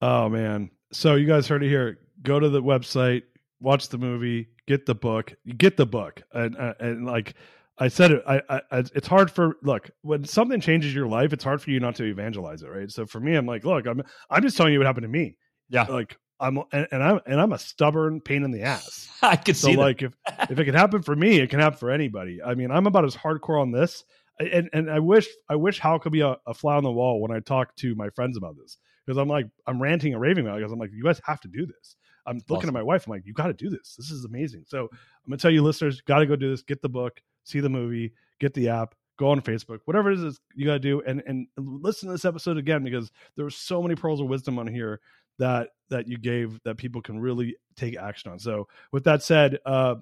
Oh, 0.01 0.29
man. 0.29 0.71
So, 0.93 1.15
you 1.15 1.27
guys 1.27 1.47
heard 1.47 1.63
it 1.63 1.69
here. 1.69 1.99
Go 2.23 2.41
to 2.41 2.49
the 2.49 2.63
website, 2.63 3.23
watch 3.63 3.89
the 3.89 3.99
movie, 3.99 4.49
get 4.67 4.87
the 4.87 4.95
book, 4.95 5.35
get 5.57 5.77
the 5.77 5.87
book, 5.87 6.23
and 6.33 6.57
uh, 6.57 6.75
and 6.81 7.07
like 7.07 7.35
I 7.79 7.89
said, 7.89 8.13
it. 8.13 8.23
I, 8.27 8.43
I 8.49 8.61
it's 8.71 9.09
hard 9.09 9.31
for 9.31 9.57
look 9.63 9.91
when 10.03 10.25
something 10.25 10.61
changes 10.61 10.95
your 10.95 11.07
life, 11.07 11.33
it's 11.33 11.45
hard 11.45 11.63
for 11.63 11.71
you 11.71 11.81
not 11.81 11.97
to 11.97 12.05
evangelize 12.05 12.63
it, 12.63 12.69
right? 12.69 12.91
So 12.91 13.07
for 13.07 13.21
me, 13.21 13.35
I'm 13.35 13.47
like, 13.47 13.65
look, 13.65 13.87
I'm 13.87 14.03
I'm 14.29 14.43
just 14.43 14.57
telling 14.57 14.73
you 14.73 14.79
what 14.79 14.87
happened 14.87 15.05
to 15.05 15.09
me. 15.09 15.37
Yeah, 15.69 15.85
like 15.85 16.17
I'm 16.39 16.59
and, 16.73 16.87
and 16.91 17.03
I'm 17.03 17.21
and 17.25 17.41
I'm 17.41 17.53
a 17.53 17.59
stubborn 17.59 18.21
pain 18.21 18.43
in 18.43 18.51
the 18.51 18.63
ass. 18.63 19.09
I 19.23 19.37
could 19.37 19.57
so 19.57 19.69
see. 19.69 19.77
like 19.77 20.03
if 20.03 20.15
if 20.51 20.59
it 20.59 20.65
can 20.65 20.75
happen 20.75 21.03
for 21.03 21.17
me, 21.17 21.39
it 21.39 21.51
can 21.51 21.61
happen 21.61 21.79
for 21.79 21.91
anybody. 21.91 22.41
I 22.45 22.55
mean, 22.55 22.71
I'm 22.71 22.87
about 22.87 23.05
as 23.05 23.17
hardcore 23.17 23.61
on 23.61 23.71
this, 23.71 24.05
and 24.39 24.69
and 24.73 24.91
I 24.91 24.99
wish 24.99 25.29
I 25.49 25.57
wish 25.57 25.79
Hal 25.79 26.01
could 26.01 26.13
be 26.13 26.21
a, 26.21 26.37
a 26.47 26.53
fly 26.53 26.77
on 26.77 26.85
the 26.85 26.91
wall 26.91 27.21
when 27.21 27.31
I 27.31 27.41
talk 27.41 27.75
to 27.77 27.95
my 27.95 28.11
friends 28.11 28.37
about 28.37 28.57
this 28.57 28.77
because 29.07 29.19
I'm 29.19 29.29
like 29.29 29.47
I'm 29.67 29.81
ranting 29.81 30.13
and 30.13 30.21
raving 30.21 30.47
about 30.47 30.57
it 30.57 30.61
because 30.61 30.73
I'm 30.73 30.79
like 30.79 30.91
you 30.93 31.05
guys 31.05 31.21
have 31.25 31.41
to 31.41 31.49
do 31.49 31.65
this. 31.65 31.97
I'm 32.27 32.41
looking 32.49 32.69
at 32.69 32.75
my 32.75 32.83
wife. 32.83 33.07
I'm 33.07 33.11
like, 33.11 33.27
you 33.27 33.33
got 33.33 33.49
to 33.49 33.53
do 33.53 33.71
this. 33.71 33.97
This 33.97 34.11
is 34.11 34.25
amazing. 34.25 34.65
So 34.67 34.83
I'm 34.91 35.29
gonna 35.29 35.39
tell 35.39 35.51
you, 35.51 35.63
listeners, 35.63 36.01
got 36.01 36.21
to 36.21 36.27
go 36.27 36.37
do 36.37 36.51
this. 36.51 36.63
Get 36.63 36.83
the 36.83 36.89
book, 36.89 37.21
see 37.45 37.61
the 37.61 37.69
movie, 37.69 38.13
get 38.41 38.55
the 38.55 38.69
app, 38.69 38.95
go 39.19 39.31
on 39.31 39.41
Facebook, 39.41 39.81
whatever 39.85 40.11
it 40.11 40.19
is 40.19 40.41
you 40.55 40.67
got 40.67 40.75
to 40.75 40.79
do, 40.79 41.03
and 41.03 41.23
and 41.27 41.47
listen 41.57 42.09
to 42.09 42.13
this 42.13 42.25
episode 42.25 42.59
again 42.59 42.85
because 42.85 43.11
there 43.37 43.45
were 43.45 43.51
so 43.51 43.83
many 43.83 43.95
pearls 43.95 44.21
of 44.21 44.27
wisdom 44.27 44.59
on 44.59 44.67
here 44.67 45.01
that 45.39 45.69
that 45.91 46.09
you 46.09 46.19
gave 46.19 46.61
that 46.65 46.77
people 46.77 47.03
can 47.03 47.21
really 47.21 47.57
take 47.77 47.97
action 47.97 48.33
on. 48.33 48.39
So 48.39 48.69
with 48.93 49.05
that 49.05 49.23
said, 49.23 49.59
uh, 49.67 49.97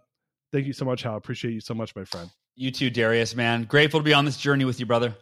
thank 0.53 0.66
you 0.66 0.73
so 0.73 0.85
much, 0.85 1.03
Hal. 1.03 1.16
Appreciate 1.16 1.53
you 1.53 1.61
so 1.61 1.75
much, 1.75 1.95
my 1.97 2.05
friend. 2.05 2.31
You 2.57 2.71
too, 2.71 2.91
Darius. 2.91 3.35
Man, 3.35 3.64
grateful 3.64 4.01
to 4.01 4.05
be 4.05 4.12
on 4.12 4.25
this 4.25 4.37
journey 4.37 4.64
with 4.64 4.81
you, 4.81 4.87
brother. 4.87 5.14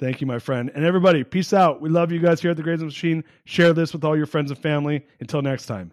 Thank 0.00 0.20
you, 0.20 0.26
my 0.26 0.40
friend. 0.40 0.70
And 0.74 0.84
everybody, 0.84 1.22
peace 1.22 1.52
out. 1.52 1.80
We 1.80 1.88
love 1.88 2.10
you 2.10 2.18
guys 2.18 2.40
here 2.40 2.50
at 2.50 2.56
the 2.56 2.62
Greatness 2.62 2.86
Machine. 2.86 3.22
Share 3.44 3.72
this 3.72 3.92
with 3.92 4.02
all 4.04 4.16
your 4.16 4.26
friends 4.26 4.50
and 4.50 4.58
family. 4.58 5.06
Until 5.20 5.42
next 5.42 5.66
time. 5.66 5.92